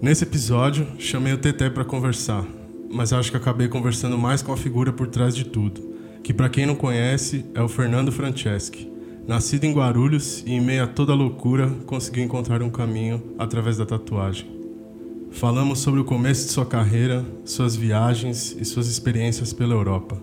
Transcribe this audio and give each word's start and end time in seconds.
Nesse 0.00 0.22
episódio, 0.22 0.86
chamei 0.96 1.32
o 1.32 1.38
Teté 1.38 1.68
para 1.68 1.84
conversar, 1.84 2.46
mas 2.88 3.12
acho 3.12 3.32
que 3.32 3.36
acabei 3.36 3.66
conversando 3.66 4.16
mais 4.16 4.40
com 4.40 4.52
a 4.52 4.56
figura 4.56 4.92
por 4.92 5.08
trás 5.08 5.34
de 5.34 5.44
tudo, 5.44 5.80
que 6.22 6.32
para 6.32 6.48
quem 6.48 6.64
não 6.64 6.76
conhece 6.76 7.44
é 7.52 7.60
o 7.60 7.66
Fernando 7.66 8.12
Franceschi. 8.12 8.88
Nascido 9.26 9.64
em 9.64 9.72
Guarulhos 9.72 10.44
e 10.46 10.52
em 10.52 10.60
meio 10.60 10.84
a 10.84 10.86
toda 10.86 11.12
a 11.12 11.16
loucura, 11.16 11.68
conseguiu 11.84 12.22
encontrar 12.22 12.62
um 12.62 12.70
caminho 12.70 13.20
através 13.40 13.76
da 13.76 13.84
tatuagem. 13.84 14.48
Falamos 15.32 15.80
sobre 15.80 15.98
o 15.98 16.04
começo 16.04 16.46
de 16.46 16.52
sua 16.52 16.64
carreira, 16.64 17.24
suas 17.44 17.74
viagens 17.74 18.56
e 18.56 18.64
suas 18.64 18.86
experiências 18.86 19.52
pela 19.52 19.74
Europa. 19.74 20.16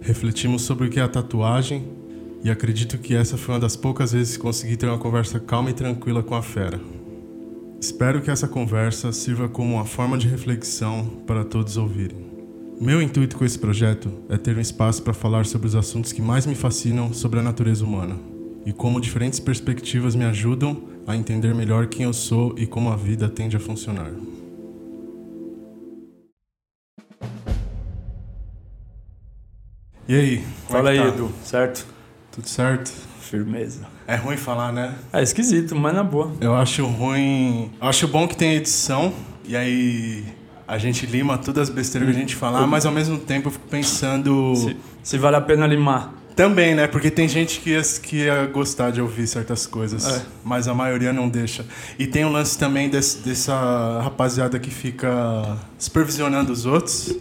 Refletimos 0.00 0.62
sobre 0.62 0.86
o 0.86 0.90
que 0.90 1.00
é 1.00 1.02
a 1.02 1.08
tatuagem 1.08 1.84
e 2.44 2.48
acredito 2.48 2.96
que 2.96 3.16
essa 3.16 3.36
foi 3.36 3.56
uma 3.56 3.60
das 3.60 3.74
poucas 3.74 4.12
vezes 4.12 4.36
que 4.36 4.42
consegui 4.42 4.76
ter 4.76 4.86
uma 4.86 4.98
conversa 4.98 5.40
calma 5.40 5.70
e 5.70 5.74
tranquila 5.74 6.22
com 6.22 6.36
a 6.36 6.42
fera. 6.42 6.80
Espero 7.80 8.22
que 8.22 8.30
essa 8.30 8.48
conversa 8.48 9.12
sirva 9.12 9.48
como 9.48 9.74
uma 9.74 9.84
forma 9.84 10.16
de 10.16 10.26
reflexão 10.26 11.04
para 11.26 11.44
todos 11.44 11.76
ouvirem. 11.76 12.26
Meu 12.80 13.02
intuito 13.02 13.36
com 13.36 13.44
esse 13.44 13.58
projeto 13.58 14.10
é 14.28 14.36
ter 14.38 14.56
um 14.56 14.60
espaço 14.60 15.02
para 15.02 15.12
falar 15.12 15.44
sobre 15.44 15.66
os 15.66 15.74
assuntos 15.74 16.12
que 16.12 16.22
mais 16.22 16.46
me 16.46 16.54
fascinam 16.54 17.12
sobre 17.12 17.38
a 17.38 17.42
natureza 17.42 17.84
humana 17.84 18.16
e 18.64 18.72
como 18.72 19.00
diferentes 19.00 19.38
perspectivas 19.38 20.14
me 20.14 20.24
ajudam 20.24 20.88
a 21.06 21.16
entender 21.16 21.54
melhor 21.54 21.86
quem 21.86 22.04
eu 22.04 22.12
sou 22.12 22.54
e 22.58 22.66
como 22.66 22.90
a 22.90 22.96
vida 22.96 23.28
tende 23.28 23.56
a 23.56 23.60
funcionar. 23.60 24.10
E 30.08 30.14
aí? 30.14 30.44
Fala 30.68 30.94
é 30.94 30.98
aí, 30.98 30.98
tá? 30.98 31.14
Edu, 31.14 31.30
certo? 31.44 31.86
Tudo 32.32 32.48
certo? 32.48 32.92
Firmeza. 33.30 33.80
É 34.06 34.16
ruim 34.16 34.36
falar, 34.36 34.72
né? 34.72 34.94
É 35.12 35.22
esquisito, 35.22 35.74
mas 35.74 35.94
na 35.94 36.02
boa. 36.04 36.32
Eu 36.40 36.54
acho 36.54 36.84
ruim. 36.86 37.70
Eu 37.80 37.88
acho 37.88 38.06
bom 38.08 38.26
que 38.28 38.36
tem 38.36 38.54
edição 38.54 39.12
e 39.44 39.56
aí 39.56 40.24
a 40.66 40.78
gente 40.78 41.06
lima 41.06 41.36
todas 41.38 41.68
as 41.68 41.74
besteiras 41.74 42.10
que 42.10 42.16
a 42.16 42.18
gente 42.18 42.34
falar, 42.36 42.66
mas 42.66 42.84
ao 42.86 42.92
mesmo 42.92 43.18
tempo 43.18 43.48
eu 43.48 43.52
fico 43.52 43.66
pensando. 43.68 44.54
Se, 44.56 44.76
se 45.02 45.18
vale 45.18 45.36
a 45.36 45.40
pena 45.40 45.66
limar. 45.66 46.12
Também, 46.36 46.74
né? 46.74 46.86
Porque 46.86 47.10
tem 47.10 47.26
gente 47.26 47.60
que 47.60 47.70
ia, 47.70 47.80
que 48.02 48.16
ia 48.24 48.44
gostar 48.46 48.90
de 48.90 49.00
ouvir 49.00 49.26
certas 49.26 49.66
coisas, 49.66 50.06
É. 50.06 50.22
mas 50.44 50.68
a 50.68 50.74
maioria 50.74 51.10
não 51.10 51.30
deixa. 51.30 51.64
E 51.98 52.06
tem 52.06 52.26
o 52.26 52.28
lance 52.30 52.58
também 52.58 52.90
desse- 52.90 53.18
dessa 53.24 54.00
rapaziada 54.02 54.58
que 54.58 54.70
fica 54.70 55.56
supervisionando 55.78 56.52
os 56.52 56.66
outros. 56.66 57.14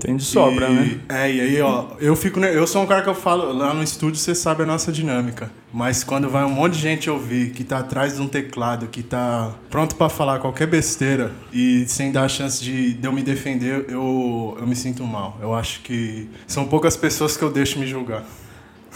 Tem 0.00 0.16
de 0.16 0.24
sobra, 0.24 0.68
E- 0.68 0.72
né? 0.74 1.00
É, 1.10 1.30
e 1.32 1.40
aí, 1.40 1.60
ó, 1.60 1.88
eu 2.00 2.16
fico. 2.16 2.40
Eu 2.40 2.66
sou 2.66 2.82
um 2.82 2.86
cara 2.86 3.02
que 3.02 3.08
eu 3.08 3.14
falo, 3.14 3.52
lá 3.52 3.74
no 3.74 3.82
estúdio 3.82 4.16
você 4.18 4.34
sabe 4.34 4.62
a 4.62 4.66
nossa 4.66 4.90
dinâmica. 4.90 5.50
Mas 5.72 6.02
quando 6.02 6.28
vai 6.28 6.42
um 6.44 6.50
monte 6.50 6.72
de 6.72 6.80
gente 6.80 7.10
ouvir, 7.10 7.50
que 7.50 7.62
tá 7.62 7.78
atrás 7.78 8.16
de 8.16 8.22
um 8.22 8.26
teclado, 8.26 8.86
que 8.88 9.02
tá 9.02 9.52
pronto 9.68 9.94
pra 9.96 10.08
falar 10.08 10.38
qualquer 10.40 10.66
besteira 10.66 11.30
e 11.52 11.84
sem 11.86 12.10
dar 12.10 12.24
a 12.24 12.28
chance 12.28 12.64
de, 12.64 12.94
de 12.94 13.06
eu 13.06 13.12
me 13.12 13.22
defender, 13.22 13.84
eu, 13.88 14.56
eu 14.58 14.66
me 14.66 14.74
sinto 14.74 15.04
mal. 15.04 15.38
Eu 15.40 15.54
acho 15.54 15.80
que 15.82 16.28
são 16.46 16.66
poucas 16.66 16.96
pessoas 16.96 17.36
que 17.36 17.42
eu 17.44 17.52
deixo 17.52 17.78
me 17.78 17.86
julgar. 17.86 18.24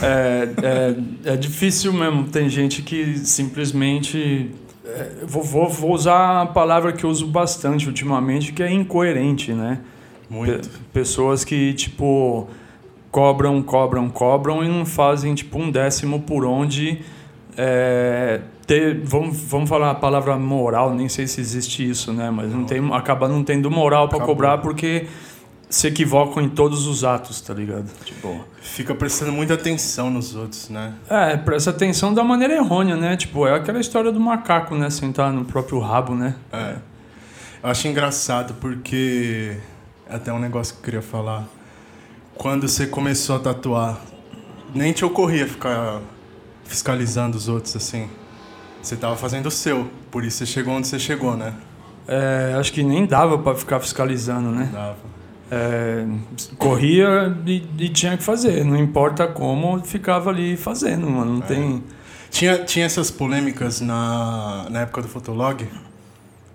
É, 0.03 0.49
é, 1.27 1.33
é 1.35 1.37
difícil 1.37 1.93
mesmo. 1.93 2.25
Tem 2.25 2.49
gente 2.49 2.83
que 2.83 3.19
simplesmente. 3.19 4.51
é, 4.85 5.11
vou, 5.27 5.43
vou, 5.43 5.69
vou 5.69 5.93
usar 5.93 6.43
a 6.43 6.47
palavra 6.47 6.93
que 6.93 7.05
eu 7.05 7.11
uso 7.11 7.27
bastante 7.27 7.87
ultimamente, 7.87 8.53
que 8.53 8.63
é 8.63 8.73
incoerente, 8.73 9.53
né? 9.53 9.79
Muito. 10.31 10.69
Pe- 10.69 10.77
Pessoas 10.93 11.45
que, 11.45 11.73
tipo, 11.75 12.49
cobram, 13.11 13.63
cobram, 13.63 14.09
cobram 14.09 14.65
e 14.65 14.69
não 14.69 14.85
fazem, 14.87 15.35
tipo, 15.35 15.59
um 15.59 15.71
décimo 15.71 16.21
por 16.21 16.45
onde. 16.45 17.01
é, 17.57 18.41
ter, 18.67 19.01
vamos, 19.05 19.37
vamos 19.43 19.69
falar 19.69 19.91
a 19.91 19.95
palavra 19.95 20.37
moral, 20.39 20.95
nem 20.95 21.09
sei 21.09 21.27
se 21.27 21.41
existe 21.41 21.89
isso, 21.89 22.13
né? 22.13 22.31
Mas 22.31 22.51
não 22.53 22.65
tem, 22.65 22.81
acaba 22.95 23.29
não 23.29 23.45
tendo 23.45 23.71
moral 23.71 24.09
para 24.09 24.19
cobrar 24.27 24.59
porque 24.59 25.07
se 25.69 25.87
equivocam 25.87 26.43
em 26.43 26.49
todos 26.49 26.87
os 26.87 27.05
atos, 27.05 27.41
tá 27.41 27.53
ligado? 27.53 27.87
Tipo. 28.05 28.41
Fica 28.63 28.95
prestando 28.95 29.33
muita 29.33 29.55
atenção 29.55 30.09
nos 30.11 30.35
outros, 30.35 30.69
né? 30.71 30.95
É, 31.11 31.37
presta 31.37 31.71
atenção 31.71 32.15
da 32.15 32.25
maneira 32.25 32.55
errônea, 32.55 32.97
né? 32.97 33.17
Tipo, 33.17 33.47
é 33.47 33.55
aquela 33.55 33.79
história 33.81 34.11
do 34.11 34.19
macaco, 34.19 34.75
né? 34.75 34.89
Sentar 34.89 35.33
no 35.33 35.45
próprio 35.45 35.79
rabo, 35.79 36.15
né? 36.15 36.35
É. 36.53 36.77
Eu 37.63 37.71
acho 37.71 37.87
engraçado 37.87 38.55
porque. 38.61 39.57
É 40.09 40.17
até 40.17 40.33
um 40.33 40.39
negócio 40.39 40.75
que 40.75 40.81
eu 40.81 40.85
queria 40.85 41.03
falar. 41.03 41.47
Quando 42.35 42.69
você 42.69 42.87
começou 42.87 43.37
a 43.37 43.39
tatuar, 43.39 44.01
nem 44.75 44.93
te 44.93 45.05
ocorria 45.05 45.47
ficar 45.47 46.01
fiscalizando 46.65 47.37
os 47.37 47.49
outros 47.49 47.77
assim. 47.77 48.09
Você 48.83 48.97
tava 48.97 49.17
fazendo 49.17 49.47
o 49.47 49.51
seu, 49.51 49.91
por 50.11 50.25
isso 50.25 50.39
você 50.39 50.47
chegou 50.47 50.75
onde 50.75 50.87
você 50.87 50.99
chegou, 50.99 51.37
né? 51.37 51.55
É, 52.07 52.55
acho 52.59 52.73
que 52.73 52.83
nem 52.83 53.07
dava 53.07 53.39
pra 53.39 53.55
ficar 53.55 53.81
fiscalizando, 53.81 54.51
né? 54.51 54.69
Dava. 54.73 55.15
É, 55.51 56.07
corria 56.59 57.37
e, 57.47 57.67
e 57.79 57.89
tinha 57.89 58.17
que 58.17 58.23
fazer, 58.23 58.65
não 58.65 58.77
importa 58.77 59.27
como, 59.27 59.79
ficava 59.85 60.31
ali 60.31 60.57
fazendo, 60.57 61.09
mano. 61.09 61.35
Não 61.35 61.41
tem. 61.41 61.83
Tinha, 62.31 62.65
tinha 62.65 62.85
essas 62.85 63.11
polêmicas 63.11 63.81
na, 63.81 64.67
na 64.69 64.81
época 64.81 65.03
do 65.03 65.09
Fotolog. 65.09 65.67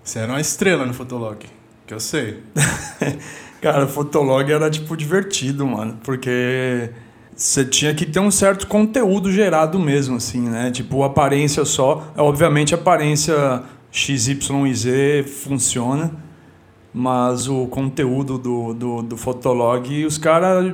Você 0.04 0.18
era 0.18 0.32
uma 0.32 0.40
estrela 0.40 0.84
no 0.84 0.92
Fotolog, 0.92 1.46
que 1.90 1.94
eu 1.94 2.00
sei. 2.00 2.38
Cara, 3.60 3.84
Fotolog 3.88 4.50
era 4.50 4.70
tipo 4.70 4.96
divertido, 4.96 5.66
mano, 5.66 5.98
porque 6.04 6.90
você 7.34 7.64
tinha 7.64 7.92
que 7.92 8.06
ter 8.06 8.20
um 8.20 8.30
certo 8.30 8.68
conteúdo 8.68 9.32
gerado 9.32 9.76
mesmo, 9.76 10.16
assim, 10.16 10.48
né? 10.48 10.70
Tipo, 10.70 11.02
aparência 11.02 11.64
só. 11.64 12.12
Obviamente, 12.16 12.76
a 12.76 12.78
aparência 12.78 13.64
XYZ 13.90 15.28
funciona, 15.44 16.12
mas 16.94 17.48
o 17.48 17.66
conteúdo 17.66 18.38
do, 18.38 18.72
do, 18.72 19.02
do 19.02 19.16
Fotolog, 19.16 20.06
os 20.06 20.16
caras 20.16 20.72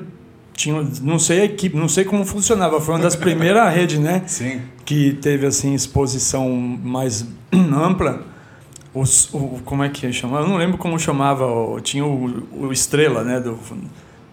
tinham. 0.53 0.87
Não 1.03 1.19
sei 1.19 1.41
a 1.41 1.45
equipe, 1.47 1.75
não 1.75 1.89
sei 1.89 2.05
como 2.05 2.27
funcionava. 2.27 2.79
Foi 2.79 2.95
uma 2.95 3.01
das 3.01 3.17
primeiras 3.17 3.75
redes, 3.75 3.99
né? 3.99 4.23
Sim. 4.29 4.61
que 4.85 5.15
teve 5.15 5.47
assim 5.47 5.73
exposição 5.73 6.51
mais 6.51 7.27
ampla. 7.51 8.36
Os, 8.99 9.29
o, 9.35 9.61
como 9.65 9.85
é 9.85 9.89
que 9.89 10.13
chamava? 10.13 10.45
Eu 10.45 10.49
não 10.49 10.57
lembro 10.57 10.79
como 10.79 10.99
chamava. 10.99 11.45
tinha 11.83 12.05
o, 12.05 12.47
o 12.53 12.73
Estrela, 12.73 13.23
né? 13.23 13.41
Do, 13.41 13.59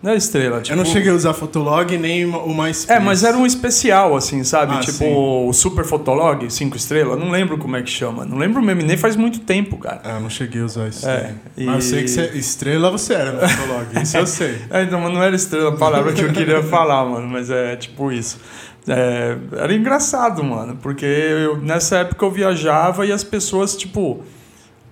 não 0.02 0.10
era 0.10 0.18
Estrela, 0.18 0.60
tipo... 0.60 0.74
eu 0.74 0.78
não 0.78 0.84
cheguei 0.84 1.10
a 1.10 1.14
usar 1.14 1.34
Fotolog 1.34 1.98
nem 1.98 2.26
o 2.26 2.54
mais. 2.54 2.90
É, 2.90 3.00
mas 3.00 3.24
era 3.24 3.38
um 3.38 3.46
especial, 3.46 4.18
assim, 4.18 4.44
sabe? 4.44 4.74
Ah, 4.76 4.80
tipo 4.80 4.98
sim. 4.98 5.14
o 5.16 5.54
Super 5.54 5.86
Fotolog, 5.86 6.52
5 6.52 6.76
estrelas. 6.76 7.18
Não 7.18 7.32
lembro 7.32 7.58
como 7.58 7.78
é 7.78 7.82
que 7.82 7.90
chama. 7.90 8.26
Não 8.26 8.38
lembro 8.38 8.62
mesmo, 8.62 8.82
nem 8.84 8.98
faz 8.98 9.16
muito 9.16 9.40
tempo, 9.40 9.78
cara. 9.78 10.02
Ah, 10.04 10.16
eu 10.16 10.20
não 10.20 10.30
cheguei 10.30 10.62
a 10.62 10.66
usar 10.66 10.90
isso. 10.90 11.08
É, 11.08 11.34
e- 11.56 11.64
Mas 11.66 11.76
eu 11.86 11.90
sei 11.92 12.02
que 12.04 12.10
você, 12.10 12.26
estrela 12.38 12.92
você 12.92 13.14
era 13.14 13.32
no 13.32 13.48
Fotolog, 13.48 13.86
isso 14.04 14.18
eu 14.18 14.28
sei. 14.28 14.58
É, 14.70 14.84
então, 14.84 15.00
mas 15.00 15.14
não 15.14 15.24
era 15.24 15.36
estrela 15.38 15.70
a 15.70 15.78
palavra 15.78 16.12
que 16.12 16.22
eu 16.22 16.34
queria 16.34 16.62
falar, 16.62 17.06
mano, 17.06 17.26
mas 17.28 17.50
é 17.50 17.78
tipo 17.78 18.12
isso. 18.12 18.38
É, 18.86 19.38
era 19.56 19.74
engraçado, 19.74 20.44
mano, 20.44 20.78
porque 20.82 21.06
eu- 21.06 21.58
nessa 21.62 22.00
época 22.00 22.26
eu 22.26 22.32
viajava 22.32 23.06
e 23.06 23.12
as 23.14 23.24
pessoas, 23.24 23.74
tipo, 23.78 24.22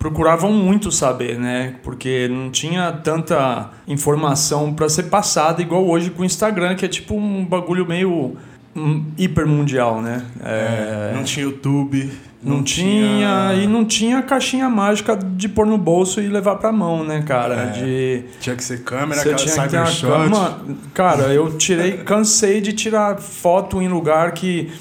procuravam 0.01 0.51
muito 0.51 0.91
saber, 0.91 1.37
né? 1.37 1.75
Porque 1.83 2.27
não 2.27 2.49
tinha 2.49 2.91
tanta 2.91 3.69
informação 3.87 4.73
pra 4.73 4.89
ser 4.89 5.03
passada 5.03 5.61
igual 5.61 5.87
hoje 5.87 6.09
com 6.09 6.23
o 6.23 6.25
Instagram, 6.25 6.73
que 6.73 6.83
é 6.83 6.87
tipo 6.87 7.13
um 7.13 7.45
bagulho 7.45 7.85
meio 7.85 8.35
hum, 8.75 9.05
hipermundial, 9.15 10.01
né? 10.01 10.25
É, 10.43 11.11
Não 11.13 11.23
tinha 11.23 11.45
YouTube. 11.45 12.11
não, 12.41 12.63
tinha, 12.63 13.53
e 13.53 13.67
não 13.67 13.85
tinha 13.85 14.23
caixinha 14.23 14.67
mágica 14.67 15.15
de 15.15 15.47
pôr 15.47 15.67
no 15.67 15.77
bolso 15.77 16.19
e 16.19 16.27
levar 16.27 16.55
pra 16.55 16.71
mão, 16.71 17.03
né, 17.03 17.21
cara? 17.21 17.53
É. 17.53 17.65
De 17.67 18.23
Tinha 18.39 18.55
que 18.55 18.63
ser 18.63 18.81
câmera, 18.83 19.21
você 19.21 19.35
tinha 19.35 19.67
que 19.67 19.69
ter 19.69 19.77
uma 19.77 19.91
cama. 20.01 20.61
Cara, 20.95 21.31
eu 21.31 21.57
tirei, 21.57 21.97
cansei 22.03 22.59
de 22.59 22.73
tirar 22.73 23.19
foto 23.19 23.79
em 23.79 23.87
lugar 23.87 24.31
que 24.31 24.71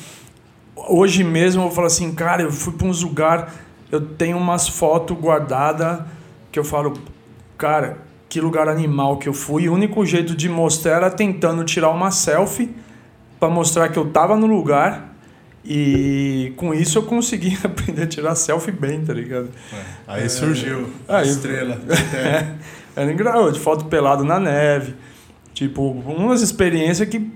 hoje 0.75 1.22
mesmo 1.22 1.64
eu 1.64 1.70
falar 1.70 1.88
assim, 1.88 2.10
cara, 2.14 2.41
eu 2.41 2.50
fui 2.50 2.72
para 2.72 2.87
uns 2.87 3.02
lugar, 3.02 3.52
eu 3.90 4.00
tenho 4.00 4.37
umas 4.37 4.69
fotos 4.69 5.16
guardadas 5.19 6.00
que 6.52 6.58
eu 6.58 6.64
falo, 6.64 6.94
cara, 7.58 7.98
que 8.28 8.40
lugar 8.40 8.69
animal 8.69 9.16
que 9.19 9.28
eu 9.28 9.32
fui. 9.34 9.69
O 9.69 9.75
único 9.75 10.04
jeito 10.06 10.34
de 10.37 10.48
mostrar 10.48 10.96
era 10.96 11.10
tentando 11.10 11.64
tirar 11.64 11.90
uma 11.90 12.10
selfie 12.10 12.75
para 13.38 13.48
mostrar 13.48 13.88
que 13.88 13.98
eu 13.98 14.06
tava 14.10 14.37
no 14.37 14.46
lugar. 14.46 15.08
E 15.64 16.52
com 16.56 16.72
isso 16.72 16.98
eu 16.98 17.02
consegui 17.02 17.58
aprender 17.64 18.02
a 18.02 18.06
tirar 18.06 18.34
selfie 18.34 18.72
bem, 18.72 19.04
tá 19.04 19.12
ligado? 19.12 19.48
Aí 20.06 20.28
surgiu 20.28 20.88
a 21.08 21.19
Aí- 21.19 21.28
estrela. 21.28 21.78
É, 22.14 23.02
era 23.02 23.12
engraçado, 23.12 23.52
de 23.52 23.60
foto 23.60 23.84
pelado 23.87 24.25
na 24.25 24.40
neve. 24.40 24.94
Tipo, 25.54 25.90
umas 25.90 26.40
experiências 26.42 27.08
que 27.08 27.31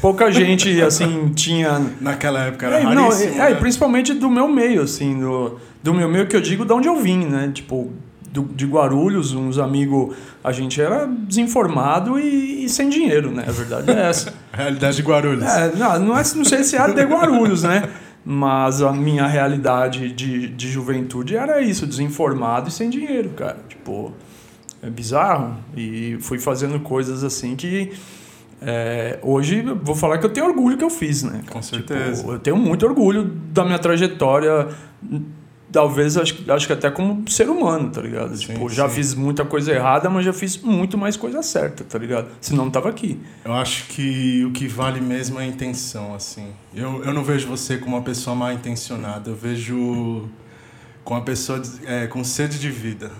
pouca 0.00 0.30
gente, 0.30 0.80
assim, 0.82 1.30
tinha... 1.34 1.80
Naquela 2.00 2.40
época 2.44 2.66
era 2.66 2.80
É, 2.80 2.94
não, 2.94 3.04
raríssimo. 3.10 3.34
é, 3.34 3.50
né? 3.50 3.54
principalmente 3.56 4.14
do 4.14 4.30
meu 4.30 4.48
meio, 4.48 4.82
assim, 4.82 5.18
do, 5.18 5.58
do 5.82 5.94
meu 5.94 6.08
meio 6.08 6.26
que 6.26 6.36
eu 6.36 6.40
digo 6.40 6.64
de 6.64 6.72
onde 6.72 6.88
eu 6.88 6.96
vim, 6.96 7.24
né? 7.26 7.50
Tipo, 7.52 7.90
do- 8.30 8.44
de 8.54 8.64
Guarulhos, 8.66 9.32
uns 9.32 9.58
amigos, 9.58 10.14
a 10.42 10.52
gente 10.52 10.80
era 10.80 11.06
desinformado 11.06 12.18
e, 12.18 12.64
e 12.64 12.68
sem 12.68 12.88
dinheiro, 12.88 13.30
né? 13.30 13.44
A 13.48 13.52
verdade 13.52 13.90
é 13.90 14.08
essa. 14.08 14.32
Realidade 14.52 14.96
de 14.96 15.02
Guarulhos. 15.02 15.44
É, 15.44 15.72
não, 15.76 15.98
não, 15.98 16.18
é, 16.18 16.22
não 16.36 16.44
sei 16.44 16.62
se 16.64 16.76
é 16.76 16.92
de 16.92 17.02
Guarulhos, 17.04 17.62
né? 17.62 17.88
Mas 18.24 18.82
a 18.82 18.92
minha 18.92 19.26
realidade 19.26 20.12
de, 20.12 20.48
de 20.48 20.68
juventude 20.68 21.36
era 21.36 21.62
isso, 21.62 21.86
desinformado 21.86 22.68
e 22.68 22.70
sem 22.70 22.90
dinheiro, 22.90 23.30
cara. 23.30 23.56
Tipo, 23.66 24.12
é 24.82 24.90
bizarro. 24.90 25.56
E 25.74 26.18
fui 26.20 26.38
fazendo 26.38 26.78
coisas 26.80 27.24
assim 27.24 27.56
que. 27.56 27.90
É, 28.62 29.18
hoje 29.22 29.62
vou 29.82 29.94
falar 29.94 30.18
que 30.18 30.26
eu 30.26 30.30
tenho 30.30 30.46
orgulho 30.46 30.76
que 30.76 30.84
eu 30.84 30.90
fiz, 30.90 31.22
né? 31.22 31.40
Com 31.50 31.62
certeza. 31.62 32.20
Tipo, 32.20 32.32
eu 32.32 32.38
tenho 32.38 32.56
muito 32.56 32.84
orgulho 32.86 33.24
da 33.24 33.64
minha 33.64 33.78
trajetória 33.78 34.68
talvez 35.72 36.16
acho, 36.16 36.50
acho 36.50 36.66
que 36.66 36.72
até 36.72 36.90
como 36.90 37.28
ser 37.30 37.48
humano, 37.48 37.90
tá 37.90 38.00
ligado? 38.00 38.36
Sim, 38.36 38.46
tipo, 38.48 38.68
já 38.68 38.88
sim. 38.88 38.94
fiz 38.96 39.14
muita 39.14 39.44
coisa 39.44 39.72
errada, 39.72 40.10
mas 40.10 40.24
já 40.24 40.32
fiz 40.32 40.56
muito 40.58 40.98
mais 40.98 41.16
coisa 41.16 41.42
certa, 41.42 41.84
tá 41.84 41.98
ligado? 41.98 42.28
Senão 42.40 42.64
não 42.64 42.70
tava 42.70 42.88
aqui. 42.88 43.20
Eu 43.44 43.52
acho 43.52 43.86
que 43.86 44.44
o 44.44 44.52
que 44.52 44.66
vale 44.66 45.00
mesmo 45.00 45.38
é 45.38 45.44
a 45.44 45.46
intenção, 45.46 46.14
assim. 46.14 46.48
Eu, 46.74 47.04
eu 47.04 47.14
não 47.14 47.22
vejo 47.22 47.46
você 47.48 47.78
como 47.78 47.96
uma 47.96 48.02
pessoa 48.02 48.34
mal 48.34 48.52
intencionada, 48.52 49.30
eu 49.30 49.36
vejo 49.36 50.28
com 51.04 51.14
uma 51.14 51.22
pessoa 51.22 51.62
é, 51.86 52.06
com 52.06 52.22
sede 52.24 52.58
de 52.58 52.70
vida. 52.70 53.10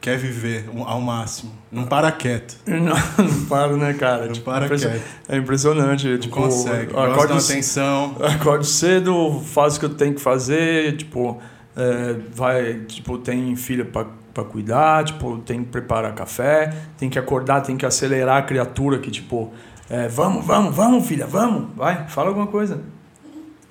Quer 0.00 0.16
viver 0.16 0.68
ao 0.86 1.00
máximo. 1.00 1.52
Não 1.70 1.84
para 1.84 2.10
quieto. 2.10 2.56
Não, 2.66 2.96
não 3.18 3.46
paro, 3.46 3.76
né, 3.76 3.92
cara? 3.92 4.26
Não 4.26 4.32
tipo, 4.32 4.46
para 4.46 4.66
quieto. 4.68 5.02
É 5.28 5.36
impressionante. 5.36 6.08
Não 6.08 6.18
tipo, 6.18 6.34
consegue. 6.34 6.92
Acordo, 6.96 7.34
atenção. 7.34 8.16
Acordo 8.24 8.64
cedo, 8.64 9.42
faço 9.44 9.76
o 9.76 9.80
que 9.80 9.84
eu 9.86 9.94
tenho 9.94 10.14
que 10.14 10.20
fazer, 10.20 10.96
tipo 10.96 11.38
é, 11.76 12.16
vai, 12.32 12.74
tipo, 12.80 13.18
tem 13.18 13.54
filha 13.56 13.84
para 13.84 14.44
cuidar, 14.44 15.04
tipo, 15.04 15.38
tem 15.38 15.62
que 15.64 15.70
preparar 15.70 16.14
café, 16.14 16.74
tem 16.98 17.08
que 17.08 17.18
acordar, 17.18 17.60
tem 17.62 17.76
que 17.76 17.86
acelerar 17.86 18.38
a 18.38 18.42
criatura 18.42 18.98
que, 18.98 19.10
tipo, 19.10 19.52
é, 19.88 20.08
vamos, 20.08 20.44
vamos, 20.44 20.74
vamos, 20.74 21.06
filha, 21.06 21.26
vamos, 21.26 21.74
vai, 21.76 22.08
fala 22.08 22.28
alguma 22.28 22.46
coisa. 22.46 22.82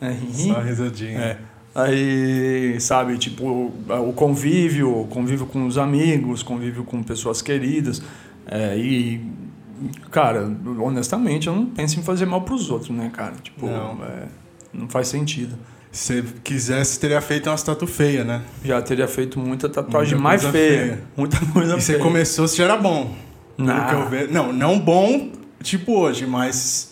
É, 0.02 0.16
Só 0.31 0.60
risadinha. 0.60 1.20
É. 1.20 1.38
Aí, 1.74 2.80
sabe, 2.80 3.18
tipo, 3.18 3.71
o 3.88 4.13
convívio, 4.13 5.07
convívio 5.10 5.45
com 5.45 5.66
os 5.68 5.77
amigos, 5.77 6.42
convívio 6.42 6.83
com 6.83 7.04
pessoas 7.04 7.42
queridas. 7.42 8.01
É, 8.48 8.75
e, 8.77 9.21
cara, 10.12 10.51
honestamente, 10.80 11.48
eu 11.48 11.56
não 11.56 11.68
penso 11.68 12.00
em 12.00 12.04
fazer 12.04 12.25
mal 12.25 12.42
pros 12.42 12.69
outros, 12.71 12.89
né, 12.89 13.12
cara? 13.13 13.36
Tipo, 13.42 13.68
não, 13.68 14.04
é, 14.04 14.27
não 14.74 14.89
faz 14.89 15.07
sentido. 15.07 15.56
Se 15.92 16.24
quisesse, 16.44 17.00
teria 17.00 17.21
feito 17.21 17.50
uma 17.50 17.57
tatu 17.57 17.88
feia, 17.88 18.24
né? 18.24 18.42
Já 18.63 18.81
teria 18.81 19.07
feito 19.07 19.39
muita 19.39 19.68
tatuagem 19.69 20.16
muita 20.16 20.24
mais 20.24 20.44
feia. 20.44 20.51
feia. 20.51 21.04
Muita 21.16 21.38
coisa 21.54 21.77
e 21.77 21.81
feia. 21.81 21.98
você 21.98 22.04
começou, 22.04 22.48
você 22.48 22.57
já 22.57 22.66
era 22.66 22.77
bom. 22.77 23.16
Não. 23.57 24.10
não, 24.31 24.54
não 24.54 24.80
bom 24.80 25.31
tipo 25.62 25.94
hoje, 25.94 26.25
mas 26.25 26.92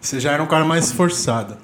você 0.00 0.18
já 0.18 0.32
era 0.32 0.42
um 0.42 0.46
cara 0.46 0.64
mais 0.64 0.86
esforçado. 0.86 1.56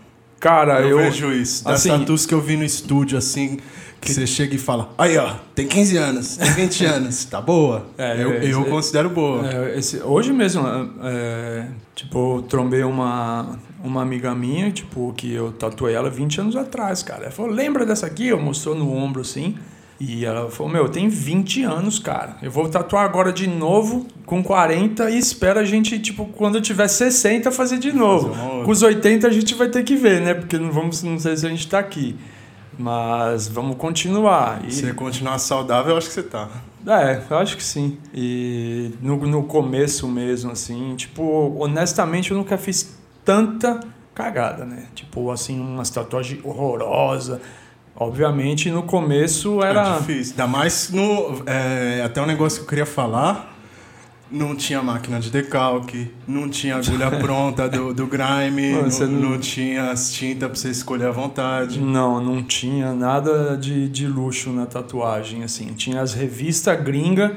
Cara, 0.45 0.83
eu, 0.83 0.91
eu 0.91 0.99
vejo 0.99 1.33
isso. 1.33 1.65
Das 1.65 1.81
assim, 1.81 1.89
tatus 1.89 2.27
que 2.27 2.35
eu 2.35 2.41
vi 2.41 2.55
no 2.55 2.65
estúdio, 2.65 3.17
assim, 3.17 3.57
que 3.99 4.13
você 4.13 4.27
chega 4.27 4.55
e 4.55 4.59
fala, 4.59 4.93
aí 4.99 5.17
ó, 5.17 5.37
tem 5.55 5.67
15 5.67 5.97
anos, 5.97 6.37
tem 6.37 6.51
20 6.53 6.85
anos, 6.85 7.25
tá 7.25 7.41
boa? 7.41 7.87
É, 7.97 8.23
eu, 8.23 8.35
esse, 8.35 8.51
eu 8.51 8.65
considero 8.67 9.09
boa. 9.09 9.49
É, 9.51 9.79
esse, 9.79 10.03
hoje 10.03 10.35
mesmo, 10.35 10.63
é, 11.03 11.69
tipo, 11.95 12.45
trombei 12.47 12.83
uma, 12.83 13.59
uma 13.83 14.03
amiga 14.03 14.35
minha, 14.35 14.71
tipo, 14.71 15.15
que 15.17 15.33
eu 15.33 15.51
tatuei 15.51 15.95
ela 15.95 16.11
20 16.11 16.43
anos 16.43 16.57
atrás, 16.57 17.03
cara. 17.03 17.23
Ela 17.23 17.31
falou, 17.31 17.51
lembra 17.51 17.87
dessa 17.87 18.05
aqui? 18.05 18.29
Eu 18.29 18.39
mostrou 18.39 18.75
no 18.75 18.95
ombro 18.95 19.23
assim. 19.23 19.57
E 19.99 20.25
ela 20.25 20.51
falou, 20.51 20.73
meu, 20.73 20.89
tem 20.89 21.09
20 21.09 21.63
anos, 21.63 21.99
cara. 21.99 22.37
Eu 22.43 22.51
vou 22.51 22.69
tatuar 22.69 23.05
agora 23.05 23.33
de 23.33 23.47
novo 23.47 24.07
com 24.27 24.43
40 24.43 25.11
e 25.11 25.19
espero 25.19 25.61
a 25.61 25.65
gente, 25.65 25.99
tipo, 25.99 26.27
quando 26.27 26.57
eu 26.57 26.63
tiver 26.63 26.89
60, 26.89 27.51
fazer 27.53 27.79
de 27.79 27.93
novo. 27.93 28.35
Com 28.65 28.71
os 28.71 28.83
80 28.83 29.27
a 29.27 29.31
gente 29.31 29.55
vai 29.55 29.69
ter 29.69 29.85
que 29.85 29.95
ver, 29.95 30.21
né? 30.21 30.35
Porque 30.35 30.59
não 30.59 30.73
vamos, 30.73 31.03
não 31.03 31.19
sei 31.19 31.37
se 31.37 31.47
a 31.47 31.49
gente 31.49 31.69
tá 31.69 31.79
aqui. 31.79 32.17
Mas 32.77 33.47
vamos 33.47 33.77
continuar. 33.77 34.65
E... 34.67 34.73
Se 34.73 34.93
continuar 34.95 35.39
saudável, 35.39 35.93
eu 35.93 35.99
acho 35.99 36.09
que 36.09 36.15
você 36.15 36.23
tá. 36.25 36.49
É, 36.87 37.23
eu 37.31 37.39
acho 37.39 37.57
que 37.57 37.65
sim. 37.65 37.99
E 38.13 38.91
no, 39.01 39.17
no 39.17 39.45
começo 39.45 40.09
mesmo, 40.09 40.51
assim, 40.51 40.95
tipo, 40.97 41.57
honestamente 41.59 42.31
eu 42.31 42.37
nunca 42.37 42.59
fiz 42.59 42.99
tanta 43.25 43.81
cagada, 44.15 44.65
né? 44.65 44.87
Tipo, 44.95 45.31
assim, 45.31 45.59
uma 45.59 45.83
tatuagem 45.85 46.41
horrorosa. 46.45 47.41
Obviamente, 47.97 48.71
no 48.71 48.83
começo 48.83 49.63
era. 49.63 49.97
É 49.97 49.99
difícil. 49.99 50.33
Ainda 50.33 50.47
mais 50.47 50.91
no. 50.91 51.43
É, 51.47 52.03
até 52.05 52.21
um 52.21 52.27
negócio 52.27 52.59
que 52.59 52.65
eu 52.65 52.69
queria 52.69 52.87
falar. 52.87 53.53
Não 54.31 54.57
tinha 54.57 54.83
máquina 54.83 55.21
de 55.21 55.31
decalque, 55.31 56.11
não 56.27 56.49
tinha 56.49 56.77
agulha 56.77 57.09
pronta 57.21 57.69
do, 57.69 57.95
do 57.95 58.07
grime, 58.07 58.73
Mano, 58.73 58.89
não, 58.89 59.07
não... 59.07 59.31
não, 59.31 59.39
tinha 59.39 59.93
as 59.93 60.13
tintas 60.13 60.49
pra 60.49 60.59
você 60.59 60.71
escolher 60.71 61.07
à 61.07 61.11
vontade. 61.13 61.79
Não, 61.79 62.21
não 62.21 62.43
tinha 62.43 62.93
nada 62.95 63.57
de, 63.57 63.89
de 63.89 64.09
luxo 64.09 64.51
na 64.51 64.67
tatuagem, 64.67 65.45
assim. 65.45 65.67
Tinha 65.75 66.01
as 66.01 66.15
revistas 66.15 66.83
gringa, 66.83 67.37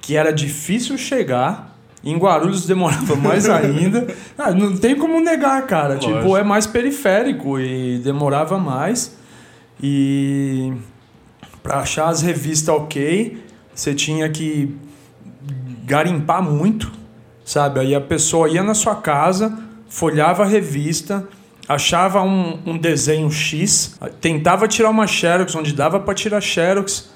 que 0.00 0.16
era 0.16 0.32
difícil 0.32 0.98
chegar, 0.98 1.76
em 2.02 2.16
Guarulhos 2.16 2.66
demorava 2.66 3.14
mais 3.16 3.48
ainda. 3.48 4.08
Ah, 4.36 4.50
não 4.50 4.76
tem 4.76 4.96
como 4.96 5.20
negar, 5.20 5.64
cara. 5.66 5.94
Lógico. 5.94 6.12
Tipo, 6.12 6.36
é 6.36 6.42
mais 6.42 6.66
periférico 6.66 7.60
e 7.60 7.98
demorava 7.98 8.58
mais. 8.58 9.16
E 9.82 10.72
para 11.62 11.80
achar 11.80 12.08
as 12.08 12.22
revistas 12.22 12.74
ok, 12.74 13.42
você 13.74 13.94
tinha 13.94 14.28
que 14.28 14.74
garimpar 15.84 16.42
muito, 16.42 16.90
sabe? 17.44 17.80
Aí 17.80 17.94
a 17.94 18.00
pessoa 18.00 18.48
ia 18.48 18.62
na 18.62 18.74
sua 18.74 18.96
casa, 18.96 19.56
folhava 19.88 20.44
a 20.44 20.46
revista, 20.46 21.28
achava 21.68 22.22
um, 22.22 22.58
um 22.66 22.78
desenho 22.78 23.30
X, 23.30 23.98
tentava 24.20 24.68
tirar 24.68 24.90
uma 24.90 25.06
xerox 25.06 25.54
onde 25.54 25.72
dava 25.72 26.00
para 26.00 26.14
tirar 26.14 26.40
xerox 26.40 27.10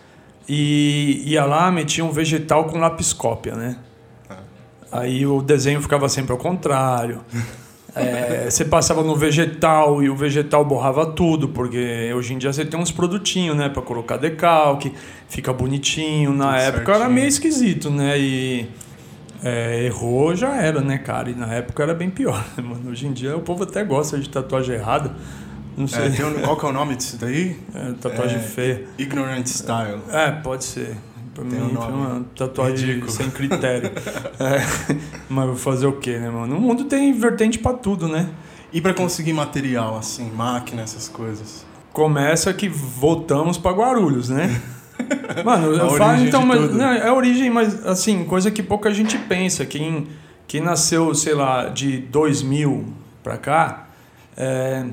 e 0.49 1.23
ia 1.27 1.45
lá, 1.45 1.71
metia 1.71 2.05
um 2.05 2.11
vegetal 2.11 2.65
com 2.65 2.79
lapiscópia, 2.79 3.55
né? 3.55 3.77
Aí 4.91 5.25
o 5.25 5.41
desenho 5.41 5.81
ficava 5.81 6.09
sempre 6.09 6.33
ao 6.33 6.39
contrário. 6.39 7.21
É, 7.95 8.49
você 8.49 8.65
passava 8.65 9.03
no 9.03 9.17
vegetal 9.17 10.03
e 10.03 10.09
o 10.09 10.15
vegetal 10.15 10.65
borrava 10.65 11.07
tudo, 11.07 11.49
porque 11.49 12.13
hoje 12.15 12.35
em 12.35 12.39
dia 12.39 12.53
você 12.53 12.65
tem 12.65 12.79
uns 12.79 12.93
produtinhos, 12.93 13.57
né, 13.57 13.69
para 13.69 13.83
colocar 13.83 14.17
decalque, 14.17 14.93
fica 15.29 15.53
bonitinho. 15.53 16.33
Na 16.33 16.53
tudo 16.53 16.57
época 16.57 16.77
certinho. 16.77 16.97
era 16.97 17.09
meio 17.09 17.27
esquisito, 17.27 17.91
né? 17.91 18.19
E 18.19 18.69
é, 19.43 19.85
errou 19.85 20.35
já 20.35 20.55
era, 20.57 20.81
né, 20.81 20.99
cara? 20.99 21.31
E 21.31 21.35
na 21.35 21.53
época 21.55 21.83
era 21.83 21.95
bem 21.95 22.11
pior, 22.11 22.45
né, 22.57 22.63
mano? 22.63 22.91
Hoje 22.91 23.07
em 23.07 23.13
dia 23.13 23.37
o 23.37 23.41
povo 23.41 23.65
até 23.65 23.83
gosta 23.83 24.19
de 24.19 24.29
tatuagem 24.29 24.77
errada. 24.77 25.13
Não 25.77 25.89
sei. 25.89 26.07
É, 26.07 26.27
um, 26.27 26.41
qual 26.43 26.57
que 26.57 26.67
é 26.67 26.69
o 26.69 26.73
nome 26.73 26.97
disso 26.97 27.17
daí? 27.17 27.57
É, 27.75 27.93
tatuagem 28.01 28.39
é, 28.39 28.43
feia. 28.43 28.85
Ignorant 28.99 29.47
Style. 29.47 30.01
É, 30.11 30.31
pode 30.31 30.65
ser. 30.65 30.97
Pra 31.41 31.49
Tem 31.49 31.63
um 31.63 31.81
foi 31.81 31.93
uma 31.93 32.27
tatuagem 32.37 32.87
Ridículo. 32.87 33.11
sem 33.11 33.31
critério. 33.31 33.91
é, 34.39 34.61
mas 35.29 35.47
vou 35.47 35.57
fazer 35.57 35.87
o 35.87 35.93
quê, 35.95 36.19
né, 36.19 36.29
mano? 36.29 36.57
O 36.57 36.61
mundo 36.61 36.85
tem 36.85 37.13
vertente 37.13 37.59
para 37.59 37.77
tudo, 37.77 38.07
né? 38.07 38.29
E 38.73 38.81
para 38.81 38.93
conseguir 38.93 39.33
material, 39.33 39.97
assim, 39.97 40.31
máquina, 40.31 40.83
essas 40.83 41.09
coisas? 41.09 41.65
Começa 41.93 42.53
que 42.53 42.69
voltamos 42.69 43.57
para 43.57 43.73
Guarulhos, 43.73 44.29
né? 44.29 44.61
Mano, 45.45 45.73
eu 45.73 45.91
falo 45.97 46.21
então, 46.21 46.45
mas, 46.45 46.75
não, 46.75 46.85
é 46.85 47.09
a 47.09 47.15
origem, 47.15 47.49
mas 47.49 47.87
assim, 47.87 48.25
coisa 48.25 48.51
que 48.51 48.63
pouca 48.63 48.93
gente 48.93 49.17
pensa. 49.17 49.65
Quem, 49.65 50.07
quem 50.47 50.61
nasceu, 50.61 51.15
sei 51.15 51.33
lá, 51.35 51.69
de 51.69 51.99
2000 51.99 52.93
pra 53.23 53.39
cá, 53.39 53.89
é, 54.37 54.85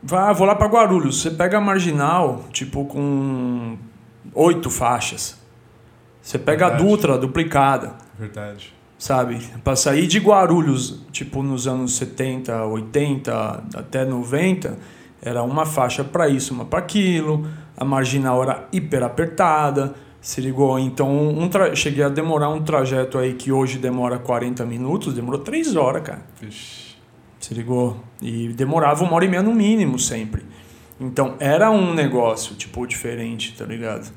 vai, 0.00 0.32
vou 0.32 0.46
lá 0.46 0.54
para 0.54 0.68
Guarulhos. 0.68 1.20
Você 1.20 1.30
pega 1.30 1.58
a 1.58 1.60
marginal, 1.60 2.44
tipo, 2.52 2.84
com 2.84 3.76
oito 4.32 4.70
faixas. 4.70 5.44
Você 6.26 6.40
pega 6.40 6.66
Verdade. 6.66 6.82
a 6.82 6.88
Dutra 6.88 7.18
duplicada. 7.18 7.94
Verdade. 8.18 8.74
Sabe? 8.98 9.38
Para 9.62 9.76
sair 9.76 10.08
de 10.08 10.18
Guarulhos, 10.18 11.06
tipo 11.12 11.40
nos 11.40 11.68
anos 11.68 11.94
70, 11.94 12.64
80, 12.64 13.64
até 13.76 14.04
90, 14.04 14.76
era 15.22 15.44
uma 15.44 15.64
faixa 15.64 16.02
para 16.02 16.28
isso, 16.28 16.52
uma 16.52 16.64
para 16.64 16.80
aquilo. 16.80 17.46
A 17.76 17.84
marginal 17.84 18.42
era 18.42 18.66
hiper 18.72 19.04
apertada. 19.04 19.94
Se 20.20 20.40
ligou? 20.40 20.76
Então, 20.80 21.28
um 21.28 21.48
tra... 21.48 21.72
cheguei 21.76 22.02
a 22.02 22.08
demorar 22.08 22.48
um 22.48 22.60
trajeto 22.60 23.18
aí 23.18 23.34
que 23.34 23.52
hoje 23.52 23.78
demora 23.78 24.18
40 24.18 24.66
minutos, 24.66 25.14
demorou 25.14 25.38
3 25.38 25.76
horas, 25.76 26.02
cara. 26.02 26.22
Vixe. 26.40 26.96
Se 27.38 27.54
ligou? 27.54 28.02
E 28.20 28.48
demorava 28.48 29.04
uma 29.04 29.14
hora 29.14 29.24
e 29.24 29.28
meia 29.28 29.44
no 29.44 29.54
mínimo 29.54 29.96
sempre. 29.96 30.42
Então, 30.98 31.36
era 31.38 31.70
um 31.70 31.94
negócio, 31.94 32.56
tipo, 32.56 32.84
diferente, 32.84 33.54
tá 33.56 33.64
ligado? 33.64 34.10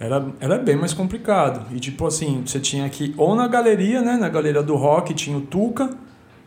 Era, 0.00 0.24
era 0.40 0.58
bem 0.58 0.76
mais 0.76 0.94
complicado. 0.94 1.66
E 1.74 1.80
tipo 1.80 2.06
assim, 2.06 2.42
você 2.46 2.60
tinha 2.60 2.88
que 2.88 3.14
ou 3.16 3.34
na 3.34 3.48
galeria, 3.48 4.00
né? 4.00 4.16
Na 4.16 4.28
galeria 4.28 4.62
do 4.62 4.76
rock 4.76 5.12
tinha 5.12 5.36
o 5.36 5.40
Tuca, 5.40 5.90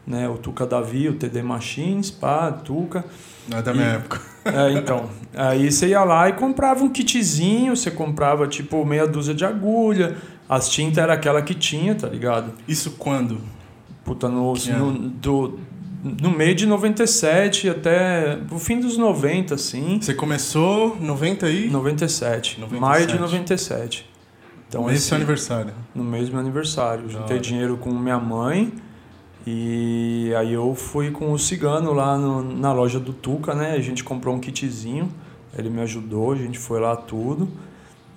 né? 0.07 0.29
O 0.29 0.37
Tuca 0.37 0.65
Davi, 0.65 1.09
o 1.09 1.15
TD 1.15 1.41
Machines, 1.41 2.09
pá, 2.09 2.51
Tuca. 2.51 3.03
Não 3.49 3.57
é 3.57 3.61
da 3.61 3.73
minha 3.73 3.87
época. 3.87 4.19
É, 4.43 4.71
então. 4.73 5.07
Aí 5.35 5.71
você 5.71 5.89
ia 5.89 6.03
lá 6.03 6.27
e 6.27 6.33
comprava 6.33 6.83
um 6.83 6.89
kitzinho, 6.89 7.75
você 7.75 7.91
comprava 7.91 8.47
tipo 8.47 8.83
meia 8.83 9.05
dúzia 9.05 9.35
de 9.35 9.45
agulha. 9.45 10.17
As 10.49 10.67
tintas 10.67 10.97
era 10.97 11.13
aquela 11.13 11.43
que 11.43 11.53
tinha, 11.53 11.93
tá 11.93 12.07
ligado? 12.07 12.51
Isso 12.67 12.95
quando? 12.97 13.39
Puta, 14.03 14.27
no, 14.27 14.55
no 14.55 14.91
do 14.91 15.59
no 16.03 16.31
meio 16.31 16.55
de 16.55 16.65
97 16.65 17.69
até 17.69 18.39
o 18.51 18.57
fim 18.57 18.79
dos 18.79 18.97
90, 18.97 19.55
assim. 19.55 19.99
Você 20.01 20.13
começou 20.13 20.97
90 20.99 21.45
aí? 21.45 21.69
97. 21.69 22.59
97. 22.59 22.81
Maio 22.81 23.07
de 23.07 23.19
97. 23.19 24.09
Então, 24.67 24.89
esse 24.89 25.01
seu 25.01 25.17
aniversário. 25.17 25.73
No 25.93 26.03
mesmo 26.03 26.39
aniversário. 26.39 27.09
Juntei 27.09 27.39
dinheiro 27.39 27.77
com 27.77 27.91
minha 27.91 28.17
mãe 28.17 28.71
e 29.45 30.31
aí 30.37 30.53
eu 30.53 30.73
fui 30.75 31.11
com 31.11 31.31
o 31.31 31.39
cigano 31.39 31.93
lá 31.93 32.17
no, 32.17 32.41
na 32.41 32.71
loja 32.71 32.99
do 32.99 33.11
Tuca, 33.11 33.53
né? 33.53 33.73
A 33.73 33.79
gente 33.79 34.03
comprou 34.03 34.35
um 34.35 34.39
kitzinho, 34.39 35.11
ele 35.57 35.69
me 35.69 35.81
ajudou, 35.81 36.31
a 36.31 36.35
gente 36.35 36.59
foi 36.59 36.79
lá 36.79 36.95
tudo. 36.95 37.49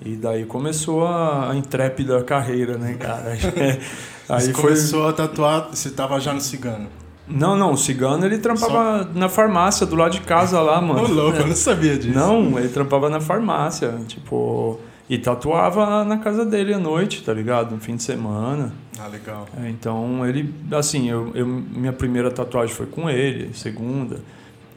E 0.05 0.17
daí 0.17 0.45
começou 0.45 1.07
a, 1.07 1.51
a 1.51 1.57
intrépida 1.57 2.23
carreira, 2.23 2.77
né, 2.77 2.95
cara? 2.95 3.31
aí 4.29 4.41
você 4.41 4.53
foi... 4.53 4.63
começou 4.63 5.09
a 5.09 5.13
tatuar, 5.13 5.71
você 5.71 5.91
tava 5.91 6.21
já 6.21 6.33
no 6.33 6.41
cigano? 6.41 6.89
Não, 7.27 7.57
não, 7.57 7.73
o 7.73 7.77
cigano 7.77 8.25
ele 8.27 8.39
trampava 8.39 9.05
Só... 9.05 9.19
na 9.19 9.29
farmácia 9.29 9.87
do 9.87 9.97
lado 9.97 10.13
de 10.13 10.21
casa 10.21 10.61
lá, 10.61 10.81
mano. 10.81 11.05
Ô, 11.05 11.09
louco, 11.09 11.39
eu 11.39 11.47
não 11.47 11.57
sabia 11.57 11.97
disso. 11.97 12.19
Não, 12.19 12.59
ele 12.59 12.69
trampava 12.69 13.09
na 13.09 13.21
farmácia, 13.21 13.99
tipo. 14.07 14.79
E 15.09 15.19
tatuava 15.19 16.03
na 16.03 16.17
casa 16.17 16.47
dele 16.47 16.73
à 16.73 16.79
noite, 16.79 17.23
tá 17.23 17.33
ligado? 17.35 17.73
No 17.73 17.81
fim 17.81 17.95
de 17.95 18.03
semana. 18.03 18.73
Ah, 18.99 19.07
legal. 19.07 19.47
É, 19.63 19.69
então 19.69 20.27
ele, 20.27 20.55
assim, 20.73 21.11
eu, 21.11 21.31
eu, 21.35 21.47
minha 21.47 21.93
primeira 21.93 22.31
tatuagem 22.31 22.75
foi 22.75 22.87
com 22.87 23.11
ele, 23.11 23.53
segunda. 23.55 24.21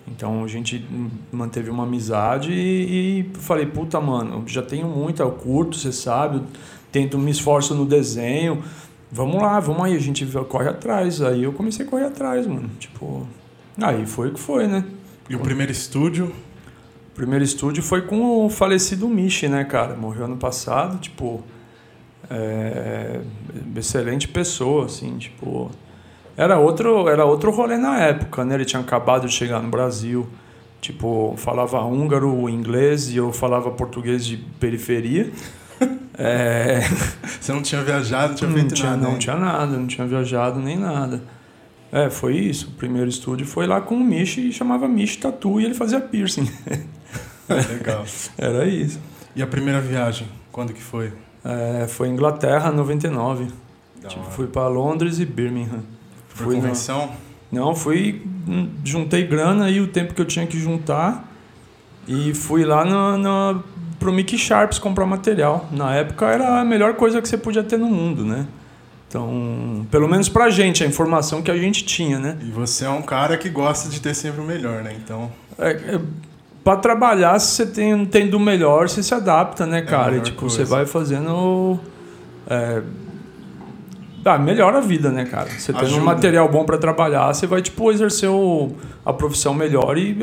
Então 0.08 0.44
a 0.44 0.48
gente 0.48 0.86
manteve 1.32 1.70
uma 1.70 1.84
amizade 1.84 2.52
e, 2.52 3.20
e 3.20 3.32
falei, 3.40 3.66
puta, 3.66 4.00
mano, 4.02 4.44
já 4.48 4.62
tenho 4.62 4.88
muito, 4.88 5.22
eu 5.22 5.32
curto, 5.32 5.78
você 5.78 5.92
sabe, 5.92 6.38
eu 6.38 6.44
tento, 6.92 7.18
me 7.18 7.32
esforço 7.32 7.76
no 7.76 7.86
desenho. 7.86 8.64
Vamos 9.12 9.42
lá, 9.42 9.60
vamos 9.60 9.84
aí, 9.84 9.96
a 9.96 10.00
gente 10.00 10.26
corre 10.50 10.70
atrás. 10.70 11.22
Aí 11.22 11.44
eu 11.44 11.54
comecei 11.54 11.86
a 11.86 11.90
correr 11.90 12.06
atrás, 12.06 12.46
mano. 12.46 12.70
Tipo, 12.80 13.28
aí 13.82 14.06
foi 14.06 14.30
o 14.30 14.34
que 14.34 14.40
foi, 14.40 14.68
né? 14.68 14.84
E 15.30 15.36
o 15.36 15.40
primeiro 15.40 15.72
estúdio? 15.72 16.34
primeiro 17.18 17.44
estúdio 17.44 17.82
foi 17.82 18.04
com 18.04 18.46
o 18.46 18.50
falecido 18.50 19.10
Michi, 19.10 19.48
né, 19.48 19.64
cara? 19.64 19.96
Morreu 19.96 20.26
ano 20.26 20.38
passado, 20.38 21.00
tipo. 21.00 21.44
É, 22.30 23.22
excelente 23.76 24.28
pessoa, 24.28 24.86
assim, 24.86 25.18
tipo. 25.18 25.72
Era 26.38 26.60
outro, 26.60 27.10
era 27.10 27.26
outro 27.26 27.50
rolê 27.50 27.78
na 27.78 28.00
época, 28.00 28.46
né? 28.46 28.54
Ele 28.54 28.66
tinha 28.66 28.80
acabado 28.80 29.28
de 29.28 29.34
chegar 29.34 29.60
no 29.62 29.70
Brasil. 29.70 30.28
Tipo, 30.80 31.34
falava 31.38 31.84
húngaro, 31.84 32.48
inglês 32.48 33.10
e 33.10 33.18
eu 33.18 33.34
falava 33.34 33.72
português 33.72 34.24
de 34.24 34.38
periferia. 34.38 35.32
É... 36.18 36.82
Você 37.40 37.54
não 37.54 37.62
tinha 37.62 37.84
viajado, 37.84 38.30
não 38.30 38.36
tinha 38.36 38.52
feito 38.52 38.70
não 38.70 38.76
tinha, 38.76 38.92
nada. 38.92 39.08
Não 39.08 39.18
tinha 39.18 39.36
nada, 39.36 39.78
não 39.78 39.88
tinha 39.88 40.08
viajado 40.08 40.60
nem 40.60 40.78
nada. 40.78 41.22
É, 41.92 42.10
foi 42.10 42.36
isso. 42.36 42.70
O 42.70 42.72
primeiro 42.72 43.10
estúdio 43.10 43.46
foi 43.46 43.66
lá 43.66 43.80
com 43.80 43.96
o 43.96 44.00
Michi 44.00 44.50
e 44.50 44.52
chamava 44.52 44.88
Michi 44.88 45.18
Tatu 45.18 45.60
e 45.60 45.66
ele 45.66 45.74
fazia 45.74 46.02
piercing. 46.02 46.50
Legal. 47.50 48.06
Era 48.38 48.66
isso. 48.66 49.00
E 49.36 49.42
a 49.42 49.48
primeira 49.48 49.80
viagem, 49.80 50.28
quando 50.52 50.74
que 50.74 50.82
foi? 50.82 51.14
É, 51.46 51.88
foi 51.88 52.10
Inglaterra, 52.10 52.72
99. 52.72 53.48
Tipo, 54.08 54.24
fui 54.32 54.48
para 54.48 54.68
Londres 54.68 55.20
e 55.20 55.26
Birmingham. 55.26 55.84
Foi 56.30 56.46
fui 56.46 56.56
convenção? 56.56 57.08
Na... 57.52 57.60
Não, 57.60 57.76
fui... 57.76 58.22
Hum, 58.48 58.70
juntei 58.84 59.26
grana 59.26 59.70
e 59.70 59.80
o 59.80 59.88
tempo 59.88 60.14
que 60.14 60.22
eu 60.22 60.26
tinha 60.26 60.46
que 60.48 60.58
juntar. 60.58 61.26
E 62.08 62.34
fui 62.34 62.64
lá 62.64 62.86
no, 62.86 63.18
no, 63.18 63.64
pro 64.00 64.12
Mickey 64.14 64.38
Sharps 64.38 64.80
comprar 64.80 65.06
material. 65.06 65.68
Na 65.72 65.96
época 65.96 66.26
era 66.28 66.60
a 66.60 66.66
melhor 66.66 66.96
coisa 66.96 67.22
que 67.22 67.28
você 67.28 67.38
podia 67.38 67.64
ter 67.64 67.78
no 67.78 67.88
mundo, 67.88 68.24
né? 68.24 68.46
Então, 69.08 69.88
pelo 69.90 70.08
menos 70.08 70.28
pra 70.28 70.50
gente, 70.50 70.84
a 70.84 70.88
informação 70.88 71.42
que 71.42 71.50
a 71.50 71.58
gente 71.58 71.86
tinha, 71.86 72.20
né? 72.20 72.38
E 72.42 72.52
você 72.52 72.86
é 72.86 72.90
um 72.90 73.02
cara 73.02 73.38
que 73.38 73.50
gosta 73.50 73.90
de 73.90 74.02
ter 74.02 74.14
sempre 74.14 74.42
o 74.42 74.44
melhor, 74.44 74.84
né? 74.84 74.96
Então... 75.02 75.32
É, 75.58 75.72
é, 75.72 76.02
para 76.64 76.76
trabalhar, 76.76 77.40
se 77.40 77.56
você 77.56 77.66
tem, 77.66 78.06
tem 78.06 78.30
do 78.30 78.38
melhor, 78.38 78.90
você 78.90 79.02
se 79.02 79.14
adapta, 79.14 79.66
né, 79.66 79.80
é 79.80 79.82
cara? 79.84 80.16
É 80.16 80.18
e, 80.18 80.22
tipo, 80.22 80.42
coisa. 80.42 80.58
você 80.58 80.66
vai 80.66 80.86
fazendo. 80.86 81.80
É, 82.46 82.82
ah, 84.28 84.38
melhora 84.38 84.78
a 84.78 84.82
vida, 84.82 85.12
né, 85.12 85.26
cara? 85.26 85.50
Você 85.50 85.74
tem 85.74 85.94
um 85.94 86.04
material 86.04 86.50
bom 86.50 86.66
para 86.66 86.78
trabalhar, 86.78 87.34
você 87.34 87.48
vai, 87.48 87.62
tipo, 87.62 87.92
exercer 87.92 88.30
o, 88.30 88.76
a 89.06 89.14
profissão 89.14 89.54
melhor 89.54 89.98
e, 89.98 90.18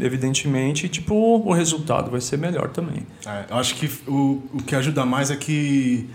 evidentemente, 0.00 0.88
tipo, 0.88 1.14
o 1.14 1.52
resultado 1.52 2.10
vai 2.10 2.20
ser 2.20 2.38
melhor 2.38 2.68
também. 2.68 3.06
É, 3.26 3.44
eu 3.50 3.56
acho 3.56 3.74
que 3.74 3.90
o, 4.06 4.42
o 4.54 4.62
que 4.62 4.74
ajuda 4.74 5.04
mais 5.04 5.30
é 5.30 5.36
que 5.36 6.08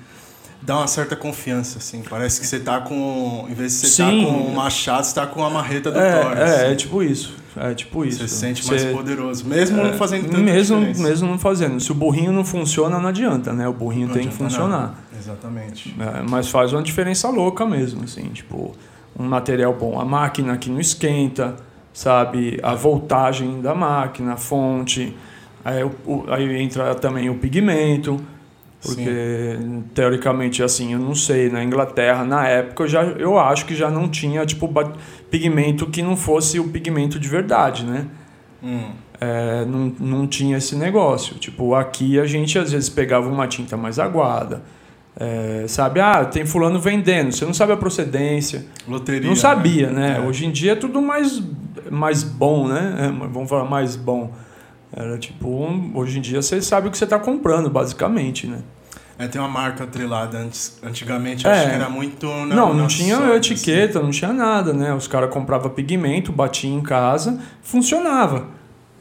dá 0.62 0.78
uma 0.78 0.88
certa 0.88 1.16
confiança, 1.16 1.78
assim. 1.78 2.02
Parece 2.10 2.40
que 2.40 2.48
você 2.48 2.60
tá 2.60 2.80
com. 2.80 3.46
Em 3.50 3.54
vez 3.54 3.74
de 3.74 3.88
você 3.88 3.88
estar 3.88 4.06
tá 4.06 4.12
com 4.12 4.50
um 4.50 4.54
machado, 4.54 5.06
você 5.06 5.16
tá 5.16 5.28
com 5.28 5.44
a 5.44 5.50
marreta 5.50 5.92
do 5.92 6.00
é, 6.00 6.22
Thor. 6.22 6.38
É, 6.38 6.44
assim. 6.44 6.66
é 6.72 6.76
tipo 6.76 7.04
isso. 7.04 7.36
É 7.56 7.74
tipo 7.74 8.04
isso. 8.04 8.20
Você 8.20 8.28
se 8.28 8.36
sente 8.36 8.68
mais 8.68 8.84
poderoso, 8.86 9.46
mesmo 9.46 9.80
é, 9.80 9.84
não 9.84 9.94
fazendo 9.94 10.26
tanta 10.26 10.40
mesmo, 10.40 10.78
diferença. 10.78 11.04
Mesmo 11.04 11.30
não 11.30 11.38
fazendo. 11.38 11.80
Se 11.80 11.92
o 11.92 11.96
burrinho 11.96 12.32
não 12.32 12.44
funciona, 12.44 13.00
não 13.00 13.10
adianta, 13.10 13.54
né? 13.54 13.68
O 13.68 13.74
burrinho 13.74 14.08
não 14.08 14.14
tem 14.14 14.28
que 14.28 14.36
funcionar. 14.36 14.80
Nada. 14.80 14.94
Exatamente. 15.24 15.96
É, 16.00 16.22
mas 16.30 16.50
faz 16.50 16.74
uma 16.74 16.84
diferença 16.84 17.30
louca 17.30 17.66
mesmo, 17.66 18.04
assim, 18.04 18.24
tipo, 18.30 18.76
um 19.18 19.24
material 19.24 19.74
bom. 19.74 20.00
A 20.00 20.06
máquina 20.06 20.58
que 20.58 20.70
não 20.70 20.80
esquenta, 20.80 21.56
sabe? 21.94 22.60
A 22.62 22.76
voltagem 22.76 23.62
da 23.62 23.74
máquina, 23.74 24.34
a 24.34 24.38
fonte. 24.38 25.16
Aí, 25.64 25.84
o, 25.84 26.26
aí 26.28 26.62
entra 26.62 26.94
também 26.96 27.30
o 27.30 27.36
pigmento. 27.36 28.20
Porque, 28.82 29.58
Sim. 29.62 29.84
teoricamente, 29.94 30.62
assim, 30.62 30.92
eu 30.92 31.00
não 31.00 31.16
sei, 31.16 31.50
na 31.50 31.64
Inglaterra, 31.64 32.26
na 32.26 32.46
época, 32.46 32.84
eu, 32.84 32.88
já, 32.90 33.04
eu 33.04 33.40
acho 33.40 33.66
que 33.66 33.74
já 33.74 33.90
não 33.90 34.10
tinha, 34.10 34.46
tipo, 34.46 34.70
pigmento 35.32 35.86
que 35.88 36.02
não 36.02 36.18
fosse 36.18 36.60
o 36.60 36.68
pigmento 36.68 37.18
de 37.18 37.30
verdade, 37.30 37.86
né? 37.86 38.08
Hum. 38.62 38.92
É, 39.22 39.64
não, 39.64 39.94
não 39.98 40.28
tinha 40.28 40.58
esse 40.58 40.76
negócio. 40.76 41.38
Tipo, 41.38 41.74
aqui 41.76 42.20
a 42.20 42.26
gente 42.26 42.60
às 42.60 42.74
vezes 42.74 42.90
pegava 42.90 43.30
uma 43.30 43.48
tinta 43.48 43.78
mais 43.78 44.00
aguada. 44.00 44.62
É, 45.16 45.66
sabe, 45.68 46.00
ah, 46.00 46.26
tem 46.26 46.46
fulano 46.46 46.80
vendendo, 46.80 47.32
você 47.32 47.46
não 47.46 47.54
sabe 47.54 47.72
a 47.72 47.78
procedência. 47.78 48.66
Loteria. 48.88 49.28
Não 49.28 49.36
sabia, 49.36 49.92
né? 49.92 50.14
né? 50.14 50.18
É. 50.18 50.22
Hoje 50.22 50.46
em 50.46 50.52
dia 50.52 50.72
é 50.72 50.76
tudo 50.76 51.02
mais, 51.02 51.42
mais 51.92 52.24
bom, 52.24 52.68
né? 52.68 52.96
É, 53.00 53.28
vamos 53.28 53.50
falar 53.50 53.66
mais 53.66 53.96
bom. 53.96 54.32
Era 54.96 55.18
tipo, 55.18 55.48
hoje 55.96 56.18
em 56.20 56.22
dia 56.22 56.42
você 56.42 56.62
sabe 56.62 56.88
o 56.88 56.92
que 56.92 56.98
você 56.98 57.04
está 57.04 57.20
comprando, 57.20 57.70
basicamente, 57.70 58.48
né? 58.48 58.60
É, 59.18 59.28
tem 59.28 59.40
uma 59.40 59.48
marca 59.48 59.84
atrelada. 59.84 60.38
Antes, 60.38 60.80
antigamente 60.84 61.48
é. 61.48 61.52
acho 61.52 61.70
que 61.70 61.76
era 61.76 61.90
muito. 61.90 62.28
Na, 62.28 62.56
não, 62.56 62.74
não 62.74 62.88
tinha 62.88 63.36
etiqueta, 63.36 64.00
assim. 64.00 64.06
não 64.06 64.12
tinha 64.12 64.34
nada, 64.34 64.74
né? 64.74 64.94
Os 64.94 65.08
caras 65.08 65.30
compravam 65.30 65.70
pigmento, 65.70 66.32
batiam 66.32 66.78
em 66.78 66.82
casa, 66.82 67.40
funcionava. 67.62 68.48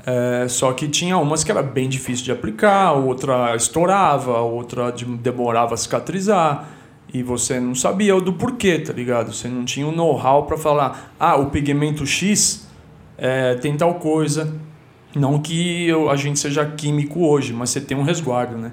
É, 0.04 0.47
só 0.49 0.73
que 0.73 0.88
tinha 0.88 1.16
umas 1.16 1.44
que 1.44 1.50
era 1.50 1.62
bem 1.62 1.88
difícil 1.88 2.25
de 2.25 2.32
aplicar, 2.32 2.92
outra 2.92 3.54
estourava, 3.54 4.38
outra 4.38 4.92
demorava 4.92 5.75
a 5.75 5.76
cicatrizar. 5.76 6.68
E 7.14 7.23
você 7.23 7.61
não 7.61 7.75
sabia 7.75 8.18
do 8.21 8.32
porquê, 8.32 8.78
tá 8.78 8.92
ligado? 8.92 9.32
Você 9.32 9.47
não 9.47 9.64
tinha 9.64 9.87
o 9.87 9.92
know-how 9.92 10.44
para 10.44 10.56
falar, 10.56 11.14
ah, 11.21 11.37
o 11.37 11.50
pigmento 11.50 12.06
X 12.06 12.66
é, 13.18 13.54
tem 13.56 13.76
tal 13.76 13.94
coisa, 13.97 14.52
não 15.14 15.38
que 15.38 15.87
eu, 15.87 16.11
a 16.11 16.16
gente 16.16 16.38
seja 16.38 16.64
químico 16.64 17.26
hoje, 17.26 17.52
mas 17.52 17.71
você 17.71 17.80
tem 17.80 17.97
um 17.97 18.02
resguardo, 18.02 18.56
né? 18.56 18.73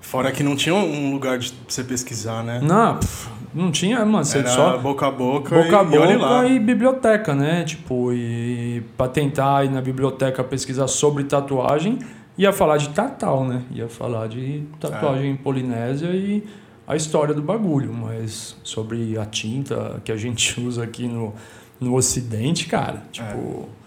Fora 0.00 0.30
que 0.30 0.42
não 0.42 0.54
tinha 0.54 0.74
um 0.74 1.10
lugar 1.12 1.38
de 1.38 1.54
você 1.66 1.82
pesquisar, 1.82 2.42
né? 2.42 2.60
Não, 2.62 2.98
pff, 2.98 3.28
não 3.54 3.70
tinha, 3.70 4.04
mano. 4.04 4.24
Você 4.24 4.38
Era 4.38 4.48
só 4.48 4.78
boca 4.78 5.06
a 5.06 5.10
boca, 5.10 5.62
boca 5.62 5.80
a 5.80 5.84
boca 5.84 6.46
e, 6.46 6.56
e, 6.56 6.58
biblioteca, 6.58 7.34
né? 7.34 7.64
Tipo, 7.64 8.12
e 8.12 8.82
para 8.96 9.08
tentar 9.08 9.64
ir 9.64 9.70
na 9.70 9.80
biblioteca 9.80 10.42
pesquisar 10.42 10.88
sobre 10.88 11.24
tatuagem, 11.24 11.98
ia 12.36 12.52
falar 12.52 12.78
de 12.78 12.88
tatal, 12.90 13.44
né? 13.44 13.62
Ia 13.70 13.88
falar 13.88 14.28
de 14.28 14.64
tatuagem 14.80 15.32
é. 15.32 15.36
polinésia 15.36 16.08
e 16.10 16.42
a 16.86 16.96
história 16.96 17.34
do 17.34 17.42
bagulho, 17.42 17.92
mas 17.92 18.56
sobre 18.62 19.18
a 19.18 19.24
tinta 19.24 20.00
que 20.04 20.10
a 20.10 20.16
gente 20.16 20.58
usa 20.60 20.82
aqui 20.82 21.06
no, 21.06 21.34
no 21.80 21.94
Ocidente, 21.94 22.66
cara, 22.66 23.02
tipo. 23.12 23.68
É 23.78 23.82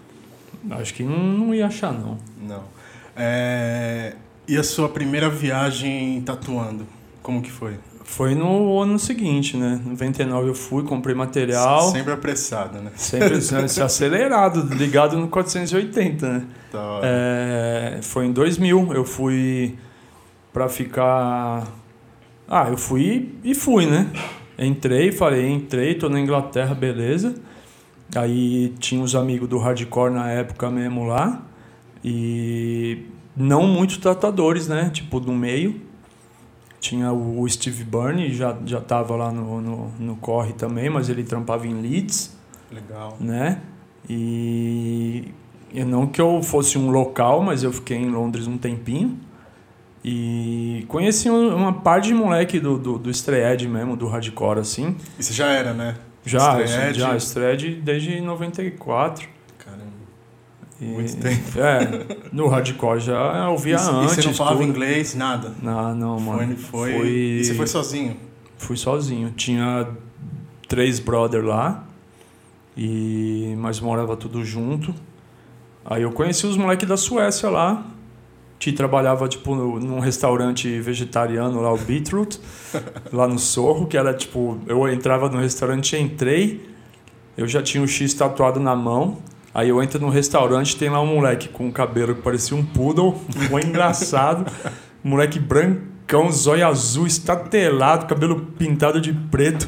Acho 0.68 0.94
que 0.94 1.04
não, 1.04 1.18
não 1.18 1.54
ia 1.54 1.66
achar, 1.66 1.92
não. 1.92 2.18
Não. 2.40 2.64
É... 3.14 4.14
E 4.48 4.56
a 4.56 4.64
sua 4.64 4.88
primeira 4.88 5.28
viagem 5.28 6.20
tatuando? 6.22 6.86
Como 7.22 7.40
que 7.40 7.50
foi? 7.50 7.76
Foi 8.06 8.34
no 8.34 8.80
ano 8.80 8.98
seguinte, 8.98 9.56
né? 9.56 9.80
Em 9.84 9.90
99 9.90 10.48
eu 10.48 10.54
fui, 10.54 10.84
comprei 10.84 11.14
material. 11.14 11.90
Sempre 11.90 12.12
apressado, 12.12 12.78
né? 12.78 12.90
Sempre 12.96 13.34
acelerado, 13.82 14.74
ligado 14.74 15.18
no 15.18 15.28
480, 15.28 16.32
né? 16.32 16.46
Tá. 16.72 17.00
É, 17.02 17.98
foi 18.00 18.26
em 18.26 18.32
2000, 18.32 18.94
eu 18.94 19.04
fui 19.04 19.76
para 20.52 20.68
ficar... 20.68 21.66
Ah, 22.48 22.68
eu 22.70 22.78
fui 22.78 23.34
e 23.44 23.54
fui, 23.54 23.84
né? 23.84 24.10
Entrei, 24.58 25.12
falei, 25.12 25.50
entrei, 25.50 25.94
tô 25.94 26.08
na 26.08 26.18
Inglaterra, 26.18 26.74
beleza. 26.74 27.34
Aí 28.14 28.72
tinha 28.78 29.02
os 29.02 29.14
amigos 29.14 29.48
do 29.48 29.58
hardcore 29.58 30.12
na 30.12 30.30
época 30.30 30.70
mesmo 30.70 31.04
lá. 31.04 31.42
E 32.02 33.04
não 33.36 33.66
muitos 33.66 33.98
tatuadores, 33.98 34.68
né? 34.68 34.90
Tipo, 34.94 35.20
do 35.20 35.32
meio. 35.32 35.80
Tinha 36.86 37.12
o 37.12 37.44
Steve 37.48 37.82
Byrne, 37.82 38.32
já, 38.32 38.56
já 38.64 38.80
tava 38.80 39.16
lá 39.16 39.32
no, 39.32 39.60
no, 39.60 39.90
no 39.98 40.16
corre 40.16 40.52
também, 40.52 40.88
mas 40.88 41.08
ele 41.08 41.24
trampava 41.24 41.66
em 41.66 41.74
Leeds. 41.74 42.32
Legal. 42.70 43.16
Né? 43.18 43.60
E, 44.08 45.34
e 45.72 45.82
não 45.82 46.06
que 46.06 46.20
eu 46.20 46.40
fosse 46.44 46.78
um 46.78 46.88
local, 46.90 47.42
mas 47.42 47.64
eu 47.64 47.72
fiquei 47.72 47.96
em 47.96 48.08
Londres 48.08 48.46
um 48.46 48.56
tempinho. 48.56 49.18
E 50.04 50.84
conheci 50.86 51.28
uma 51.28 51.72
parte 51.72 52.06
de 52.06 52.14
moleque 52.14 52.60
do, 52.60 52.78
do, 52.78 52.98
do 52.98 53.10
Stray 53.10 53.66
mesmo, 53.66 53.96
do 53.96 54.06
hardcore, 54.06 54.60
assim. 54.60 54.94
E 55.18 55.24
você 55.24 55.32
já 55.32 55.48
era, 55.48 55.74
né? 55.74 55.96
Já, 56.24 56.62
Stray 56.62 56.94
já, 56.94 57.16
Stray 57.16 57.74
desde 57.82 58.20
94. 58.20 59.28
E, 60.80 60.84
Muito 60.84 61.16
tempo. 61.16 61.58
É, 61.58 62.06
no 62.32 62.48
hardcore 62.48 63.00
já 63.00 63.48
ouvia 63.48 63.76
e, 63.76 63.78
antes. 63.78 64.12
E 64.12 64.14
você 64.16 64.28
não 64.28 64.34
falava 64.34 64.58
tudo. 64.58 64.68
inglês, 64.68 65.14
nada? 65.14 65.54
Não, 65.62 65.94
não, 65.94 66.20
mano. 66.20 66.56
Foi, 66.56 66.92
foi. 66.92 67.08
E 67.08 67.44
você 67.44 67.54
foi 67.54 67.66
sozinho? 67.66 68.16
Fui 68.58 68.76
sozinho. 68.76 69.30
Tinha 69.30 69.88
três 70.68 70.98
brother 70.98 71.44
lá, 71.44 71.86
e 72.76 73.54
mas 73.58 73.80
morava 73.80 74.16
tudo 74.16 74.44
junto. 74.44 74.94
Aí 75.84 76.02
eu 76.02 76.12
conheci 76.12 76.46
os 76.46 76.56
moleques 76.56 76.86
da 76.88 76.96
Suécia 76.96 77.48
lá, 77.48 77.86
que 78.58 78.72
trabalhava 78.72 79.28
tipo 79.28 79.54
num 79.54 80.00
restaurante 80.00 80.80
vegetariano 80.80 81.60
lá, 81.60 81.72
o 81.72 81.78
Beetroot, 81.78 82.40
lá 83.12 83.28
no 83.28 83.38
Sorro, 83.38 83.86
que 83.86 83.96
era 83.96 84.12
tipo, 84.12 84.58
eu 84.66 84.86
entrava 84.88 85.28
no 85.28 85.38
restaurante, 85.38 85.96
entrei, 85.96 86.68
eu 87.36 87.46
já 87.46 87.62
tinha 87.62 87.82
o 87.82 87.88
X 87.88 88.12
tatuado 88.14 88.58
na 88.58 88.74
mão. 88.74 89.18
Aí 89.56 89.70
eu 89.70 89.82
entro 89.82 89.98
no 89.98 90.10
restaurante, 90.10 90.76
tem 90.76 90.90
lá 90.90 91.00
um 91.00 91.06
moleque 91.06 91.48
com 91.48 91.64
um 91.64 91.70
cabelo 91.70 92.14
que 92.14 92.20
parecia 92.20 92.54
um 92.54 92.62
poodle, 92.62 93.18
um 93.50 93.58
engraçado, 93.58 94.52
moleque 95.02 95.40
brancão, 95.40 96.30
zóio 96.30 96.66
azul, 96.66 97.06
estatelado, 97.06 98.04
cabelo 98.04 98.38
pintado 98.58 99.00
de 99.00 99.14
preto. 99.14 99.66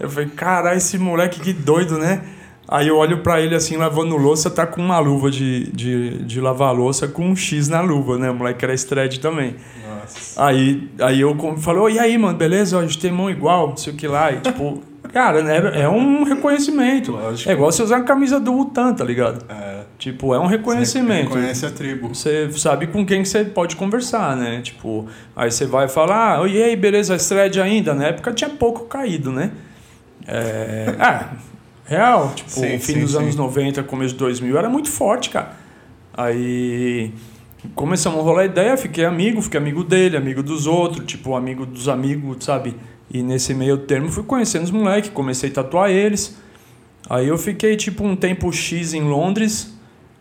Eu 0.00 0.08
falei, 0.08 0.30
caralho, 0.30 0.78
esse 0.78 0.96
moleque 0.96 1.38
que 1.38 1.52
doido, 1.52 1.98
né? 1.98 2.22
Aí 2.66 2.88
eu 2.88 2.96
olho 2.96 3.18
para 3.18 3.38
ele 3.38 3.54
assim, 3.54 3.76
lavando 3.76 4.16
louça, 4.16 4.48
tá 4.48 4.66
com 4.66 4.80
uma 4.80 4.98
luva 4.98 5.30
de, 5.30 5.70
de, 5.70 6.24
de 6.24 6.40
lavar 6.40 6.74
louça 6.74 7.06
com 7.06 7.28
um 7.28 7.36
X 7.36 7.68
na 7.68 7.82
luva, 7.82 8.16
né? 8.16 8.30
O 8.30 8.34
moleque 8.34 8.64
era 8.64 8.72
stretch 8.72 9.18
também. 9.18 9.56
Nossa. 9.86 10.46
Aí, 10.46 10.90
aí 10.98 11.20
eu 11.20 11.36
falei, 11.58 11.82
oh, 11.82 11.88
e 11.90 11.98
aí, 11.98 12.16
mano, 12.16 12.38
beleza? 12.38 12.78
A 12.78 12.82
gente 12.82 12.98
tem 12.98 13.12
mão 13.12 13.28
igual, 13.28 13.68
não 13.68 13.76
sei 13.76 13.92
o 13.92 13.96
que 13.96 14.08
lá. 14.08 14.32
E, 14.32 14.40
tipo, 14.40 14.82
cara, 15.16 15.40
é, 15.50 15.82
é 15.82 15.88
um 15.88 16.24
reconhecimento. 16.24 17.12
Lógico. 17.12 17.48
É 17.48 17.54
igual 17.54 17.72
você 17.72 17.82
usar 17.82 17.96
a 17.96 18.02
camisa 18.02 18.38
do 18.38 18.52
Utan, 18.52 18.92
tá 18.92 19.02
ligado? 19.02 19.44
É, 19.48 19.76
Tipo, 19.98 20.34
é 20.34 20.38
um 20.38 20.46
reconhecimento. 20.46 21.28
Você 21.30 21.34
conhece 21.38 21.64
a 21.64 21.70
tribo. 21.70 22.08
Você 22.14 22.52
sabe 22.52 22.86
com 22.86 23.04
quem 23.06 23.24
você 23.24 23.44
pode 23.46 23.76
conversar, 23.76 24.36
né? 24.36 24.60
Tipo, 24.60 25.08
aí 25.34 25.50
você 25.50 25.64
vai 25.64 25.88
falar, 25.88 26.42
ah, 26.42 26.46
e 26.46 26.62
aí, 26.62 26.76
beleza, 26.76 27.16
Stred 27.16 27.58
ainda? 27.58 27.94
Na 27.94 28.08
época 28.08 28.30
tinha 28.32 28.50
pouco 28.50 28.84
caído, 28.84 29.32
né? 29.32 29.52
É, 30.26 30.94
ah, 30.98 31.30
real, 31.86 32.32
tipo, 32.34 32.50
Sim, 32.50 32.78
fim 32.78 32.94
sim, 32.94 33.00
dos 33.00 33.12
sim. 33.12 33.18
anos 33.18 33.36
90, 33.36 33.82
começo 33.84 34.12
de 34.12 34.18
2000, 34.18 34.58
era 34.58 34.68
muito 34.68 34.90
forte, 34.90 35.30
cara. 35.30 35.52
Aí 36.12 37.10
começamos 37.74 38.20
a 38.20 38.22
rolar 38.22 38.44
ideia, 38.44 38.76
fiquei 38.76 39.04
amigo, 39.06 39.40
fiquei 39.40 39.58
amigo 39.58 39.82
dele, 39.82 40.16
amigo 40.16 40.42
dos 40.42 40.66
outros, 40.66 41.06
tipo, 41.06 41.34
amigo 41.34 41.64
dos 41.64 41.88
amigos, 41.88 42.44
sabe? 42.44 42.76
E 43.16 43.22
nesse 43.22 43.54
meio 43.54 43.78
termo 43.78 44.10
fui 44.10 44.22
conhecendo 44.22 44.64
os 44.64 44.70
moleques, 44.70 45.10
comecei 45.10 45.48
a 45.50 45.52
tatuar 45.54 45.90
eles. 45.90 46.36
Aí 47.08 47.28
eu 47.28 47.38
fiquei, 47.38 47.76
tipo, 47.76 48.04
um 48.04 48.14
tempo 48.16 48.52
X 48.52 48.92
em 48.92 49.02
Londres, 49.02 49.72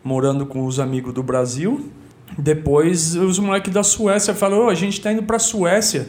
morando 0.03 0.45
com 0.45 0.65
os 0.65 0.79
amigos 0.79 1.13
do 1.13 1.21
Brasil. 1.23 1.89
Depois 2.37 3.15
os 3.15 3.39
moleques 3.39 3.73
da 3.73 3.83
Suécia 3.83 4.33
falaram, 4.33 4.65
"Ô, 4.65 4.69
a 4.69 4.75
gente 4.75 5.01
tá 5.01 5.11
indo 5.11 5.23
pra 5.23 5.39
Suécia, 5.39 6.07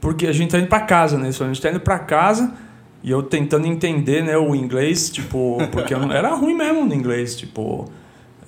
porque 0.00 0.26
a 0.26 0.32
gente 0.32 0.50
tá 0.50 0.58
indo 0.58 0.68
pra 0.68 0.80
casa, 0.80 1.16
né? 1.16 1.28
A 1.28 1.30
gente 1.32 1.60
tá 1.60 1.70
indo 1.70 1.80
pra 1.80 1.98
casa, 1.98 2.52
e 3.02 3.10
eu 3.10 3.22
tentando 3.22 3.66
entender, 3.66 4.22
né, 4.22 4.36
o 4.36 4.54
inglês, 4.54 5.08
tipo, 5.10 5.58
porque 5.72 5.94
eu 5.94 6.00
não, 6.00 6.12
era 6.12 6.34
ruim 6.34 6.54
mesmo 6.54 6.84
no 6.84 6.94
inglês, 6.94 7.36
tipo... 7.36 7.90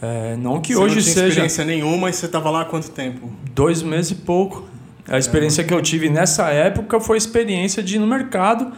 é, 0.00 0.36
não 0.36 0.60
que 0.60 0.74
Você 0.74 0.80
hoje 0.80 0.96
não 0.96 1.02
tinha 1.02 1.14
seja 1.14 1.28
experiência 1.28 1.64
nenhuma 1.64 2.10
e 2.10 2.12
você 2.12 2.28
tava 2.28 2.50
lá 2.50 2.62
há 2.62 2.64
quanto 2.64 2.90
tempo? 2.90 3.30
dois 3.54 3.82
meses 3.82 4.10
e 4.10 4.14
pouco. 4.16 4.66
A 5.08 5.18
experiência 5.18 5.64
que 5.64 5.74
eu 5.74 5.82
tive 5.82 6.08
nessa 6.08 6.48
época 6.50 7.00
foi 7.00 7.16
a 7.16 7.18
experiência 7.18 7.82
de 7.82 7.96
ir 7.96 7.98
no 7.98 8.06
mercado. 8.06 8.72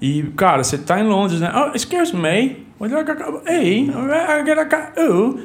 E, 0.00 0.22
cara, 0.36 0.62
você 0.62 0.78
tá 0.78 1.00
em 1.00 1.04
Londres, 1.06 1.40
né? 1.40 1.52
Oh, 1.54 1.74
excuse 1.74 2.14
me. 2.14 2.64
Ei, 3.46 3.90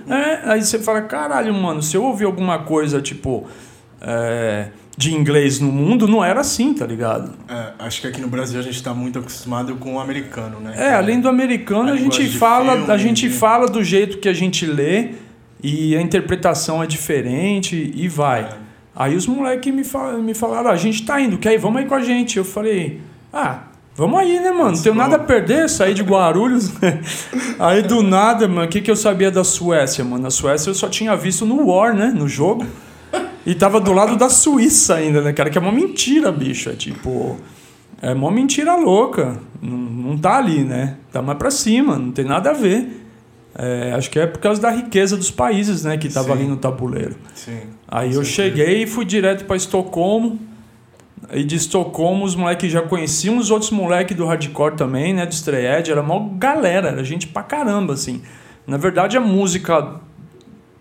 é. 0.10 0.42
aí 0.52 0.62
você 0.62 0.80
fala, 0.80 1.02
caralho, 1.04 1.54
mano, 1.54 1.82
se 1.82 1.96
eu 1.96 2.04
ouvir 2.04 2.26
alguma 2.26 2.60
coisa, 2.60 3.02
tipo, 3.02 3.48
é, 4.02 4.70
de 4.98 5.14
inglês 5.14 5.60
no 5.60 5.72
mundo, 5.72 6.08
não 6.08 6.24
era 6.24 6.42
assim, 6.42 6.74
tá 6.74 6.86
ligado? 6.86 7.34
É, 7.48 7.74
acho 7.80 8.02
que 8.02 8.08
aqui 8.08 8.20
no 8.20 8.28
Brasil 8.28 8.60
a 8.60 8.64
gente 8.64 8.82
tá 8.84 8.94
muito 8.94 9.20
acostumado 9.20 9.76
com 9.76 9.96
o 9.96 10.00
americano, 10.00 10.60
né? 10.60 10.74
É, 10.76 10.94
além 10.94 11.22
do 11.22 11.30
americano, 11.30 11.90
a 11.90 11.94
a 11.94 11.96
gente 11.96 12.28
fala, 12.30 12.74
filme, 12.74 12.92
a 12.92 12.98
gente 12.98 13.30
de- 13.30 13.34
fala 13.34 13.68
do 13.68 13.84
jeito 13.84 14.18
que 14.18 14.28
a 14.28 14.34
gente 14.34 14.66
lê 14.66 15.12
e 15.64 15.96
a 15.96 16.02
interpretação 16.02 16.84
é 16.84 16.88
diferente 16.88 17.92
e 17.96 18.08
vai. 18.08 18.42
É. 18.42 18.69
Aí 18.96 19.16
os 19.16 19.28
moleques 19.28 19.74
me, 19.74 19.84
fal 19.84 20.18
me 20.18 20.34
falaram, 20.34 20.70
"Ah, 20.70 20.74
a 20.74 20.78
gente 20.78 21.06
tá 21.06 21.20
indo, 21.22 21.38
quer 21.38 21.54
ir? 21.54 21.58
Vamos 21.58 21.82
aí 21.82 21.88
com 21.88 21.96
a 21.96 22.02
gente. 22.02 22.38
Eu 22.38 22.46
falei, 22.46 23.00
ah, 23.32 23.60
vamos 23.96 24.20
aí, 24.20 24.40
né, 24.40 24.52
mano? 24.52 24.72
Não 24.72 24.82
tenho 24.82 24.96
nada 24.96 25.16
a 25.16 25.20
perder, 25.20 25.70
sair 25.70 25.94
de 25.94 26.04
Guarulhos. 26.04 26.72
aí 27.60 27.82
do 27.82 28.02
nada, 28.02 28.48
mano, 28.48 28.66
o 28.66 28.68
que, 28.68 28.82
que 28.82 28.90
eu 28.92 28.96
sabia 28.96 29.30
da 29.32 29.44
Suécia, 29.44 30.04
mano? 30.04 30.28
A 30.28 30.32
Suécia 30.32 30.70
eu 30.70 30.76
só 30.76 30.90
tinha 30.90 31.16
visto 31.16 31.46
no 31.46 31.68
War, 31.68 31.94
né, 31.96 32.08
no 32.14 32.28
jogo. 32.28 32.66
E 33.46 33.56
tava 33.56 33.80
do 33.80 33.94
lado 33.94 34.16
da 34.16 34.30
Suíça 34.30 34.96
ainda, 34.96 35.22
né, 35.22 35.34
cara? 35.34 35.50
Que 35.50 35.58
é 35.58 35.62
uma 35.62 35.72
mentira, 35.72 36.32
bicho. 36.32 36.70
É 36.70 36.74
tipo... 36.74 37.38
É 38.02 38.14
uma 38.14 38.32
mentira 38.32 38.76
louca. 38.76 39.40
Não, 39.62 39.78
não 39.78 40.18
tá 40.18 40.38
ali, 40.38 40.64
né? 40.64 40.98
Tá 41.12 41.22
mais 41.22 41.38
pra 41.38 41.52
cima, 41.52 41.98
não 41.98 42.12
tem 42.12 42.26
nada 42.26 42.52
a 42.52 42.54
ver. 42.54 43.06
É, 43.58 43.94
acho 43.94 44.10
que 44.10 44.20
é 44.20 44.26
por 44.26 44.40
causa 44.40 44.62
da 44.62 44.70
riqueza 44.70 45.18
dos 45.18 45.32
países, 45.32 45.84
né? 45.84 45.98
Que 45.98 46.08
tava 46.08 46.28
Sim. 46.28 46.34
ali 46.34 46.48
no 46.48 46.58
tabuleiro. 46.58 47.16
Sim. 47.36 47.62
Aí 47.92 48.14
eu 48.14 48.24
cheguei 48.24 48.84
e 48.84 48.88
fui 48.88 49.04
direto 49.04 49.46
pra 49.46 49.56
Estocolmo. 49.56 50.40
E 51.32 51.44
de 51.44 51.56
Estocolmo, 51.56 52.24
os 52.24 52.36
moleques 52.36 52.72
já 52.72 52.82
conheciam 52.82 53.38
os 53.38 53.50
outros 53.50 53.72
moleques 53.72 54.16
do 54.16 54.26
hardcore 54.26 54.76
também, 54.76 55.14
né? 55.14 55.26
Do 55.26 55.32
Stray 55.32 55.66
Edge. 55.66 55.92
Era 55.92 56.02
uma 56.02 56.30
galera, 56.38 56.90
era 56.90 57.04
gente 57.04 57.28
pra 57.28 57.42
caramba, 57.42 57.94
assim. 57.94 58.22
Na 58.68 58.78
verdade, 58.78 59.18
a 59.18 59.22
música 59.22 60.00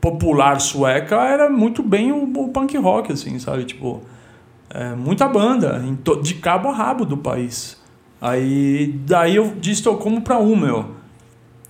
popular 0.00 0.60
sueca 0.60 1.16
era 1.16 1.48
muito 1.48 1.82
bem 1.82 2.12
o, 2.12 2.24
o 2.24 2.48
punk 2.48 2.76
rock, 2.76 3.12
assim, 3.12 3.38
sabe? 3.38 3.64
Tipo, 3.64 4.02
é, 4.70 4.94
muita 4.94 5.26
banda, 5.26 5.82
de 6.22 6.34
cabo 6.34 6.68
a 6.68 6.72
rabo 6.72 7.04
do 7.04 7.16
país. 7.16 7.78
Aí, 8.20 8.94
daí 9.06 9.36
eu 9.36 9.54
de 9.58 9.70
Estocolmo 9.70 10.20
pra 10.20 10.38
Umeå, 10.38 10.84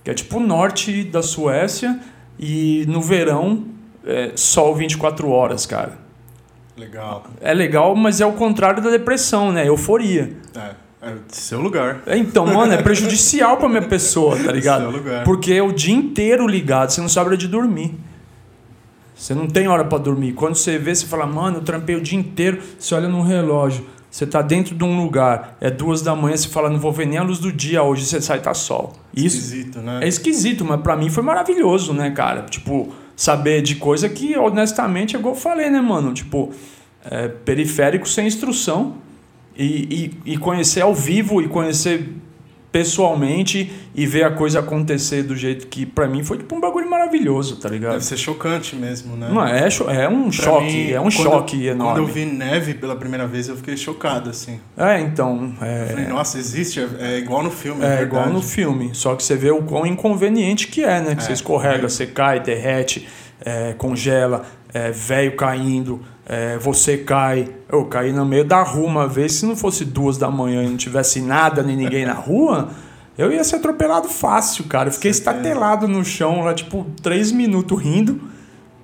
que 0.03 0.11
é 0.11 0.13
tipo 0.13 0.37
o 0.37 0.39
norte 0.39 1.03
da 1.03 1.21
Suécia, 1.21 1.99
e 2.37 2.85
no 2.87 3.01
verão, 3.01 3.65
é, 4.09 4.31
sol 4.35 4.75
24 4.75 5.29
horas, 5.29 5.65
cara. 5.65 5.97
Legal. 6.75 7.23
É 7.41 7.53
legal, 7.53 7.95
mas 7.95 8.21
é 8.21 8.25
o 8.25 8.33
contrário 8.33 8.81
da 8.81 8.89
depressão, 8.89 9.51
né? 9.51 9.67
Euforia. 9.67 10.31
É, 10.55 11.07
é 11.09 11.13
seu 11.27 11.59
lugar. 11.59 12.01
É, 12.05 12.17
Então, 12.17 12.45
mano, 12.47 12.73
é 12.73 12.81
prejudicial 12.81 13.57
pra 13.57 13.67
minha 13.67 13.81
pessoa, 13.81 14.37
tá 14.37 14.51
ligado? 14.53 14.81
Seu 14.83 14.91
lugar. 14.91 15.23
Porque 15.25 15.53
é 15.53 15.61
o 15.61 15.71
dia 15.73 15.93
inteiro 15.93 16.47
ligado, 16.47 16.89
você 16.91 17.01
não 17.01 17.09
sabe 17.09 17.27
hora 17.27 17.37
de 17.37 17.47
dormir. 17.47 17.93
Você 19.15 19.35
não 19.35 19.47
tem 19.47 19.67
hora 19.67 19.83
pra 19.83 19.97
dormir. 19.97 20.31
Quando 20.31 20.55
você 20.55 20.77
vê, 20.77 20.95
você 20.95 21.05
fala, 21.05 21.25
mano, 21.27 21.57
eu 21.57 21.61
trampei 21.61 21.95
o 21.97 22.01
dia 22.01 22.17
inteiro. 22.17 22.61
Você 22.79 22.95
olha 22.95 23.09
no 23.09 23.21
relógio, 23.21 23.85
você 24.09 24.25
tá 24.25 24.41
dentro 24.41 24.73
de 24.73 24.83
um 24.85 24.95
lugar, 24.97 25.57
é 25.59 25.69
duas 25.69 26.01
da 26.01 26.15
manhã, 26.15 26.37
você 26.37 26.47
fala, 26.47 26.69
não 26.69 26.79
vou 26.79 26.93
ver 26.93 27.05
nem 27.05 27.17
a 27.17 27.23
luz 27.23 27.37
do 27.39 27.51
dia 27.51 27.83
hoje, 27.83 28.05
você 28.05 28.21
sai 28.21 28.39
tá 28.39 28.53
sol. 28.53 28.93
Isso 29.13 29.37
Esquisito, 29.37 29.79
né? 29.79 29.99
é 30.01 30.07
esquisito, 30.07 30.63
mas 30.63 30.79
pra 30.79 30.95
mim 30.95 31.09
foi 31.09 31.21
maravilhoso, 31.21 31.91
né, 31.93 32.09
cara? 32.11 32.43
Tipo, 32.43 32.93
saber 33.19 33.61
de 33.61 33.75
coisa 33.75 34.07
que, 34.07 34.37
honestamente, 34.37 35.13
é 35.13 35.19
igual 35.19 35.35
eu 35.35 35.39
falei, 35.39 35.69
né, 35.69 35.81
mano? 35.81 36.13
Tipo, 36.13 36.53
é, 37.03 37.27
periférico 37.27 38.07
sem 38.07 38.25
instrução 38.25 38.95
e, 39.57 40.13
e, 40.25 40.33
e 40.33 40.37
conhecer 40.37 40.79
ao 40.79 40.95
vivo 40.95 41.41
e 41.41 41.49
conhecer 41.49 42.13
pessoalmente 42.71 43.71
e 43.95 44.05
ver 44.05 44.23
a 44.23 44.31
coisa 44.31 44.59
acontecer 44.59 45.23
do 45.23 45.35
jeito 45.35 45.67
que, 45.67 45.85
pra 45.85 46.07
mim, 46.07 46.23
foi 46.23 46.37
tipo 46.37 46.55
um 46.55 46.59
bagulho 46.61 46.89
maravilhoso, 46.89 47.57
tá 47.57 47.67
ligado? 47.69 47.93
Deve 47.93 48.05
ser 48.05 48.17
chocante 48.17 48.75
mesmo, 48.75 49.15
né? 49.15 49.29
Não, 49.31 49.45
é, 49.45 49.67
é 50.03 50.07
um 50.07 50.23
Pra 50.23 50.31
choque, 50.31 50.65
mim, 50.65 50.91
é 50.91 51.01
um 51.01 51.09
choque 51.11 51.65
enorme. 51.67 51.93
Quando 52.01 52.07
eu 52.07 52.13
vi 52.13 52.25
neve 52.25 52.73
pela 52.75 52.95
primeira 52.95 53.25
vez, 53.27 53.47
eu 53.47 53.55
fiquei 53.57 53.75
chocado, 53.75 54.29
assim. 54.29 54.59
É, 54.77 54.99
então, 54.99 55.53
Eu 55.59 55.65
é, 55.67 55.85
falei, 55.87 56.05
nossa, 56.07 56.37
existe? 56.37 56.79
É, 56.79 57.15
é 57.15 57.17
igual 57.17 57.43
no 57.43 57.51
filme, 57.51 57.83
É 57.83 57.99
é, 57.99 58.01
igual 58.03 58.29
no 58.29 58.41
filme, 58.41 58.91
só 58.93 59.15
que 59.15 59.23
você 59.23 59.35
vê 59.35 59.51
o 59.51 59.63
quão 59.63 59.85
inconveniente 59.85 60.67
que 60.67 60.83
é, 60.83 61.01
né? 61.01 61.15
Que 61.15 61.21
É. 61.21 61.25
você 61.25 61.33
escorrega, 61.33 61.89
você 61.89 62.05
cai, 62.05 62.39
derrete, 62.39 63.07
é, 63.43 63.73
congela, 63.73 64.45
é, 64.73 64.91
velho 64.91 65.35
caindo, 65.35 66.01
é, 66.29 66.57
você 66.59 66.97
cai. 66.99 67.49
Eu 67.67 67.85
caí 67.85 68.13
no 68.13 68.23
meio 68.25 68.45
da 68.45 68.61
rua 68.61 68.85
uma 68.87 69.07
vez, 69.07 69.33
se 69.33 69.45
não 69.45 69.55
fosse 69.55 69.83
duas 69.83 70.15
da 70.17 70.29
manhã 70.29 70.63
e 70.63 70.69
não 70.69 70.77
tivesse 70.77 71.19
nada 71.21 71.63
nem 71.63 71.75
ninguém 71.75 72.05
na 72.05 72.13
rua, 72.13 72.69
eu 73.17 73.31
ia 73.31 73.43
ser 73.43 73.55
atropelado 73.57 74.07
fácil, 74.07 74.63
cara. 74.65 74.89
Eu 74.89 74.93
fiquei 74.93 75.11
Certeza. 75.11 75.37
estatelado 75.39 75.87
no 75.87 76.05
chão 76.05 76.41
lá, 76.43 76.53
tipo, 76.53 76.85
três 77.01 77.31
minutos 77.31 77.81
rindo. 77.81 78.21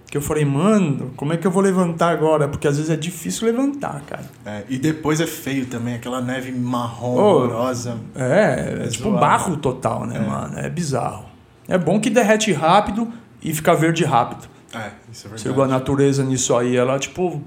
Que 0.09 0.17
eu 0.17 0.21
falei, 0.21 0.45
mano, 0.45 1.11
como 1.17 1.33
é 1.33 1.37
que 1.37 1.45
eu 1.45 1.51
vou 1.51 1.61
levantar 1.61 2.09
agora? 2.11 2.47
Porque 2.47 2.67
às 2.67 2.77
vezes 2.77 2.89
é 2.89 2.95
difícil 2.95 3.47
levantar, 3.47 4.01
cara. 4.07 4.23
É, 4.45 4.63
e 4.69 4.77
depois 4.77 5.19
é 5.19 5.27
feio 5.27 5.65
também, 5.65 5.93
aquela 5.95 6.21
neve 6.21 6.51
marrom 6.53 7.15
horrorosa. 7.17 7.97
É, 8.15 8.79
é 8.81 8.85
É 8.85 8.87
tipo 8.87 9.05
zoado. 9.09 9.19
barro 9.19 9.57
total, 9.57 10.05
né, 10.05 10.15
É. 10.17 10.19
mano? 10.19 10.57
É 10.59 10.69
bizarro. 10.69 11.25
É 11.67 11.77
bom 11.77 11.99
que 11.99 12.09
derrete 12.09 12.53
rápido 12.53 13.07
e 13.43 13.53
fica 13.53 13.75
verde 13.75 14.05
rápido. 14.05 14.47
É, 14.75 14.91
isso 15.11 15.27
é 15.27 15.29
verdade. 15.29 15.41
Chegou 15.41 15.63
a 15.63 15.67
natureza 15.67 16.23
nisso 16.23 16.55
aí, 16.55 16.75
ela 16.75 16.99
tipo 16.99 17.41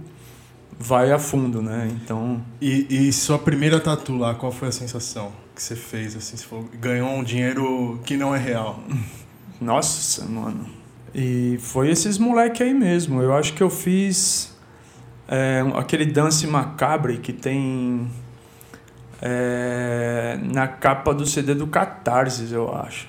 vai 0.79 1.11
a 1.11 1.19
fundo, 1.19 1.61
né? 1.61 1.91
Então. 1.93 2.41
E, 2.61 3.09
e 3.09 3.13
sua 3.13 3.39
primeira 3.39 3.81
tatu 3.81 4.17
lá, 4.17 4.35
qual 4.35 4.53
foi 4.53 4.69
a 4.69 4.73
sensação 4.73 5.33
que 5.55 5.63
você 5.63 5.75
fez? 5.75 6.15
Assim, 6.17 6.37
você 6.37 6.45
falou, 6.45 6.69
ganhou 6.75 7.11
um 7.11 7.25
dinheiro 7.25 8.01
que 8.05 8.17
não 8.17 8.35
é 8.35 8.39
real. 8.39 8.81
Nossa, 9.61 10.25
mano. 10.25 10.67
E 11.15 11.59
foi 11.61 11.91
esses 11.91 12.17
moleque 12.17 12.63
aí 12.63 12.73
mesmo. 12.73 13.21
Eu 13.21 13.35
acho 13.35 13.55
que 13.55 13.63
eu 13.63 13.71
fiz 13.71 14.57
é, 15.27 15.65
aquele 15.75 16.07
Dance 16.07 16.47
Macabre 16.47 17.19
que 17.19 17.33
tem 17.33 18.09
é, 19.21 20.39
na 20.43 20.69
capa 20.69 21.13
do 21.13 21.27
CD 21.27 21.55
do 21.55 21.67
Catarsis, 21.67 22.53
eu 22.53 22.73
acho. 22.73 23.09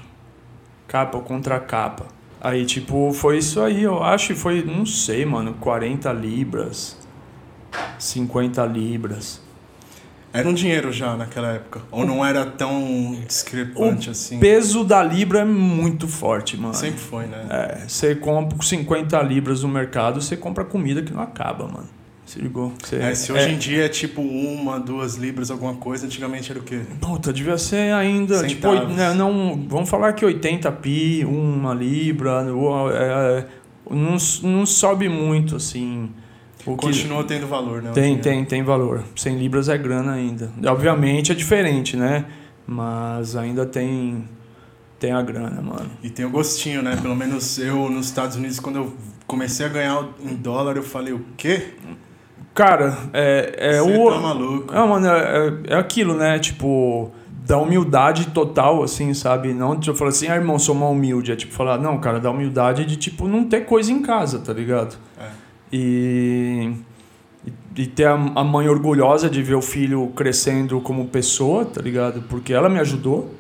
Capa 0.88 1.20
contra 1.20 1.60
capa. 1.60 2.08
Aí, 2.42 2.66
tipo, 2.66 3.12
foi 3.14 3.38
isso 3.40 3.62
aí, 3.62 3.84
eu 3.84 4.02
acho. 4.02 4.34
E 4.34 4.36
foi, 4.36 4.64
não 4.64 4.86
sei, 4.86 5.26
mano, 5.26 5.56
40 5.60 6.12
libras, 6.14 6.98
50 7.98 8.66
libras. 8.66 9.42
Era 10.32 10.48
um 10.48 10.54
dinheiro 10.54 10.92
já 10.92 11.18
naquela 11.18 11.50
época? 11.50 11.82
Ou 11.92 12.06
não 12.06 12.24
era 12.24 12.46
tão 12.46 13.18
discrepante 13.28 14.10
o 14.10 14.12
assim? 14.12 14.38
O 14.38 14.40
peso 14.40 14.84
da 14.84 15.04
libra 15.04 15.40
é 15.40 15.46
muito 15.46 16.08
forte, 16.08 16.56
mano. 16.56 16.76
Sempre 16.76 17.00
foi, 17.00 17.26
né? 17.26 17.48
É, 17.50 17.88
você 17.88 18.16
compra 18.16 18.56
com 18.56 18.62
50 18.62 19.20
libras 19.24 19.64
no 19.64 19.70
mercado, 19.70 20.22
você 20.22 20.38
compra 20.38 20.64
comida 20.64 21.02
que 21.02 21.12
não 21.12 21.22
acaba, 21.22 21.68
mano. 21.68 21.90
Se 22.30 22.38
ligou? 22.38 22.72
Você, 22.80 22.98
é, 22.98 23.16
se 23.16 23.32
hoje 23.32 23.50
é, 23.50 23.52
em 23.52 23.58
dia 23.58 23.86
é 23.86 23.90
tipo 23.90 24.22
uma, 24.22 24.80
duas 24.80 25.16
libras, 25.16 25.50
alguma 25.50 25.74
coisa, 25.74 26.06
antigamente 26.06 26.52
era 26.52 26.60
o 26.60 26.64
quê? 26.64 26.82
Puta, 27.02 27.34
devia 27.34 27.58
ser 27.58 27.92
ainda. 27.92 28.46
Tipo, 28.46 28.72
né, 28.86 29.16
não, 29.16 29.66
vamos 29.68 29.90
falar 29.90 30.14
que 30.14 30.24
80 30.24 30.72
pi, 30.74 31.26
uma 31.26 31.74
libra, 31.74 32.46
é, 32.94 33.48
não, 33.90 34.16
não 34.44 34.64
sobe 34.64 35.10
muito 35.10 35.56
assim. 35.56 36.12
O 36.68 36.76
Continua 36.76 37.24
que... 37.24 37.30
tendo 37.30 37.48
valor, 37.48 37.82
né? 37.82 37.94
Tem, 37.94 38.16
tem, 38.20 38.46
tem 38.46 38.62
valor. 38.62 39.04
100 39.16 39.36
libras 39.36 39.68
é 39.68 39.76
grana 39.76 40.12
ainda. 40.12 40.52
Obviamente 40.68 41.32
é 41.32 41.36
diferente, 41.36 41.98
né? 41.98 42.26
Mas 42.68 43.36
ainda 43.36 43.66
tem 43.66 44.24
tem 45.00 45.14
a 45.14 45.22
grana, 45.24 45.60
mano. 45.64 45.90
E 46.04 46.12
tem 46.12 46.26
o 46.26 46.30
gostinho, 46.30 46.84
né? 46.84 46.96
Pelo 46.96 47.16
menos 47.16 47.58
eu 47.58 47.90
nos 47.90 48.06
Estados 48.06 48.36
Unidos, 48.36 48.60
quando 48.60 48.76
eu 48.76 48.94
comecei 49.26 49.66
a 49.66 49.70
ganhar 49.70 50.08
em 50.22 50.36
dólar, 50.36 50.78
eu 50.78 50.84
falei, 50.84 51.14
o 51.14 51.26
quê? 51.36 51.74
Cara, 52.60 52.98
é, 53.14 53.56
é 53.58 53.80
Você 53.80 53.98
o. 53.98 54.12
Tá 54.12 54.20
maluco. 54.20 54.74
Não, 54.74 54.88
mano, 54.90 55.08
é, 55.08 55.60
é 55.68 55.76
aquilo, 55.76 56.14
né? 56.14 56.38
Tipo, 56.40 57.10
da 57.48 57.58
humildade 57.58 58.32
total, 58.32 58.84
assim, 58.84 59.14
sabe? 59.14 59.54
Não 59.54 59.78
de 59.78 59.90
eu 59.90 59.96
falar 59.96 60.10
assim, 60.10 60.28
ah, 60.28 60.36
irmão, 60.36 60.60
sou 60.60 60.76
mal 60.76 60.92
humilde. 60.92 61.32
É 61.32 61.38
tipo 61.38 61.54
falar, 61.54 61.78
não, 61.78 61.98
cara, 62.00 62.20
da 62.20 62.30
humildade 62.30 62.84
de, 62.84 62.98
tipo, 62.98 63.30
não 63.30 63.46
ter 63.46 63.62
coisa 63.62 63.94
em 63.94 64.02
casa, 64.02 64.40
tá 64.40 64.52
ligado? 64.52 64.98
É. 65.18 65.30
E. 65.72 66.74
E 67.78 67.88
ter 67.88 68.08
a, 68.08 68.16
a 68.16 68.44
mãe 68.44 68.68
orgulhosa 68.68 69.30
de 69.30 69.42
ver 69.42 69.56
o 69.56 69.62
filho 69.62 70.08
crescendo 70.14 70.82
como 70.82 71.08
pessoa, 71.08 71.64
tá 71.64 71.82
ligado? 71.82 72.24
Porque 72.24 72.52
ela 72.52 72.68
me 72.68 72.80
ajudou. 72.80 73.34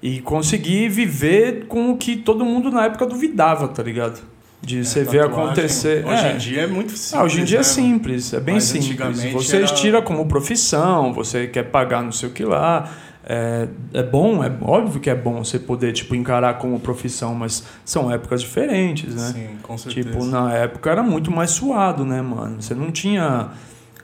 E 0.00 0.20
conseguir 0.20 0.88
viver 0.90 1.66
com 1.66 1.90
o 1.90 1.96
que 1.96 2.18
todo 2.18 2.44
mundo 2.44 2.70
na 2.70 2.84
época 2.84 3.04
duvidava, 3.04 3.66
tá 3.66 3.82
ligado? 3.82 4.33
De 4.64 4.80
é, 4.80 4.84
você 4.84 5.04
ver 5.04 5.22
acontecer. 5.22 6.04
Hoje 6.06 6.26
é. 6.26 6.32
em 6.32 6.38
dia 6.38 6.60
é 6.62 6.66
muito 6.66 6.92
simples. 6.92 7.14
Ah, 7.14 7.24
hoje 7.24 7.40
em 7.40 7.44
dia 7.44 7.58
né? 7.58 7.60
é 7.60 7.64
simples, 7.64 8.32
é 8.32 8.40
bem 8.40 8.54
Mas 8.54 8.64
simples. 8.64 9.32
Você 9.32 9.56
era... 9.58 9.66
tira 9.66 10.02
como 10.02 10.26
profissão, 10.26 11.12
você 11.12 11.46
quer 11.46 11.64
pagar 11.64 12.02
não 12.02 12.12
sei 12.12 12.28
o 12.28 12.32
que 12.32 12.44
lá. 12.44 12.90
É, 13.26 13.68
é 13.94 14.02
bom, 14.02 14.44
é 14.44 14.52
óbvio 14.60 15.00
que 15.00 15.08
é 15.08 15.14
bom 15.14 15.42
você 15.42 15.58
poder 15.58 15.92
tipo 15.92 16.14
encarar 16.14 16.58
como 16.58 16.78
profissão, 16.78 17.34
mas 17.34 17.64
são 17.82 18.12
épocas 18.12 18.42
diferentes, 18.42 19.14
né? 19.14 19.32
Sim, 19.32 19.48
com 19.62 19.78
certeza. 19.78 20.10
Tipo, 20.10 20.26
na 20.26 20.52
época 20.52 20.90
era 20.90 21.02
muito 21.02 21.30
mais 21.30 21.50
suado, 21.50 22.04
né, 22.04 22.20
mano? 22.20 22.60
Você 22.60 22.74
não 22.74 22.90
tinha 22.90 23.50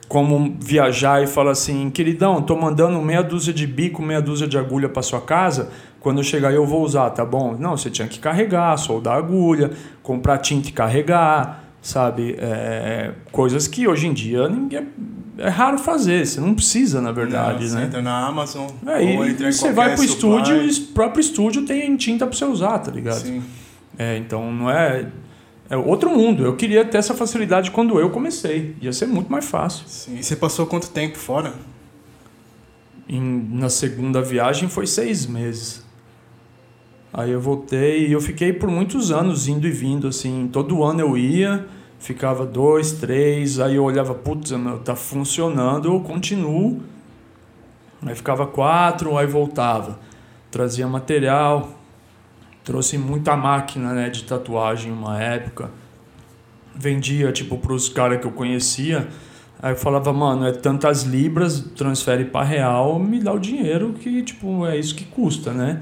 como 0.07 0.57
viajar 0.59 1.23
e 1.23 1.27
falar 1.27 1.51
assim, 1.51 1.89
queridão, 1.89 2.41
tô 2.41 2.55
mandando 2.57 3.01
meia 3.01 3.21
dúzia 3.21 3.53
de 3.53 3.65
bico, 3.65 4.01
meia 4.01 4.21
dúzia 4.21 4.45
de 4.45 4.57
agulha 4.57 4.89
para 4.89 5.01
sua 5.01 5.21
casa, 5.21 5.69
quando 6.01 6.17
eu 6.17 6.23
chegar 6.23 6.51
eu 6.51 6.65
vou 6.65 6.83
usar, 6.83 7.09
tá 7.11 7.23
bom? 7.23 7.55
Não, 7.57 7.77
você 7.77 7.89
tinha 7.89 8.07
que 8.07 8.19
carregar, 8.19 8.75
soldar 8.77 9.17
agulha, 9.17 9.71
comprar 10.03 10.39
tinta 10.39 10.67
e 10.67 10.71
carregar, 10.71 11.63
sabe? 11.81 12.35
É, 12.37 13.11
coisas 13.31 13.67
que 13.67 13.87
hoje 13.87 14.07
em 14.07 14.13
dia 14.13 14.49
ninguém, 14.49 14.87
é 15.37 15.47
raro 15.47 15.77
fazer, 15.77 16.25
você 16.25 16.41
não 16.41 16.53
precisa, 16.53 16.99
na 16.99 17.11
verdade, 17.11 17.65
não, 17.67 17.75
né? 17.75 17.81
Você 17.81 17.85
entra 17.85 18.01
na 18.01 18.27
Amazon, 18.27 18.67
é, 18.85 19.03
e, 19.03 19.31
e 19.31 19.53
você 19.53 19.71
vai 19.71 19.95
pro 19.95 20.03
supply. 20.05 20.41
estúdio 20.41 20.63
e 20.63 20.69
o 20.69 20.81
próprio 20.93 21.21
estúdio 21.21 21.65
tem 21.65 21.95
tinta 21.95 22.27
para 22.27 22.35
você 22.35 22.45
usar, 22.45 22.79
tá 22.79 22.91
ligado? 22.91 23.21
Sim. 23.21 23.41
É, 23.97 24.17
então 24.17 24.51
não 24.51 24.69
é 24.69 25.07
é 25.71 25.77
outro 25.77 26.09
mundo. 26.09 26.43
Eu 26.43 26.57
queria 26.57 26.83
ter 26.83 26.97
essa 26.97 27.13
facilidade 27.13 27.71
quando 27.71 27.97
eu 27.97 28.09
comecei. 28.09 28.75
Ia 28.81 28.91
ser 28.91 29.05
muito 29.05 29.31
mais 29.31 29.45
fácil. 29.45 29.85
Sim. 29.87 30.17
E 30.17 30.23
você 30.23 30.35
passou 30.35 30.65
quanto 30.65 30.89
tempo 30.89 31.17
fora? 31.17 31.53
Em, 33.07 33.47
na 33.53 33.69
segunda 33.69 34.21
viagem 34.21 34.67
foi 34.67 34.85
seis 34.85 35.25
meses. 35.25 35.85
Aí 37.13 37.31
eu 37.31 37.41
voltei 37.41 38.07
e 38.07 38.11
eu 38.13 38.21
fiquei 38.21 38.53
por 38.53 38.69
muitos 38.69 39.11
anos 39.11 39.47
indo 39.47 39.67
e 39.67 39.71
vindo, 39.71 40.07
assim. 40.07 40.49
Todo 40.51 40.83
ano 40.83 41.01
eu 41.01 41.17
ia, 41.17 41.67
ficava 41.99 42.45
dois, 42.45 42.93
três, 42.93 43.59
aí 43.59 43.75
eu 43.75 43.83
olhava, 43.83 44.13
putz, 44.13 44.51
meu, 44.51 44.79
tá 44.79 44.95
funcionando, 44.95 45.89
eu 45.89 45.99
continuo. 45.99 46.81
Aí 48.05 48.15
ficava 48.15 48.47
quatro, 48.47 49.17
aí 49.17 49.27
voltava. 49.27 49.99
Trazia 50.49 50.87
material, 50.87 51.69
trouxe 52.63 52.97
muita 52.97 53.35
máquina 53.35 53.93
né, 53.93 54.09
de 54.09 54.23
tatuagem 54.23 54.91
uma 54.91 55.21
época. 55.21 55.69
Vendia 56.73 57.31
tipo 57.33 57.57
para 57.57 57.73
os 57.73 57.89
caras 57.89 58.21
que 58.21 58.25
eu 58.25 58.31
conhecia. 58.31 59.09
Aí 59.61 59.73
eu 59.73 59.77
falava, 59.77 60.11
mano, 60.13 60.47
é 60.47 60.51
tantas 60.53 61.03
libras, 61.03 61.59
transfere 61.75 62.25
para 62.25 62.45
real, 62.45 62.97
me 62.97 63.19
dá 63.19 63.33
o 63.33 63.37
dinheiro 63.37 63.93
que 63.93 64.23
tipo 64.23 64.65
é 64.65 64.77
isso 64.77 64.95
que 64.95 65.05
custa, 65.05 65.51
né? 65.51 65.81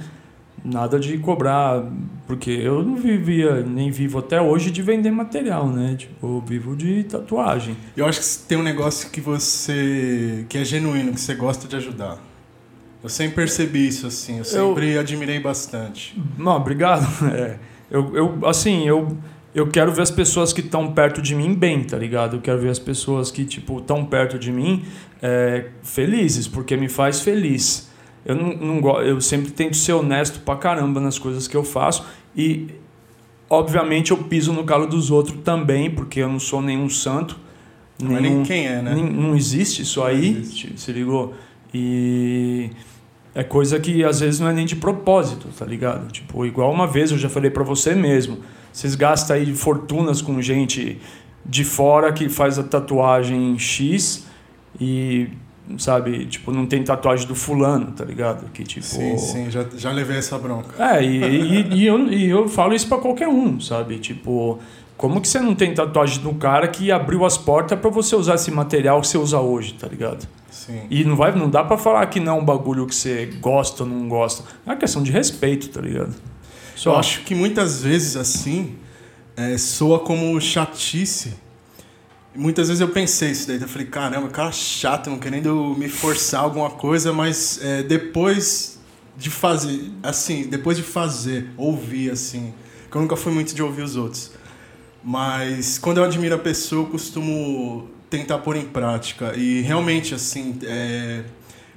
Nada 0.63 0.99
de 0.99 1.17
cobrar, 1.17 1.83
porque 2.27 2.51
eu 2.51 2.83
não 2.83 2.95
vivia, 2.95 3.61
nem 3.61 3.89
vivo 3.91 4.19
até 4.19 4.41
hoje 4.41 4.71
de 4.71 4.81
vender 4.81 5.11
material, 5.11 5.67
né? 5.67 5.95
Tipo, 5.97 6.27
eu 6.27 6.43
vivo 6.45 6.75
de 6.75 7.03
tatuagem. 7.03 7.77
Eu 7.95 8.05
acho 8.05 8.19
que 8.19 8.47
tem 8.47 8.57
um 8.57 8.63
negócio 8.63 9.09
que 9.09 9.21
você 9.21 10.45
que 10.49 10.57
é 10.57 10.65
genuíno, 10.65 11.13
que 11.13 11.21
você 11.21 11.33
gosta 11.33 11.67
de 11.67 11.75
ajudar. 11.75 12.17
Eu 13.01 13.09
sempre 13.09 13.35
percebi 13.35 13.87
isso, 13.87 14.05
assim. 14.07 14.39
Eu 14.39 14.43
sempre 14.43 14.93
eu... 14.93 14.99
admirei 14.99 15.39
bastante. 15.39 16.21
Não, 16.37 16.55
obrigado. 16.55 17.07
É, 17.31 17.57
eu, 17.91 18.15
eu, 18.15 18.47
assim, 18.47 18.87
eu, 18.87 19.17
eu 19.53 19.67
quero 19.67 19.91
ver 19.91 20.03
as 20.03 20.11
pessoas 20.11 20.53
que 20.53 20.61
estão 20.61 20.93
perto 20.93 21.21
de 21.21 21.33
mim 21.33 21.55
bem, 21.55 21.83
tá 21.83 21.97
ligado? 21.97 22.37
Eu 22.37 22.41
quero 22.41 22.59
ver 22.59 22.69
as 22.69 22.77
pessoas 22.77 23.31
que, 23.31 23.45
tipo, 23.45 23.79
estão 23.79 24.05
perto 24.05 24.37
de 24.37 24.51
mim 24.51 24.85
é, 25.21 25.69
felizes, 25.81 26.47
porque 26.47 26.77
me 26.77 26.87
faz 26.87 27.21
feliz. 27.21 27.88
Eu, 28.25 28.35
não, 28.35 28.53
não, 28.53 29.01
eu 29.01 29.19
sempre 29.21 29.51
tento 29.51 29.75
ser 29.75 29.93
honesto 29.93 30.39
pra 30.41 30.55
caramba 30.55 30.99
nas 30.99 31.17
coisas 31.17 31.47
que 31.47 31.55
eu 31.55 31.63
faço 31.63 32.05
e, 32.35 32.67
obviamente, 33.49 34.11
eu 34.11 34.17
piso 34.17 34.53
no 34.53 34.63
calo 34.63 34.87
dos 34.87 35.09
outros 35.09 35.37
também, 35.43 35.89
porque 35.89 36.19
eu 36.19 36.29
não 36.29 36.39
sou 36.39 36.61
nenhum 36.61 36.89
santo. 36.89 37.39
Nenhum, 38.01 38.21
nem 38.21 38.43
quem 38.43 38.67
é, 38.67 38.81
né? 38.81 38.93
Nem, 38.95 39.09
não 39.09 39.35
existe 39.35 39.81
isso 39.81 40.03
aí, 40.03 40.37
existe. 40.37 40.73
se 40.79 40.91
ligou? 40.91 41.33
E 41.73 42.69
é 43.35 43.43
coisa 43.43 43.79
que 43.79 44.03
às 44.03 44.19
vezes 44.19 44.39
não 44.39 44.49
é 44.49 44.53
nem 44.53 44.65
de 44.65 44.75
propósito, 44.75 45.47
tá 45.57 45.65
ligado? 45.65 46.11
Tipo, 46.11 46.45
igual 46.45 46.71
uma 46.71 46.87
vez 46.87 47.11
eu 47.11 47.17
já 47.17 47.29
falei 47.29 47.51
para 47.51 47.63
você 47.63 47.93
mesmo, 47.93 48.39
vocês 48.71 48.95
gastam 48.95 49.35
aí 49.35 49.53
fortunas 49.53 50.21
com 50.21 50.41
gente 50.41 50.99
de 51.45 51.63
fora 51.63 52.11
que 52.11 52.29
faz 52.29 52.59
a 52.59 52.63
tatuagem 52.63 53.57
X 53.57 54.27
e 54.79 55.29
sabe, 55.77 56.25
tipo, 56.25 56.51
não 56.51 56.65
tem 56.65 56.83
tatuagem 56.83 57.27
do 57.27 57.35
fulano, 57.35 57.91
tá 57.91 58.03
ligado? 58.03 58.49
Que 58.51 58.63
tipo 58.63 58.85
Sim, 58.85 59.17
sim, 59.17 59.51
já, 59.51 59.65
já 59.75 59.91
levei 59.91 60.17
essa 60.17 60.37
bronca. 60.37 60.81
É, 60.83 61.03
e, 61.03 61.23
e, 61.23 61.73
e 61.73 61.85
eu, 61.85 62.07
e 62.11 62.29
eu 62.29 62.47
falo 62.47 62.73
isso 62.73 62.87
para 62.87 62.97
qualquer 62.97 63.27
um, 63.27 63.59
sabe? 63.59 63.99
Tipo, 63.99 64.59
como 64.97 65.21
que 65.21 65.27
você 65.27 65.39
não 65.39 65.55
tem 65.55 65.73
tatuagem 65.73 66.21
do 66.21 66.33
cara 66.33 66.67
que 66.67 66.91
abriu 66.91 67.23
as 67.23 67.37
portas 67.37 67.79
para 67.79 67.89
você 67.89 68.15
usar 68.15 68.35
esse 68.35 68.51
material 68.51 68.99
que 68.99 69.07
você 69.07 69.17
usa 69.17 69.39
hoje, 69.39 69.73
tá 69.73 69.87
ligado? 69.87 70.27
Sim. 70.49 70.81
E 70.89 71.03
não, 71.03 71.15
vai, 71.15 71.33
não 71.33 71.49
dá 71.49 71.63
para 71.63 71.77
falar 71.77 72.05
que 72.07 72.19
não 72.19 72.37
é 72.37 72.41
um 72.41 72.43
bagulho 72.43 72.85
que 72.85 72.93
você 72.93 73.27
gosta 73.39 73.83
ou 73.83 73.89
não 73.89 74.09
gosta. 74.09 74.43
É 74.65 74.69
uma 74.69 74.75
questão 74.75 75.01
de 75.01 75.11
respeito, 75.11 75.69
tá 75.69 75.79
ligado? 75.79 76.13
Só. 76.75 76.93
Eu 76.93 76.97
acho 76.97 77.21
que 77.21 77.35
muitas 77.35 77.81
vezes 77.81 78.17
assim 78.17 78.75
é, 79.37 79.57
soa 79.57 79.99
como 79.99 80.39
chatice. 80.41 81.33
Muitas 82.35 82.67
vezes 82.67 82.79
eu 82.79 82.89
pensei 82.89 83.31
isso 83.31 83.47
daí. 83.47 83.59
Eu 83.59 83.67
falei, 83.67 83.87
caramba, 83.87 84.29
cara 84.29 84.51
chato, 84.51 85.09
não 85.09 85.19
querendo 85.19 85.75
me 85.77 85.89
forçar 85.89 86.41
alguma 86.41 86.69
coisa, 86.69 87.11
mas 87.11 87.59
é, 87.61 87.83
depois 87.83 88.79
de 89.17 89.29
fazer, 89.29 89.91
assim, 90.01 90.43
depois 90.47 90.77
de 90.77 90.83
fazer, 90.83 91.49
ouvir, 91.57 92.11
assim, 92.11 92.53
que 92.89 92.95
eu 92.95 93.01
nunca 93.01 93.15
fui 93.15 93.33
muito 93.33 93.53
de 93.53 93.61
ouvir 93.61 93.81
os 93.81 93.95
outros. 93.95 94.31
Mas 95.03 95.77
quando 95.77 95.97
eu 95.97 96.03
admiro 96.03 96.35
a 96.35 96.39
pessoa, 96.39 96.83
eu 96.83 96.91
costumo 96.91 97.89
tentar 98.09 98.39
pôr 98.39 98.55
em 98.55 98.65
prática. 98.65 99.33
E 99.35 99.61
realmente, 99.61 100.13
assim, 100.13 100.57
é, 100.63 101.23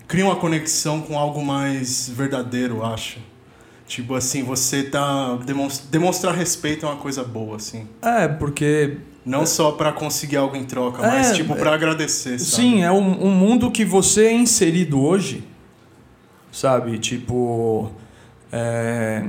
cria 0.07 0.25
uma 0.25 0.37
conexão 0.37 1.01
com 1.01 1.19
algo 1.19 1.45
mais 1.45 2.09
verdadeiro, 2.09 2.85
acho. 2.85 3.19
Tipo 3.87 4.15
assim, 4.15 4.43
você 4.43 4.85
tá. 4.85 5.37
Demonstra, 5.45 5.87
demonstrar 5.91 6.35
respeito 6.35 6.87
é 6.87 6.88
uma 6.88 6.99
coisa 6.99 7.23
boa, 7.23 7.57
assim. 7.57 7.87
É, 8.01 8.27
porque. 8.29 8.97
Não 9.25 9.47
só 9.47 9.73
para 9.73 9.93
conseguir 9.93 10.37
algo 10.37 10.57
em 10.57 10.65
troca, 10.65 11.01
mas 11.01 11.31
É, 11.31 11.35
tipo 11.35 11.55
para 11.55 11.75
agradecer, 11.75 12.39
sabe? 12.39 12.63
Sim, 12.63 12.83
é 12.83 12.91
um, 12.91 13.27
um 13.27 13.31
mundo 13.31 13.71
que 13.71 13.85
você 13.85 14.27
é 14.27 14.33
inserido 14.33 15.01
hoje, 15.01 15.45
sabe? 16.51 16.99
Tipo. 16.99 17.91
é, 18.51 19.25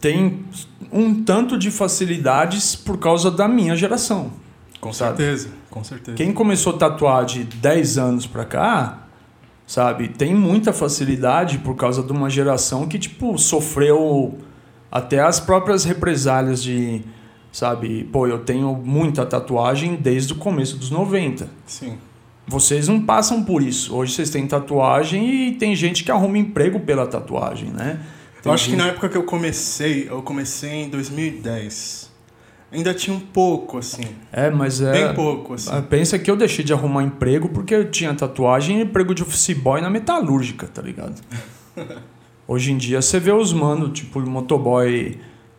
tem 0.00 0.44
um 0.92 1.24
tanto 1.24 1.58
de 1.58 1.70
facilidades 1.70 2.76
por 2.76 2.98
causa 2.98 3.30
da 3.30 3.48
minha 3.48 3.74
geração. 3.74 4.30
Com 4.80 4.92
sabe? 4.92 5.16
certeza, 5.16 5.48
com 5.70 5.82
certeza. 5.82 6.16
Quem 6.16 6.32
começou 6.32 6.74
a 6.74 6.78
tatuar 6.78 7.24
de 7.24 7.44
10 7.44 7.98
anos 7.98 8.26
pra 8.26 8.44
cá, 8.44 9.06
sabe, 9.66 10.08
tem 10.08 10.34
muita 10.34 10.72
facilidade 10.72 11.58
por 11.58 11.74
causa 11.74 12.02
de 12.02 12.12
uma 12.12 12.30
geração 12.30 12.86
que, 12.86 12.98
tipo, 12.98 13.36
sofreu 13.38 14.38
até 14.90 15.20
as 15.20 15.40
próprias 15.40 15.84
represálias 15.84 16.62
de, 16.62 17.02
sabe, 17.56 18.04
pô, 18.12 18.26
eu 18.26 18.40
tenho 18.40 18.74
muita 18.84 19.24
tatuagem 19.24 19.96
desde 19.96 20.34
o 20.34 20.36
começo 20.36 20.76
dos 20.76 20.90
90. 20.90 21.48
Sim. 21.64 21.96
Vocês 22.46 22.86
não 22.86 23.00
passam 23.00 23.42
por 23.42 23.62
isso. 23.62 23.96
Hoje 23.96 24.12
vocês 24.12 24.28
têm 24.28 24.46
tatuagem 24.46 25.48
e 25.48 25.52
tem 25.52 25.74
gente 25.74 26.04
que 26.04 26.10
arruma 26.10 26.36
emprego 26.36 26.80
pela 26.80 27.06
tatuagem, 27.06 27.70
né? 27.70 27.98
Tem 28.42 28.50
Eu 28.50 28.52
acho 28.52 28.64
que 28.66 28.70
gente- 28.72 28.78
na 28.80 28.88
época 28.88 29.08
que 29.08 29.16
eu 29.16 29.22
comecei, 29.22 30.06
eu 30.06 30.20
comecei 30.20 30.70
em 30.84 30.90
2010. 30.90 32.12
Ainda 32.70 32.92
tinha 32.92 33.16
um 33.16 33.20
pouco, 33.20 33.78
assim. 33.78 34.04
É, 34.30 34.50
mas 34.50 34.82
é... 34.82 34.92
Bem 34.92 35.14
pouco, 35.14 35.54
assim. 35.54 35.70
Ah, 35.72 35.80
Pensa 35.80 36.18
que 36.18 36.30
eu 36.30 36.36
deixei 36.36 36.62
de 36.62 36.74
arrumar 36.74 37.04
emprego 37.04 37.48
porque 37.48 37.74
eu 37.74 37.90
tinha 37.90 38.12
tatuagem 38.14 38.80
e 38.80 38.82
emprego 38.82 39.14
de 39.14 39.22
office 39.22 39.56
boy 39.56 39.80
na 39.80 39.88
metalúrgica, 39.88 40.66
tá 40.66 40.82
ligado? 40.82 41.22
Hoje 42.46 42.70
em 42.70 42.76
dia 42.76 43.00
você 43.00 43.18
vê 43.18 43.32
os 43.32 43.52
mano, 43.54 43.88
tipo, 43.88 44.20
motoboy 44.20 45.18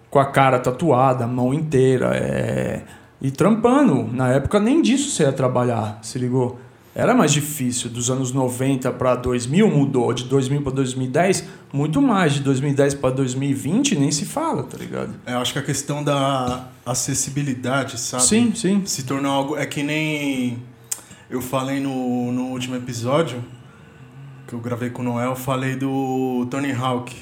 com 0.09 0.19
a 0.19 0.25
cara 0.25 0.59
tatuada, 0.59 1.25
a 1.25 1.27
mão 1.27 1.53
inteira, 1.53 2.11
é... 2.15 2.83
e 3.21 3.31
trampando. 3.31 4.09
Na 4.11 4.29
época 4.29 4.59
nem 4.59 4.81
disso 4.81 5.11
você 5.11 5.23
ia 5.23 5.31
trabalhar, 5.31 5.99
se 6.01 6.17
ligou? 6.17 6.59
Era 6.95 7.13
mais 7.13 7.31
difícil. 7.31 7.91
Dos 7.91 8.09
anos 8.09 8.31
90 8.31 8.91
para 8.93 9.15
2000 9.15 9.69
mudou. 9.69 10.11
De 10.13 10.23
2000 10.23 10.63
para 10.63 10.71
2010, 10.73 11.43
muito 11.71 12.01
mais. 12.01 12.33
De 12.33 12.39
2010 12.39 12.95
para 12.95 13.11
2020 13.11 13.95
nem 13.99 14.11
se 14.11 14.25
fala, 14.25 14.63
tá 14.63 14.75
ligado? 14.77 15.13
É, 15.23 15.33
Eu 15.33 15.37
acho 15.37 15.53
que 15.53 15.59
a 15.59 15.63
questão 15.63 16.03
da 16.03 16.69
acessibilidade, 16.83 17.99
sabe? 17.99 18.23
Sim, 18.23 18.51
sim. 18.55 18.81
Se 18.83 19.03
tornou 19.03 19.31
algo. 19.31 19.55
É 19.55 19.67
que 19.67 19.83
nem 19.83 20.57
eu 21.29 21.39
falei 21.39 21.79
no, 21.79 22.31
no 22.31 22.45
último 22.45 22.75
episódio 22.75 23.43
que 24.47 24.53
eu 24.53 24.59
gravei 24.59 24.89
com 24.89 25.01
o 25.01 25.05
Noel, 25.05 25.31
eu 25.31 25.35
falei 25.35 25.75
do 25.75 26.47
Tony 26.49 26.71
Hawk. 26.71 27.15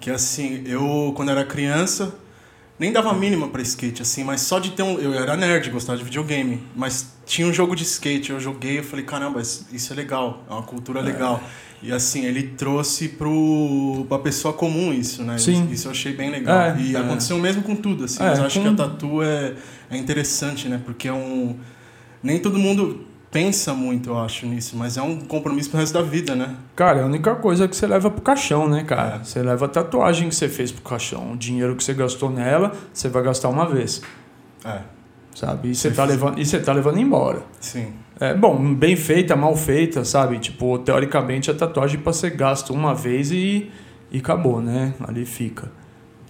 Que 0.00 0.10
assim, 0.10 0.64
eu 0.66 1.12
quando 1.16 1.30
era 1.30 1.44
criança, 1.44 2.14
nem 2.78 2.92
dava 2.92 3.10
a 3.10 3.14
mínima 3.14 3.48
pra 3.48 3.62
skate, 3.62 4.02
assim, 4.02 4.24
mas 4.24 4.40
só 4.40 4.58
de 4.58 4.72
ter 4.72 4.82
um. 4.82 4.98
Eu 4.98 5.14
era 5.14 5.36
nerd, 5.36 5.70
gostava 5.70 5.96
de 5.98 6.04
videogame. 6.04 6.62
Mas 6.74 7.12
tinha 7.24 7.46
um 7.46 7.52
jogo 7.52 7.74
de 7.76 7.84
skate, 7.84 8.30
eu 8.30 8.40
joguei, 8.40 8.78
eu 8.78 8.84
falei, 8.84 9.04
caramba, 9.04 9.40
isso 9.40 9.92
é 9.92 9.96
legal, 9.96 10.44
é 10.48 10.52
uma 10.52 10.62
cultura 10.62 11.00
legal. 11.00 11.42
E 11.82 11.92
assim, 11.92 12.24
ele 12.24 12.42
trouxe 12.42 13.10
pro, 13.10 14.06
pra 14.08 14.18
pessoa 14.18 14.54
comum 14.54 14.92
isso, 14.92 15.22
né? 15.22 15.36
Sim. 15.36 15.68
Isso 15.70 15.86
eu 15.86 15.92
achei 15.92 16.14
bem 16.14 16.30
legal. 16.30 16.58
É, 16.58 16.80
e 16.80 16.96
é. 16.96 16.98
aconteceu 16.98 17.38
mesmo 17.38 17.62
com 17.62 17.76
tudo, 17.76 18.04
assim. 18.04 18.22
É, 18.22 18.30
mas 18.30 18.38
eu 18.38 18.46
acho 18.46 18.58
com- 18.58 18.74
que 18.74 18.82
a 18.82 18.86
tatu 18.88 19.22
é, 19.22 19.52
é 19.90 19.96
interessante, 19.96 20.66
né? 20.66 20.80
Porque 20.84 21.08
é 21.08 21.12
um. 21.12 21.56
Nem 22.22 22.38
todo 22.38 22.58
mundo 22.58 23.06
pensa 23.34 23.74
muito, 23.74 24.10
eu 24.10 24.18
acho, 24.18 24.46
nisso, 24.46 24.76
mas 24.76 24.96
é 24.96 25.02
um 25.02 25.18
compromisso 25.18 25.68
pro 25.68 25.80
resto 25.80 25.92
da 25.94 26.02
vida, 26.02 26.36
né? 26.36 26.54
Cara, 26.76 27.00
é 27.00 27.02
a 27.02 27.06
única 27.06 27.34
coisa 27.34 27.66
que 27.66 27.74
você 27.74 27.84
leva 27.84 28.08
pro 28.08 28.22
caixão, 28.22 28.68
né, 28.68 28.84
cara? 28.84 29.16
É. 29.16 29.24
Você 29.24 29.42
leva 29.42 29.64
a 29.66 29.68
tatuagem 29.68 30.28
que 30.28 30.36
você 30.36 30.48
fez 30.48 30.70
pro 30.70 30.82
caixão. 30.88 31.32
O 31.32 31.36
dinheiro 31.36 31.74
que 31.74 31.82
você 31.82 31.92
gastou 31.92 32.30
nela, 32.30 32.70
você 32.92 33.08
vai 33.08 33.24
gastar 33.24 33.48
uma 33.48 33.66
vez, 33.68 34.00
É, 34.64 34.82
sabe? 35.34 35.70
E 35.70 35.74
você 35.74 35.90
tá 35.90 36.04
levando, 36.04 36.38
e 36.38 36.46
você 36.46 36.60
tá 36.60 36.72
levando 36.72 37.00
embora. 37.00 37.42
sim. 37.60 37.92
É, 38.20 38.32
bom, 38.32 38.72
bem 38.72 38.94
feita, 38.94 39.34
mal 39.34 39.56
feita, 39.56 40.04
sabe? 40.04 40.38
Tipo, 40.38 40.78
teoricamente 40.78 41.50
a 41.50 41.54
tatuagem 41.54 41.98
pra 41.98 42.12
ser 42.12 42.30
gasto 42.36 42.72
uma 42.72 42.94
vez 42.94 43.32
e, 43.32 43.68
e 44.12 44.18
acabou, 44.18 44.60
né? 44.60 44.94
Ali 45.00 45.26
fica. 45.26 45.72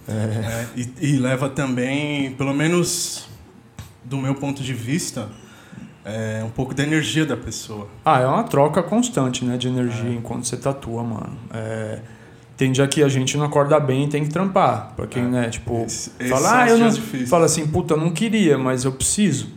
É, 0.07 0.65
e, 0.75 0.89
e 0.99 1.17
leva 1.17 1.47
também, 1.49 2.31
pelo 2.31 2.55
menos 2.55 3.27
do 4.03 4.17
meu 4.17 4.33
ponto 4.33 4.63
de 4.63 4.73
vista, 4.73 5.29
é, 6.05 6.43
um 6.45 6.49
pouco 6.49 6.73
da 6.73 6.83
energia 6.83 7.25
da 7.25 7.35
pessoa. 7.35 7.87
Ah, 8.05 8.19
é 8.21 8.27
uma 8.27 8.43
troca 8.43 8.81
constante, 8.83 9.43
né, 9.43 9.57
de 9.57 9.67
energia 9.67 10.11
enquanto 10.11 10.45
você 10.45 10.55
tatua, 10.55 11.03
mano. 11.03 11.35
É, 11.53 11.99
tem 12.55 12.71
dia 12.71 12.87
que 12.87 13.01
a 13.03 13.07
gente 13.09 13.35
não 13.37 13.45
acorda 13.45 13.79
bem 13.79 14.05
e 14.05 14.07
tem 14.07 14.23
que 14.23 14.29
trampar. 14.29 14.93
Pra 14.95 15.07
quem, 15.07 15.23
É. 15.23 15.27
né, 15.27 15.49
tipo, 15.49 15.83
Esse- 15.85 16.11
fala, 16.29 16.47
são 16.49 16.57
ah, 16.59 16.69
eu 16.69 16.77
não. 16.77 16.89
difíceis. 16.89 17.29
Fala 17.29 17.45
assim, 17.45 17.67
puta, 17.67 17.95
eu 17.95 17.97
não 17.97 18.11
queria, 18.11 18.57
mas 18.57 18.85
eu 18.85 18.91
preciso. 18.91 19.49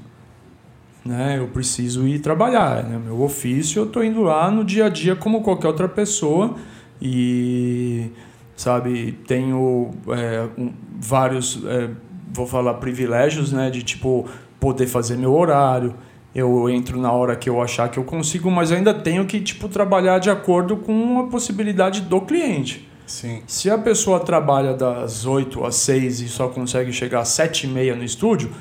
Né? 1.04 1.36
Eu 1.38 1.48
preciso 1.48 2.06
ir 2.08 2.18
trabalhar. 2.18 2.82
Né? 2.82 2.98
Meu 3.02 3.22
ofício, 3.22 3.82
eu 3.82 3.86
tô 3.86 4.02
indo 4.02 4.22
lá 4.22 4.50
no 4.50 4.64
dia 4.64 4.86
a 4.86 4.88
dia 4.88 5.14
como 5.14 5.42
qualquer 5.42 5.68
outra 5.68 5.88
pessoa. 5.88 6.54
E, 7.00 8.10
sabe, 8.56 9.12
tenho 9.26 9.90
é, 10.08 10.48
um- 10.60 10.72
vários, 11.00 11.62
é, 11.64 11.88
vou 12.32 12.46
falar, 12.46 12.74
privilégios, 12.74 13.52
né? 13.52 13.70
De, 13.70 13.82
tipo, 13.82 14.26
poder 14.60 14.86
fazer 14.86 15.16
meu 15.16 15.32
horário. 15.34 15.94
Eu 16.38 16.70
entro 16.70 17.00
na 17.00 17.10
hora 17.10 17.34
que 17.34 17.50
eu 17.50 17.60
achar 17.60 17.88
que 17.88 17.98
eu 17.98 18.04
consigo, 18.04 18.48
mas 18.48 18.70
ainda 18.70 18.94
tenho 18.94 19.26
que, 19.26 19.40
tipo, 19.40 19.68
trabalhar 19.68 20.20
de 20.20 20.30
acordo 20.30 20.76
com 20.76 21.18
a 21.18 21.24
possibilidade 21.24 22.02
do 22.02 22.20
cliente. 22.20 22.88
Sim, 23.08 23.42
Se 23.44 23.68
a 23.68 23.76
pessoa 23.76 24.20
trabalha 24.20 24.72
das 24.72 25.26
8 25.26 25.64
às 25.64 25.74
6 25.74 26.20
e 26.20 26.28
só 26.28 26.46
consegue 26.46 26.92
chegar 26.92 27.22
às 27.22 27.28
7 27.30 27.66
e 27.66 27.70
meia 27.70 27.96
no 27.96 28.04
estúdio, 28.04 28.52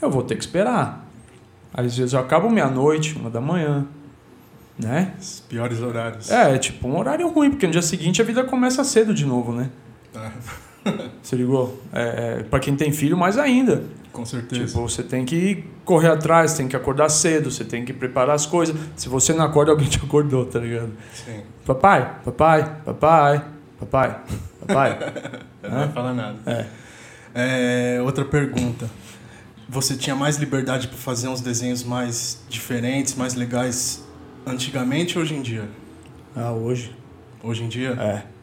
eu 0.00 0.08
vou 0.08 0.22
ter 0.22 0.36
que 0.36 0.44
esperar. 0.44 1.04
Às 1.72 1.96
vezes 1.96 2.12
eu 2.12 2.20
acabo 2.20 2.48
meia-noite, 2.48 3.16
uma 3.18 3.28
da 3.28 3.40
manhã, 3.40 3.84
né? 4.78 5.14
os 5.18 5.40
piores 5.40 5.80
horários. 5.80 6.30
É, 6.30 6.56
tipo 6.56 6.86
um 6.86 6.96
horário 6.96 7.26
ruim, 7.28 7.50
porque 7.50 7.66
no 7.66 7.72
dia 7.72 7.82
seguinte 7.82 8.22
a 8.22 8.24
vida 8.24 8.44
começa 8.44 8.84
cedo 8.84 9.12
de 9.12 9.26
novo, 9.26 9.52
né? 9.52 9.70
É, 10.14 10.30
Você 11.22 11.36
ligou? 11.36 11.80
É, 11.92 12.38
é, 12.40 12.42
pra 12.44 12.58
quem 12.60 12.76
tem 12.76 12.92
filho, 12.92 13.16
mais 13.16 13.38
ainda. 13.38 13.84
com 14.12 14.24
certeza. 14.24 14.66
Tipo, 14.66 14.82
você 14.82 15.02
tem 15.02 15.24
que 15.24 15.64
correr 15.84 16.08
atrás, 16.08 16.54
tem 16.54 16.68
que 16.68 16.76
acordar 16.76 17.08
cedo, 17.08 17.50
você 17.50 17.64
tem 17.64 17.84
que 17.84 17.92
preparar 17.92 18.34
as 18.34 18.46
coisas. 18.46 18.76
Se 18.94 19.08
você 19.08 19.32
não 19.32 19.44
acorda, 19.44 19.72
alguém 19.72 19.88
te 19.88 19.98
acordou, 19.98 20.44
tá 20.46 20.58
ligado? 20.60 20.92
Sim. 21.12 21.40
Papai, 21.66 22.16
papai, 22.24 22.76
papai, 22.84 23.44
papai, 23.80 24.20
papai. 24.66 24.98
Não 25.64 25.70
vai 25.70 25.88
falar 25.88 26.12
nada. 26.12 26.38
É. 26.44 26.66
É, 27.34 28.02
outra 28.02 28.24
pergunta. 28.24 28.88
Você 29.66 29.96
tinha 29.96 30.14
mais 30.14 30.36
liberdade 30.36 30.88
para 30.88 30.98
fazer 30.98 31.28
uns 31.28 31.40
desenhos 31.40 31.82
mais 31.82 32.44
diferentes, 32.50 33.14
mais 33.14 33.34
legais 33.34 34.04
antigamente 34.46 35.16
ou 35.16 35.24
hoje 35.24 35.34
em 35.34 35.40
dia? 35.40 35.66
Ah, 36.36 36.52
hoje. 36.52 36.94
Hoje 37.42 37.64
em 37.64 37.68
dia? 37.68 37.90
É. 37.98 38.33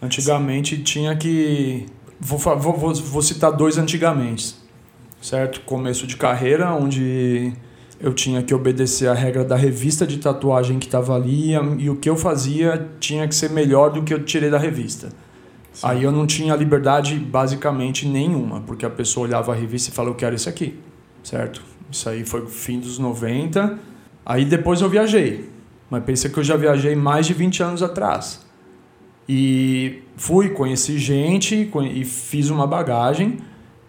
Antigamente 0.00 0.82
tinha 0.82 1.16
que. 1.16 1.86
Vou, 2.20 2.38
vou, 2.38 2.94
vou, 2.94 3.22
citar 3.22 3.52
dois 3.52 3.78
antigamente. 3.78 4.54
Certo? 5.20 5.60
Começo 5.62 6.06
de 6.06 6.16
carreira, 6.16 6.72
onde 6.74 7.52
eu 7.98 8.12
tinha 8.12 8.42
que 8.42 8.54
obedecer 8.54 9.08
a 9.08 9.14
regra 9.14 9.44
da 9.44 9.56
revista 9.56 10.06
de 10.06 10.18
tatuagem 10.18 10.78
que 10.78 10.86
estava 10.86 11.14
ali 11.14 11.52
e 11.78 11.90
o 11.90 11.96
que 11.96 12.08
eu 12.08 12.16
fazia 12.16 12.88
tinha 13.00 13.26
que 13.26 13.34
ser 13.34 13.50
melhor 13.50 13.90
do 13.90 14.02
que 14.02 14.12
eu 14.12 14.22
tirei 14.22 14.50
da 14.50 14.58
revista. 14.58 15.08
Sim. 15.72 15.86
Aí 15.86 16.02
eu 16.02 16.12
não 16.12 16.26
tinha 16.26 16.54
liberdade 16.54 17.18
basicamente 17.18 18.06
nenhuma, 18.06 18.60
porque 18.60 18.86
a 18.86 18.90
pessoa 18.90 19.26
olhava 19.26 19.52
a 19.52 19.54
revista 19.54 19.90
e 19.90 19.92
falava, 19.92 20.12
eu 20.12 20.16
quero 20.16 20.34
isso 20.34 20.48
aqui, 20.48 20.78
certo? 21.22 21.62
Isso 21.90 22.08
aí 22.08 22.24
foi 22.24 22.46
fim 22.46 22.78
dos 22.78 22.98
90. 22.98 23.78
Aí 24.24 24.44
depois 24.44 24.80
eu 24.80 24.88
viajei, 24.88 25.48
mas 25.90 26.02
pensa 26.04 26.28
que 26.28 26.38
eu 26.38 26.44
já 26.44 26.56
viajei 26.56 26.94
mais 26.94 27.26
de 27.26 27.34
20 27.34 27.62
anos 27.62 27.82
atrás. 27.82 28.45
E 29.28 30.02
fui, 30.16 30.50
conheci 30.50 30.98
gente 30.98 31.70
e 31.92 32.04
fiz 32.04 32.48
uma 32.48 32.66
bagagem 32.66 33.38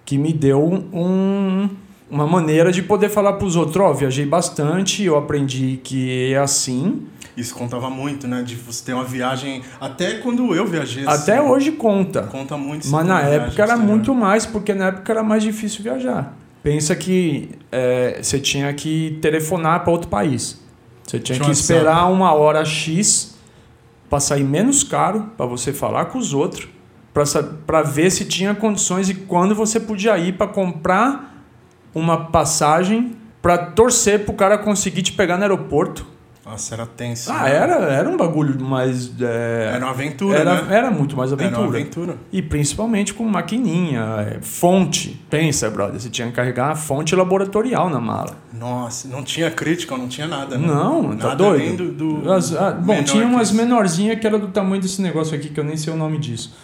que 0.04 0.17
me 0.17 0.34
deu 0.34 0.63
um, 0.93 1.69
uma 2.10 2.26
maneira 2.26 2.71
de 2.71 2.82
poder 2.82 3.10
falar 3.10 3.34
para 3.34 3.45
os 3.45 3.56
outros, 3.56 3.78
ó, 3.78 3.93
viajei 3.93 4.26
bastante, 4.26 5.04
eu 5.04 5.17
aprendi 5.17 5.80
que 5.84 6.32
é 6.34 6.38
assim, 6.38 7.04
Isso 7.36 7.54
contava 7.54 7.89
muito, 7.89 8.28
né? 8.28 8.41
De 8.41 8.56
você 8.56 8.84
ter 8.86 8.93
uma 8.93 9.04
viagem. 9.04 9.62
Até 9.80 10.15
quando 10.15 10.56
eu 10.56 10.65
viajei. 10.65 11.06
até 11.06 11.38
assim, 11.38 11.47
hoje 11.47 11.71
conta. 11.73 12.23
Conta 12.23 12.58
muito. 12.58 12.88
Mas 12.88 13.06
na 13.06 13.21
época 13.21 13.62
era 13.62 13.73
exterior. 13.73 13.86
muito 13.86 14.15
mais, 14.15 14.45
porque 14.45 14.73
na 14.73 14.88
época 14.88 15.12
era 15.12 15.21
mais 15.21 15.43
difícil 15.43 15.84
viajar. 15.84 16.36
Pensa 16.63 16.95
que 16.95 17.50
é, 17.71 18.19
você 18.23 18.39
tinha 18.39 18.73
que 18.73 19.19
telefonar 19.21 19.84
para 19.84 19.93
outro 19.93 20.08
país. 20.10 20.60
Você 21.04 21.19
tinha 21.19 21.36
Tinha 21.36 21.45
que 21.45 21.52
WhatsApp. 21.52 21.73
esperar 21.80 22.12
uma 22.12 22.34
hora 22.34 22.65
X 22.65 23.37
para 24.09 24.19
sair 24.19 24.43
menos 24.43 24.83
caro, 24.83 25.31
para 25.37 25.45
você 25.45 25.73
falar 25.73 26.05
com 26.05 26.17
os 26.17 26.33
outros, 26.33 26.67
para 27.65 27.81
ver 27.81 28.11
se 28.11 28.25
tinha 28.25 28.53
condições 28.53 29.09
e 29.09 29.13
quando 29.15 29.55
você 29.55 29.79
podia 29.79 30.17
ir 30.17 30.33
para 30.33 30.47
comprar 30.47 31.43
uma 31.93 32.25
passagem 32.25 33.15
para 33.41 33.57
torcer 33.57 34.25
para 34.25 34.33
o 34.33 34.35
cara 34.35 34.57
conseguir 34.57 35.01
te 35.01 35.13
pegar 35.13 35.37
no 35.37 35.43
aeroporto. 35.43 36.05
Nossa, 36.45 36.75
era 36.75 36.85
tenso. 36.85 37.29
Ah, 37.29 37.43
né? 37.43 37.55
era, 37.55 37.73
era 37.91 38.09
um 38.09 38.15
bagulho 38.15 38.57
mais. 38.63 39.11
é, 39.19 39.71
Era 39.75 39.83
uma 39.85 39.91
aventura, 39.91 40.37
era, 40.39 40.61
né? 40.61 40.75
era 40.77 40.89
muito 40.89 41.17
mais 41.17 41.33
Era 41.33 41.41
aventura. 41.41 41.67
uma 41.67 41.75
aventura. 41.75 42.17
E 42.31 42.41
principalmente 42.41 43.13
com 43.13 43.25
maquininha, 43.25 44.01
é, 44.19 44.39
fonte. 44.41 45.21
Pensa, 45.29 45.69
brother, 45.69 45.99
você 45.99 46.09
tinha 46.09 46.27
que 46.29 46.33
carregar 46.33 46.71
a 46.71 46.75
fonte 46.75 47.13
laboratorial 47.13 47.89
na 47.89 47.99
mala. 47.99 48.37
Nossa, 48.57 49.07
não 49.07 49.23
tinha 49.23 49.51
crítica, 49.51 49.95
não 49.97 50.07
tinha 50.07 50.27
nada, 50.27 50.57
né? 50.57 50.65
Não, 50.67 51.15
tá 51.17 51.27
Nada 51.29 51.35
doido. 51.35 51.91
do, 51.91 52.21
do 52.21 52.31
As- 52.31 52.55
ah, 52.55 52.71
bom, 52.71 53.03
tinha 53.03 53.25
umas 53.25 53.51
menorzinhas 53.51 54.19
que 54.19 54.25
era 54.25 54.37
do 54.39 54.47
tamanho 54.47 54.81
desse 54.81 55.01
negócio 55.01 55.35
aqui, 55.35 55.49
que 55.49 55.59
eu 55.59 55.63
nem 55.63 55.77
sei 55.77 55.93
o 55.93 55.97
nome 55.97 56.17
disso. 56.17 56.55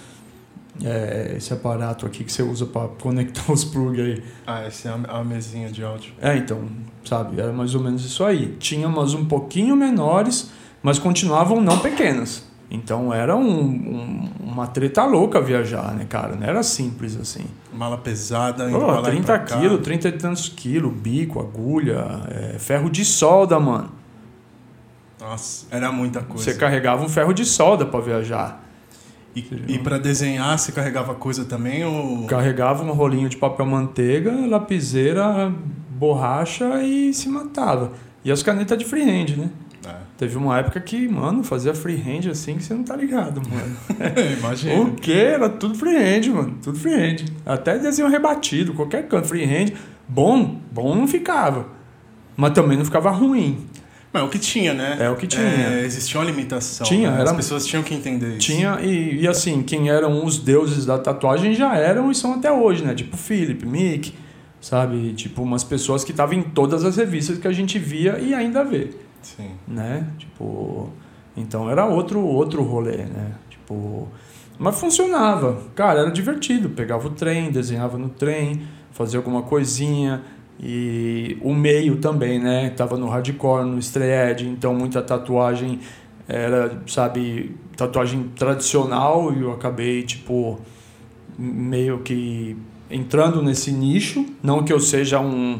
É, 0.84 1.36
esse 1.38 1.54
aparato 1.54 2.06
aqui 2.06 2.24
que 2.24 2.32
você 2.32 2.42
usa 2.42 2.66
pra 2.66 2.88
conectar 2.88 3.44
os 3.52 3.64
plug 3.64 4.02
aí. 4.02 4.24
Ah, 4.46 4.62
essa 4.62 4.90
é 4.90 4.92
a, 4.92 5.20
a 5.20 5.24
mesinha 5.24 5.70
de 5.70 5.84
áudio. 5.84 6.14
É, 6.20 6.36
então, 6.36 6.64
sabe, 7.06 7.40
era 7.40 7.54
mais 7.54 7.76
ou 7.76 7.82
menos 7.82 8.04
isso 8.04 8.24
aí. 8.24 8.56
Tinha 8.60 8.88
umas 8.88 9.14
um 9.14 9.26
pouquinho 9.26 9.76
menores, 9.76 10.50
mas 10.82 10.98
continuavam 10.98 11.62
não 11.62 11.78
pequenas. 11.80 12.52
Então 12.74 13.14
era 13.14 13.36
um- 13.36 13.44
um- 13.62 14.30
uma 14.52 14.66
treta 14.66 15.06
louca 15.06 15.40
viajar, 15.40 15.94
né, 15.94 16.06
cara? 16.10 16.36
Não 16.36 16.46
era 16.48 16.64
simples 16.64 17.16
assim. 17.16 17.46
Mala 17.72 17.98
pesada, 18.00 18.68
indo 18.68 18.80
Pô, 18.80 18.88
lá 18.88 19.00
e 19.02 19.04
30 19.04 19.26
pra 19.26 19.40
cá. 19.40 19.60
quilos, 19.60 19.80
30 19.82 20.08
e 20.08 20.12
tantos 20.14 20.50
quilos, 20.50 20.92
bico, 20.92 21.40
agulha, 21.40 22.04
é, 22.30 22.58
ferro 22.58 22.90
de 22.90 23.06
solda, 23.06 23.60
mano. 23.60 23.92
Nossa, 25.22 25.68
era 25.72 25.92
muita 25.92 26.22
coisa. 26.22 26.44
Você 26.44 26.56
carregava 26.56 27.04
um 27.06 27.10
ferro 27.10 27.32
de 27.32 27.46
solda 27.46 27.86
pra 27.86 28.00
viajar. 28.02 28.62
E, 29.36 29.46
e 29.68 29.80
pra 29.80 29.98
desenhar, 29.98 30.58
você 30.60 30.72
carregava 30.72 31.16
coisa 31.16 31.46
também 31.46 31.84
ou... 31.86 32.26
Carregava 32.28 32.84
um 32.84 32.92
rolinho 32.92 33.28
de 33.30 33.38
papel 33.38 33.66
manteiga, 33.66 34.32
lapiseira, 34.48 35.52
borracha 35.92 36.84
e 36.84 37.14
se 37.14 37.30
matava. 37.30 37.94
E 38.24 38.32
as 38.32 38.44
canetas 38.44 38.78
de 38.78 38.86
freehand, 38.86 39.36
né? 39.38 39.50
É. 39.86 39.96
Teve 40.18 40.38
uma 40.38 40.58
época 40.60 40.80
que, 40.80 41.08
mano, 41.08 41.44
fazia 41.44 41.74
freehand 41.74 42.30
assim 42.32 42.56
que 42.56 42.64
você 42.64 42.74
não 42.74 42.84
tá 42.84 42.96
ligado, 42.96 43.42
mano. 43.50 43.76
Imagina. 44.40 44.82
o 44.82 44.94
quê? 44.96 45.12
Era 45.34 45.50
tudo 45.50 45.76
freehand, 45.76 46.30
mano. 46.34 46.58
Tudo 46.64 46.78
freehand. 46.80 47.26
Até 47.46 47.78
desenho 47.78 48.08
rebatido, 48.10 48.74
qualquer 48.74 49.08
canto. 49.08 49.28
Freehand, 49.28 49.74
bom, 50.08 50.60
bom 50.72 50.96
não 50.96 51.08
ficava. 51.08 51.66
Mas 52.36 52.52
também 52.54 52.78
não 52.78 52.86
ficava 52.86 53.12
ruim. 53.12 53.66
Mas 54.12 54.24
o 54.24 54.28
que 54.30 54.38
tinha, 54.38 54.74
né? 54.76 54.98
É 55.00 55.10
o 55.10 55.16
que 55.16 55.26
tinha. 55.26 55.44
É, 55.44 55.82
existia 55.84 56.20
uma 56.20 56.26
limitação. 56.26 56.86
Tinha, 56.86 57.10
né? 57.10 57.22
era- 57.22 57.32
As 57.32 57.36
pessoas 57.36 57.66
tinham 57.66 57.82
que 57.84 57.94
entender 57.96 58.30
isso. 58.38 58.40
Tinha, 58.40 58.80
e, 58.82 59.22
e 59.22 59.28
assim, 59.28 59.64
quem 59.64 59.90
eram 59.90 60.24
os 60.24 60.38
deuses 60.38 60.86
da 60.86 60.98
tatuagem 61.00 61.56
já 61.56 61.76
eram 61.76 62.12
e 62.12 62.16
são 62.16 62.34
até 62.36 62.52
hoje, 62.52 62.84
né? 62.86 62.94
Tipo 62.94 63.18
Philip, 63.18 63.66
Mick, 63.66 64.14
sabe? 64.62 65.14
Tipo, 65.14 65.42
umas 65.42 65.64
pessoas 65.64 66.04
que 66.04 66.12
estavam 66.12 66.36
em 66.36 66.44
todas 66.44 66.86
as 66.86 66.96
revistas 66.98 67.40
que 67.40 67.48
a 67.48 67.52
gente 67.52 67.80
via 67.80 68.20
e 68.20 68.36
ainda 68.36 68.64
vê, 68.64 68.92
Sim. 69.24 69.52
né? 69.68 70.08
Tipo, 70.18 70.90
então 71.36 71.70
era 71.70 71.86
outro, 71.86 72.20
outro 72.20 72.62
rolê, 72.62 72.98
né? 72.98 73.34
Tipo, 73.50 74.08
mas 74.60 74.80
funcionava. 74.80 75.62
Cara, 75.76 76.02
era 76.02 76.12
divertido. 76.12 76.70
Pegava 76.70 77.08
o 77.08 77.12
trem, 77.12 77.52
desenhava 77.52 77.98
no 77.98 78.10
trem, 78.10 78.62
fazia 78.92 79.20
alguma 79.20 79.42
coisinha. 79.42 80.22
E 80.60 81.38
o 81.42 81.54
meio 81.54 81.98
também, 81.98 82.40
né? 82.40 82.70
Tava 82.70 82.98
no 82.98 83.08
hardcore, 83.08 83.66
no 83.66 83.80
straight, 83.80 84.46
então 84.46 84.74
muita 84.76 85.02
tatuagem 85.02 85.80
era, 86.28 86.82
sabe, 86.88 87.56
tatuagem 87.76 88.32
tradicional 88.36 89.34
e 89.34 89.42
eu 89.42 89.52
acabei, 89.52 90.04
tipo, 90.04 90.60
meio 91.38 92.00
que 92.00 92.56
entrando 92.90 93.42
nesse 93.42 93.72
nicho. 93.72 94.26
Não 94.42 94.64
que 94.64 94.72
eu 94.72 94.80
seja 94.80 95.20
um. 95.20 95.60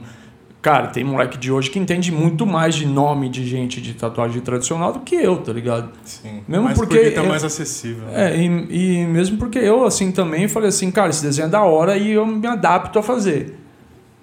Cara, 0.64 0.88
tem 0.88 1.04
moleque 1.04 1.38
de 1.38 1.52
hoje 1.52 1.70
que 1.70 1.78
entende 1.78 2.10
muito 2.10 2.46
mais 2.46 2.74
de 2.74 2.86
nome 2.88 3.28
de 3.28 3.46
gente 3.46 3.82
de 3.82 3.94
tatuagem 3.96 4.42
tradicional 4.42 4.94
do 4.94 5.02
que 5.02 5.14
eu, 5.14 5.36
tá 5.36 5.52
ligado? 5.52 5.92
Sim. 6.06 6.42
Mesmo 6.48 6.64
Mas 6.64 6.78
porque 6.78 7.12
tá 7.12 7.22
eu- 7.22 7.28
mais 7.28 7.44
acessível. 7.44 8.06
né? 8.06 8.32
É, 8.34 8.38
e, 8.42 9.02
e 9.02 9.06
mesmo 9.06 9.36
porque 9.38 9.60
eu, 9.60 9.84
assim, 9.86 10.10
também 10.14 10.48
falei 10.48 10.70
assim, 10.70 10.90
cara, 10.90 11.10
esse 11.10 11.22
desenho 11.22 11.48
é 11.48 11.50
da 11.50 11.64
hora 11.64 11.98
e 11.98 12.12
eu 12.12 12.26
me 12.26 12.48
adapto 12.48 12.98
a 12.98 13.04
fazer. 13.04 13.60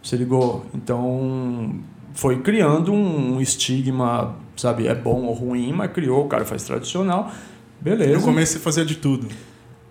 Você 0.02 0.16
ligou? 0.16 0.64
Então, 0.74 1.74
foi 2.14 2.38
criando 2.40 2.90
um 2.90 3.38
estigma, 3.38 4.34
sabe, 4.56 4.86
é 4.86 4.94
bom 4.94 5.24
ou 5.24 5.34
ruim, 5.34 5.74
mas 5.74 5.92
criou, 5.92 6.24
o 6.24 6.28
cara 6.28 6.46
faz 6.46 6.64
tradicional, 6.64 7.30
beleza. 7.78 8.16
No 8.18 8.22
começo 8.24 8.54
você 8.54 8.58
fazia 8.60 8.86
de 8.86 8.94
tudo. 8.94 9.28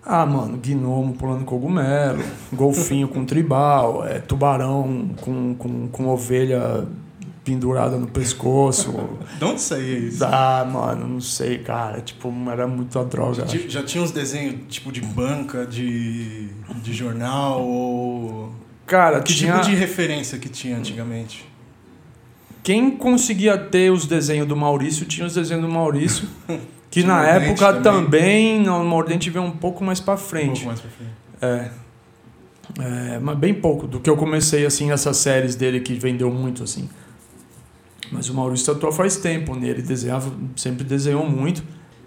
Ah, 0.04 0.24
mano, 0.24 0.58
gnomo 0.58 1.12
pulando 1.14 1.44
cogumelo, 1.44 2.22
golfinho 2.52 3.06
com 3.06 3.24
tribal, 3.24 4.04
é, 4.06 4.18
tubarão 4.18 5.10
com, 5.20 5.54
com, 5.54 5.88
com 5.88 6.08
ovelha 6.08 6.86
pendurada 7.44 7.96
no 7.96 8.06
pescoço. 8.06 8.94
De 9.38 9.44
onde 9.44 9.60
saía 9.60 9.98
isso? 9.98 10.24
Ah, 10.24 10.66
mano, 10.70 11.06
não 11.06 11.20
sei, 11.20 11.58
cara. 11.58 12.00
Tipo, 12.00 12.32
era 12.50 12.66
muita 12.66 13.04
droga. 13.04 13.46
Já, 13.46 13.58
já 13.68 13.82
tinha 13.82 14.02
uns 14.02 14.10
desenhos 14.10 14.56
tipo 14.68 14.92
de 14.92 15.00
banca, 15.00 15.66
de, 15.66 16.48
de 16.82 16.92
jornal 16.92 17.62
ou. 17.62 18.52
Cara, 18.86 19.20
Que 19.20 19.34
tinha... 19.34 19.58
tipo 19.58 19.70
de 19.70 19.76
referência 19.76 20.38
que 20.38 20.48
tinha 20.48 20.76
antigamente? 20.76 21.48
Quem 22.62 22.90
conseguia 22.90 23.56
ter 23.56 23.90
os 23.90 24.06
desenhos 24.06 24.46
do 24.46 24.56
Maurício 24.56 25.06
tinha 25.06 25.26
os 25.26 25.34
desenhos 25.34 25.62
do 25.62 25.70
Maurício. 25.70 26.28
Que 26.90 27.02
na 27.04 27.24
época 27.24 27.74
também. 27.74 28.04
também, 28.04 28.60
no 28.60 28.84
Mordente 28.84 29.30
veio 29.30 29.44
um 29.44 29.52
pouco 29.52 29.84
mais 29.84 30.00
Um 30.00 30.16
frente. 30.16 30.64
pouco 30.64 30.66
mais 30.66 30.80
pra 30.80 30.90
frente. 30.90 31.12
É. 31.40 31.70
É, 32.78 33.18
mas 33.18 33.36
bem 33.38 33.54
pouco 33.54 33.86
do 33.86 33.98
que 33.98 34.08
eu 34.08 34.16
comecei 34.16 34.64
assim 34.64 34.90
essas 34.92 35.16
séries 35.16 35.54
dele 35.54 35.80
que 35.80 35.94
vendeu 35.94 36.30
muito 36.30 36.62
assim. 36.62 36.88
Mas 38.12 38.28
o 38.28 38.34
Maurício 38.34 38.72
tatuou 38.74 38.92
faz 38.92 39.16
tempo, 39.16 39.54
né? 39.54 39.68
Ele 39.68 39.82
desenhava, 39.82 40.32
sempre 40.56 40.84
desenhou 40.84 41.28
muito. 41.28 41.62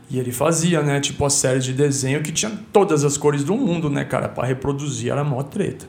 E 0.10 0.19
ele 0.19 0.32
fazia, 0.32 0.82
né, 0.82 1.00
tipo 1.00 1.26
as 1.26 1.34
séries 1.34 1.63
de 1.63 1.74
desenho 1.74 2.22
que 2.22 2.32
tinha 2.32 2.52
todas 2.72 3.04
as 3.04 3.17
cores 3.17 3.43
do 3.43 3.56
mundo, 3.56 3.89
né, 3.89 4.04
cara, 4.04 4.28
Pra 4.30 4.46
reproduzir 4.46 5.12
era 5.12 5.24
mó 5.24 5.41
treta. 5.41 5.86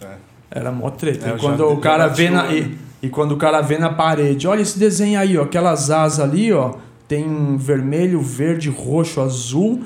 É. 0.00 0.16
Era 0.50 0.70
mó 0.72 0.90
treta. 0.90 1.30
É, 1.30 1.34
e 1.36 1.38
quando 1.38 1.66
o 1.66 1.78
cara 1.78 2.06
vê 2.08 2.28
na 2.28 2.52
e, 2.52 2.76
e 3.02 3.08
quando 3.08 3.32
o 3.32 3.36
cara 3.36 3.60
vê 3.60 3.78
na 3.78 3.88
parede, 3.90 4.46
olha 4.46 4.60
esse 4.60 4.78
desenho 4.78 5.18
aí, 5.18 5.38
ó, 5.38 5.44
aquelas 5.44 5.90
asas 5.90 6.20
ali, 6.20 6.52
ó, 6.52 6.74
tem 7.08 7.56
vermelho, 7.56 8.20
verde, 8.20 8.68
roxo, 8.70 9.20
azul 9.20 9.82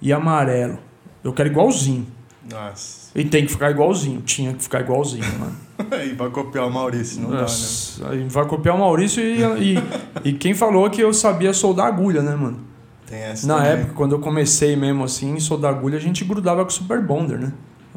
e 0.00 0.12
amarelo. 0.12 0.78
Eu 1.24 1.32
quero 1.32 1.48
igualzinho. 1.48 2.06
Nossa. 2.50 3.10
E 3.14 3.24
tem 3.24 3.44
que 3.44 3.52
ficar 3.52 3.70
igualzinho. 3.70 4.20
Tinha 4.22 4.52
que 4.54 4.62
ficar 4.62 4.80
igualzinho, 4.80 5.24
mano. 5.38 5.56
e 6.04 6.14
vai 6.14 6.30
copiar 6.30 6.66
o 6.66 6.70
Maurício, 6.72 7.20
não 7.20 7.30
dá, 7.30 7.36
né? 7.36 7.42
Nossa, 7.42 8.02
vai 8.28 8.46
copiar 8.46 8.74
o 8.74 8.78
Maurício 8.78 9.22
e, 9.22 9.74
e, 9.74 9.78
e 10.24 10.32
quem 10.32 10.54
falou 10.54 10.88
que 10.90 11.00
eu 11.00 11.12
sabia 11.12 11.52
soldar 11.52 11.86
agulha, 11.86 12.22
né, 12.22 12.34
mano? 12.34 12.60
Tem 13.06 13.18
essa 13.20 13.46
Na 13.46 13.56
também. 13.58 13.70
época, 13.72 13.92
quando 13.94 14.12
eu 14.12 14.18
comecei 14.18 14.76
mesmo 14.76 15.04
assim, 15.04 15.38
soldar 15.40 15.72
agulha, 15.74 15.96
a 15.96 16.00
gente 16.00 16.24
grudava 16.24 16.64
com 16.64 16.70
Super 16.70 17.00
Bonder, 17.02 17.38
né? 17.38 17.52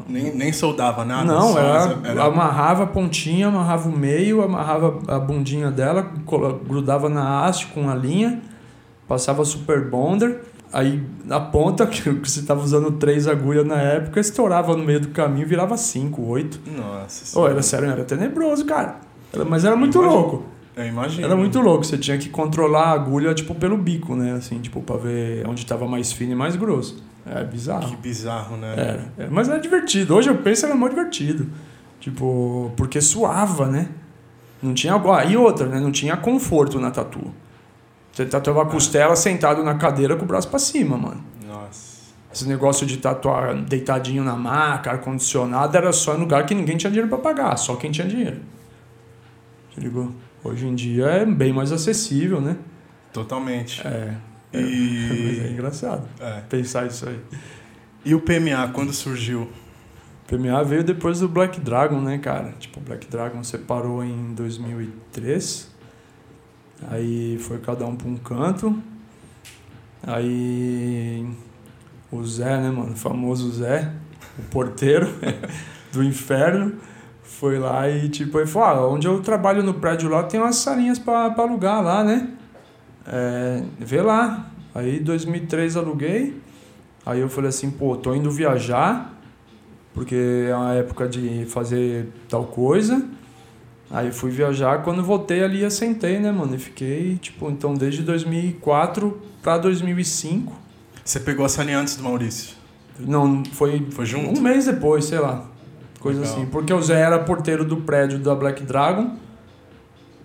Nem, 0.07 0.34
nem 0.36 0.51
soldava 0.53 1.03
nada. 1.05 1.25
Não, 1.25 1.57
era, 1.57 1.99
era- 2.03 2.23
amarrava 2.25 2.84
a 2.84 2.88
pontinha, 2.88 3.47
amarrava 3.47 3.89
o 3.89 3.91
meio, 3.97 4.41
amarrava 4.41 4.99
a 5.07 5.19
bundinha 5.19 5.69
dela, 5.69 6.10
grudava 6.67 7.10
na 7.10 7.45
haste 7.45 7.67
com 7.67 7.89
a 7.89 7.95
linha, 7.95 8.41
passava 9.12 9.43
Super 9.43 9.89
Bonder, 9.89 10.39
aí 10.71 11.04
na 11.26 11.38
ponta, 11.38 11.86
que 11.86 12.10
você 12.10 12.39
estava 12.39 12.62
usando 12.63 12.93
três 12.93 13.28
agulhas 13.28 13.65
na 13.67 13.76
época, 13.76 14.21
estourava 14.21 14.74
no 14.78 14.86
meio 14.86 15.02
do 15.02 15.10
caminho, 15.10 15.45
virava 15.45 15.76
cinco, 15.76 16.21
oito. 16.30 16.62
Nossa. 16.65 17.38
Oh, 17.38 17.45
era 17.45 17.62
sério, 17.62 17.89
era 17.89 18.06
tenebroso, 18.06 18.63
cara. 18.63 18.95
Era- 19.34 19.43
mas 19.43 19.65
era 19.65 19.76
muito 19.76 19.97
Imagino. 19.97 20.15
louco. 20.21 20.43
Eu 20.78 20.86
imagino. 20.86 21.26
Era 21.26 21.36
muito 21.36 21.60
louco. 21.60 21.84
Você 21.84 21.97
tinha 21.97 22.17
que 22.17 22.30
controlar 22.30 22.84
a 22.86 22.91
agulha, 22.91 23.34
tipo, 23.34 23.54
pelo 23.54 23.76
bico, 23.78 24.15
né? 24.15 24.32
Assim, 24.32 24.60
tipo, 24.60 24.82
pra 24.82 24.95
ver 24.95 25.45
onde 25.45 25.65
tava 25.65 25.86
mais 25.86 26.13
fino 26.13 26.32
e 26.32 26.36
mais 26.36 26.56
grosso. 26.56 27.04
É 27.26 27.39
Que 27.43 27.52
bizarro. 27.52 27.97
bizarro, 27.97 28.56
né? 28.56 28.71
Era. 28.78 29.13
É, 29.26 29.28
mas 29.30 29.50
era 29.50 29.60
divertido. 29.60 30.15
Hoje 30.15 30.30
eu 30.30 30.38
penso 30.38 30.65
era 30.65 30.74
muito 30.74 30.95
divertido. 30.95 31.47
Tipo, 32.00 32.71
porque 32.78 33.02
suava, 33.02 33.67
né? 33.67 33.89
Não 34.63 34.74
tinha. 34.74 34.95
Ah, 34.95 35.26
e 35.26 35.36
outra, 35.36 35.67
né? 35.67 35.82
Não 35.82 35.91
tinha 35.91 36.15
conforto 36.15 36.80
na 36.80 36.89
tatu. 36.91 37.19
Você 38.12 38.26
tatuava 38.26 38.63
a 38.63 38.65
costela 38.65 39.15
sentado 39.15 39.63
na 39.63 39.76
cadeira 39.76 40.15
com 40.15 40.24
o 40.24 40.28
braço 40.28 40.47
pra 40.50 40.60
cima, 40.60 40.97
mano. 40.97 41.24
Nossa. 41.47 41.91
Esse 42.34 42.47
negócio 42.47 42.86
de 42.86 42.97
tatuar 42.97 43.56
deitadinho 43.56 44.24
na 44.24 44.36
maca, 44.36 44.91
ar-condicionado, 44.91 45.76
era 45.76 45.91
só 45.93 46.16
em 46.16 46.20
lugar 46.20 46.45
que 46.45 46.53
ninguém 46.55 46.78
tinha 46.78 46.89
dinheiro 46.89 47.09
pra 47.09 47.18
pagar, 47.18 47.55
só 47.57 47.76
quem 47.76 47.91
tinha 47.91 48.07
dinheiro. 48.07 48.39
Você 49.74 49.82
ligou? 49.82 50.12
Hoje 50.43 50.66
em 50.68 50.76
dia 50.76 51.05
é 51.05 51.26
bem 51.26 51.53
mais 51.53 51.72
acessível, 51.72 52.41
né? 52.41 52.57
Totalmente. 53.14 53.86
É. 53.86 54.16
Mas 54.53 54.62
é 54.62 54.66
E, 54.66 55.51
engraçado 55.53 56.03
é. 56.20 56.41
pensar 56.49 56.86
isso 56.88 57.07
aí. 57.07 57.20
e 58.03 58.14
o 58.14 58.20
PMA, 58.20 58.70
quando 58.74 58.91
surgiu? 58.91 59.49
PMA 60.28 60.62
veio 60.64 60.84
depois 60.84 61.20
do 61.22 61.28
Black 61.30 61.59
Dragon, 61.62 62.01
né, 62.01 62.18
cara? 62.18 62.53
Tipo, 62.59 62.80
o 62.80 62.84
Black 62.84 63.07
Dragon 63.07 63.43
separou 63.43 64.03
em 64.03 64.34
2003. 64.34 65.70
Aí 66.89 67.38
foi 67.39 67.59
cada 67.59 67.86
um 67.86 67.95
pra 67.95 68.07
um 68.07 68.17
canto. 68.17 68.82
Aí 70.03 71.27
o 72.11 72.23
Zé, 72.23 72.57
né, 72.57 72.71
mano? 72.71 72.93
O 72.93 72.95
famoso 72.95 73.51
Zé, 73.51 73.91
o 74.38 74.41
porteiro 74.43 75.07
do 75.93 76.03
inferno, 76.03 76.73
foi 77.23 77.59
lá 77.59 77.89
e 77.89 78.09
tipo, 78.09 78.39
ele 78.39 78.47
falou: 78.47 78.67
ah, 78.67 78.93
onde 78.93 79.07
eu 79.07 79.21
trabalho 79.21 79.63
no 79.63 79.75
prédio 79.75 80.09
lá 80.09 80.23
tem 80.23 80.39
umas 80.39 80.57
salinhas 80.57 80.99
pra 80.99 81.34
alugar 81.38 81.84
lá, 81.84 82.03
né? 82.03 82.29
É, 83.07 83.63
vê 83.79 84.01
lá. 84.01 84.51
Aí 84.73 84.99
2003 84.99 85.75
aluguei. 85.75 86.41
Aí 87.05 87.19
eu 87.19 87.29
falei 87.29 87.49
assim, 87.49 87.71
pô, 87.71 87.95
tô 87.95 88.13
indo 88.13 88.29
viajar, 88.29 89.19
porque 89.93 90.45
é 90.47 90.55
uma 90.55 90.73
época 90.73 91.07
de 91.07 91.45
fazer 91.45 92.09
tal 92.29 92.45
coisa. 92.45 93.03
Aí 93.94 94.12
fui 94.12 94.32
viajar, 94.32 94.84
quando 94.84 95.04
voltei 95.04 95.44
ali 95.44 95.66
assentei, 95.66 96.18
né, 96.20 96.32
mano? 96.32 96.56
E 96.56 96.58
fiquei, 96.58 97.18
tipo, 97.18 97.50
então 97.50 97.74
desde 97.74 98.02
2004 98.04 99.22
pra 99.42 99.58
2005. 99.58 100.54
Você 101.04 101.20
pegou 101.20 101.46
a 101.46 101.50
salinha 101.50 101.80
antes 101.80 101.96
do 101.98 102.04
Maurício? 102.04 102.56
Não, 103.00 103.44
foi, 103.52 103.86
Foi 103.92 104.06
junto? 104.06 104.39
um 104.39 104.42
mês 104.42 104.66
depois, 104.66 105.06
sei 105.06 105.20
lá. 105.20 105.44
Coisa 106.00 106.22
Legal. 106.22 106.36
assim. 106.36 106.46
Porque 106.46 106.74
o 106.74 106.82
Zé 106.82 107.00
era 107.02 107.20
porteiro 107.20 107.66
do 107.66 107.78
prédio 107.78 108.18
da 108.20 108.34
Black 108.34 108.64
Dragon. 108.64 109.16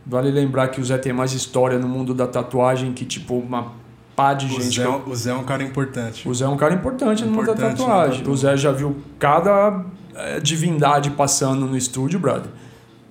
Vale 0.07 0.31
lembrar 0.31 0.69
que 0.69 0.81
o 0.81 0.85
Zé 0.85 0.97
tem 0.99 1.13
mais 1.13 1.33
história 1.33 1.79
no 1.79 1.89
mundo 1.89 2.15
da 2.15 2.27
tatuagem 2.27 2.93
que, 2.93 3.05
tipo, 3.05 3.35
uma 3.37 3.73
pá 4.15 4.33
de 4.35 4.47
O 4.47 4.49
gente. 4.61 4.77
Zé, 4.81 4.85
que- 4.87 5.11
o 5.11 5.15
Zé 5.17 5.31
é 5.31 5.35
um 5.35 5.43
cara 5.45 5.63
importante. 5.65 6.29
O 6.29 6.33
Zé 6.35 6.45
é 6.45 6.49
um 6.49 6.57
cara 6.57 6.75
importante 6.75 7.25
no 7.25 7.31
mundo 7.33 7.47
da 7.47 7.53
Importante 7.53 7.79
tatuagem. 7.79 8.19
tatu. 8.19 8.31
O 8.31 8.37
Zé 8.37 8.57
já 8.57 8.71
viu 8.71 8.97
cada 9.19 9.85
eh, 10.15 10.41
divindade 10.41 11.11
passando 11.11 11.67
no 11.67 11.77
estúdio, 11.77 12.19
brother. 12.21 12.51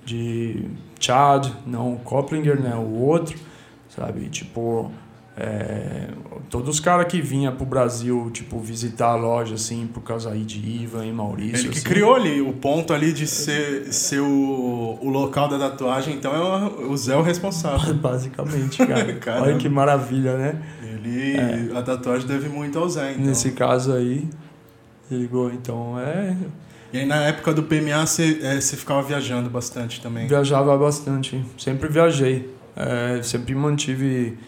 De 0.06 0.64
Chad, 0.98 1.48
não 1.66 1.94
o 1.94 1.98
Coplinger, 1.98 2.58
né? 2.58 2.74
O 2.74 3.02
outro, 3.02 3.36
sabe? 3.88 4.28
Tipo, 4.28 4.90
eh, 5.38 6.08
todos 6.48 6.76
os 6.76 6.80
caras 6.80 7.06
que 7.06 7.20
vinham 7.20 7.54
pro 7.54 7.66
Brasil, 7.66 8.30
tipo, 8.32 8.58
visitar 8.58 9.08
a 9.08 9.16
loja, 9.16 9.56
assim, 9.56 9.86
por 9.86 10.02
causa 10.02 10.30
aí 10.30 10.42
de 10.42 10.58
Ivan 10.58 11.04
e 11.04 11.12
Maurício. 11.12 11.66
Ele 11.66 11.68
que 11.68 11.78
assim. 11.78 11.86
criou 11.86 12.14
ali 12.14 12.40
o 12.40 12.54
ponto 12.54 12.94
ali 12.94 13.12
de 13.12 13.26
ser, 13.26 13.92
ser 13.92 14.20
o, 14.20 14.98
o 15.02 15.10
local 15.10 15.46
da 15.48 15.58
tatuagem, 15.58 16.14
então 16.14 16.34
é 16.34 16.38
o, 16.38 16.90
o 16.90 16.96
Zé 16.96 17.12
é 17.12 17.16
o 17.16 17.22
responsável. 17.22 17.92
Basicamente, 18.00 18.78
cara. 19.20 19.42
Olha 19.42 19.56
que 19.58 19.68
maravilha, 19.68 20.38
né? 20.38 20.62
Ele. 20.82 21.76
A 21.76 21.82
tatuagem 21.82 22.26
deve 22.26 22.48
muito 22.48 22.78
ao 22.78 22.88
Zé, 22.88 23.12
então. 23.12 23.26
Nesse 23.26 23.50
caso 23.52 23.92
aí, 23.92 24.26
ligou. 25.10 25.52
Então, 25.52 26.00
é... 26.00 26.34
E 26.92 26.98
aí 26.98 27.06
na 27.06 27.16
época 27.24 27.52
do 27.52 27.62
PMA 27.62 28.06
você, 28.06 28.40
é, 28.42 28.60
ficava 28.60 29.02
viajando 29.02 29.50
bastante 29.50 30.00
também. 30.00 30.26
Viajava 30.26 30.76
bastante, 30.76 31.44
sempre 31.58 31.88
viajei. 31.88 32.54
É, 32.76 33.22
sempre 33.22 33.54
mantive 33.54 34.38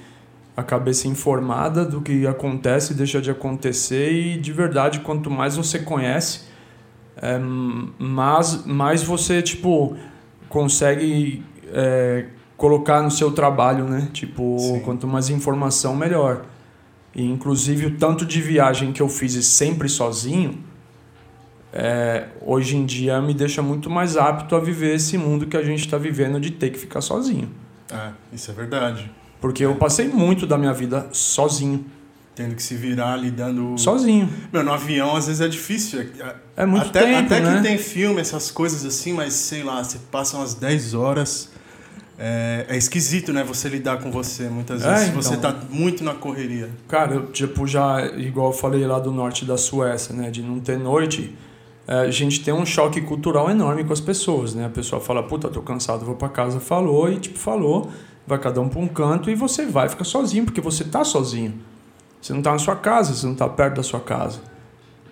a 0.56 0.62
cabeça 0.62 1.08
informada 1.08 1.84
do 1.84 2.00
que 2.00 2.26
acontece 2.26 2.92
e 2.92 2.96
deixa 2.96 3.20
de 3.20 3.30
acontecer 3.30 4.12
e 4.12 4.36
de 4.36 4.52
verdade 4.52 5.00
quanto 5.00 5.30
mais 5.30 5.56
você 5.56 5.78
conhece, 5.78 6.42
é, 7.16 7.38
mais, 7.38 8.66
mais 8.66 9.02
você 9.02 9.40
tipo 9.40 9.96
consegue 10.48 11.42
é, 11.72 12.26
colocar 12.56 13.02
no 13.02 13.10
seu 13.10 13.30
trabalho, 13.30 13.84
né? 13.84 14.08
Tipo, 14.12 14.58
Sim. 14.58 14.80
quanto 14.80 15.06
mais 15.06 15.30
informação 15.30 15.94
melhor. 15.94 16.44
E 17.14 17.24
inclusive 17.24 17.86
o 17.86 17.96
tanto 17.96 18.26
de 18.26 18.42
viagem 18.42 18.92
que 18.92 19.00
eu 19.00 19.08
fiz 19.08 19.34
e 19.34 19.42
sempre 19.42 19.88
sozinho, 19.88 20.58
é, 21.72 22.28
hoje 22.40 22.76
em 22.76 22.84
dia 22.86 23.20
me 23.20 23.34
deixa 23.34 23.60
muito 23.62 23.88
mais 23.90 24.16
apto 24.16 24.54
a 24.56 24.60
viver 24.60 24.94
esse 24.96 25.18
mundo 25.18 25.46
que 25.46 25.56
a 25.56 25.62
gente 25.62 25.80
está 25.80 25.98
vivendo 25.98 26.40
de 26.40 26.50
ter 26.50 26.70
que 26.70 26.78
ficar 26.78 27.00
sozinho. 27.00 27.50
É, 27.92 28.10
isso 28.32 28.50
é 28.50 28.54
verdade. 28.54 29.10
Porque 29.40 29.64
eu 29.64 29.74
passei 29.76 30.08
muito 30.08 30.46
da 30.46 30.56
minha 30.58 30.72
vida 30.72 31.06
sozinho. 31.12 31.84
Tendo 32.34 32.54
que 32.54 32.62
se 32.62 32.76
virar 32.76 33.16
lidando. 33.16 33.76
Sozinho. 33.76 34.28
Meu, 34.52 34.62
no 34.62 34.72
avião 34.72 35.16
às 35.16 35.26
vezes 35.26 35.40
é 35.40 35.48
difícil. 35.48 36.00
é- 36.20 36.34
É 36.58 36.64
muito 36.66 36.86
até 36.86 37.00
tempo, 37.04 37.18
até 37.26 37.40
né? 37.40 37.56
que 37.56 37.62
tem 37.62 37.76
filme, 37.78 38.20
essas 38.20 38.48
coisas 38.50 38.84
assim, 38.86 39.12
mas 39.12 39.32
sei 39.32 39.64
lá, 39.64 39.82
você 39.82 39.98
passa 40.10 40.36
umas 40.36 40.54
10 40.54 40.94
horas. 40.94 41.50
É, 42.16 42.66
é 42.68 42.76
esquisito, 42.76 43.32
né? 43.32 43.42
Você 43.44 43.68
lidar 43.68 43.98
com 43.98 44.10
você. 44.12 44.48
Muitas 44.48 44.84
É, 44.84 44.92
vezes 44.92 45.08
então. 45.08 45.22
você 45.22 45.36
tá 45.36 45.54
muito 45.70 46.02
na 46.04 46.14
correria. 46.14 46.68
Cara, 46.88 47.14
eu, 47.14 47.26
tipo, 47.26 47.66
já, 47.66 48.06
igual 48.16 48.48
eu 48.50 48.56
falei 48.56 48.84
lá 48.86 48.98
do 49.00 49.10
norte 49.12 49.44
da 49.44 49.56
Suécia, 49.56 50.14
né? 50.14 50.30
De 50.30 50.40
não 50.42 50.58
ter 50.60 50.78
noite, 50.78 51.32
é, 51.32 51.36
a 51.88 52.10
gente 52.10 52.44
tem 52.44 52.52
um 52.52 52.66
choque 52.66 53.00
cultural 53.00 53.50
enorme 53.50 53.82
com 53.82 53.94
as 53.94 54.00
pessoas, 54.00 54.54
né? 54.54 54.66
A 54.66 54.68
pessoa 54.68 55.00
fala, 55.00 55.22
puta, 55.22 55.48
tô 55.48 55.62
cansado, 55.62 56.04
vou 56.04 56.14
pra 56.14 56.28
casa, 56.28 56.60
falou, 56.60 57.10
e 57.10 57.18
tipo, 57.18 57.38
falou, 57.38 57.88
vai 58.26 58.38
cada 58.38 58.60
um 58.60 58.68
pra 58.68 58.78
um 58.78 58.86
canto 58.86 59.30
e 59.30 59.34
você 59.34 59.64
vai 59.64 59.88
ficar 59.88 60.04
sozinho, 60.04 60.44
porque 60.44 60.60
você 60.60 60.84
tá 60.84 61.02
sozinho. 61.02 61.54
Você 62.20 62.34
não 62.34 62.42
tá 62.42 62.52
na 62.52 62.58
sua 62.58 62.76
casa, 62.76 63.14
você 63.14 63.26
não 63.26 63.34
tá 63.34 63.48
perto 63.48 63.76
da 63.76 63.82
sua 63.82 64.00
casa. 64.00 64.40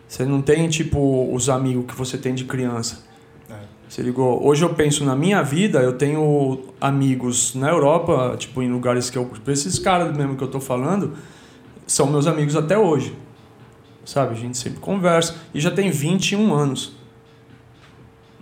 Você 0.07 0.27
não 0.27 0.43
tem, 0.43 0.69
tipo, 0.69 1.33
os 1.35 1.49
amigos 1.49 1.87
que 1.87 1.95
você 1.95 2.19
tem 2.19 2.35
de 2.35 2.45
criança. 2.45 3.05
É. 3.49 3.55
Você 3.89 4.03
ligou? 4.03 4.47
Hoje 4.47 4.63
eu 4.63 4.75
penso 4.75 5.03
na 5.03 5.17
minha 5.17 5.43
vida, 5.43 5.81
eu 5.81 5.95
tenho 5.95 6.61
amigos 6.79 7.55
na 7.55 7.71
Europa, 7.71 8.37
tipo, 8.39 8.63
em 8.63 8.71
lugares 8.71 9.09
que 9.09 9.17
eu. 9.17 9.31
Esses 9.49 9.79
caras 9.79 10.15
mesmo 10.15 10.37
que 10.37 10.45
eu 10.45 10.49
tô 10.49 10.61
falando, 10.61 11.15
são 11.87 12.07
meus 12.07 12.27
amigos 12.27 12.55
até 12.55 12.77
hoje. 12.77 13.15
Sabe? 14.07 14.35
A 14.35 14.37
gente 14.37 14.57
sempre 14.57 14.79
conversa. 14.79 15.37
E 15.53 15.61
já 15.61 15.71
tem 15.71 15.91
21 15.91 16.55
anos. 16.55 16.93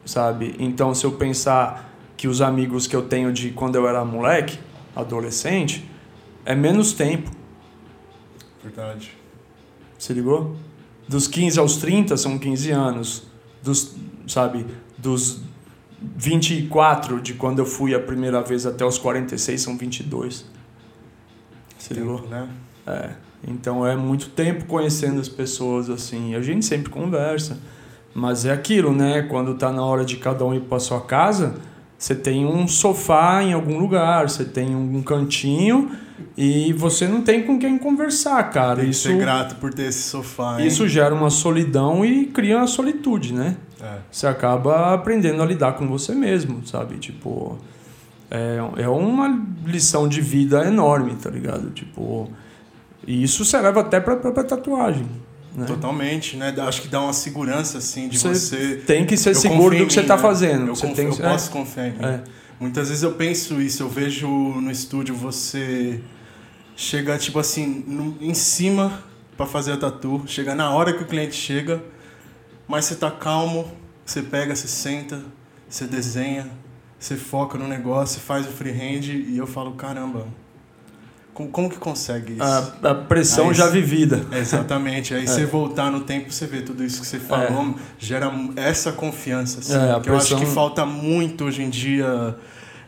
Sabe? 0.04 0.54
Então, 0.58 0.94
se 0.94 1.04
eu 1.04 1.12
pensar 1.12 1.90
que 2.16 2.28
os 2.28 2.42
amigos 2.42 2.86
que 2.86 2.94
eu 2.94 3.02
tenho 3.02 3.32
de 3.32 3.50
quando 3.50 3.76
eu 3.76 3.88
era 3.88 4.04
moleque, 4.04 4.58
adolescente, 4.94 5.88
é 6.44 6.54
menos 6.54 6.92
tempo. 6.92 7.30
Verdade. 8.62 9.16
Se 9.98 10.12
ligou? 10.12 10.54
Dos 11.08 11.26
15 11.26 11.58
aos 11.58 11.78
30 11.78 12.16
são 12.18 12.38
15 12.38 12.70
anos. 12.70 13.22
Dos, 13.62 13.96
sabe, 14.26 14.66
dos 14.98 15.40
24 15.98 17.20
de 17.20 17.32
quando 17.34 17.60
eu 17.60 17.66
fui 17.66 17.94
a 17.94 18.00
primeira 18.00 18.42
vez 18.42 18.66
até 18.66 18.84
os 18.84 18.98
46 18.98 19.60
são 19.60 19.78
22. 19.78 20.44
Se 21.78 21.94
ligou? 21.94 22.18
Tempo, 22.18 22.28
né? 22.28 22.48
É. 22.86 23.33
Então 23.46 23.86
é 23.86 23.94
muito 23.96 24.28
tempo 24.30 24.64
conhecendo 24.66 25.20
as 25.20 25.28
pessoas 25.28 25.90
assim. 25.90 26.34
A 26.34 26.40
gente 26.42 26.64
sempre 26.64 26.90
conversa. 26.90 27.58
Mas 28.14 28.44
é 28.44 28.52
aquilo, 28.52 28.92
né? 28.92 29.22
Quando 29.22 29.54
tá 29.54 29.72
na 29.72 29.84
hora 29.84 30.04
de 30.04 30.16
cada 30.16 30.44
um 30.44 30.54
ir 30.54 30.60
para 30.60 30.78
sua 30.78 31.00
casa, 31.00 31.56
você 31.98 32.14
tem 32.14 32.46
um 32.46 32.68
sofá 32.68 33.42
em 33.42 33.52
algum 33.52 33.76
lugar, 33.78 34.28
você 34.28 34.44
tem 34.44 34.74
um 34.76 35.02
cantinho 35.02 35.90
e 36.36 36.72
você 36.74 37.08
não 37.08 37.22
tem 37.22 37.42
com 37.42 37.58
quem 37.58 37.76
conversar, 37.76 38.42
cara. 38.50 38.76
Tem 38.76 38.84
que 38.84 38.90
Isso 38.92 39.08
ser 39.08 39.18
grato 39.18 39.56
por 39.56 39.74
ter 39.74 39.88
esse 39.88 40.02
sofá. 40.02 40.60
hein? 40.60 40.66
isso 40.66 40.86
gera 40.86 41.14
uma 41.14 41.30
solidão 41.30 42.04
e 42.04 42.26
cria 42.26 42.58
uma 42.58 42.66
solitude, 42.68 43.32
né? 43.32 43.56
É. 43.80 43.98
Você 44.10 44.26
acaba 44.26 44.94
aprendendo 44.94 45.42
a 45.42 45.46
lidar 45.46 45.72
com 45.72 45.88
você 45.88 46.14
mesmo, 46.14 46.64
sabe? 46.66 46.96
Tipo, 46.98 47.58
é, 48.30 48.58
é 48.78 48.88
uma 48.88 49.40
lição 49.66 50.08
de 50.08 50.20
vida 50.20 50.64
enorme, 50.66 51.14
tá 51.16 51.30
ligado? 51.30 51.70
Tipo, 51.70 52.30
e 53.06 53.22
isso 53.22 53.44
serve 53.44 53.78
até 53.78 54.00
pra 54.00 54.16
própria 54.16 54.44
tatuagem. 54.44 55.06
Né? 55.54 55.66
Totalmente, 55.66 56.36
né? 56.36 56.52
Acho 56.58 56.82
que 56.82 56.88
dá 56.88 57.00
uma 57.00 57.12
segurança, 57.12 57.78
assim, 57.78 58.08
de 58.08 58.18
Você 58.18 58.28
você... 58.34 58.76
Tem 58.86 59.06
que 59.06 59.16
ser 59.16 59.30
Eu 59.30 59.34
seguro 59.36 59.76
do 59.78 59.86
que 59.86 59.92
você 59.92 60.00
mim, 60.02 60.06
tá 60.08 60.16
né? 60.16 60.22
fazendo. 60.22 60.66
Eu, 60.68 60.74
você 60.74 60.86
conf- 60.88 60.96
tem 60.96 61.06
eu 61.06 61.12
que- 61.12 61.22
posso 61.22 61.50
confiar 61.50 61.88
em 61.88 61.92
mim. 61.92 62.04
é, 62.04 62.24
Muitas 62.58 62.88
vezes 62.88 63.02
eu 63.02 63.12
penso 63.12 63.60
isso, 63.60 63.82
eu 63.82 63.88
vejo 63.88 64.26
no 64.28 64.70
estúdio 64.70 65.14
você 65.14 66.00
chega, 66.76 67.16
tipo 67.18 67.38
assim, 67.38 67.84
no- 67.86 68.16
em 68.20 68.34
cima 68.34 69.00
pra 69.36 69.46
fazer 69.46 69.72
a 69.72 69.76
tatu, 69.76 70.22
chega 70.26 70.54
na 70.54 70.70
hora 70.70 70.92
que 70.92 71.02
o 71.02 71.06
cliente 71.06 71.34
chega, 71.34 71.82
mas 72.66 72.84
você 72.86 72.94
tá 72.96 73.10
calmo, 73.10 73.70
você 74.04 74.22
pega, 74.22 74.54
você 74.56 74.66
senta, 74.68 75.22
você 75.68 75.84
desenha, 75.86 76.48
você 76.98 77.16
foca 77.16 77.58
no 77.58 77.66
negócio, 77.68 78.20
faz 78.20 78.46
o 78.46 78.50
freehand 78.50 79.02
e 79.08 79.36
eu 79.36 79.46
falo, 79.46 79.72
caramba, 79.72 80.26
como, 81.34 81.48
como 81.50 81.68
que 81.68 81.76
consegue 81.76 82.34
isso? 82.34 82.42
a, 82.42 82.90
a 82.90 82.94
pressão 82.94 83.48
Aí 83.48 83.54
já 83.54 83.66
vivida. 83.68 84.24
É, 84.30 84.38
Exatamente. 84.40 85.12
Aí 85.12 85.26
você 85.26 85.44
voltar 85.44 85.90
no 85.90 86.00
tempo, 86.00 86.32
você 86.32 86.46
vê 86.46 86.62
tudo 86.62 86.82
isso 86.84 87.00
que 87.00 87.06
você 87.06 87.18
falou, 87.18 87.74
gera 87.98 88.32
essa 88.56 88.92
confiança. 88.92 89.58
Assim, 89.60 89.74
É, 89.74 90.00
que 90.00 90.08
eu 90.08 90.16
acho 90.16 90.28
que 90.28 90.34
pressão- 90.36 90.54
falta 90.54 90.86
muito 90.86 91.44
hoje 91.44 91.62
em 91.62 91.68
dia 91.68 92.36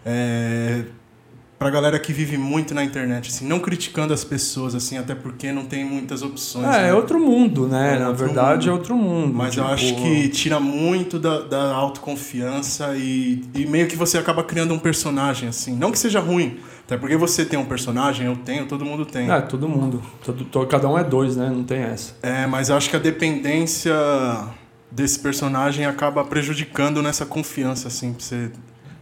é, 0.04 0.84
pra 1.58 1.70
galera 1.70 1.98
que 1.98 2.12
vive 2.12 2.36
muito 2.36 2.74
na 2.74 2.84
internet, 2.84 3.30
assim, 3.30 3.46
não 3.46 3.58
criticando 3.58 4.12
as 4.12 4.22
pessoas, 4.22 4.74
assim, 4.74 4.98
até 4.98 5.14
porque 5.14 5.50
não 5.50 5.64
tem 5.64 5.84
muitas 5.84 6.22
opções. 6.22 6.66
É, 6.66 6.82
né? 6.82 6.88
é 6.90 6.94
outro 6.94 7.18
mundo, 7.18 7.66
né? 7.66 7.96
É 7.96 7.98
Na 7.98 8.08
outro 8.10 8.26
verdade, 8.26 8.66
mundo. 8.66 8.68
é 8.68 8.72
outro 8.78 8.94
mundo. 8.94 9.34
Mas 9.34 9.56
eu 9.56 9.62
Tipo, 9.64 9.74
acho 9.74 9.94
que 9.96 10.28
tira 10.28 10.60
muito 10.60 11.18
da, 11.18 11.40
da 11.40 11.72
autoconfiança 11.74 12.94
e, 12.96 13.42
e 13.54 13.66
meio 13.66 13.86
que 13.88 13.96
você 13.96 14.18
acaba 14.18 14.44
criando 14.44 14.74
um 14.74 14.78
personagem, 14.78 15.48
assim. 15.48 15.74
Não 15.74 15.90
que 15.90 15.98
seja 15.98 16.20
ruim, 16.20 16.58
até 16.86 16.96
porque 16.96 17.16
você 17.16 17.44
tem 17.44 17.58
um 17.58 17.64
personagem, 17.64 18.26
eu 18.26 18.36
tenho, 18.36 18.64
todo 18.66 18.84
mundo 18.84 19.04
tem. 19.04 19.30
É, 19.30 19.40
todo 19.40 19.68
mundo. 19.68 20.00
Todo, 20.24 20.44
to- 20.44 20.66
cada 20.66 20.88
um 20.88 20.96
é 20.96 21.02
dois, 21.04 21.36
né? 21.36 21.50
Não 21.50 21.64
tem 21.64 21.80
essa. 21.82 22.14
É, 22.22 22.46
mas 22.46 22.68
eu 22.68 22.76
acho 22.76 22.88
que 22.88 22.96
a 22.96 23.00
dependência 23.00 23.92
desse 24.90 25.18
personagem 25.18 25.84
acaba 25.84 26.24
prejudicando 26.24 27.02
nessa 27.02 27.26
confiança, 27.26 27.88
assim, 27.88 28.12
pra 28.12 28.22
você 28.24 28.50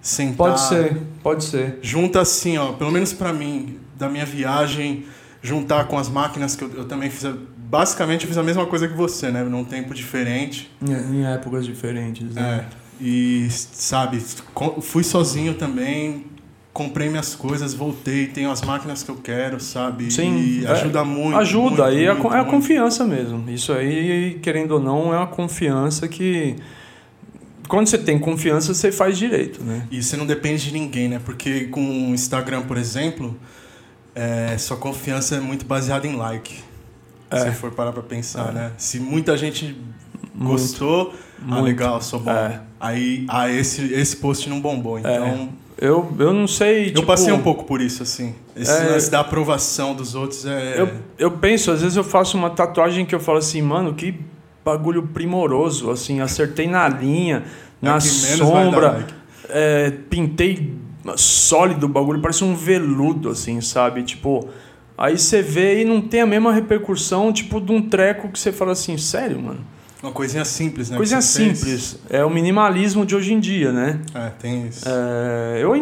sentar. 0.01 0.37
Pode 0.37 0.61
ser, 0.61 0.97
pode 1.22 1.45
ser. 1.45 1.78
Junta 1.82 2.20
assim, 2.20 2.57
ó, 2.59 2.72
pelo 2.72 2.91
menos 2.91 3.12
pra 3.12 3.32
mim, 3.32 3.78
da 3.97 4.09
minha 4.09 4.24
viagem, 4.26 5.05
juntar 5.43 5.87
com 5.87 5.99
as 5.99 6.09
máquinas 6.09 6.57
que 6.57 6.64
eu, 6.64 6.70
eu 6.74 6.85
também 6.87 7.11
fiz. 7.11 7.24
a- 7.26 7.35
basicamente, 7.57 8.22
eu 8.22 8.28
fiz 8.28 8.39
a 8.39 8.43
mesma 8.43 8.64
coisa 8.66 8.87
que 8.89 8.95
você, 8.95 9.30
né? 9.30 9.43
Num 9.43 9.64
tempo 9.64 9.93
diferente. 9.95 10.70
Em, 10.80 10.93
em 11.20 11.26
épocas 11.26 11.66
diferentes. 11.66 12.35
Né? 12.35 12.64
É. 12.70 12.85
E, 13.05 13.49
sabe, 13.51 14.22
fui 14.80 15.03
sozinho 15.05 15.55
também. 15.55 16.26
Comprei 16.75 17.09
minhas 17.09 17.37
coisas, 17.37 17.72
voltei, 17.72 18.27
tenho 18.27 18.51
as 18.51 18.61
máquinas 18.61 19.05
que 19.05 19.11
eu 19.11 19.16
quero, 19.16 19.61
sabe? 19.61 20.11
Sim, 20.11 20.37
e 20.37 20.66
é, 20.66 20.70
ajuda 20.72 21.05
muito. 21.05 21.39
Ajuda, 21.39 21.68
muito, 21.68 21.83
aí 21.85 22.05
é, 22.05 22.12
muito, 22.12 22.27
é 22.27 22.31
a 22.33 22.37
muito. 22.39 22.51
confiança 22.51 23.05
mesmo. 23.05 23.49
Isso 23.49 23.72
aí, 23.72 24.41
querendo 24.43 24.72
ou 24.72 24.81
não, 24.81 25.14
é 25.14 25.16
uma 25.16 25.29
confiança 25.29 26.09
que. 26.09 26.57
Quando 27.68 27.87
você 27.87 27.97
tem 27.97 28.18
confiança, 28.18 28.75
você 28.75 28.91
faz 28.93 29.16
direito, 29.16 29.62
né? 29.62 29.87
E 29.91 30.03
você 30.03 30.16
não 30.16 30.27
depende 30.27 30.64
de 30.64 30.72
ninguém, 30.72 31.09
né? 31.09 31.20
Porque 31.25 31.66
com 31.66 31.81
o 31.81 32.12
Instagram, 32.12 32.62
por 32.62 32.77
exemplo, 32.77 33.39
é, 34.12 34.59
sua 34.59 34.77
confiança 34.77 35.37
é 35.37 35.41
muito 35.41 35.64
baseada 35.64 36.07
em 36.07 36.16
like. 36.16 36.57
É. 37.31 37.39
Se 37.39 37.45
você 37.45 37.53
for 37.53 37.70
parar 37.70 37.93
pra 37.93 38.03
pensar, 38.03 38.53
né? 38.53 38.72
Se 38.77 38.99
muita 38.99 39.37
gente 39.37 39.77
Muito. 40.35 40.51
gostou, 40.51 41.14
ah, 41.41 41.45
Muito. 41.47 41.64
legal, 41.64 42.03
sou 42.03 42.18
bom. 42.20 42.31
É. 42.33 42.61
Aí, 42.79 43.25
ah, 43.29 43.49
esse, 43.49 43.95
esse 43.95 44.16
post 44.16 44.49
não 44.51 44.61
bombou. 44.61 44.99
Então, 44.99 45.49
Eu, 45.77 46.14
eu 46.18 46.33
não 46.33 46.47
sei. 46.47 46.85
eu 46.91 46.95
tipo, 46.95 47.07
passei 47.07 47.33
um 47.33 47.43
pouco 47.43 47.64
por 47.64 47.81
isso, 47.81 48.03
assim. 48.03 48.35
Esse 48.57 48.70
É. 48.70 48.91
lance 48.91 49.11
da 49.11 49.20
aprovação 49.20 49.95
dos 49.95 50.14
outros 50.14 50.47
é... 50.47 50.81
Eu, 50.81 50.89
eu 51.18 51.31
penso, 51.33 51.70
às 51.70 51.83
vezes 51.83 51.97
eu 51.97 52.05
faço 52.05 52.37
uma 52.37 52.51
tatuagem 52.51 53.05
que 53.05 53.14
eu 53.14 53.20
falo 53.20 53.39
assim, 53.39 53.61
mano, 53.61 53.93
que 53.95 54.14
bagulho 54.64 55.03
primoroso, 55.09 55.91
assim, 55.91 56.20
acertei 56.20 56.66
na 56.68 56.89
linha, 56.89 57.45
É 57.83 57.87
na 57.87 58.01
sombra, 58.01 59.07
é, 59.49 59.91
pintei 60.09 60.75
sólido 61.16 61.85
o 61.85 61.89
bagulho, 61.89 62.20
parece 62.20 62.45
um 62.45 62.55
veludo, 62.55 63.29
assim, 63.29 63.61
sabe? 63.61 64.03
Tipo, 64.05 64.49
aí 64.97 65.18
você 65.18 65.43
vê 65.43 65.83
e 65.83 65.85
não 65.85 66.01
tem 66.01 66.22
a 66.22 66.27
mesma 66.27 66.53
repercussão, 66.53 67.33
tipo, 67.33 67.61
de 67.61 67.72
um 67.72 67.83
treco 67.91 68.29
que 68.31 68.39
você 68.39 68.53
fala 68.53 68.72
assim, 68.72 68.97
sério, 68.97 69.39
mano? 69.41 69.61
Uma 70.05 70.12
coisinha 70.12 70.44
simples, 70.44 70.90
né? 70.90 70.96
Coisa 70.98 71.18
você 71.22 71.44
fez. 71.44 71.59
simples. 71.59 71.98
É 72.11 72.22
o 72.22 72.28
minimalismo 72.28 73.07
de 73.07 73.16
hoje 73.16 73.32
em 73.32 73.40
dia, 73.40 73.72
né? 73.72 74.00
É, 74.14 74.28
tem 74.38 74.66
isso. 74.66 74.84
É, 74.86 75.61
eu, 75.62 75.72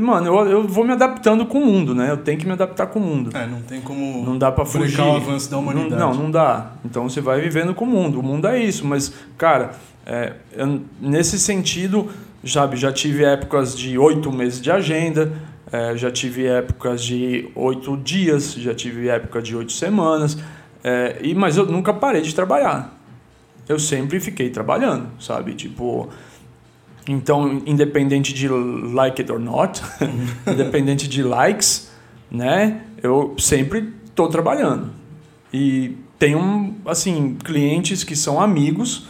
mano, 0.00 0.26
eu, 0.28 0.46
eu 0.48 0.68
vou 0.68 0.84
me 0.84 0.92
adaptando 0.92 1.44
com 1.44 1.58
o 1.58 1.66
mundo, 1.66 1.92
né? 1.92 2.08
Eu 2.10 2.18
tenho 2.18 2.38
que 2.38 2.46
me 2.46 2.52
adaptar 2.52 2.86
com 2.86 3.00
o 3.00 3.02
mundo. 3.02 3.36
É, 3.36 3.46
não 3.48 3.60
tem 3.62 3.80
como 3.80 4.24
Não 4.24 4.38
dá 4.38 4.52
pra 4.52 4.64
fugir. 4.64 5.00
o 5.00 5.16
avanço 5.16 5.50
da 5.50 5.56
Não, 5.56 5.62
humanidade. 5.64 6.00
não, 6.00 6.14
não 6.14 6.30
dá. 6.30 6.70
Então 6.84 7.08
você 7.08 7.20
vai 7.20 7.40
vivendo 7.40 7.74
com 7.74 7.84
o 7.84 7.88
mundo. 7.88 8.20
O 8.20 8.22
mundo 8.22 8.46
é 8.46 8.62
isso. 8.62 8.86
Mas, 8.86 9.12
cara, 9.36 9.72
é, 10.06 10.34
eu- 10.56 10.80
nesse 11.00 11.36
sentido, 11.36 12.08
sabe, 12.44 12.76
já 12.76 12.92
tive 12.92 13.24
épocas 13.24 13.76
de 13.76 13.98
oito 13.98 14.30
meses 14.30 14.60
de 14.60 14.70
agenda, 14.70 15.32
é, 15.72 15.96
já 15.96 16.12
tive 16.12 16.46
épocas 16.46 17.02
de 17.02 17.48
oito 17.56 17.96
dias, 17.96 18.54
já 18.54 18.72
tive 18.72 19.08
época 19.08 19.42
de 19.42 19.56
oito 19.56 19.72
semanas. 19.72 20.38
é, 20.84 21.18
e, 21.22 21.34
mas 21.34 21.56
eu 21.56 21.66
nunca 21.66 21.92
parei 21.92 22.22
de 22.22 22.32
trabalhar. 22.32 22.96
Eu 23.68 23.78
sempre 23.78 24.18
fiquei 24.18 24.50
trabalhando, 24.50 25.08
sabe? 25.20 25.54
Tipo. 25.54 26.08
Então, 27.06 27.62
independente 27.64 28.34
de 28.34 28.48
like 28.48 29.22
it 29.22 29.32
or 29.32 29.38
not, 29.38 29.80
independente 30.46 31.08
de 31.08 31.22
likes, 31.22 31.90
né? 32.30 32.82
Eu 33.02 33.34
sempre 33.38 33.94
estou 34.04 34.28
trabalhando. 34.28 34.90
E 35.52 35.96
tenho, 36.18 36.76
assim, 36.84 37.36
clientes 37.42 38.04
que 38.04 38.14
são 38.14 38.40
amigos 38.40 39.06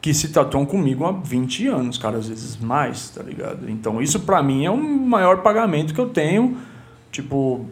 que 0.00 0.14
se 0.14 0.28
tatuam 0.28 0.64
comigo 0.64 1.04
há 1.04 1.12
20 1.12 1.66
anos, 1.66 1.98
cara, 1.98 2.18
às 2.18 2.28
vezes 2.28 2.56
mais, 2.56 3.10
tá 3.10 3.22
ligado? 3.22 3.68
Então, 3.68 4.00
isso 4.00 4.20
pra 4.20 4.42
mim 4.42 4.64
é 4.64 4.70
o 4.70 4.76
maior 4.76 5.42
pagamento 5.42 5.92
que 5.92 6.00
eu 6.00 6.08
tenho, 6.08 6.56
tipo, 7.10 7.66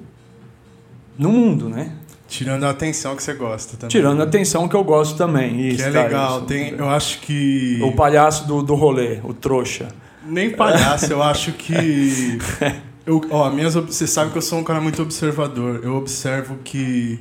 no 1.18 1.30
mundo, 1.30 1.68
né? 1.68 1.92
Tirando 2.28 2.64
a 2.64 2.70
atenção 2.70 3.14
que 3.14 3.22
você 3.22 3.34
gosta 3.34 3.76
também. 3.76 3.88
Tirando 3.88 4.20
a 4.20 4.24
atenção 4.24 4.68
que 4.68 4.74
eu 4.74 4.82
gosto 4.84 5.16
também. 5.16 5.56
Que 5.56 5.68
Isso, 5.68 5.84
é 5.84 5.92
cara, 5.92 6.06
legal. 6.06 6.42
Tem, 6.42 6.74
eu 6.76 6.88
acho 6.88 7.20
que... 7.20 7.80
O 7.82 7.92
palhaço 7.92 8.46
do, 8.46 8.62
do 8.62 8.74
rolê, 8.74 9.18
o 9.22 9.32
trouxa. 9.32 9.88
Nem 10.26 10.50
palhaço, 10.50 11.12
eu 11.12 11.22
acho 11.22 11.52
que. 11.52 12.38
Eu, 13.06 13.24
ó, 13.30 13.48
minhas, 13.50 13.74
você 13.74 14.04
sabe 14.04 14.32
que 14.32 14.38
eu 14.38 14.42
sou 14.42 14.58
um 14.58 14.64
cara 14.64 14.80
muito 14.80 15.00
observador. 15.00 15.80
Eu 15.84 15.94
observo 15.94 16.58
que. 16.64 17.20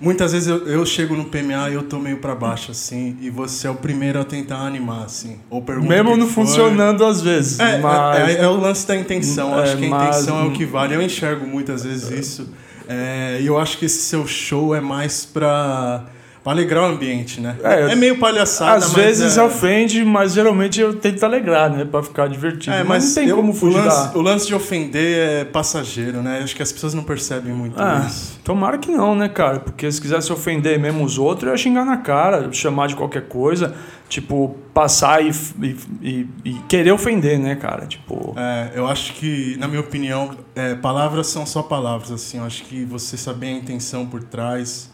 Muitas 0.00 0.32
vezes 0.32 0.48
eu, 0.48 0.66
eu 0.66 0.84
chego 0.84 1.14
no 1.14 1.26
PMA 1.26 1.70
e 1.70 1.74
eu 1.74 1.84
tô 1.84 2.00
meio 2.00 2.16
pra 2.16 2.34
baixo, 2.34 2.72
assim, 2.72 3.16
e 3.20 3.30
você 3.30 3.68
é 3.68 3.70
o 3.70 3.76
primeiro 3.76 4.20
a 4.20 4.24
tentar 4.24 4.58
animar, 4.58 5.04
assim. 5.04 5.38
Ou 5.48 5.62
pergunta 5.62 5.88
Mesmo 5.88 6.10
que 6.10 6.16
não 6.18 6.26
funcionando 6.26 7.04
às 7.04 7.22
vezes. 7.22 7.60
É, 7.60 7.78
mas... 7.78 8.28
é, 8.28 8.42
é 8.42 8.48
o 8.48 8.56
lance 8.56 8.84
da 8.84 8.96
intenção. 8.96 9.56
É, 9.56 9.62
acho 9.62 9.76
que 9.76 9.86
a 9.86 9.88
mas- 9.88 10.16
intenção 10.16 10.40
é 10.40 10.48
o 10.48 10.50
que 10.50 10.66
vale. 10.66 10.96
Eu 10.96 11.00
enxergo 11.00 11.46
muitas 11.46 11.84
vezes 11.84 12.10
isso. 12.10 12.48
É, 12.88 13.38
E 13.40 13.46
eu 13.46 13.58
acho 13.58 13.78
que 13.78 13.86
esse 13.86 14.00
seu 14.00 14.26
show 14.26 14.74
é 14.74 14.80
mais 14.80 15.24
pra, 15.24 16.06
pra 16.44 16.52
alegrar 16.52 16.82
o 16.84 16.86
ambiente, 16.94 17.40
né? 17.40 17.56
É, 17.64 17.92
É, 17.92 17.94
meio 17.96 18.18
palhaçada, 18.18 18.76
Às 18.76 18.92
vezes 18.92 19.38
é... 19.38 19.42
ofende, 19.42 20.04
mas 20.04 20.34
geralmente 20.34 20.78
eu 20.80 20.94
tento 20.94 21.24
alegrar, 21.24 21.70
né? 21.70 21.84
Pra 21.86 22.02
ficar 22.02 22.28
divertido. 22.28 22.76
É, 22.76 22.84
mas, 22.84 23.02
mas 23.02 23.06
não 23.06 23.14
tem 23.14 23.28
eu- 23.30 23.36
como 23.36 23.54
fugir 23.54 23.78
o 23.78 23.82
lance, 23.84 24.12
da... 24.12 24.18
o 24.18 24.20
lance 24.22 24.46
de 24.46 24.54
ofender 24.54 25.18
é 25.40 25.44
passageiro, 25.44 26.22
né? 26.22 26.40
Acho 26.44 26.54
que 26.54 26.62
as 26.62 26.70
pessoas 26.70 26.92
não 26.92 27.02
percebem 27.02 27.52
muito 27.52 27.80
Ah, 27.82 28.04
isso. 28.06 28.38
tomara 28.44 28.76
que 28.76 28.90
não, 28.90 29.14
né, 29.16 29.28
cara? 29.28 29.58
Porque 29.58 29.90
se 29.90 30.00
quisesse 30.00 30.30
ofender 30.32 30.78
mesmo 30.78 31.02
os 31.02 31.16
outros, 31.18 31.44
eu 31.46 31.52
ia 31.52 31.56
xingar 31.56 31.84
na 31.86 31.96
cara, 31.96 32.52
chamar 32.52 32.88
de 32.88 32.94
qualquer 32.96 33.22
coisa, 33.26 33.74
tipo, 34.08 34.54
passar 34.74 35.24
e, 35.24 35.30
e, 35.62 35.76
e- 36.02 36.26
e 36.44 36.52
querer 36.68 36.92
ofender, 36.92 37.38
né, 37.38 37.54
cara? 37.56 37.86
Tipo, 37.86 38.34
É, 38.36 38.72
eu 38.74 38.86
acho 38.86 39.14
que, 39.14 39.56
na 39.58 39.66
minha 39.66 39.80
opinião, 39.80 40.36
é, 40.54 40.74
palavras 40.74 41.26
são 41.28 41.46
só 41.46 41.62
palavras, 41.62 42.10
assim. 42.12 42.36
Eu 42.36 42.44
acho 42.44 42.64
que 42.64 42.84
você 42.84 43.16
saber 43.16 43.46
a 43.46 43.52
intenção 43.52 44.04
por 44.04 44.22
trás 44.22 44.92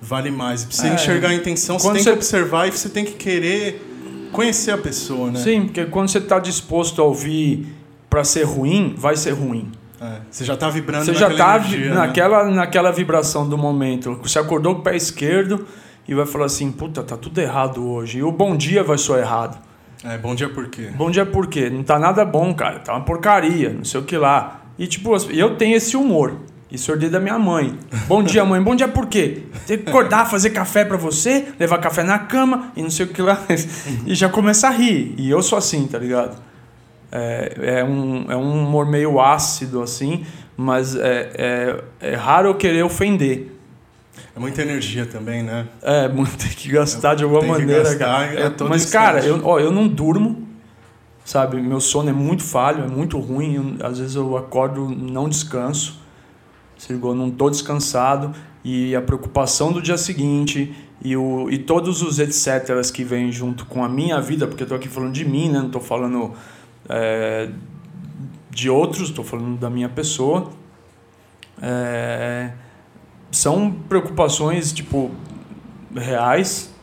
vale 0.00 0.30
mais. 0.30 0.64
Você 0.64 0.86
É, 0.88 0.94
enxergar 0.94 1.28
a 1.30 1.34
intenção, 1.34 1.78
você 1.78 1.86
quando 1.86 1.94
tem 1.96 2.04
você- 2.04 2.10
que 2.10 2.16
observar 2.16 2.68
e 2.68 2.72
você 2.72 2.88
tem 2.88 3.04
que 3.04 3.12
querer 3.12 3.84
conhecer 4.32 4.70
a 4.72 4.78
pessoa, 4.78 5.30
né? 5.30 5.40
sim, 5.40 5.64
porque 5.64 5.84
quando 5.86 6.08
você 6.08 6.20
tá 6.20 6.38
disposto 6.38 7.00
a 7.00 7.04
ouvir 7.04 7.66
pra 8.10 8.24
ser 8.24 8.44
ruim, 8.44 8.94
vai 8.96 9.16
ser 9.16 9.30
ruim. 9.32 9.70
É, 10.00 10.20
você 10.30 10.44
já 10.44 10.56
tá 10.56 10.68
vibrando 10.70 11.04
Você 11.06 11.14
já 11.14 11.28
naquela 11.28 11.52
tá 11.52 11.58
vi- 11.58 11.74
energia, 11.74 11.90
né? 11.94 11.96
naquela, 11.96 12.44
naquela 12.50 12.92
vibração 12.92 13.48
do 13.48 13.58
momento. 13.58 14.18
Você 14.22 14.38
acordou 14.38 14.74
com 14.76 14.80
o 14.80 14.84
pé 14.84 14.94
esquerdo 14.96 15.66
e 16.06 16.14
vai 16.14 16.24
falar 16.24 16.46
assim, 16.46 16.70
puta, 16.70 17.02
tá 17.02 17.16
tudo 17.16 17.38
errado 17.40 17.84
hoje. 17.84 18.18
E 18.18 18.22
o 18.22 18.30
bom 18.30 18.56
dia 18.56 18.84
vai 18.84 18.96
soar 18.96 19.18
errado. 19.20 19.58
É, 20.04 20.16
bom 20.16 20.34
dia 20.36 20.48
por 20.48 20.68
quê? 20.68 20.90
Bom 20.96 21.10
dia 21.10 21.26
por 21.26 21.48
quê? 21.48 21.68
Não 21.68 21.82
tá 21.82 21.98
nada 21.98 22.24
bom, 22.24 22.54
cara. 22.54 22.78
Tá 22.78 22.92
uma 22.92 23.04
porcaria, 23.04 23.70
não 23.70 23.84
sei 23.84 23.98
o 24.00 24.04
que 24.04 24.16
lá. 24.16 24.62
E 24.78 24.86
tipo, 24.86 25.10
eu 25.32 25.56
tenho 25.56 25.74
esse 25.76 25.96
humor. 25.96 26.36
Eu 26.70 26.94
herdei 26.94 27.08
da 27.08 27.18
minha 27.18 27.38
mãe. 27.38 27.78
Bom 28.06 28.22
dia, 28.22 28.44
mãe. 28.44 28.62
Bom 28.62 28.76
dia 28.76 28.88
por 28.88 29.06
quê? 29.06 29.44
Tem 29.66 29.78
que 29.78 29.88
acordar, 29.88 30.26
fazer 30.26 30.50
café 30.50 30.84
pra 30.84 30.98
você, 30.98 31.48
levar 31.58 31.78
café 31.78 32.02
na 32.02 32.18
cama 32.18 32.70
e 32.76 32.82
não 32.82 32.90
sei 32.90 33.06
o 33.06 33.08
que 33.08 33.22
lá. 33.22 33.42
E 34.06 34.14
já 34.14 34.28
começa 34.28 34.68
a 34.68 34.70
rir. 34.70 35.14
E 35.16 35.30
eu 35.30 35.42
sou 35.42 35.56
assim, 35.56 35.86
tá 35.86 35.98
ligado? 35.98 36.36
É, 37.10 37.78
é, 37.80 37.84
um, 37.84 38.30
é 38.30 38.36
um 38.36 38.64
humor 38.66 38.84
meio 38.86 39.18
ácido, 39.18 39.80
assim, 39.82 40.26
mas 40.56 40.94
é, 40.94 41.30
é, 42.00 42.10
é 42.12 42.14
raro 42.14 42.48
eu 42.48 42.54
querer 42.54 42.82
ofender. 42.82 43.54
É 44.36 44.38
muita 44.38 44.60
energia 44.60 45.06
também, 45.06 45.42
né? 45.42 45.66
É, 45.80 46.06
tem 46.08 46.50
que 46.50 46.68
gastar 46.68 47.14
de 47.14 47.24
alguma 47.24 47.42
maneira, 47.42 47.82
gastar 47.82 47.98
cara. 47.98 48.40
É, 48.40 48.52
mas, 48.68 48.84
instante. 48.84 48.92
cara, 48.92 49.24
eu, 49.24 49.40
ó, 49.42 49.58
eu 49.58 49.70
não 49.72 49.88
durmo, 49.88 50.46
sabe? 51.24 51.62
Meu 51.62 51.80
sono 51.80 52.10
é 52.10 52.12
muito 52.12 52.42
falho, 52.44 52.84
é 52.84 52.88
muito 52.88 53.18
ruim. 53.18 53.54
eu- 53.80 53.86
às 53.86 53.98
vezes 53.98 54.14
eu 54.16 54.36
acordo, 54.36 54.86
não 54.90 55.30
descanso. 55.30 55.98
Se 56.78 56.92
ligou? 56.92 57.14
Não 57.14 57.30
tô 57.30 57.50
descansado. 57.50 58.32
E 58.64 58.94
a 58.94 59.02
preocupação 59.02 59.72
do 59.72 59.82
dia 59.82 59.98
seguinte 59.98 60.74
e, 61.02 61.16
o, 61.16 61.50
e 61.50 61.58
todos 61.58 62.02
os 62.02 62.18
etc. 62.18 62.80
que 62.92 63.04
vêm 63.04 63.30
junto 63.30 63.66
com 63.66 63.84
a 63.84 63.88
minha 63.88 64.20
vida, 64.20 64.46
porque 64.46 64.62
eu 64.62 64.66
tô 64.66 64.74
aqui 64.74 64.88
falando 64.88 65.12
de 65.12 65.24
mim, 65.24 65.48
né? 65.48 65.60
Não 65.60 65.70
tô 65.70 65.80
falando 65.80 66.32
é, 66.88 67.50
de 68.50 68.70
outros, 68.70 69.10
tô 69.10 69.22
falando 69.22 69.58
da 69.58 69.68
minha 69.68 69.88
pessoa. 69.88 70.50
É, 71.60 72.52
são 73.30 73.70
preocupações, 73.88 74.72
tipo, 74.72 75.10
reais, 75.94 76.74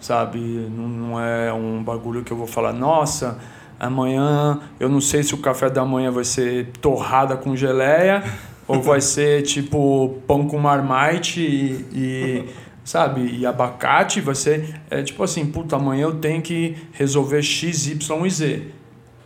sabe? 0.00 0.38
Não, 0.38 0.88
não 0.88 1.20
é 1.20 1.52
um 1.52 1.82
bagulho 1.82 2.22
que 2.22 2.32
eu 2.32 2.36
vou 2.36 2.46
falar, 2.46 2.72
nossa, 2.72 3.38
amanhã 3.78 4.60
eu 4.80 4.88
não 4.88 5.00
sei 5.00 5.22
se 5.22 5.34
o 5.34 5.38
café 5.38 5.68
da 5.68 5.84
manhã 5.84 6.10
vai 6.10 6.24
ser 6.24 6.70
torrada 6.80 7.36
com 7.36 7.54
geleia 7.54 8.22
ou 8.68 8.82
vai 8.82 9.00
ser 9.00 9.42
tipo 9.42 10.18
pão 10.26 10.46
com 10.46 10.58
marmite 10.58 11.40
e, 11.40 11.84
e, 11.92 12.44
sabe, 12.84 13.22
e 13.38 13.46
abacate, 13.46 14.20
vai 14.20 14.34
ser 14.34 14.80
é 14.90 15.02
tipo 15.02 15.22
assim, 15.22 15.46
puta, 15.46 15.76
amanhã 15.76 16.02
eu 16.02 16.14
tenho 16.14 16.42
que 16.42 16.76
resolver 16.92 17.42
X, 17.42 17.86
Y 17.86 18.26
e 18.26 18.30
Z. 18.30 18.62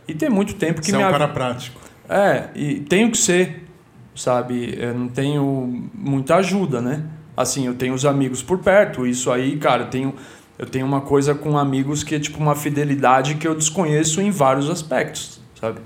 E 0.09 0.14
tem 0.14 0.28
muito 0.28 0.55
tempo 0.55 0.80
que 0.80 0.86
Você 0.86 0.93
é 0.93 0.97
minha 0.97 1.09
um 1.09 1.12
cara 1.12 1.28
prático. 1.28 1.80
é, 2.09 2.49
e 2.55 2.80
tenho 2.80 3.11
que 3.11 3.18
ser, 3.18 3.64
sabe? 4.14 4.74
Eu 4.78 4.95
não 4.95 5.09
tenho 5.09 5.88
muita 5.95 6.36
ajuda, 6.36 6.80
né? 6.80 7.05
Assim, 7.36 7.66
eu 7.66 7.74
tenho 7.74 7.95
os 7.95 8.05
amigos 8.05 8.43
por 8.43 8.59
perto, 8.59 9.07
isso 9.07 9.30
aí, 9.30 9.57
cara, 9.57 9.84
eu 9.84 9.88
tenho, 9.88 10.14
eu 10.59 10.66
tenho 10.66 10.84
uma 10.84 11.01
coisa 11.01 11.34
com 11.34 11.57
amigos 11.57 12.03
que 12.05 12.14
é 12.16 12.18
tipo 12.18 12.38
uma 12.38 12.55
fidelidade 12.55 13.36
que 13.36 13.47
eu 13.49 13.55
desconheço 13.55 14.20
em 14.20 14.30
vários 14.30 14.68
aspectos, 14.68 15.41
sabe? 15.59 15.80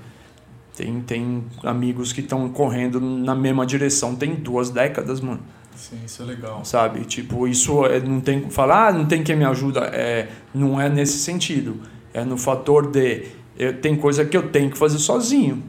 Tem, 0.75 0.99
tem 1.01 1.43
amigos 1.63 2.11
que 2.11 2.19
estão 2.21 2.49
correndo 2.49 2.99
na 2.99 3.33
mesma 3.33 3.65
direção, 3.65 4.15
tem 4.15 4.35
duas 4.35 4.69
décadas, 4.69 5.21
mano 5.21 5.39
Sim, 5.75 5.97
isso 6.05 6.21
é 6.21 6.25
legal. 6.25 6.63
sabe? 6.65 7.01
Tipo, 7.05 7.47
isso 7.47 7.85
é, 7.85 7.99
não 7.99 8.19
tem 8.19 8.49
falar, 8.49 8.87
ah, 8.87 8.91
não 8.91 9.05
tem 9.05 9.23
quem 9.23 9.35
me 9.35 9.45
ajuda, 9.45 9.81
é, 9.93 10.27
não 10.53 10.79
é 10.79 10.89
nesse 10.89 11.17
sentido. 11.19 11.77
É 12.13 12.23
no 12.23 12.37
fator 12.37 12.87
de 12.91 13.23
eu, 13.57 13.73
tem 13.79 13.95
coisa 13.95 14.23
que 14.25 14.35
eu 14.35 14.43
tenho 14.49 14.69
que 14.69 14.77
fazer 14.77 14.97
sozinho. 14.99 15.61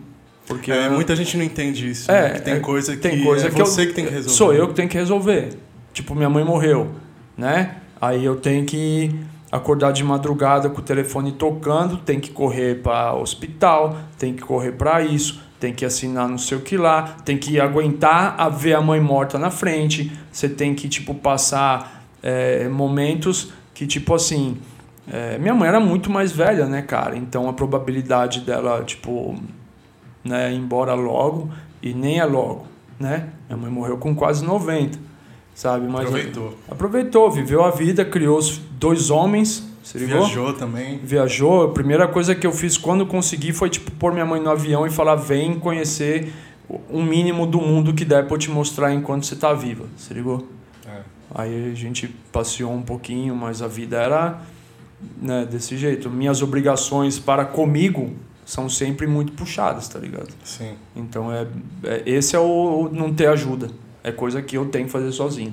Porque 0.47 0.71
É, 0.71 0.87
eu- 0.87 0.93
muita 0.93 1.15
gente 1.17 1.37
não 1.37 1.45
entende 1.45 1.91
isso. 1.91 2.11
É, 2.11 2.23
né? 2.23 2.31
Que 2.35 2.43
tem 2.43 2.55
é, 2.55 2.61
coisa 2.61 2.93
que 2.95 3.03
tem 3.03 3.23
coisa 3.25 3.49
é 3.49 3.51
que 3.51 3.61
eu- 3.61 3.67
você 3.67 3.87
que 3.87 3.93
tem 3.95 4.05
que 4.07 4.13
resolver. 4.13 4.35
Sou 4.37 4.53
eu 4.55 4.69
que 4.69 4.75
tenho 4.75 4.89
que 4.89 4.97
resolver. 4.97 5.51
Tipo, 5.93 6.15
minha 6.15 6.31
mãe 6.31 6.45
morreu, 6.45 6.93
né? 7.37 7.77
Aí 8.01 8.25
eu 8.25 8.37
tenho 8.37 8.65
que 8.65 9.13
acordar 9.57 9.93
de 9.93 10.05
madrugada 10.05 10.69
com 10.69 10.81
o 10.81 10.85
telefone 10.85 11.33
tocando, 11.33 11.97
tem 11.97 12.21
que 12.21 12.31
correr 12.31 12.83
para 12.83 13.15
hospital, 13.15 13.97
tem 14.19 14.35
que 14.35 14.43
correr 14.43 14.73
para 14.73 15.03
isso, 15.03 15.43
tem 15.59 15.73
que 15.73 15.85
assinar 15.85 16.29
não 16.29 16.39
sei 16.39 16.59
o 16.59 16.61
que 16.61 16.77
lá, 16.77 17.17
tem 17.25 17.39
que 17.39 17.59
aguentar 17.59 18.35
a 18.39 18.49
ver 18.49 18.75
a 18.75 18.81
mãe 18.81 19.01
morta 19.01 19.39
na 19.39 19.51
frente, 19.51 20.13
você 20.31 20.49
tem 20.49 20.75
que 20.75 20.89
tipo 20.89 21.15
passar 21.15 22.05
é, 22.23 22.69
momentos 22.69 23.53
que 23.75 23.87
tipo 23.87 24.15
assim, 24.15 24.59
é, 25.11 25.39
minha 25.39 25.55
mãe 25.55 25.69
era 25.69 25.81
muito 25.81 26.11
mais 26.11 26.33
velha, 26.33 26.67
né, 26.67 26.83
cara? 26.83 27.17
Então 27.17 27.49
a 27.49 27.53
probabilidade 27.53 28.41
dela 28.41 28.83
tipo 28.85 29.37
né, 30.25 30.53
ir 30.53 30.57
embora 30.57 30.95
logo 30.95 31.51
e 31.83 31.95
nem 31.95 32.19
é 32.19 32.25
logo, 32.25 32.67
né? 32.99 33.29
Minha 33.49 33.57
mãe 33.57 33.71
morreu 33.71 33.97
com 33.99 34.15
quase 34.15 34.45
90, 34.45 34.99
sabe? 35.57 35.87
Mas 35.89 36.03
Aproveitou. 36.07 36.55
aproveitou, 36.71 37.31
viveu 37.33 37.65
a 37.65 37.71
vida, 37.73 38.05
criou 38.05 38.39
dois 38.73 39.11
homens, 39.11 39.67
se 39.83 39.99
ligou? 39.99 40.19
Viajou 40.25 40.53
também. 40.53 40.99
Viajou. 41.03 41.65
A 41.65 41.69
primeira 41.73 42.07
coisa 42.07 42.35
que 42.35 42.47
eu 42.47 42.53
fiz 42.53 42.77
quando 42.77 43.05
consegui 43.07 43.53
foi 43.53 43.69
tipo 43.71 43.91
pôr 43.93 44.13
minha 44.13 44.27
mãe 44.27 44.41
no 44.41 44.51
avião 44.51 44.87
e 44.87 44.91
falar: 44.91 45.15
"Vem 45.17 45.59
conhecer 45.59 46.33
um 46.91 47.03
mínimo 47.03 47.47
do 47.47 47.61
mundo 47.61 47.95
que 47.95 48.05
der 48.05 48.27
pra 48.29 48.37
te 48.39 48.51
mostrar 48.51 48.93
enquanto 48.93 49.25
você 49.27 49.35
tá 49.35 49.53
viva". 49.53 49.87
Se 49.97 50.13
ligou? 50.13 50.47
É. 50.87 51.01
Aí 51.35 51.73
a 51.73 51.75
gente 51.75 52.09
passeou 52.31 52.73
um 52.73 52.83
pouquinho, 52.83 53.35
mas 53.35 53.63
a 53.63 53.67
vida 53.69 53.97
era 53.97 54.41
né, 55.21 55.47
desse 55.51 55.77
jeito. 55.77 56.11
Minhas 56.11 56.43
obrigações 56.43 57.19
para 57.19 57.45
comigo 57.45 58.13
são 58.45 58.69
sempre 58.69 59.07
muito 59.07 59.33
puxadas, 59.33 59.89
tá 59.89 59.99
ligado? 59.99 60.29
Sim. 60.45 60.75
Então 60.95 61.33
é, 61.33 61.47
é- 61.85 62.03
esse 62.07 62.35
é 62.37 62.39
o, 62.39 62.43
o 62.43 62.89
não 62.93 63.13
ter 63.13 63.27
ajuda. 63.29 63.71
É 64.07 64.13
coisa 64.13 64.41
que 64.41 64.57
eu 64.57 64.67
tenho 64.67 64.87
que 64.87 64.93
fazer 64.93 65.11
sozinho. 65.11 65.53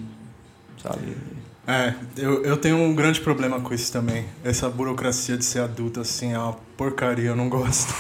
Sabe? 0.82 1.18
É, 1.66 1.94
eu, 2.18 2.44
eu 2.44 2.56
tenho 2.58 2.78
um 2.78 2.94
grande 2.94 3.20
problema 3.20 3.60
com 3.60 3.74
isso 3.74 3.92
também. 3.92 4.26
Essa 4.44 4.70
burocracia 4.70 5.36
de 5.36 5.44
ser 5.44 5.60
adulto, 5.62 6.00
assim, 6.02 6.34
é 6.34 6.38
uma 6.38 6.54
porcaria, 6.78 7.30
eu 7.30 7.36
não 7.36 7.50
gosto. 7.50 7.94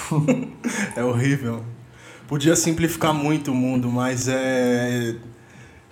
é 0.95 1.03
horrível. 1.03 1.63
Podia 2.27 2.55
simplificar 2.55 3.13
muito 3.15 3.51
o 3.51 3.55
mundo, 3.55 3.89
mas 3.89 4.27
é. 4.27 5.15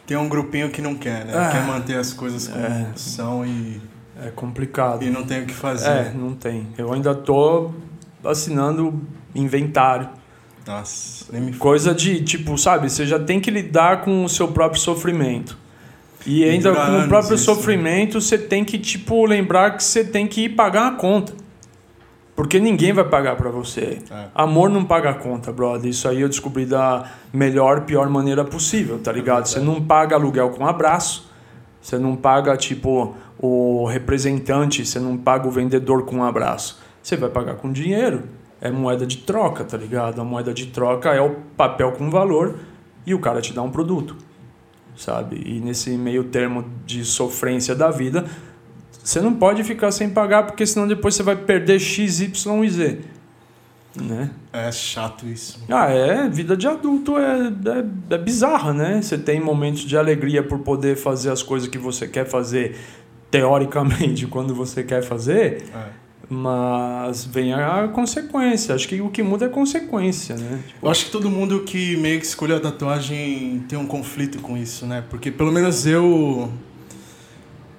Tem 0.06 0.16
um 0.18 0.30
grupinho 0.30 0.70
que 0.70 0.82
não 0.82 0.94
quer, 0.96 1.26
né? 1.26 1.34
Ah, 1.36 1.50
quer 1.52 1.66
manter 1.66 1.98
as 1.98 2.14
coisas 2.14 2.48
como 2.48 2.64
é. 2.64 2.92
são 2.96 3.46
e, 3.46 3.82
É 4.22 4.30
complicado. 4.30 5.04
e 5.04 5.10
não 5.10 5.24
tem 5.24 5.42
o 5.42 5.46
que 5.48 5.54
fazer. 5.54 5.90
É, 5.90 6.14
não 6.14 6.36
tem. 6.36 6.68
Eu 6.78 6.94
ainda 6.94 7.16
tô 7.16 7.72
assinando 8.24 9.02
inventário. 9.34 10.10
Nossa, 10.66 11.26
nem 11.32 11.42
me 11.42 11.54
Coisa 11.54 11.94
de, 11.94 12.24
tipo, 12.24 12.58
sabe, 12.58 12.90
você 12.90 13.06
já 13.06 13.20
tem 13.20 13.40
que 13.40 13.50
lidar 13.50 14.02
com 14.02 14.24
o 14.24 14.30
seu 14.30 14.50
próprio 14.50 14.80
sofrimento. 14.80 15.58
E 16.26 16.44
ainda 16.44 16.74
com 16.74 17.00
o 17.00 17.08
próprio 17.08 17.36
isso. 17.36 17.46
sofrimento, 17.46 18.22
você 18.22 18.38
tem 18.38 18.64
que, 18.64 18.78
tipo, 18.78 19.26
lembrar 19.26 19.76
que 19.76 19.84
você 19.84 20.04
tem 20.04 20.28
que 20.28 20.46
ir 20.46 20.50
pagar 20.50 20.88
a 20.88 20.92
conta. 20.92 21.34
Porque 22.36 22.60
ninguém 22.60 22.94
vai 22.94 23.04
pagar 23.04 23.36
pra 23.36 23.50
você. 23.50 24.00
É. 24.10 24.28
Amor 24.34 24.70
não 24.70 24.86
paga 24.86 25.12
a 25.12 25.14
conta, 25.14 25.52
brother. 25.52 25.90
Isso 25.90 26.08
aí 26.08 26.22
eu 26.22 26.30
descobri 26.30 26.66
da 26.66 27.12
melhor, 27.34 27.82
pior 27.82 28.10
maneira 28.10 28.44
possível, 28.44 29.00
tá 29.00 29.12
ligado? 29.12 29.48
Você 29.48 29.60
não 29.60 29.82
paga 29.82 30.16
aluguel 30.16 30.50
com 30.50 30.64
um 30.64 30.68
abraço. 30.68 31.30
Você 31.82 31.98
não 31.98 32.16
paga, 32.16 32.56
tipo, 32.56 33.16
o 33.38 33.86
representante, 33.86 34.86
você 34.86 35.00
não 35.00 35.18
paga 35.18 35.48
o 35.48 35.52
vendedor 35.52 36.06
com 36.06 36.18
um 36.18 36.24
abraço. 36.24 36.80
Você 37.02 37.18
vai 37.18 37.30
pagar 37.30 37.56
com 37.56 37.72
dinheiro. 37.72 38.24
É 38.62 38.70
moeda 38.70 39.06
de 39.08 39.18
troca, 39.18 39.64
tá 39.64 39.76
ligado? 39.76 40.22
A 40.22 40.24
moeda 40.24 40.54
de 40.54 40.68
troca 40.68 41.10
é 41.10 41.20
o 41.20 41.32
papel 41.58 41.92
com 41.94 42.10
valor 42.12 42.60
e 43.06 43.14
o 43.14 43.20
cara 43.20 43.42
te 43.42 43.54
dá 43.54 43.62
um 43.64 43.72
produto, 43.72 44.16
sabe? 44.96 45.42
E 45.44 45.60
nesse 45.60 45.90
meio 45.98 46.26
termo 46.26 46.66
de 46.86 47.04
sofrência 47.04 47.74
da 47.74 47.90
vida, 47.90 48.26
você 49.04 49.20
não 49.20 49.34
pode 49.34 49.64
ficar 49.64 49.92
sem 49.92 50.10
pagar, 50.10 50.44
porque 50.44 50.66
senão 50.66 50.88
depois 50.88 51.16
você 51.16 51.24
vai 51.24 51.36
perder 51.36 51.80
X, 51.80 52.20
Y 52.22 52.64
e 52.64 52.70
Z. 52.70 53.00
Né? 54.00 54.30
É 54.54 54.72
chato 54.72 55.28
isso. 55.28 55.60
Ah, 55.68 55.90
é, 55.90 56.30
vida 56.30 56.56
de 56.56 56.68
adulto 56.68 57.18
é, 57.18 57.48
é, 57.48 58.14
é 58.16 58.18
bizarra, 58.18 58.74
né? 58.74 59.02
Você 59.02 59.18
tem 59.18 59.40
momentos 59.40 59.82
de 59.82 59.98
alegria 59.98 60.42
por 60.42 60.60
poder 60.60 60.96
fazer 60.96 61.30
as 61.30 61.44
coisas 61.44 61.68
que 61.68 61.78
você 61.78 62.08
quer 62.08 62.26
fazer, 62.26 62.78
teoricamente, 63.30 64.28
quando 64.28 64.54
você 64.54 64.84
quer 64.84 65.02
fazer, 65.02 65.64
É. 65.74 66.01
mas 66.34 67.26
vem 67.26 67.54
a 67.54 67.90
consequência. 67.90 68.74
Acho 68.74 68.88
que 68.88 69.02
o 69.02 69.10
que 69.10 69.22
muda 69.22 69.46
é 69.46 69.48
a 69.50 69.52
consequência, 69.52 70.36
né? 70.38 70.60
Eu 70.82 70.90
acho 70.90 71.06
que 71.06 71.12
todo 71.12 71.30
mundo 71.30 71.60
que 71.64 71.98
meio 71.98 72.20
que 72.22 72.26
escolheu 72.26 72.56
a 72.56 72.60
tatuagem 72.62 73.64
tem 73.68 73.78
um 73.78 73.86
conflito 73.86 74.40
com 74.40 74.58
isso, 74.58 74.86
né? 74.86 75.04
Porque 75.10 75.30
pelo 75.30 75.52
menos 75.52 75.86
eu. 75.86 76.50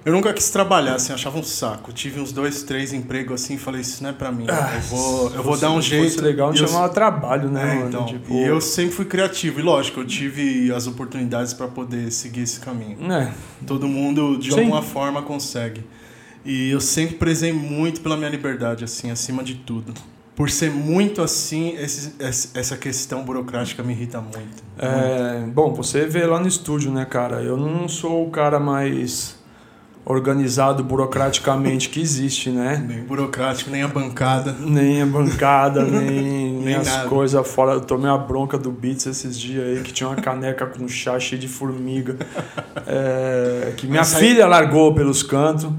Eu 0.05 0.11
nunca 0.11 0.33
quis 0.33 0.49
trabalhar, 0.49 0.95
assim, 0.95 1.13
achava 1.13 1.39
um 1.39 1.43
saco. 1.43 1.93
Tive 1.93 2.19
uns 2.19 2.33
dois, 2.33 2.61
três 2.63 2.91
empregos 2.91 3.41
assim 3.41 3.53
e 3.55 3.57
falei, 3.57 3.79
isso 3.81 4.03
não 4.03 4.09
é 4.09 4.13
pra 4.13 4.33
mim. 4.33 4.45
eu 4.49 4.81
vou, 4.81 5.31
eu 5.33 5.41
vou 5.41 5.57
dar 5.57 5.71
um 5.71 5.75
fosse 5.77 5.87
jeito. 5.89 6.21
legal, 6.21 6.51
não 6.53 6.57
eu- 6.61 6.67
chamava 6.67 6.89
trabalho, 6.93 7.49
né, 7.49 7.61
É, 7.71 7.75
mano? 7.75 7.87
então, 7.87 8.05
Tipo, 8.05 8.33
E 8.33 8.43
eu 8.43 8.59
sempre 8.59 8.91
fui 8.93 9.05
criativo. 9.05 9.61
E 9.61 9.63
lógico, 9.63 10.01
eu 10.01 10.05
tive 10.05 10.71
as 10.73 10.87
oportunidades 10.87 11.53
pra 11.53 11.69
poder 11.69 12.11
seguir 12.11 12.41
esse 12.41 12.59
caminho. 12.59 12.97
É, 13.11 13.31
Todo 13.65 13.87
mundo, 13.87 14.37
de 14.37 14.51
Sim. 14.53 14.59
alguma 14.59 14.81
forma, 14.81 15.21
consegue. 15.21 15.81
E 16.45 16.69
eu 16.71 16.81
sempre 16.81 17.15
prezei 17.15 17.53
muito 17.53 18.01
pela 18.01 18.17
minha 18.17 18.29
liberdade, 18.29 18.83
assim, 18.83 19.09
acima 19.09 19.43
de 19.43 19.55
tudo. 19.55 19.93
Por 20.35 20.49
ser 20.49 20.71
muito 20.71 21.21
assim, 21.21 21.75
esse- 21.77 22.13
essa 22.53 22.75
questão 22.75 23.23
burocrática 23.23 23.83
me 23.83 23.93
irrita 23.93 24.19
muito. 24.19 24.63
É, 24.77 25.45
bom, 25.47 25.73
você 25.73 26.05
vê 26.07 26.25
lá 26.25 26.39
no 26.39 26.47
estúdio, 26.47 26.91
né, 26.91 27.05
cara? 27.05 27.41
Eu 27.41 27.55
não 27.55 27.87
sou 27.87 28.27
o 28.27 28.31
cara 28.31 28.59
mais 28.59 29.37
organizado 30.05 30.83
burocraticamente 30.83 31.87
que 31.87 32.01
existe, 32.01 32.49
né? 32.49 32.75
Nem 32.85 33.03
burocrático, 33.03 33.69
nem 33.71 33.83
a 33.83 33.87
bancada. 33.87 34.53
Nem 34.59 35.01
a 35.01 35.05
bancada, 35.05 35.83
nem, 35.85 36.09
nem, 36.21 36.53
Nem 36.63 36.75
as 36.75 37.03
coisas 37.03 37.47
fora. 37.47 37.73
Eu 37.73 37.81
tomei 37.81 38.09
a 38.09 38.17
bronca 38.17 38.57
do 38.57 38.69
Beats 38.71 39.05
esses 39.05 39.39
dias 39.39 39.63
aí, 39.77 39.81
que 39.83 39.93
tinha 39.93 40.09
uma 40.09 40.15
caneca 40.17 40.65
com 40.65 40.87
chá 40.89 41.17
cheio 41.19 41.39
de 41.39 41.47
formiga. 41.47 42.17
É, 42.87 43.71
que 43.77 43.85
minha 43.87 43.99
Mas 44.01 44.15
aí- 44.15 44.27
filha 44.27 44.45
largou 44.47 44.93
pelos 44.93 45.23
cantos. 45.23 45.69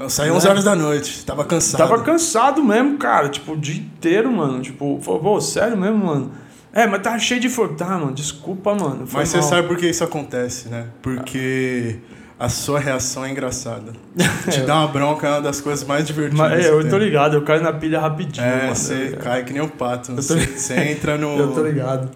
Eu 0.00 0.08
saí 0.08 0.30
11 0.30 0.48
horas 0.48 0.64
da 0.64 0.74
noite, 0.74 1.24
tava 1.26 1.44
cansado. 1.44 1.78
Tava 1.78 2.02
cansado 2.02 2.64
mesmo, 2.64 2.96
cara. 2.96 3.28
Tipo, 3.28 3.52
o 3.52 3.56
dia 3.56 3.76
inteiro, 3.76 4.32
mano. 4.32 4.62
Tipo, 4.62 4.98
falou, 5.02 5.20
pô, 5.20 5.40
sério 5.40 5.76
mesmo, 5.76 5.98
mano? 6.06 6.32
É, 6.72 6.86
mas 6.86 7.02
tava 7.02 7.18
cheio 7.18 7.38
de 7.40 7.48
flor. 7.50 7.74
Tá, 7.74 7.98
mano, 7.98 8.12
desculpa, 8.12 8.74
mano. 8.74 9.06
foi 9.06 9.20
Mas 9.20 9.28
você 9.28 9.38
mal. 9.38 9.46
sabe 9.48 9.68
por 9.68 9.76
que 9.76 9.86
isso 9.90 10.02
acontece, 10.02 10.68
né? 10.68 10.86
Porque 11.02 11.96
a 12.38 12.48
sua 12.48 12.78
reação 12.80 13.24
é 13.26 13.30
engraçada. 13.30 13.92
Te 14.50 14.60
dar 14.62 14.76
uma 14.76 14.88
bronca 14.88 15.26
é 15.26 15.30
uma 15.32 15.42
das 15.42 15.60
coisas 15.60 15.86
mais 15.86 16.06
divertidas. 16.06 16.38
Mas, 16.48 16.64
é, 16.64 16.70
eu 16.70 16.88
tô 16.88 16.96
ligado, 16.96 17.34
eu 17.36 17.42
caio 17.44 17.62
na 17.62 17.72
pilha 17.72 18.00
rapidinho, 18.00 18.46
É, 18.46 18.62
mano. 18.62 18.74
você 18.76 19.10
Eu- 19.12 19.18
cai 19.18 19.44
que 19.44 19.52
nem 19.52 19.60
um 19.60 19.68
pato. 19.68 20.14
Você, 20.16 20.38
você 20.46 20.74
entra 20.92 21.18
no. 21.18 21.36
Eu 21.38 21.52
tô 21.52 21.62
ligado. 21.62 22.08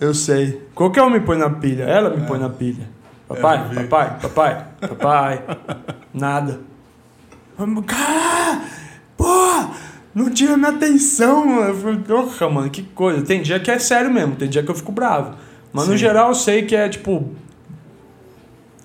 Eu 0.00 0.14
sei. 0.14 0.62
Qualquer 0.74 1.02
um 1.02 1.10
me 1.10 1.20
põe 1.20 1.36
na 1.36 1.50
pilha. 1.50 1.82
Ela 1.84 2.08
me 2.08 2.24
põe 2.26 2.38
na 2.38 2.48
pilha. 2.48 2.88
Papai, 3.26 3.62
eu 3.64 3.68
vi. 3.68 3.86
papai, 3.88 4.16
papai, 4.22 4.64
papai. 4.80 5.42
Nada. 6.14 6.60
Cara! 7.86 8.62
Porra! 9.16 9.70
Não 10.14 10.30
tira 10.30 10.56
minha 10.56 10.70
atenção, 10.70 11.46
mano. 11.46 11.68
Eu 11.68 11.74
falei, 11.76 11.98
porra, 11.98 12.50
mano, 12.50 12.70
que 12.70 12.82
coisa. 12.82 13.22
Tem 13.22 13.42
dia 13.42 13.60
que 13.60 13.70
é 13.70 13.78
sério 13.78 14.10
mesmo, 14.12 14.36
tem 14.36 14.48
dia 14.48 14.62
que 14.62 14.70
eu 14.70 14.74
fico 14.74 14.92
bravo. 14.92 15.36
Mas 15.72 15.86
no 15.86 15.92
Sim. 15.92 15.98
geral 15.98 16.28
eu 16.28 16.34
sei 16.34 16.62
que 16.62 16.74
é 16.74 16.88
tipo. 16.88 17.30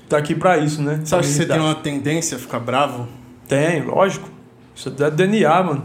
Tá 0.10 0.18
aqui 0.18 0.36
pra 0.36 0.58
isso, 0.58 0.82
né? 0.82 1.00
Você 1.04 1.16
acha 1.16 1.28
que 1.28 1.34
você 1.34 1.46
tem 1.46 1.60
uma 1.60 1.76
tendência 1.76 2.38
a 2.38 2.40
ficar 2.40 2.60
bravo? 2.60 3.08
tem, 3.48 3.82
lógico. 3.84 4.33
Isso 4.76 4.94
é 5.00 5.12
DNA, 5.12 5.64
mano. 5.64 5.84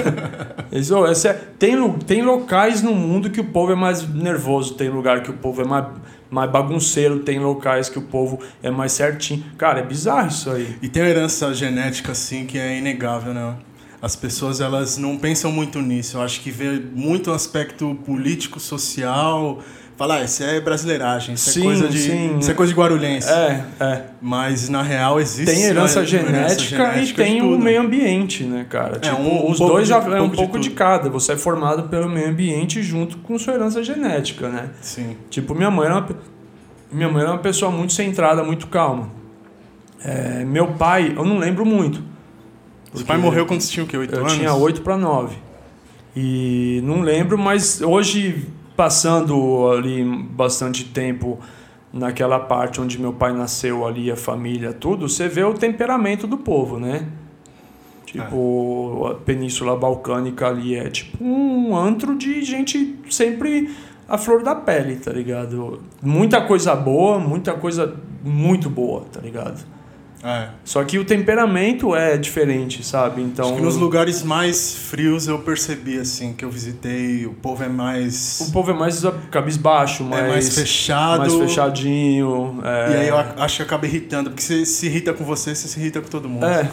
Isso, 0.70 1.06
essa 1.06 1.28
é- 1.28 1.32
tem, 1.58 1.90
tem 2.06 2.22
locais 2.22 2.82
no 2.82 2.94
mundo 2.94 3.30
que 3.30 3.40
o 3.40 3.44
povo 3.44 3.72
é 3.72 3.74
mais 3.74 4.06
nervoso, 4.08 4.74
tem 4.74 4.88
lugar 4.88 5.22
que 5.22 5.30
o 5.30 5.34
povo 5.34 5.62
é 5.62 5.64
mais, 5.64 5.86
mais 6.30 6.50
bagunceiro, 6.50 7.20
tem 7.20 7.38
locais 7.38 7.88
que 7.88 7.98
o 7.98 8.02
povo 8.02 8.38
é 8.62 8.70
mais 8.70 8.92
certinho. 8.92 9.44
Cara, 9.56 9.80
é 9.80 9.82
bizarro 9.82 10.28
isso 10.28 10.50
aí. 10.50 10.76
E 10.82 10.88
tem 10.88 11.02
uma 11.02 11.08
herança 11.08 11.52
genética, 11.54 12.12
assim, 12.12 12.44
que 12.44 12.58
é 12.58 12.76
inegável, 12.78 13.32
né? 13.32 13.54
As 14.02 14.14
pessoas, 14.14 14.60
elas 14.60 14.98
não 14.98 15.16
pensam 15.16 15.50
muito 15.50 15.80
nisso. 15.80 16.18
Eu 16.18 16.22
acho 16.22 16.42
que 16.42 16.50
vê 16.50 16.78
muito 16.94 17.30
aspecto 17.32 17.94
político, 18.04 18.60
social. 18.60 19.60
Fala, 19.96 20.16
ah, 20.16 20.24
isso 20.24 20.42
é 20.42 20.60
brasileiragem, 20.60 21.36
isso 21.36 21.50
Sim, 21.52 21.60
é 21.60 21.64
coisa 21.64 21.88
de. 21.88 21.98
sim. 22.00 22.38
Isso 22.38 22.50
é 22.50 22.54
coisa 22.54 22.72
de 22.72 22.78
guarulhense. 22.78 23.28
É, 23.30 23.64
é. 23.78 24.02
Mas 24.20 24.68
na 24.68 24.82
real 24.82 25.20
existe. 25.20 25.52
Tem 25.54 25.62
herança 25.62 26.00
uma 26.00 26.06
genética, 26.06 26.64
e 26.64 26.66
genética 26.68 27.04
de 27.04 27.30
tem 27.30 27.40
o 27.42 27.50
tudo. 27.50 27.62
meio 27.62 27.80
ambiente, 27.80 28.42
né, 28.42 28.66
cara? 28.68 28.98
Tipo, 28.98 29.16
um- 29.16 29.46
um 29.46 29.50
os 29.52 29.58
pouco 29.58 29.72
dois 29.74 29.84
de- 29.84 29.90
já 29.90 30.00
um 30.00 30.16
é 30.16 30.20
um 30.20 30.28
pouco 30.30 30.58
de 30.58 30.68
de, 30.68 30.74
cada. 30.74 31.08
Você 31.10 31.32
é 31.34 31.36
formado 31.36 31.84
pelo 31.88 32.08
meio 32.08 32.28
ambiente 32.28 32.82
junto 32.82 33.18
com 33.18 33.38
sua 33.38 33.54
herança 33.54 33.84
genética, 33.84 34.48
né? 34.48 34.70
Sim. 34.80 35.16
Tipo, 35.30 35.54
minha 35.54 35.70
mãe 35.70 35.86
era 35.86 35.94
uma, 35.98 36.08
minha 36.90 37.08
mãe 37.08 37.22
era 37.22 37.30
uma 37.30 37.38
pessoa 37.38 37.70
muito 37.70 37.92
centrada, 37.92 38.42
muito 38.42 38.66
calma. 38.66 39.10
É, 40.04 40.44
meu 40.44 40.72
pai, 40.72 41.14
eu 41.16 41.24
não 41.24 41.38
lembro 41.38 41.64
muito. 41.64 42.02
Seu 42.92 43.06
pai 43.06 43.16
morreu 43.16 43.46
quando 43.46 43.60
você 43.60 43.70
tinha 43.70 43.84
o 43.84 43.86
quê? 43.86 43.96
8 43.96 44.12
Eu 44.14 44.20
anos? 44.20 44.32
tinha 44.34 44.52
8 44.54 44.82
para 44.82 44.96
9. 44.96 45.36
E 46.16 46.80
não 46.84 47.00
lembro, 47.00 47.36
mas 47.38 47.80
hoje, 47.80 48.46
passando 48.76 49.70
ali 49.70 50.04
bastante 50.04 50.84
tempo 50.84 51.38
naquela 51.92 52.40
parte 52.40 52.80
onde 52.80 53.00
meu 53.00 53.12
pai 53.12 53.32
nasceu 53.32 53.86
ali, 53.86 54.10
a 54.10 54.16
família, 54.16 54.72
tudo, 54.72 55.08
você 55.08 55.28
vê 55.28 55.44
o 55.44 55.54
temperamento 55.54 56.26
do 56.26 56.36
povo, 56.36 56.78
né? 56.78 57.06
Tipo, 58.04 59.08
a 59.10 59.14
Península 59.14 59.76
Balcânica 59.76 60.48
ali 60.48 60.76
é 60.76 60.88
tipo 60.88 61.22
um 61.22 61.76
antro 61.76 62.16
de 62.16 62.42
gente 62.42 62.96
sempre 63.10 63.74
a 64.08 64.18
flor 64.18 64.42
da 64.42 64.54
pele, 64.54 64.96
tá 64.96 65.12
ligado? 65.12 65.80
Muita 66.02 66.40
coisa 66.42 66.74
boa, 66.76 67.18
muita 67.18 67.54
coisa 67.54 67.94
muito 68.22 68.68
boa, 68.70 69.04
tá 69.12 69.20
ligado? 69.20 69.64
É. 70.26 70.48
Só 70.64 70.82
que 70.84 70.98
o 70.98 71.04
temperamento 71.04 71.94
é 71.94 72.16
diferente, 72.16 72.82
sabe? 72.82 73.20
Então. 73.20 73.44
Acho 73.44 73.56
que 73.56 73.60
nos 73.62 73.76
lugares 73.76 74.22
mais 74.22 74.74
frios 74.74 75.28
eu 75.28 75.38
percebi, 75.40 75.98
assim, 75.98 76.32
que 76.32 76.42
eu 76.44 76.50
visitei, 76.50 77.26
o 77.26 77.34
povo 77.34 77.62
é 77.62 77.68
mais. 77.68 78.40
O 78.40 78.50
povo 78.50 78.70
é 78.70 78.74
mais 78.74 79.02
cabisbaixo, 79.30 80.02
mais, 80.02 80.24
é 80.24 80.28
mais 80.28 80.54
fechado. 80.54 81.18
mais 81.20 81.34
fechadinho. 81.34 82.58
é- 82.64 82.90
E 82.90 82.96
aí 82.96 83.08
eu 83.08 83.16
acho 83.18 83.56
que 83.58 83.62
acaba 83.64 83.84
irritando, 83.86 84.30
porque 84.30 84.42
você 84.42 84.64
se 84.64 84.86
irrita 84.86 85.12
com 85.12 85.24
você, 85.24 85.54
você 85.54 85.68
se 85.68 85.78
irrita 85.78 86.00
com 86.00 86.08
todo 86.08 86.26
mundo. 86.26 86.46
É, 86.46 86.70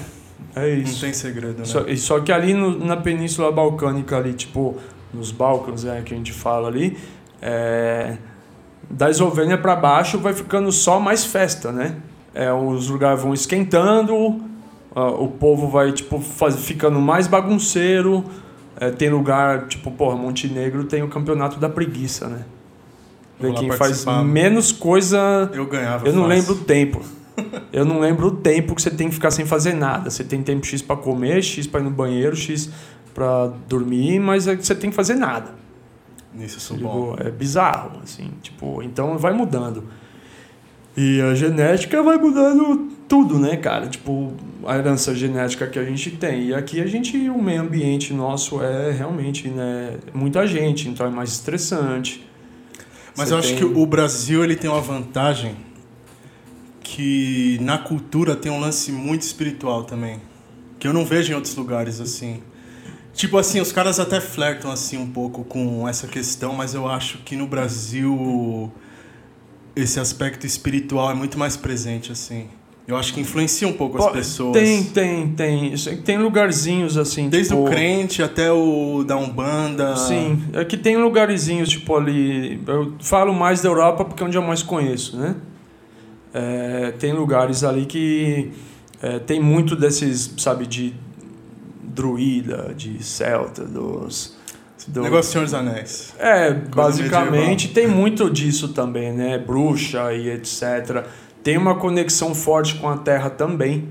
é 0.55 0.75
Não 0.77 0.83
isso. 0.83 1.01
tem 1.01 1.11
segredo, 1.11 1.59
né? 1.59 1.65
Só, 1.65 1.83
só 1.97 2.19
que 2.21 2.31
ali 2.31 2.53
no- 2.53 2.79
na 2.85 2.95
Península 2.95 3.51
Balcânica, 3.51 4.15
ali, 4.15 4.31
tipo, 4.31 4.77
nos 5.13 5.29
Balcãs, 5.31 5.83
é, 5.83 6.01
que 6.01 6.13
a 6.13 6.17
gente 6.17 6.31
fala 6.31 6.69
ali, 6.69 6.97
é, 7.41 8.15
da 8.89 9.09
Eslovênia 9.09 9.57
para 9.57 9.75
baixo 9.75 10.17
vai 10.19 10.31
ficando 10.33 10.71
só 10.71 11.01
mais 11.01 11.25
festa, 11.25 11.69
né? 11.71 11.97
É, 12.33 12.51
os 12.51 12.89
lugares 12.89 13.21
vão 13.21 13.33
esquentando, 13.33 14.39
ah, 14.95 15.07
o 15.09 15.27
povo 15.27 15.67
vai, 15.67 15.91
tipo, 15.91 16.19
faz, 16.19 16.55
ficando 16.55 16.99
mais 16.99 17.27
bagunceiro. 17.27 18.23
É, 18.79 18.89
tem 18.89 19.09
lugar, 19.09 19.67
tipo, 19.67 19.91
porra, 19.91 20.15
Montenegro 20.15 20.85
tem 20.85 21.03
o 21.03 21.07
campeonato 21.07 21.59
da 21.59 21.69
preguiça, 21.69 22.27
né? 22.27 22.45
Lá 23.39 23.53
quem 23.55 23.71
faz 23.71 24.05
menos 24.23 24.71
coisa 24.71 25.49
Eu 25.53 25.65
ganhava. 25.65 26.07
eu 26.07 26.13
não 26.13 26.23
fácil. 26.23 26.37
lembro 26.37 26.53
o 26.53 26.65
tempo. 26.65 27.01
Eu 27.73 27.85
não 27.85 27.99
lembro 27.99 28.27
o 28.27 28.31
tempo 28.31 28.75
que 28.75 28.81
você 28.81 28.91
tem 28.91 29.07
que 29.07 29.15
ficar 29.15 29.31
sem 29.31 29.45
fazer 29.45 29.73
nada. 29.73 30.09
Você 30.09 30.23
tem 30.23 30.43
tempo 30.43 30.65
X 30.65 30.81
pra 30.81 30.95
comer, 30.95 31.41
X 31.41 31.65
pra 31.65 31.79
ir 31.79 31.83
no 31.83 31.89
banheiro, 31.89 32.35
X 32.35 32.69
pra 33.13 33.51
dormir, 33.67 34.19
mas 34.19 34.47
é 34.47 34.55
que 34.55 34.65
você 34.65 34.75
tem 34.75 34.89
que 34.89 34.95
fazer 34.95 35.15
nada. 35.15 35.51
Nisso 36.33 36.57
eu 36.57 36.59
sou 36.59 36.77
bom. 36.77 37.11
Tipo, 37.11 37.27
é 37.27 37.31
bizarro, 37.31 37.99
assim. 38.03 38.29
Tipo, 38.41 38.83
então 38.83 39.17
vai 39.17 39.33
mudando. 39.33 39.85
E 40.95 41.21
a 41.21 41.33
genética 41.33 42.01
vai 42.03 42.17
mudando 42.17 42.89
tudo, 43.07 43.39
né, 43.39 43.55
cara? 43.57 43.87
Tipo, 43.87 44.33
a 44.65 44.77
herança 44.77 45.15
genética 45.15 45.67
que 45.67 45.79
a 45.79 45.83
gente 45.85 46.11
tem. 46.11 46.47
E 46.47 46.53
aqui 46.53 46.81
a 46.81 46.85
gente, 46.87 47.17
o 47.29 47.41
meio 47.41 47.61
ambiente 47.61 48.13
nosso 48.13 48.61
é 48.61 48.91
realmente, 48.91 49.47
né, 49.47 49.95
muita 50.13 50.45
gente, 50.45 50.89
então 50.89 51.05
é 51.05 51.09
mais 51.09 51.31
estressante. 51.31 52.27
Mas 53.17 53.29
Você 53.29 53.33
eu 53.33 53.37
acho 53.39 53.47
tem- 53.49 53.57
que 53.57 53.63
o 53.65 53.85
Brasil 53.85 54.43
ele 54.43 54.55
tem 54.55 54.69
uma 54.69 54.81
vantagem 54.81 55.55
que 56.83 57.57
na 57.61 57.77
cultura 57.77 58.35
tem 58.35 58.51
um 58.51 58.59
lance 58.59 58.91
muito 58.91 59.21
espiritual 59.21 59.83
também, 59.83 60.19
que 60.79 60.87
eu 60.87 60.93
não 60.93 61.05
vejo 61.05 61.31
em 61.31 61.35
outros 61.35 61.55
lugares 61.55 61.99
assim. 62.01 62.41
Tipo 63.13 63.37
assim, 63.37 63.59
os 63.59 63.71
caras 63.71 63.99
até 63.99 64.19
flertam 64.21 64.71
assim 64.71 64.97
um 64.97 65.07
pouco 65.07 65.43
com 65.43 65.87
essa 65.87 66.07
questão, 66.07 66.53
mas 66.53 66.73
eu 66.73 66.87
acho 66.87 67.19
que 67.19 67.35
no 67.35 67.45
Brasil 67.45 68.71
esse 69.83 69.99
aspecto 69.99 70.45
espiritual 70.45 71.11
é 71.11 71.13
muito 71.13 71.37
mais 71.37 71.55
presente 71.57 72.11
assim. 72.11 72.47
Eu 72.87 72.97
acho 72.97 73.13
que 73.13 73.21
influencia 73.21 73.67
um 73.67 73.73
pouco 73.73 73.97
as 73.99 74.05
Pô, 74.05 74.11
pessoas. 74.11 74.53
Tem, 74.57 74.83
tem, 74.83 75.27
tem. 75.29 75.73
Isso- 75.73 75.95
Tem 76.01 76.17
lugarzinhos 76.17 76.97
assim. 76.97 77.29
Desde 77.29 77.49
tipo, 77.53 77.63
o 77.65 77.69
crente 77.69 78.21
até 78.23 78.51
o 78.51 79.03
da 79.05 79.15
Umbanda. 79.15 79.95
Sim, 79.95 80.43
é 80.51 80.65
que 80.65 80.75
tem 80.75 80.97
lugarzinhos, 80.97 81.69
tipo 81.69 81.95
ali. 81.95 82.59
Eu 82.67 82.95
falo 82.99 83.33
mais 83.33 83.61
da 83.61 83.69
Europa 83.69 84.03
porque 84.03 84.21
é 84.23 84.25
onde 84.25 84.35
eu 84.37 84.41
mais 84.41 84.63
conheço, 84.63 85.15
né? 85.15 85.35
É, 86.33 86.91
tem 86.97 87.13
lugares 87.13 87.63
ali 87.63 87.85
que 87.85 88.51
é, 89.01 89.19
tem 89.19 89.39
muito 89.39 89.75
desses, 89.75 90.33
sabe, 90.37 90.65
de 90.65 90.93
druida, 91.83 92.73
de 92.75 93.01
celta, 93.03 93.63
dos. 93.65 94.37
Do- 94.87 95.01
Negócio 95.03 95.29
do 95.29 95.33
Senhor 95.33 95.43
dos 95.45 95.53
Anéis. 95.53 96.13
é, 96.19 96.51
Coisa 96.53 96.69
basicamente 96.73 97.67
tem 97.69 97.87
muito 97.87 98.29
disso 98.29 98.69
também, 98.69 99.11
né? 99.11 99.37
Bruxa 99.37 100.13
e 100.13 100.29
etc. 100.29 101.05
Tem 101.43 101.57
uma 101.57 101.75
conexão 101.75 102.33
forte 102.35 102.75
com 102.75 102.87
a 102.89 102.97
terra 102.97 103.29
também. 103.29 103.87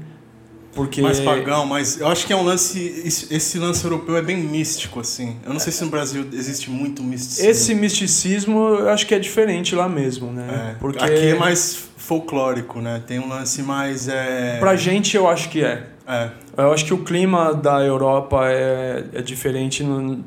Porque 0.73 1.03
Mais 1.03 1.19
pagão, 1.19 1.67
mas 1.67 1.99
eu 2.01 2.07
acho 2.07 2.25
que 2.25 2.33
é 2.33 2.37
um 2.37 2.45
lance. 2.45 3.03
Esse 3.29 3.59
lance 3.59 3.85
europeu 3.85 4.17
é 4.17 4.23
bem 4.23 4.37
místico, 4.37 5.01
assim. 5.01 5.37
Eu 5.45 5.53
não 5.53 5.59
sei 5.59 5.73
se 5.73 5.83
no 5.85 5.91
Brasil 5.91 6.25
existe 6.33 6.71
muito 6.71 7.03
misticismo. 7.03 7.51
esse 7.51 7.75
misticismo 7.75 8.69
eu 8.79 8.89
acho 8.89 9.05
que 9.05 9.13
é 9.13 9.19
diferente 9.19 9.75
lá 9.75 9.89
mesmo, 9.89 10.31
né? 10.33 10.71
É, 10.71 10.79
Porque 10.79 11.03
Aqui 11.05 11.27
é 11.31 11.35
mais 11.35 11.89
folclórico, 11.97 12.81
né? 12.81 13.03
Tem 13.05 13.19
um 13.19 13.29
lance 13.29 13.63
mais. 13.63 14.07
É... 14.07 14.59
Pra 14.61 14.77
gente 14.77 15.17
eu 15.17 15.29
acho 15.29 15.49
que 15.49 15.65
é. 15.65 15.87
É. 16.07 16.31
Eu 16.57 16.73
acho 16.73 16.85
que 16.85 16.95
o 16.95 16.99
clima 16.99 17.53
da 17.53 17.81
Europa 17.85 18.43
é, 18.49 19.05
é 19.13 19.23
diferente 19.23 19.83
no- 19.83 20.25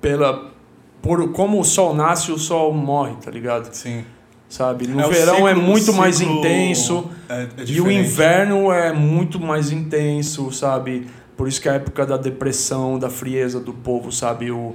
pela 0.00 0.50
por 1.02 1.32
como 1.32 1.58
o 1.60 1.64
sol 1.64 1.94
nasce, 1.94 2.30
o 2.30 2.38
sol 2.38 2.72
morre, 2.74 3.14
tá 3.22 3.30
ligado? 3.30 3.72
Sim. 3.72 4.04
Sabe? 4.48 4.86
No 4.86 5.00
É, 5.00 5.08
verão 5.08 5.46
é 5.48 5.54
ciclo- 5.54 5.62
muito 5.68 5.92
o 5.92 5.94
mais 5.94 6.20
intenso 6.20 7.08
É, 7.28 7.42
é 7.56 7.64
e 7.66 7.80
o 7.80 7.90
inverno 7.90 8.70
é 8.72 8.92
muito 8.92 9.38
mais 9.40 9.70
intenso, 9.70 10.50
sabe? 10.52 11.06
Por 11.36 11.46
isso 11.48 11.60
que 11.60 11.68
a 11.68 11.74
época 11.74 12.04
da 12.04 12.16
depressão, 12.16 12.98
da 12.98 13.08
frieza 13.08 13.60
do 13.60 13.72
povo, 13.72 14.10
sabe? 14.12 14.50
O, 14.50 14.74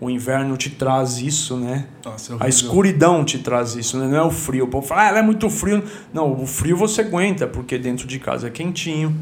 o 0.00 0.08
inverno 0.08 0.56
te 0.56 0.70
traz 0.70 1.18
isso, 1.18 1.56
né? 1.56 1.86
Nossa, 2.04 2.34
é 2.34 2.36
A 2.40 2.48
escuridão 2.48 3.24
te 3.24 3.38
traz 3.40 3.74
isso, 3.74 3.98
né? 3.98 4.06
não 4.06 4.16
é 4.16 4.22
o 4.22 4.30
frio. 4.30 4.64
O 4.64 4.68
povo 4.68 4.86
fala, 4.86 5.02
ah, 5.02 5.08
ela 5.08 5.18
é 5.18 5.22
muito 5.22 5.50
frio. 5.50 5.82
Não, 6.14 6.32
o 6.40 6.46
frio 6.46 6.76
você 6.76 7.00
aguenta, 7.02 7.46
porque 7.46 7.76
dentro 7.76 8.06
de 8.06 8.18
casa 8.18 8.46
é 8.46 8.50
quentinho. 8.50 9.14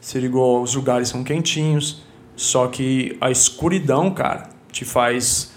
Se 0.00 0.18
ligou, 0.18 0.62
os 0.62 0.74
lugares 0.74 1.08
são 1.08 1.22
quentinhos. 1.24 2.02
Só 2.36 2.66
que 2.68 3.16
a 3.20 3.30
escuridão, 3.30 4.10
cara, 4.10 4.48
te 4.76 4.84
faz 4.84 5.52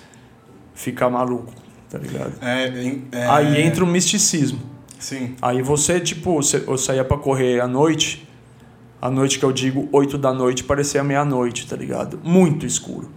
ficar 0.74 1.10
maluco, 1.10 1.54
tá 1.90 1.98
ligado? 1.98 2.34
É, 2.42 2.68
é- 3.12 3.28
Aí 3.28 3.62
entra 3.62 3.84
o 3.84 3.88
misticismo. 3.88 4.60
Sim. 4.98 5.36
Aí 5.42 5.62
você, 5.62 6.00
tipo, 6.00 6.36
você- 6.36 6.64
eu 6.66 6.78
saía 6.78 7.04
pra 7.04 7.18
correr 7.18 7.60
à 7.60 7.68
noite. 7.68 8.26
À 9.02 9.10
noite 9.10 9.38
que 9.38 9.44
eu 9.44 9.52
digo 9.52 9.90
8 9.92 10.18
da 10.18 10.34
noite, 10.34 10.64
parecia 10.64 11.04
meia-noite, 11.04 11.68
tá 11.68 11.76
ligado? 11.76 12.18
Muito 12.24 12.66
escuro. 12.66 13.10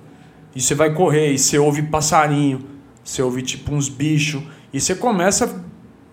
E 0.56 0.60
você 0.60 0.74
vai 0.74 0.92
correr 0.92 1.32
e 1.32 1.38
você 1.38 1.56
ouve 1.58 1.82
passarinho, 1.82 2.64
você 3.04 3.22
ouve 3.22 3.42
tipo 3.42 3.72
uns 3.72 3.88
bichos. 3.88 4.42
E 4.72 4.80
você 4.80 4.94
começa 4.96 5.64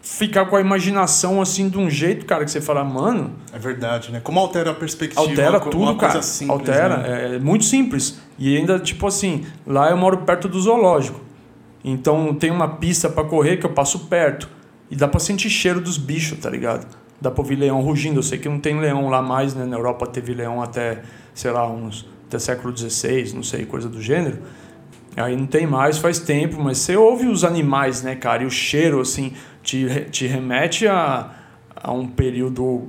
ficar 0.01 0.45
com 0.45 0.55
a 0.55 0.61
imaginação 0.61 1.41
assim 1.41 1.69
de 1.69 1.77
um 1.77 1.89
jeito, 1.89 2.25
cara, 2.25 2.45
que 2.45 2.51
você 2.51 2.61
fala, 2.61 2.83
mano, 2.83 3.33
É 3.53 3.59
verdade, 3.59 4.11
né? 4.11 4.19
Como 4.23 4.39
altera 4.39 4.71
a 4.71 4.73
perspectiva? 4.73 5.21
altera 5.21 5.59
tudo, 5.59 5.95
cara. 5.95 6.21
simples, 6.21 6.49
altera, 6.49 6.97
né? 6.97 7.35
é 7.35 7.39
muito 7.39 7.65
simples. 7.65 8.19
E 8.37 8.55
ainda, 8.57 8.79
tipo 8.79 9.05
assim, 9.07 9.45
lá 9.67 9.89
eu 9.89 9.97
moro 9.97 10.19
perto 10.19 10.47
do 10.47 10.59
zoológico. 10.59 11.19
Então 11.83 12.33
tem 12.33 12.51
uma 12.51 12.67
pista 12.67 13.09
pra 13.09 13.23
correr 13.23 13.57
que 13.57 13.65
eu 13.65 13.71
passo 13.71 13.99
perto. 14.07 14.49
E 14.91 14.95
dá 14.95 15.07
pra 15.07 15.19
sentir 15.19 15.49
cheiro 15.49 15.79
dos 15.79 15.97
bichos, 15.97 16.39
tá 16.39 16.49
ligado? 16.49 16.87
Dá 17.21 17.29
pra 17.29 17.41
ouvir 17.41 17.55
leão 17.55 17.81
rugindo. 17.81 18.19
Eu 18.19 18.23
sei 18.23 18.39
que 18.39 18.49
não 18.49 18.59
tem 18.59 18.79
leão 18.79 19.09
lá 19.09 19.21
mais, 19.21 19.53
né? 19.53 19.65
Na 19.65 19.75
Europa 19.77 20.07
teve 20.07 20.33
leão 20.33 20.61
até, 20.61 21.03
sei 21.33 21.51
lá, 21.51 21.69
uns. 21.69 22.07
até 22.27 22.39
século 22.39 22.75
XVI, 22.75 23.33
não 23.33 23.43
sei, 23.43 23.65
coisa 23.65 23.87
do 23.87 24.01
gênero. 24.01 24.39
Aí 25.21 25.35
não 25.35 25.45
tem 25.45 25.67
mais, 25.67 25.97
faz 25.97 26.19
tempo, 26.19 26.61
mas 26.61 26.77
você 26.77 26.95
ouve 26.95 27.27
os 27.27 27.43
animais, 27.43 28.01
né, 28.01 28.15
cara? 28.15 28.43
E 28.43 28.45
o 28.45 28.49
cheiro, 28.51 29.01
assim, 29.01 29.33
te, 29.61 30.05
te 30.09 30.25
remete 30.27 30.87
a, 30.87 31.29
a 31.75 31.91
um 31.91 32.07
período 32.07 32.87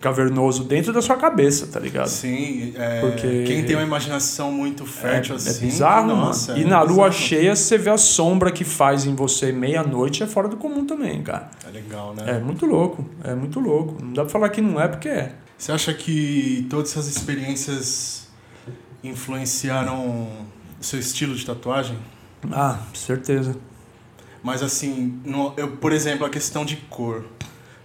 cavernoso 0.00 0.64
dentro 0.64 0.92
da 0.92 1.00
sua 1.00 1.16
cabeça, 1.16 1.66
tá 1.66 1.80
ligado? 1.80 2.08
Sim, 2.08 2.74
é, 2.76 3.00
Porque- 3.00 3.44
quem 3.44 3.64
tem 3.64 3.74
uma 3.74 3.82
imaginação 3.84 4.52
muito 4.52 4.84
fértil 4.84 5.34
é, 5.34 5.36
assim. 5.38 5.50
é 5.64 5.66
bizarro, 5.70 6.08
nossa, 6.08 6.52
mano. 6.52 6.62
E 6.62 6.66
é 6.66 6.68
na 6.68 6.82
lua 6.82 7.08
bizarro. 7.08 7.12
cheia, 7.12 7.56
você 7.56 7.78
vê 7.78 7.88
a 7.88 7.96
sombra 7.96 8.50
que 8.52 8.64
faz 8.64 9.06
em 9.06 9.14
você 9.14 9.50
meia-noite, 9.50 10.22
é 10.22 10.26
fora 10.26 10.46
do 10.46 10.58
comum 10.58 10.84
também, 10.84 11.22
cara. 11.22 11.48
É 11.66 11.70
legal, 11.70 12.14
né? 12.14 12.24
É 12.36 12.38
muito 12.38 12.66
louco, 12.66 13.08
é 13.24 13.34
muito 13.34 13.58
louco. 13.60 13.96
Não 14.04 14.12
dá 14.12 14.22
pra 14.24 14.30
falar 14.30 14.50
que 14.50 14.60
não 14.60 14.78
é, 14.78 14.88
porque 14.88 15.08
é. 15.08 15.32
Você 15.56 15.72
acha 15.72 15.94
que 15.94 16.66
todas 16.68 16.90
essas 16.90 17.06
experiências 17.06 18.28
influenciaram 19.02 20.28
seu 20.84 20.98
estilo 21.00 21.34
de 21.34 21.44
tatuagem? 21.44 21.96
Ah, 22.52 22.78
certeza. 22.92 23.56
Mas 24.42 24.62
assim, 24.62 25.20
no- 25.24 25.52
eu, 25.56 25.72
por 25.76 25.92
exemplo, 25.92 26.26
a 26.26 26.30
questão 26.30 26.64
de 26.64 26.76
cor. 26.76 27.24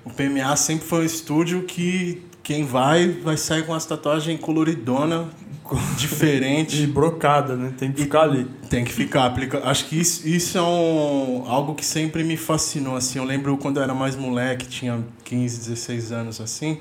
O 0.03 0.09
PMA 0.09 0.55
sempre 0.55 0.87
foi 0.87 1.01
um 1.01 1.05
estúdio 1.05 1.63
que 1.63 2.23
quem 2.43 2.65
vai, 2.65 3.07
vai 3.09 3.37
sair 3.37 3.65
com 3.65 3.73
as 3.73 3.85
tatuagens 3.85 4.39
coloridona, 4.39 5.27
diferente. 5.97 6.87
brocada, 6.87 7.55
né? 7.55 7.73
Tem 7.77 7.91
que 7.91 8.01
ficar 8.01 8.21
ali. 8.23 8.45
Tem 8.69 8.83
que 8.83 8.91
ficar. 8.91 9.25
Aplica... 9.27 9.61
Acho 9.69 9.85
que 9.87 9.99
isso, 9.99 10.27
isso 10.27 10.57
é 10.57 10.61
um, 10.61 11.43
algo 11.47 11.75
que 11.75 11.85
sempre 11.85 12.23
me 12.23 12.35
fascinou. 12.37 12.95
Assim. 12.95 13.19
Eu 13.19 13.25
lembro 13.25 13.55
quando 13.57 13.77
eu 13.77 13.83
era 13.83 13.93
mais 13.93 14.15
moleque, 14.15 14.67
tinha 14.67 15.03
15, 15.23 15.59
16 15.59 16.11
anos 16.11 16.41
assim. 16.41 16.79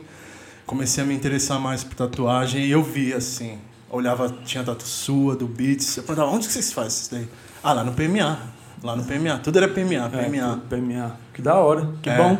Comecei 0.66 1.04
a 1.04 1.06
me 1.06 1.14
interessar 1.14 1.60
mais 1.60 1.84
por 1.84 1.94
tatuagem 1.94 2.64
e 2.64 2.70
eu 2.70 2.82
via 2.82 3.16
assim. 3.18 3.58
Olhava, 3.90 4.34
tinha 4.44 4.62
tatu 4.62 4.84
sua, 4.86 5.34
do 5.34 5.46
Beats. 5.46 5.96
Eu 5.96 6.02
perguntava, 6.02 6.30
onde 6.34 6.46
que 6.46 6.52
vocês 6.52 6.72
fazem 6.72 6.88
isso 7.00 7.10
daí? 7.10 7.28
Ah, 7.62 7.72
lá 7.72 7.84
no 7.84 7.92
PMA. 7.92 8.38
Lá 8.82 8.94
no 8.94 9.02
PMA. 9.04 9.38
Tudo 9.38 9.56
era 9.58 9.66
PMA, 9.68 10.10
É, 10.12 10.24
PMA. 10.28 10.50
tudo 10.50 10.62
PMA. 10.68 11.16
Que 11.32 11.40
da 11.42 11.54
hora. 11.56 11.88
Que 12.02 12.10
É. 12.10 12.16
bom. 12.16 12.38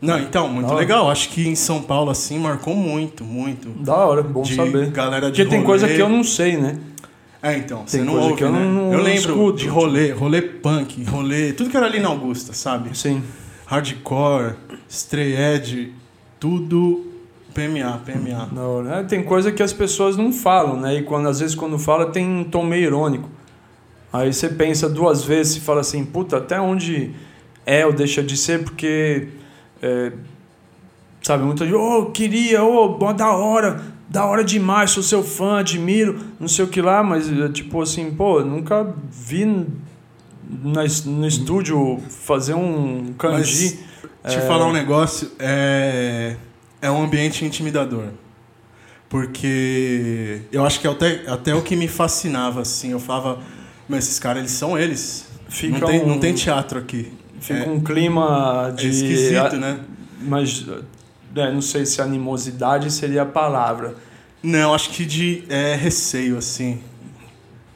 Não, 0.00 0.18
então, 0.18 0.48
muito 0.48 0.66
Da 0.66 0.72
hora. 0.74 0.80
legal. 0.80 1.10
Acho 1.10 1.28
que 1.30 1.46
em 1.48 1.54
São 1.54 1.80
Paulo, 1.82 2.10
assim, 2.10 2.38
marcou 2.38 2.74
muito, 2.74 3.24
muito. 3.24 3.68
Da 3.82 3.94
hora, 3.96 4.22
bom 4.22 4.42
De 4.42 4.54
saber. 4.54 4.90
galera 4.90 5.30
de 5.30 5.32
Porque 5.32 5.44
tem 5.48 5.58
rolê. 5.60 5.66
coisa 5.66 5.88
que 5.88 5.98
eu 6.00 6.08
não 6.08 6.22
sei, 6.24 6.56
né? 6.56 6.78
É, 7.42 7.56
então, 7.56 7.84
você 7.86 7.98
Tem 7.98 8.06
não 8.06 8.14
coisa 8.14 8.26
ouve, 8.28 8.38
que 8.38 8.44
eu 8.44 8.52
né? 8.52 8.58
não- 8.58 8.92
eu 8.92 8.98
não 8.98 9.04
lembro 9.04 9.30
escuto, 9.30 9.58
de 9.58 9.68
rolê, 9.68 10.10
rolê 10.10 10.42
punk, 10.42 11.04
rolê... 11.04 11.52
Tudo 11.52 11.70
que 11.70 11.76
era 11.76 11.86
ali 11.86 12.00
na 12.00 12.08
Augusta, 12.08 12.52
sabe? 12.52 12.96
Sim. 12.98 13.22
Hardcore, 13.64 14.54
Stray 14.88 15.36
Edge, 15.36 15.92
tudo 16.40 17.04
PMA, 17.58 18.00
PMA. 18.04 18.48
Da 18.52 18.62
hora. 18.62 18.96
É, 18.96 19.02
tem 19.02 19.22
coisa 19.22 19.50
que 19.50 19.62
as 19.62 19.72
pessoas 19.72 20.16
não 20.16 20.32
falam, 20.32 20.78
né? 20.80 20.98
E 20.98 21.02
quando, 21.02 21.28
às 21.28 21.40
vezes 21.40 21.56
quando 21.56 21.78
fala 21.78 22.06
tem 22.06 22.26
um 22.26 22.44
tom 22.44 22.64
meio 22.64 22.84
irônico. 22.84 23.28
Aí 24.12 24.32
você 24.32 24.48
pensa 24.48 24.88
duas 24.88 25.24
vezes 25.24 25.56
e 25.56 25.60
fala 25.60 25.80
assim, 25.80 26.04
puta, 26.04 26.38
até 26.38 26.60
onde 26.60 27.12
é 27.66 27.84
ou 27.84 27.92
deixa 27.92 28.22
de 28.22 28.36
ser, 28.36 28.64
porque... 28.64 29.28
é, 29.82 30.12
sabe, 31.22 31.44
muita 31.44 31.64
gente, 31.64 31.74
ô, 31.74 32.06
queria, 32.06 32.62
ô, 32.62 32.96
bom, 32.96 33.12
da 33.12 33.32
hora, 33.32 33.82
da 34.08 34.24
hora 34.24 34.42
demais, 34.42 34.92
sou 34.92 35.02
seu 35.02 35.22
fã, 35.22 35.58
admiro, 35.58 36.18
não 36.40 36.48
sei 36.48 36.64
o 36.64 36.68
que 36.68 36.80
lá, 36.80 37.02
mas 37.02 37.30
é, 37.30 37.48
tipo 37.50 37.82
assim, 37.82 38.10
pô, 38.10 38.40
nunca 38.40 38.94
vi 39.10 39.44
na 39.44 40.84
no 41.04 41.26
estúdio 41.26 42.00
fazer 42.08 42.54
um 42.54 43.12
kanji. 43.18 43.78
Mas, 44.22 44.32
te 44.32 44.40
falar 44.40 44.66
um 44.66 44.72
negócio, 44.72 45.30
é, 45.38 46.36
é 46.80 46.90
um 46.90 47.02
ambiente 47.02 47.44
intimidador. 47.44 48.08
Porque 49.08 50.42
eu 50.52 50.64
acho 50.66 50.80
que 50.80 50.86
é 50.86 50.90
até, 50.90 51.22
até 51.26 51.54
o 51.54 51.62
que 51.62 51.74
me 51.74 51.88
fascinava, 51.88 52.60
assim. 52.60 52.90
Eu 52.92 53.00
falava, 53.00 53.40
mas 53.88 54.04
esses 54.04 54.18
caras, 54.18 54.40
eles 54.40 54.52
são 54.52 54.78
eles. 54.78 55.26
Fica 55.48 55.78
não, 55.78 55.86
tem, 55.86 56.02
um- 56.02 56.06
não 56.06 56.20
tem 56.20 56.34
teatro 56.34 56.78
aqui. 56.78 57.10
Fica 57.40 57.60
é, 57.60 57.68
um 57.68 57.80
clima 57.80 58.68
é 58.68 58.72
de... 58.72 58.88
esquisito, 58.88 59.56
né? 59.56 59.80
Mas 60.20 60.66
é, 61.34 61.50
não 61.52 61.62
sei 61.62 61.86
se 61.86 62.02
animosidade 62.02 62.90
seria 62.90 63.22
a 63.22 63.26
palavra. 63.26 63.94
Não, 64.42 64.74
acho 64.74 64.90
que 64.90 65.04
de 65.06 65.44
é, 65.48 65.74
receio, 65.74 66.36
assim. 66.36 66.80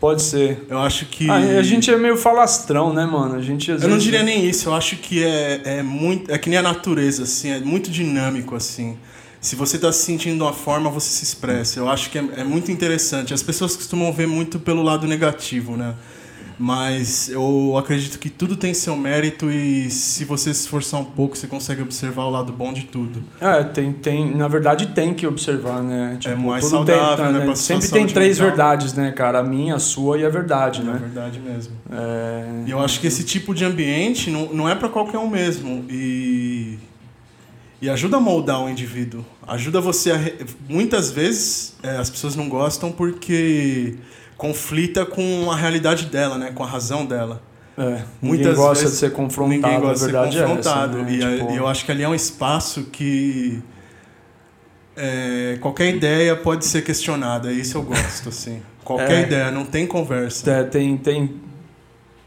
Pode 0.03 0.21
ser. 0.21 0.67
Eu 0.69 0.81
acho 0.81 1.07
que... 1.07 1.31
Ah, 1.31 1.37
a 1.37 1.63
gente 1.63 1.89
é 1.89 1.97
meio 1.97 2.17
falastrão, 2.17 2.93
né, 2.93 3.07
mano? 3.07 3.37
A 3.37 3.41
gente 3.41 3.71
Eu 3.71 3.79
não 3.79 3.87
vezes- 3.91 4.03
diria 4.03 4.25
nem 4.25 4.45
isso, 4.45 4.69
eu 4.69 4.75
acho 4.75 4.97
que 4.97 5.23
é, 5.23 5.61
é 5.79 5.83
muito. 5.85 6.29
É 6.29 6.37
que 6.39 6.51
nem 6.51 6.59
a 6.59 6.63
natureza, 6.63 7.23
assim, 7.23 7.51
é 7.51 7.61
muito 7.61 7.89
dinâmico, 7.89 8.57
assim. 8.57 8.99
Se 9.41 9.55
você 9.55 9.77
está 9.77 9.93
se 9.93 10.05
sentindo 10.05 10.39
de 10.39 10.43
uma 10.43 10.53
forma, 10.53 10.91
você 10.91 11.09
se 11.09 11.23
expressa. 11.23 11.79
Eu 11.79 11.89
acho 11.89 12.11
que 12.11 12.19
é, 12.19 12.25
é 12.39 12.43
muito 12.43 12.73
interessante. 12.73 13.33
As 13.33 13.45
pessoas 13.45 13.77
costumam 13.77 14.13
ver 14.13 14.27
muito 14.27 14.59
pelo 14.59 14.83
lado 14.83 15.07
negativo, 15.07 15.77
né? 15.77 15.95
Mas 16.63 17.29
eu 17.29 17.77
acredito 17.77 18.21
que 18.21 18.31
tudo 18.31 18.55
tem 18.55 18.73
seu 18.73 18.97
mérito 18.97 19.51
e 19.51 19.91
se 19.91 20.25
você 20.25 20.55
se 20.55 20.61
esforçar 20.61 21.01
um 21.01 21.05
pouco, 21.05 21.37
você 21.37 21.49
consegue 21.49 21.83
observar 21.83 22.23
o 22.23 22.31
lado 22.31 22.53
bom 22.53 22.73
de 22.73 22.85
tudo. 22.85 23.21
É, 23.41 23.65
tem, 23.65 23.93
tem, 23.93 24.33
na 24.33 24.47
verdade 24.47 24.87
tem 24.87 25.13
que 25.13 25.27
observar, 25.27 25.83
né? 25.83 26.17
É 26.25 26.37
mais 26.37 26.63
tudo 26.63 26.87
saudável, 26.87 27.25
tem, 27.25 27.35
né, 27.35 27.45
pra 27.47 27.57
Sempre 27.57 27.89
tem 27.89 28.07
três 28.07 28.39
mental. 28.39 28.57
verdades, 28.57 28.95
né, 28.95 29.11
cara? 29.11 29.41
A 29.41 29.43
minha, 29.43 29.75
a 29.75 29.81
sua 29.81 30.19
e 30.19 30.25
a 30.25 30.29
verdade, 30.29 30.83
É 30.83 30.85
né? 30.85 30.99
verdade 31.01 31.41
mesmo. 31.41 31.73
É... 31.91 32.63
E 32.69 32.71
eu 32.71 32.79
acho 32.79 33.01
que 33.01 33.09
esse 33.09 33.25
tipo 33.25 33.53
de 33.53 33.65
ambiente 33.65 34.31
não, 34.31 34.55
não 34.55 34.69
é 34.69 34.77
para 34.77 34.89
qualquer 34.89 35.19
um 35.19 35.29
mesmo. 35.29 35.85
E, 35.91 36.79
e 37.81 37.91
ajuda 37.91 38.19
a 38.19 38.21
moldar 38.21 38.63
o 38.63 38.69
indivíduo. 38.69 39.25
Ajuda 39.49 39.81
você 39.81 40.13
a. 40.13 40.21
Muitas 40.69 41.11
vezes 41.11 41.75
é, 41.83 41.97
as 41.97 42.09
pessoas 42.09 42.37
não 42.37 42.49
gostam 42.49 42.93
porque 42.93 43.97
conflita 44.43 45.07
com 45.07 45.49
a 45.53 45.57
realidade 45.57 46.07
dela, 46.07 46.36
né? 46.36 46.51
com 46.53 46.64
a 46.64 46.66
razão 46.66 47.07
dela. 47.07 47.40
É, 47.78 47.82
ninguém 47.84 48.05
Muitas 48.20 48.57
gosta 48.57 48.82
vezes 48.84 48.93
de 48.99 49.07
ser 49.07 49.12
confrontado, 49.12 49.53
Ninguém 49.62 49.80
gosta 49.80 50.07
de 50.07 50.12
ser 50.12 50.18
confrontado. 50.45 50.99
é 50.99 51.01
essa, 51.03 51.11
né? 51.11 51.34
E 51.36 51.38
Tipo, 51.38 51.53
eu 51.53 51.66
acho 51.68 51.84
que 51.86 51.93
ali 51.93 52.03
é 52.03 52.09
um 52.09 52.14
espaço 52.14 52.82
que. 52.90 53.62
é, 54.97 55.59
qualquer 55.61 55.95
ideia 55.95 56.34
pode 56.36 56.64
ser 56.66 56.82
questionada, 56.82 57.53
isso 57.53 57.78
eu 57.78 57.82
gosto, 57.82 58.28
assim. 58.28 58.61
Qualquer 58.84 59.12
É. 59.12 59.22
ideia, 59.22 59.51
não 59.53 59.64
tem 59.64 59.86
conversa. 59.86 60.51
É, 60.51 60.64
tem, 60.64 60.97
tem. 60.97 61.36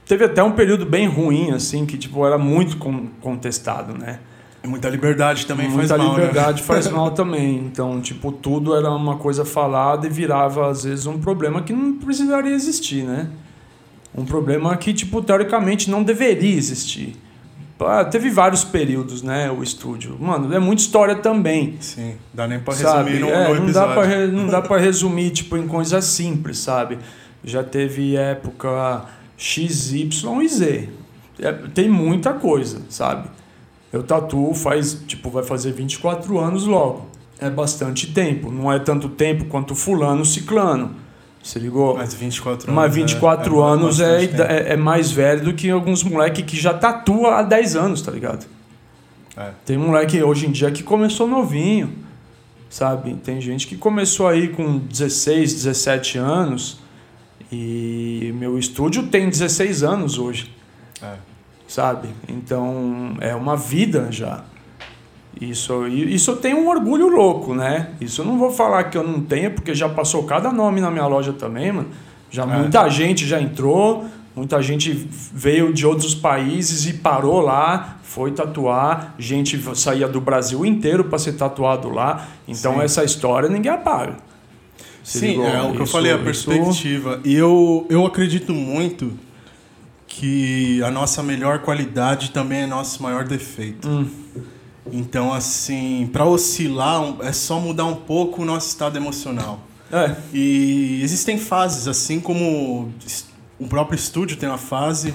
Teve 0.07 0.23
até 0.23 0.41
um 0.41 0.51
período 0.53 0.85
bem 0.85 1.07
ruim, 1.07 1.51
assim, 1.51 1.85
que 1.85 1.97
tipo, 1.97 2.25
era 2.25 2.37
muito 2.37 2.77
con- 2.77 3.07
contestado, 3.21 3.93
né? 3.97 4.19
Muita 4.67 4.89
liberdade 4.89 5.45
também 5.45 5.69
Muita 5.69 5.87
faz 5.87 6.01
mal, 6.01 6.13
né? 6.17 6.25
liberdade 6.25 6.63
faz 6.63 6.87
mal 6.89 7.11
também. 7.11 7.57
Então, 7.57 8.01
tipo, 8.01 8.31
tudo 8.31 8.75
era 8.75 8.89
uma 8.91 9.17
coisa 9.17 9.45
falada 9.45 10.07
e 10.07 10.09
virava, 10.09 10.69
às 10.69 10.83
vezes, 10.83 11.05
um 11.05 11.19
problema 11.19 11.61
que 11.61 11.73
não 11.73 11.93
precisaria 11.93 12.53
existir, 12.53 13.03
né? 13.03 13.29
Um 14.17 14.25
problema 14.25 14.75
que, 14.77 14.93
tipo, 14.93 15.21
teoricamente 15.21 15.89
não 15.89 16.01
deveria 16.01 16.55
existir. 16.55 17.15
Ah, 17.79 18.05
teve 18.05 18.29
vários 18.29 18.63
períodos, 18.63 19.21
né? 19.21 19.51
O 19.51 19.61
estúdio. 19.61 20.17
Mano, 20.19 20.53
é 20.53 20.59
muita 20.59 20.81
história 20.81 21.15
também. 21.15 21.75
Sim, 21.81 22.15
dá 22.33 22.47
nem 22.47 22.59
pra 22.59 22.73
sabe? 22.73 23.11
resumir 23.11 23.29
É, 23.31 23.49
no 23.49 23.55
não, 23.65 23.71
dá 23.73 23.87
pra, 23.87 24.27
não 24.27 24.47
dá 24.47 24.61
pra 24.63 24.77
resumir, 24.77 25.31
tipo, 25.31 25.57
em 25.57 25.67
coisas 25.67 26.05
simples, 26.05 26.59
sabe? 26.59 26.97
Já 27.43 27.63
teve 27.63 28.15
época 28.15 29.03
X, 29.37 29.91
Y 29.91 30.41
e 30.41 30.47
Z. 30.47 30.89
É, 31.41 31.51
tem 31.51 31.89
muita 31.89 32.33
coisa, 32.33 32.81
sabe? 32.87 33.27
Eu 33.95 34.03
tatuo 34.03 34.53
faz, 34.53 34.93
tipo, 35.07 35.29
vai 35.29 35.43
fazer 35.43 35.71
24 35.71 36.37
anos 36.39 36.65
logo. 36.65 37.07
É 37.39 37.49
bastante 37.49 38.07
tempo. 38.13 38.51
Não 38.51 38.71
é 38.71 38.79
tanto 38.79 39.09
tempo 39.09 39.45
quanto 39.45 39.73
fulano, 39.75 40.23
ciclano. 40.25 40.91
Se 41.43 41.59
ligou? 41.59 41.95
Mas 41.97 42.13
24 42.13 42.71
anos. 42.71 42.75
Mas 42.75 42.95
24 42.95 43.59
é, 43.59 43.63
anos 43.63 43.99
é, 43.99 44.23
ida- 44.23 44.45
tempo. 44.45 44.51
é, 44.51 44.73
é 44.73 44.75
mais 44.77 45.11
velho 45.11 45.43
do 45.45 45.53
que 45.53 45.69
alguns 45.69 46.03
moleque 46.03 46.41
que 46.43 46.57
já 46.57 46.73
tatua 46.73 47.35
há 47.35 47.43
10 47.43 47.75
anos, 47.75 48.01
tá 48.01 48.11
ligado? 48.11 48.45
É. 49.37 49.51
Tem 49.65 49.77
moleque 49.77 50.21
hoje 50.23 50.47
em 50.47 50.51
dia 50.51 50.71
que 50.71 50.81
começou 50.81 51.27
novinho, 51.27 51.93
sabe? 52.69 53.13
Tem 53.15 53.39
gente 53.41 53.67
que 53.67 53.75
começou 53.77 54.27
aí 54.27 54.47
com 54.47 54.77
16, 54.79 55.53
17 55.53 56.17
anos 56.17 56.79
e 57.51 58.33
meu 58.39 58.57
estúdio 58.57 59.03
tem 59.07 59.29
16 59.29 59.83
anos 59.83 60.17
hoje, 60.17 60.51
É. 60.51 60.64
sabe? 61.67 62.09
Então 62.27 63.15
é 63.19 63.33
uma 63.35 63.55
vida 63.55 64.07
já. 64.11 64.43
Isso, 65.39 65.85
isso 65.87 66.31
eu 66.31 66.37
tenho 66.37 66.59
um 66.59 66.69
orgulho 66.69 67.09
louco, 67.09 67.53
né? 67.53 67.89
Isso 67.99 68.21
eu 68.21 68.25
não 68.25 68.37
vou 68.37 68.51
falar 68.51 68.85
que 68.85 68.97
eu 68.97 69.03
não 69.03 69.19
tenho, 69.19 69.51
porque 69.51 69.75
já 69.75 69.89
passou 69.89 70.23
cada 70.23 70.51
nome 70.51 70.79
na 70.79 70.89
minha 70.89 71.05
loja 71.07 71.33
também, 71.33 71.71
mano. 71.73 71.89
Já 72.31 72.43
É. 72.43 72.45
muita 72.45 72.87
gente 72.89 73.25
já 73.27 73.41
entrou, 73.41 74.05
muita 74.33 74.61
gente 74.61 74.93
veio 75.33 75.73
de 75.73 75.85
outros 75.85 76.15
países 76.15 76.85
e 76.87 76.93
parou 76.93 77.41
lá, 77.41 77.97
foi 78.01 78.31
tatuar, 78.31 79.13
gente 79.19 79.59
saía 79.75 80.07
do 80.07 80.21
Brasil 80.21 80.65
inteiro 80.65 81.03
para 81.03 81.19
ser 81.19 81.33
tatuado 81.33 81.89
lá. 81.89 82.27
Então 82.47 82.75
Sim. 82.75 82.81
essa 82.83 83.03
história 83.03 83.49
ninguém 83.49 83.71
apaga. 83.73 84.15
Se 85.03 85.19
Sim, 85.19 85.27
ligou? 85.31 85.45
é 85.47 85.61
o 85.61 85.71
que 85.73 85.79
eu 85.79 85.83
Isso- 85.83 85.91
falei, 85.91 86.11
a 86.13 86.15
isso- 86.15 86.23
perspectiva. 86.23 87.19
E 87.25 87.35
eu, 87.35 87.85
eu 87.89 88.05
acredito 88.05 88.53
muito 88.53 89.11
que 90.19 90.81
a 90.83 90.89
nossa 90.89 91.21
melhor 91.21 91.59
qualidade 91.59 92.31
também 92.31 92.61
é 92.61 92.67
nosso 92.67 93.03
maior 93.03 93.25
defeito. 93.25 93.87
Hum. 93.87 94.07
Então, 94.91 95.33
assim, 95.33 96.09
para 96.13 96.25
oscilar, 96.25 97.15
é 97.21 97.33
só 97.33 97.59
mudar 97.59 97.85
um 97.85 97.95
pouco 97.95 98.43
o 98.43 98.45
nosso 98.45 98.67
estado 98.69 98.95
emocional. 98.97 99.59
É, 99.91 100.15
E 100.33 100.99
existem 101.03 101.37
fases, 101.37 101.87
assim 101.87 102.19
como 102.19 102.89
o 103.59 103.67
próprio 103.67 103.95
estúdio 103.95 104.37
tem 104.37 104.47
uma 104.47 104.57
fase, 104.57 105.13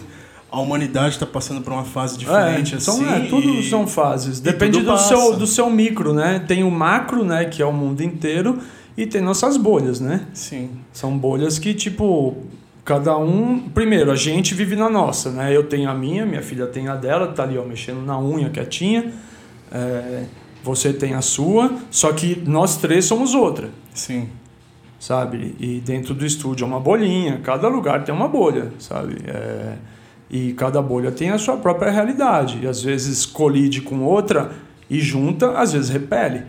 a 0.50 0.60
humanidade 0.60 1.14
está 1.14 1.26
passando 1.26 1.60
por 1.62 1.72
uma 1.72 1.84
fase 1.84 2.18
diferente, 2.18 2.74
é, 2.74 2.80
são, 2.80 2.96
assim. 2.96 3.08
é, 3.08 3.20
tudo 3.28 3.48
e- 3.54 3.68
são 3.70 3.86
fases. 3.86 4.38
Depende 4.40 4.80
do 4.80 4.86
passa. 4.86 5.08
seu, 5.08 5.36
do 5.36 5.46
seu 5.46 5.70
micro, 5.70 6.12
né? 6.12 6.44
Tem 6.46 6.62
o 6.62 6.70
macro, 6.70 7.24
né? 7.24 7.44
Que 7.46 7.62
é 7.62 7.66
o 7.66 7.72
mundo 7.72 8.02
inteiro, 8.02 8.58
e 8.96 9.06
tem 9.06 9.20
nossas 9.22 9.56
bolhas, 9.56 9.98
né? 10.00 10.26
Sim, 10.34 10.70
São 10.92 11.16
bolhas 11.16 11.58
que, 11.58 11.72
tipo, 11.72 12.36
cada 12.84 13.16
um. 13.16 13.68
Primeiro, 13.68 14.10
a 14.10 14.16
gente 14.16 14.54
vive 14.54 14.76
na 14.76 14.88
nossa, 14.88 15.30
né? 15.30 15.54
Eu 15.54 15.64
tenho 15.64 15.88
a 15.88 15.94
minha, 15.94 16.24
minha 16.26 16.42
filha 16.42 16.66
tem 16.66 16.88
a 16.88 16.96
dela, 16.96 17.28
tá 17.28 17.42
ali, 17.42 17.58
ó, 17.58 17.64
mexendo 17.64 18.02
na 18.02 18.18
unha 18.18 18.50
quietinha. 18.50 19.12
É, 19.72 20.24
você 20.62 20.92
tem 20.92 21.14
a 21.14 21.22
sua, 21.22 21.72
só 21.90 22.12
que 22.12 22.42
nós 22.46 22.76
três 22.76 23.04
somos 23.04 23.34
outra, 23.34 23.70
sim. 23.94 24.28
sabe? 24.98 25.56
E 25.58 25.80
dentro 25.80 26.14
do 26.14 26.26
estúdio 26.26 26.64
é 26.64 26.66
uma 26.66 26.80
bolinha, 26.80 27.40
cada 27.42 27.68
lugar 27.68 28.04
tem 28.04 28.14
uma 28.14 28.28
bolha, 28.28 28.72
sabe? 28.78 29.16
É, 29.26 29.76
e 30.30 30.52
cada 30.52 30.82
bolha 30.82 31.10
tem 31.10 31.30
a 31.30 31.38
sua 31.38 31.56
própria 31.56 31.90
realidade. 31.90 32.60
E 32.62 32.66
às 32.66 32.82
vezes 32.82 33.24
colide 33.24 33.80
com 33.80 34.02
outra 34.02 34.52
e 34.88 35.00
junta, 35.00 35.58
às 35.58 35.72
vezes 35.72 35.88
repele, 35.88 36.42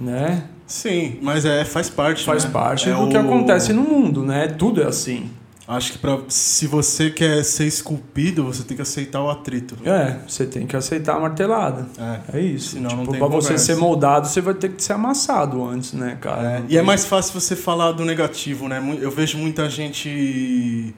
né? 0.00 0.44
Sim, 0.70 1.18
mas 1.20 1.44
é, 1.44 1.64
faz 1.64 1.90
parte. 1.90 2.24
Faz 2.24 2.44
né? 2.44 2.50
parte 2.52 2.88
É 2.88 2.94
do 2.94 3.08
que 3.08 3.16
o- 3.16 3.20
acontece 3.20 3.72
no 3.72 3.82
mundo, 3.82 4.22
né? 4.22 4.46
Tudo 4.46 4.80
é 4.80 4.86
assim. 4.86 5.28
Acho 5.66 5.92
que 5.92 5.98
pra, 5.98 6.18
se 6.28 6.66
você 6.68 7.10
quer 7.10 7.44
ser 7.44 7.64
esculpido, 7.66 8.44
você 8.44 8.62
tem 8.62 8.76
que 8.76 8.82
aceitar 8.82 9.20
o 9.20 9.28
atrito. 9.30 9.76
É, 9.84 10.16
você 10.26 10.46
tem 10.46 10.66
que 10.66 10.76
aceitar 10.76 11.16
a 11.16 11.20
martelada. 11.20 11.86
É. 12.32 12.38
É 12.38 12.40
isso. 12.40 12.70
Senão 12.70 12.90
não 12.90 12.98
tipo, 13.00 13.10
tem 13.12 13.18
pra 13.20 13.28
você 13.28 13.58
ser 13.58 13.76
moldado, 13.76 14.26
você 14.28 14.40
vai 14.40 14.54
ter 14.54 14.70
que 14.72 14.82
ser 14.82 14.92
amassado 14.94 15.64
antes, 15.64 15.92
né, 15.92 16.16
cara? 16.20 16.42
É, 16.42 16.58
Não 16.60 16.66
e 16.68 16.76
é 16.76 16.82
mais 16.82 17.04
fácil 17.04 17.38
você 17.40 17.54
falar 17.56 17.92
do 17.92 18.04
negativo, 18.04 18.68
né? 18.68 18.80
Eu 19.00 19.10
vejo 19.10 19.38
muita 19.38 19.68
gente 19.68 20.94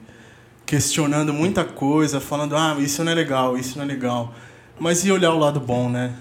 questionando 0.65 1.33
muita 1.33 1.63
coisa, 1.63 2.19
falando, 2.19 2.55
ah, 2.55 2.75
isso 2.79 3.03
não 3.03 3.11
é 3.11 3.15
legal, 3.15 3.57
isso 3.57 3.77
não 3.77 3.85
é 3.85 3.87
legal. 3.87 4.33
Mas 4.79 5.05
e 5.05 5.11
olhar 5.11 5.33
o 5.33 5.37
lado 5.37 5.59
bom, 5.59 5.87
né? 5.89 6.13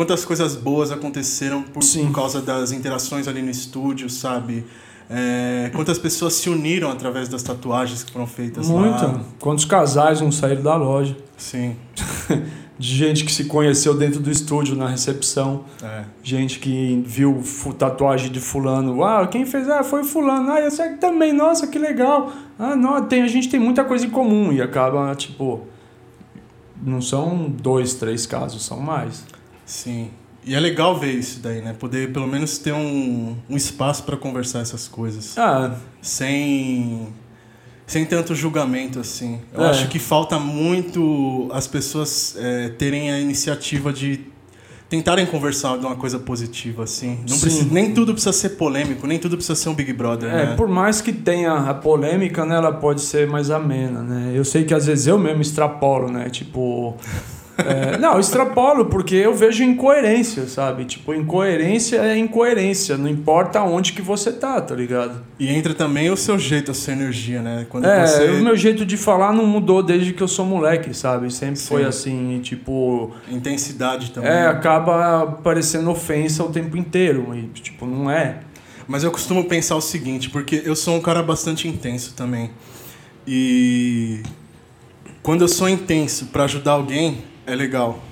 Quantas 0.00 0.24
coisas 0.24 0.56
boas 0.56 0.90
aconteceram 0.90 1.62
por, 1.62 1.82
por 1.84 2.12
causa 2.12 2.40
das 2.40 2.72
interações 2.72 3.28
ali 3.28 3.42
no 3.42 3.50
estúdio, 3.50 4.08
sabe? 4.08 4.64
É, 5.10 5.70
quantas 5.74 5.98
pessoas 5.98 6.32
se 6.32 6.48
uniram 6.48 6.90
através 6.90 7.28
das 7.28 7.42
tatuagens 7.42 8.02
que 8.02 8.10
foram 8.10 8.26
feitas 8.26 8.66
Muito. 8.66 9.04
lá. 9.04 9.20
Quantos 9.38 9.66
casais 9.66 10.22
não 10.22 10.32
saíram 10.32 10.62
da 10.62 10.74
loja? 10.74 11.14
Sim. 11.36 11.76
de 12.78 12.96
gente 12.96 13.26
que 13.26 13.30
se 13.30 13.44
conheceu 13.44 13.92
dentro 13.92 14.20
do 14.20 14.30
estúdio 14.30 14.74
na 14.74 14.88
recepção. 14.88 15.66
É. 15.82 16.04
Gente 16.22 16.60
que 16.60 17.04
viu 17.06 17.42
tatuagem 17.76 18.32
de 18.32 18.40
fulano. 18.40 19.04
Ah, 19.04 19.26
quem 19.26 19.44
fez? 19.44 19.68
Ah, 19.68 19.84
foi 19.84 20.02
fulano. 20.02 20.50
Ah, 20.50 20.62
esse 20.62 20.80
aqui 20.80 20.96
também. 20.96 21.34
Nossa, 21.34 21.66
que 21.66 21.78
legal. 21.78 22.32
Ah, 22.58 22.74
não, 22.74 23.04
tem, 23.04 23.20
a 23.20 23.28
gente 23.28 23.50
tem 23.50 23.60
muita 23.60 23.84
coisa 23.84 24.06
em 24.06 24.10
comum. 24.10 24.50
E 24.50 24.62
acaba, 24.62 25.14
tipo... 25.14 25.66
Não 26.82 27.02
são 27.02 27.50
dois, 27.50 27.92
três 27.92 28.24
casos, 28.24 28.64
são 28.64 28.80
mais. 28.80 29.22
Sim. 29.70 30.10
E 30.44 30.54
é 30.54 30.58
legal 30.60 30.98
ver 30.98 31.12
isso 31.12 31.38
daí, 31.40 31.60
né? 31.62 31.74
Poder 31.78 32.12
pelo 32.12 32.26
menos 32.26 32.58
ter 32.58 32.72
um, 32.72 33.36
um 33.48 33.56
espaço 33.56 34.02
para 34.02 34.16
conversar 34.16 34.60
essas 34.60 34.88
coisas. 34.88 35.36
Ah. 35.38 35.76
Sem 36.02 37.08
sem 37.86 38.04
tanto 38.04 38.34
julgamento 38.34 39.00
assim. 39.00 39.40
Eu 39.52 39.64
É. 39.64 39.70
acho 39.70 39.88
que 39.88 39.98
falta 39.98 40.38
muito 40.38 41.48
as 41.52 41.66
pessoas 41.66 42.36
é, 42.38 42.68
terem 42.70 43.10
a 43.12 43.18
iniciativa 43.20 43.92
de 43.92 44.20
tentarem 44.88 45.26
conversar 45.26 45.76
de 45.78 45.84
uma 45.86 45.94
coisa 45.96 46.18
positiva 46.18 46.84
assim. 46.84 47.18
Não 47.28 47.36
Sim. 47.36 47.40
precisa, 47.40 47.68
nem 47.74 47.92
tudo 47.92 48.12
precisa 48.12 48.32
ser 48.32 48.50
polêmico, 48.50 49.06
nem 49.06 49.18
tudo 49.18 49.36
precisa 49.36 49.54
ser 49.56 49.68
um 49.68 49.74
Big 49.74 49.92
Brother, 49.92 50.30
É, 50.32 50.46
né? 50.46 50.54
por 50.56 50.68
mais 50.68 51.00
que 51.00 51.12
tenha 51.12 51.52
a 51.52 51.74
polêmica, 51.74 52.44
né, 52.46 52.56
ela 52.56 52.72
pode 52.72 53.00
ser 53.02 53.26
mais 53.28 53.50
amena, 53.50 54.02
né? 54.02 54.32
Eu 54.34 54.44
sei 54.44 54.64
que 54.64 54.72
às 54.74 54.86
vezes 54.86 55.06
eu 55.06 55.18
mesmo 55.18 55.42
extrapolo, 55.42 56.10
né? 56.10 56.28
Tipo. 56.30 56.96
É, 57.66 57.98
não, 57.98 58.14
eu 58.14 58.20
extrapolo 58.20 58.86
porque 58.86 59.14
eu 59.14 59.34
vejo 59.34 59.62
incoerência, 59.62 60.46
sabe? 60.46 60.84
Tipo, 60.84 61.14
incoerência 61.14 61.96
é 61.98 62.16
incoerência, 62.16 62.96
não 62.96 63.08
importa 63.08 63.62
onde 63.62 63.92
que 63.92 64.02
você 64.02 64.32
tá, 64.32 64.60
tá 64.60 64.74
ligado? 64.74 65.22
E 65.38 65.48
entra 65.48 65.74
também 65.74 66.10
o 66.10 66.16
seu 66.16 66.38
jeito, 66.38 66.70
a 66.70 66.74
sua 66.74 66.92
energia, 66.92 67.42
né? 67.42 67.66
Quando 67.68 67.86
É, 67.86 68.06
você 68.06 68.30
o 68.30 68.42
meu 68.42 68.56
jeito 68.56 68.84
de 68.84 68.96
falar 68.96 69.32
não 69.32 69.46
mudou 69.46 69.82
desde 69.82 70.12
que 70.12 70.22
eu 70.22 70.28
sou 70.28 70.44
moleque, 70.44 70.94
sabe? 70.94 71.32
Sempre 71.32 71.60
foi 71.60 71.82
Sim. 71.82 71.88
assim, 71.88 72.36
e, 72.36 72.40
tipo. 72.40 73.12
intensidade 73.28 74.10
também. 74.10 74.30
É, 74.30 74.46
acaba 74.46 75.26
parecendo 75.42 75.90
ofensa 75.90 76.44
o 76.44 76.50
tempo 76.50 76.76
inteiro, 76.76 77.34
e, 77.34 77.42
tipo, 77.60 77.86
não 77.86 78.10
é. 78.10 78.38
Mas 78.86 79.04
eu 79.04 79.10
costumo 79.10 79.44
pensar 79.44 79.76
o 79.76 79.80
seguinte, 79.80 80.30
porque 80.30 80.62
eu 80.64 80.74
sou 80.74 80.96
um 80.96 81.00
cara 81.00 81.22
bastante 81.22 81.68
intenso 81.68 82.14
também. 82.16 82.50
E 83.26 84.20
quando 85.22 85.42
eu 85.42 85.48
sou 85.48 85.68
intenso 85.68 86.26
pra 86.26 86.44
ajudar 86.44 86.72
alguém, 86.72 87.18
é 87.50 87.54
legal. 87.54 88.02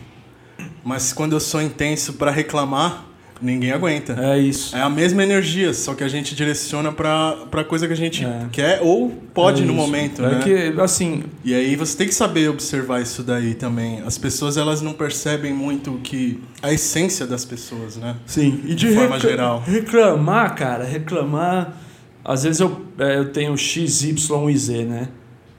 Mas 0.85 1.13
quando 1.13 1.33
eu 1.35 1.41
sou 1.41 1.61
intenso 1.63 2.15
pra 2.15 2.31
reclamar, 2.31 3.05
ninguém 3.41 3.71
aguenta. 3.71 4.17
É 4.19 4.39
isso. 4.39 4.75
É 4.75 4.81
a 4.83 4.89
mesma 4.91 5.23
energia, 5.23 5.73
só 5.73 5.95
que 5.95 6.03
a 6.03 6.09
gente 6.09 6.35
direciona 6.35 6.91
pra, 6.91 7.37
pra 7.51 7.63
coisa 7.63 7.87
que 7.87 7.93
a 7.93 7.97
gente 7.97 8.25
É. 8.25 8.47
quer 8.51 8.81
ou 8.83 9.11
pode 9.33 9.63
É 9.63 9.65
no 9.67 9.73
momento, 9.75 10.25
é 10.25 10.31
né? 10.37 10.41
que, 10.43 10.81
assim, 10.81 11.23
E 11.45 11.55
aí 11.55 11.77
você 11.77 11.97
tem 11.97 12.09
que 12.09 12.15
saber 12.15 12.49
observar 12.49 13.01
isso 13.03 13.23
daí 13.23 13.55
também. 13.55 14.03
As 14.05 14.19
pessoas 14.19 14.57
elas 14.57 14.81
não 14.81 14.93
percebem 14.93 15.53
muito 15.53 15.95
o 15.95 15.99
que 15.99 16.41
a 16.63 16.73
essência 16.73 17.27
das 17.27 17.45
pessoas, 17.45 17.97
né? 17.97 18.17
Sim, 18.27 18.61
e 18.65 18.75
de 18.75 18.93
forma 18.95 19.21
geral. 19.21 19.63
Reclamar, 19.67 20.55
cara, 20.57 20.85
reclamar. 20.85 21.77
Às 22.25 22.43
vezes 22.43 22.61
eu, 22.61 22.83
é, 22.99 23.19
eu 23.19 23.31
tenho 23.33 23.57
X, 23.57 24.03
Y 24.03 24.51
e 24.51 24.57
Z, 24.59 24.85
né? 24.85 25.09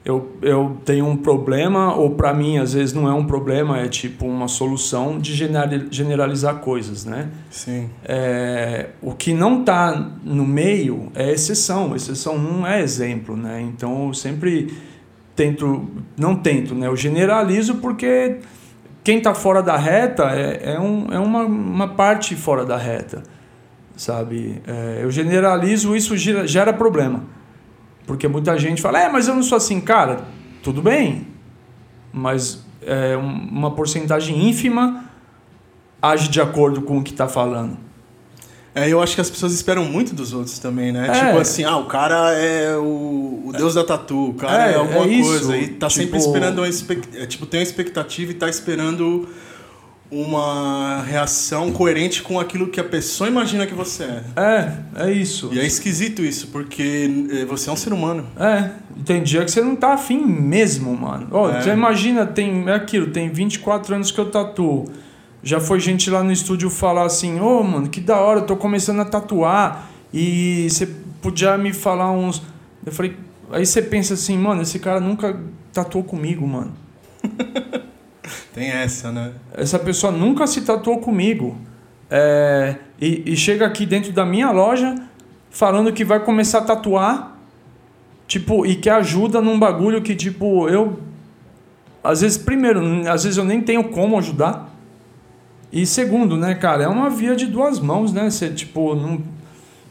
Eu, 0.09 0.31
eu 0.41 0.77
tenho 0.83 1.05
um 1.05 1.15
problema, 1.15 1.93
ou 1.95 2.09
pra 2.15 2.33
mim 2.33 2.57
às 2.57 2.73
vezes 2.73 2.93
não 2.95 3.07
é 3.07 3.13
um 3.13 3.25
problema, 3.25 3.77
é 3.79 3.87
tipo 3.87 4.25
uma 4.25 4.47
solução 4.47 5.19
de 5.19 5.35
genera- 5.35 5.85
generalizar 5.91 6.55
coisas, 6.55 7.05
né? 7.05 7.29
Sim. 7.51 7.91
É, 8.03 8.87
o 9.03 9.13
que 9.13 9.33
não 9.35 9.63
tá 9.63 10.09
no 10.23 10.45
meio 10.47 11.11
é 11.13 11.31
exceção, 11.31 11.95
exceção 11.95 12.39
não 12.39 12.65
é 12.65 12.81
exemplo, 12.81 13.37
né? 13.37 13.61
Então 13.61 14.07
eu 14.07 14.13
sempre 14.15 14.73
tento, 15.35 15.87
não 16.17 16.35
tento, 16.35 16.73
né? 16.73 16.87
Eu 16.87 16.95
generalizo 16.95 17.75
porque 17.75 18.37
quem 19.03 19.21
tá 19.21 19.35
fora 19.35 19.61
da 19.61 19.77
reta 19.77 20.23
é, 20.31 20.73
é, 20.73 20.79
um, 20.79 21.05
é 21.11 21.19
uma, 21.19 21.43
uma 21.43 21.87
parte 21.89 22.35
fora 22.35 22.65
da 22.65 22.77
reta, 22.77 23.21
sabe? 23.95 24.59
É, 24.65 25.01
eu 25.03 25.11
generalizo, 25.11 25.95
isso 25.95 26.17
gera, 26.17 26.47
gera 26.47 26.73
problema. 26.73 27.37
Porque 28.09 28.27
muita 28.27 28.57
gente 28.57 28.81
fala, 28.81 28.99
é, 29.03 29.07
mas 29.07 29.27
eu 29.27 29.35
não 29.35 29.43
sou 29.43 29.55
assim, 29.55 29.79
cara, 29.79 30.21
tudo 30.63 30.81
bem, 30.81 31.27
mas 32.11 32.65
é, 32.81 33.15
um- 33.15 33.21
uma 33.51 33.69
porcentagem 33.69 34.49
ínfima 34.49 35.05
age 36.01 36.27
de 36.27 36.41
acordo 36.41 36.81
com 36.81 36.97
o 36.97 37.03
que 37.03 37.11
está 37.11 37.27
falando. 37.27 37.77
É, 38.73 38.89
eu 38.89 38.99
acho 38.99 39.13
que 39.13 39.21
as 39.21 39.29
pessoas 39.29 39.53
esperam 39.53 39.85
muito 39.85 40.15
dos 40.15 40.33
outros 40.33 40.57
também, 40.57 40.91
né? 40.91 41.07
É. 41.07 41.11
Tipo 41.27 41.37
assim, 41.39 41.63
ah, 41.63 41.77
o 41.77 41.85
cara 41.85 42.31
é 42.33 42.75
o, 42.77 43.43
o 43.45 43.51
deus 43.55 43.75
da 43.75 43.83
tatu, 43.83 44.29
o 44.29 44.33
cara 44.33 44.69
é, 44.69 44.73
É, 44.73 44.75
alguma 44.77 45.05
é 45.05 45.21
coisa. 45.21 45.55
E 45.55 45.67
tá 45.67 45.87
sempre 45.87 46.05
Tipo- 46.05 46.17
esperando 46.17 46.57
uma 46.59 46.67
expec- 46.67 47.09
é, 47.15 47.27
tipo, 47.27 47.45
tem 47.45 47.59
uma 47.59 47.63
expectativa 47.63 48.31
e 48.31 48.33
tá 48.33 48.49
esperando 48.49 49.29
uma 50.11 51.03
reação 51.03 51.71
coerente 51.71 52.23
com 52.23 52.39
aquilo 52.39 52.67
que 52.67 52.79
a 52.79 52.83
pessoa 52.83 53.29
imagina 53.29 53.67
que 53.67 53.75
você 53.75 54.03
é. 54.03 54.23
É, 54.35 55.07
é 55.07 55.11
isso. 55.11 55.49
E 55.53 55.59
é 55.59 55.65
esquisito 55.65 56.23
isso, 56.23 56.47
porque 56.47 57.27
eh, 57.31 57.45
você 57.45 57.69
é 57.69 57.73
um 57.73 57.75
ser 57.75 57.93
humano. 57.93 58.25
É, 58.35 58.71
tem 59.05 59.21
dia 59.21 59.45
que 59.45 59.51
você 59.51 59.61
não 59.61 59.75
tá 59.75 59.93
afim 59.93 60.25
mesmo, 60.25 60.95
mano. 60.97 61.27
Ó, 61.31 61.51
É. 61.51 61.61
Você 61.61 61.69
imagina, 61.69 62.25
tem 62.25 62.67
é 62.67 62.73
aquilo, 62.73 63.07
tem 63.07 63.29
24 63.29 63.95
anos 63.95 64.11
que 64.11 64.19
eu 64.19 64.31
tatuo. 64.31 64.85
Já 65.43 65.59
foi 65.59 65.79
gente 65.79 66.09
lá 66.09 66.23
no 66.23 66.31
estúdio 66.31 66.69
falar 66.69 67.05
assim, 67.05 67.39
ô 67.39 67.63
mano, 67.63 67.87
que 67.87 68.01
da 68.01 68.19
hora, 68.19 68.39
eu 68.39 68.45
tô 68.45 68.57
começando 68.57 68.99
a 69.01 69.05
tatuar. 69.05 69.89
E 70.11 70.67
você 70.69 70.87
podia 71.21 71.55
me 71.57 71.71
falar 71.71 72.11
uns. 72.11 72.41
Eu 72.83 72.91
falei, 72.91 73.15
aí 73.51 73.65
você 73.65 73.81
pensa 73.81 74.15
assim, 74.15 74.37
mano, 74.37 74.63
esse 74.63 74.79
cara 74.79 74.99
nunca 74.99 75.39
tatuou 75.71 76.03
comigo, 76.03 76.47
mano. 76.47 76.73
Tem 78.53 78.69
essa, 78.69 79.11
né? 79.11 79.31
Essa 79.53 79.79
pessoa 79.79 80.11
nunca 80.11 80.47
se 80.47 80.61
tatuou 80.61 80.99
comigo. 80.99 81.57
É, 82.09 82.75
e, 82.99 83.33
e 83.33 83.37
chega 83.37 83.65
aqui 83.65 83.85
dentro 83.85 84.11
da 84.11 84.25
minha 84.25 84.51
loja 84.51 84.95
falando 85.49 85.91
que 85.91 86.03
vai 86.03 86.19
começar 86.19 86.59
a 86.59 86.63
tatuar. 86.63 87.37
Tipo, 88.27 88.65
e 88.65 88.75
que 88.75 88.89
ajuda 88.89 89.41
num 89.41 89.57
bagulho 89.57 90.01
que, 90.01 90.15
tipo, 90.15 90.69
eu. 90.69 90.99
Às 92.03 92.21
vezes, 92.21 92.37
primeiro, 92.37 92.79
às 93.09 93.23
vezes 93.23 93.37
eu 93.37 93.43
nem 93.43 93.59
tenho 93.61 93.85
como 93.85 94.17
ajudar. 94.19 94.69
E 95.71 95.85
segundo, 95.85 96.37
né, 96.37 96.55
cara, 96.55 96.83
é 96.83 96.87
uma 96.87 97.09
via 97.09 97.35
de 97.35 97.47
duas 97.47 97.79
mãos, 97.79 98.13
né? 98.13 98.29
Você, 98.29 98.49
tipo, 98.49 98.95
não. 98.95 99.21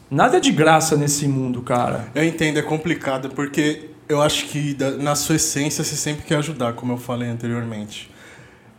Nada 0.09 0.37
é 0.37 0.39
de 0.39 0.51
graça 0.51 0.97
nesse 0.97 1.27
mundo, 1.27 1.61
cara. 1.61 2.07
Eu 2.15 2.23
entendo, 2.23 2.57
é 2.57 2.61
complicado, 2.61 3.29
porque 3.29 3.89
eu 4.07 4.21
acho 4.21 4.47
que 4.47 4.75
na 4.99 5.13
sua 5.13 5.35
essência 5.35 5.83
você 5.83 5.95
sempre 5.95 6.25
quer 6.25 6.37
ajudar, 6.37 6.73
como 6.73 6.93
eu 6.93 6.97
falei 6.97 7.29
anteriormente. 7.29 8.09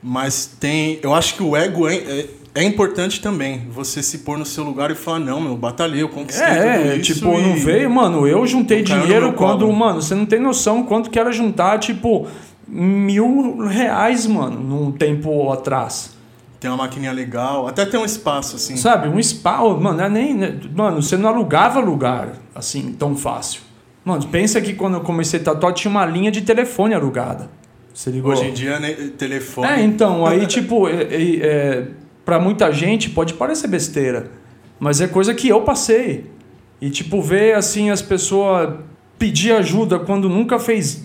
Mas 0.02 0.46
tem. 0.58 0.98
Eu 1.02 1.14
acho 1.14 1.34
que 1.34 1.42
o 1.42 1.54
ego 1.56 1.86
é, 1.88 1.96
é, 1.96 2.26
é 2.54 2.62
importante 2.64 3.20
também. 3.20 3.66
Você 3.70 4.02
se 4.02 4.18
pôr 4.18 4.38
no 4.38 4.46
seu 4.46 4.64
lugar 4.64 4.90
e 4.90 4.94
falar, 4.94 5.18
não, 5.18 5.40
meu, 5.40 5.56
batalhei, 5.56 6.02
eu 6.02 6.08
conquistei 6.08 6.46
tudo 6.46 6.58
É, 6.58 6.96
isso. 6.96 7.14
tipo, 7.14 7.26
não 7.26 7.56
e- 7.56 7.60
veio, 7.60 7.90
mano, 7.90 8.26
eu 8.26 8.46
juntei 8.46 8.78
Não 8.78 8.84
dinheiro 8.84 9.32
quando, 9.34 9.60
colo. 9.66 9.72
mano, 9.76 10.00
você 10.00 10.14
não 10.14 10.24
tem 10.24 10.40
noção 10.40 10.82
quanto 10.84 11.10
que 11.10 11.18
era 11.18 11.30
juntar, 11.30 11.78
tipo, 11.78 12.26
mil 12.66 13.66
reais, 13.66 14.26
mano, 14.26 14.58
num 14.60 14.92
tempo 14.92 15.50
atrás. 15.52 16.18
Tem 16.58 16.70
uma 16.70 16.76
maquininha 16.78 17.12
legal, 17.12 17.66
até 17.66 17.84
tem 17.86 17.98
um 17.98 18.04
espaço, 18.04 18.56
assim. 18.56 18.76
Sabe, 18.76 19.08
um 19.08 19.22
spa, 19.22 19.60
ô, 19.62 19.78
mano, 19.80 19.98
não 19.98 20.04
é 20.04 20.08
nem. 20.08 20.34
né, 20.34 20.58
Mano, 20.74 21.02
você 21.02 21.16
não 21.16 21.28
alugava 21.30 21.80
lugar 21.80 22.32
assim 22.54 22.92
tão 22.98 23.16
fácil. 23.16 23.62
Mano, 24.04 24.26
pensa 24.28 24.60
que 24.60 24.74
quando 24.74 24.94
eu 24.94 25.00
comecei 25.00 25.40
a 25.40 25.42
tatuar 25.42 25.72
tinha 25.72 25.90
uma 25.90 26.04
linha 26.06 26.30
de 26.30 26.42
telefone 26.42 26.94
alugada. 26.94 27.50
Você 28.00 28.10
ligou? 28.10 28.32
Hoje 28.32 28.46
em 28.46 28.54
dia, 28.54 28.80
né, 28.80 28.94
telefone. 29.18 29.68
É, 29.68 29.82
então, 29.82 30.24
aí, 30.24 30.46
tipo, 30.46 30.88
é, 30.88 31.02
é, 31.02 31.36
é, 31.36 31.88
pra 32.24 32.40
muita 32.40 32.72
gente 32.72 33.10
pode 33.10 33.34
parecer 33.34 33.68
besteira, 33.68 34.30
mas 34.78 35.02
é 35.02 35.06
coisa 35.06 35.34
que 35.34 35.46
eu 35.46 35.60
passei. 35.60 36.30
E, 36.80 36.88
tipo, 36.88 37.20
ver, 37.20 37.54
assim, 37.56 37.90
as 37.90 38.00
pessoas 38.00 38.72
pedir 39.18 39.52
ajuda 39.52 39.98
quando 39.98 40.30
nunca 40.30 40.58
fez 40.58 41.04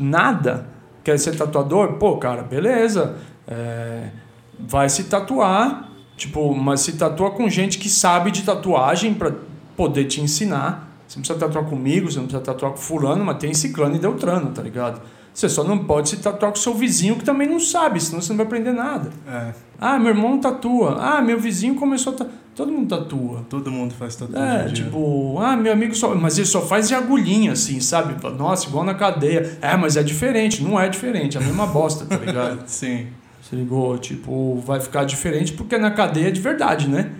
nada, 0.00 0.68
quer 1.02 1.18
ser 1.18 1.34
tatuador, 1.34 1.94
pô, 1.94 2.16
cara, 2.16 2.44
beleza, 2.44 3.16
é, 3.48 4.10
vai 4.56 4.88
se 4.88 5.04
tatuar, 5.04 5.90
tipo, 6.16 6.54
mas 6.54 6.82
se 6.82 6.92
tatua 6.92 7.32
com 7.32 7.48
gente 7.48 7.76
que 7.76 7.88
sabe 7.88 8.30
de 8.30 8.44
tatuagem 8.44 9.14
pra 9.14 9.32
poder 9.76 10.04
te 10.04 10.20
ensinar. 10.20 10.96
Você 11.08 11.18
não 11.18 11.22
precisa 11.22 11.40
tatuar 11.40 11.64
comigo, 11.64 12.08
você 12.08 12.18
não 12.18 12.26
precisa 12.26 12.44
tatuar 12.44 12.70
com 12.70 12.78
fulano, 12.78 13.24
mas 13.24 13.38
tem 13.38 13.52
ciclano 13.52 13.96
e 13.96 13.98
deltrano, 13.98 14.52
tá 14.52 14.62
ligado? 14.62 15.02
Você 15.34 15.48
só 15.48 15.64
não 15.64 15.78
pode 15.78 16.10
se 16.10 16.18
tatuar 16.18 16.52
com 16.52 16.56
seu 16.56 16.72
vizinho 16.72 17.16
que 17.16 17.24
também 17.24 17.48
não 17.48 17.58
sabe, 17.58 18.00
senão 18.00 18.22
você 18.22 18.28
não 18.32 18.36
vai 18.36 18.46
aprender 18.46 18.72
nada. 18.72 19.10
É. 19.28 19.52
Ah, 19.80 19.98
meu 19.98 20.10
irmão 20.10 20.38
tatua. 20.38 20.96
Ah, 21.00 21.20
meu 21.20 21.40
vizinho 21.40 21.74
começou 21.74 22.12
a 22.12 22.16
tatuar. 22.16 22.38
Todo 22.54 22.70
mundo 22.70 22.88
tatua. 22.88 23.44
Todo 23.50 23.68
mundo 23.68 23.92
faz 23.94 24.14
tatuagem. 24.14 24.70
É, 24.70 24.72
tipo, 24.72 25.36
ah, 25.40 25.56
meu 25.56 25.72
amigo 25.72 25.92
só. 25.92 26.14
Mas 26.14 26.38
ele 26.38 26.46
só 26.46 26.62
faz 26.62 26.86
de 26.86 26.94
agulhinha, 26.94 27.50
assim, 27.50 27.80
sabe? 27.80 28.14
Nossa, 28.38 28.68
igual 28.68 28.84
na 28.84 28.94
cadeia. 28.94 29.58
É, 29.60 29.76
mas 29.76 29.96
é 29.96 30.04
diferente. 30.04 30.62
Não 30.62 30.78
é 30.78 30.88
diferente, 30.88 31.36
é 31.36 31.40
a 31.40 31.42
mesma 31.42 31.66
bosta, 31.66 32.06
tá 32.06 32.16
ligado? 32.16 32.62
Sim. 32.70 33.08
Se 33.42 33.56
ligou? 33.56 33.98
Tipo, 33.98 34.62
vai 34.64 34.80
ficar 34.80 35.02
diferente 35.04 35.52
porque 35.52 35.76
na 35.76 35.90
cadeia 35.90 36.28
é 36.28 36.30
de 36.30 36.40
verdade, 36.40 36.88
né? 36.88 37.10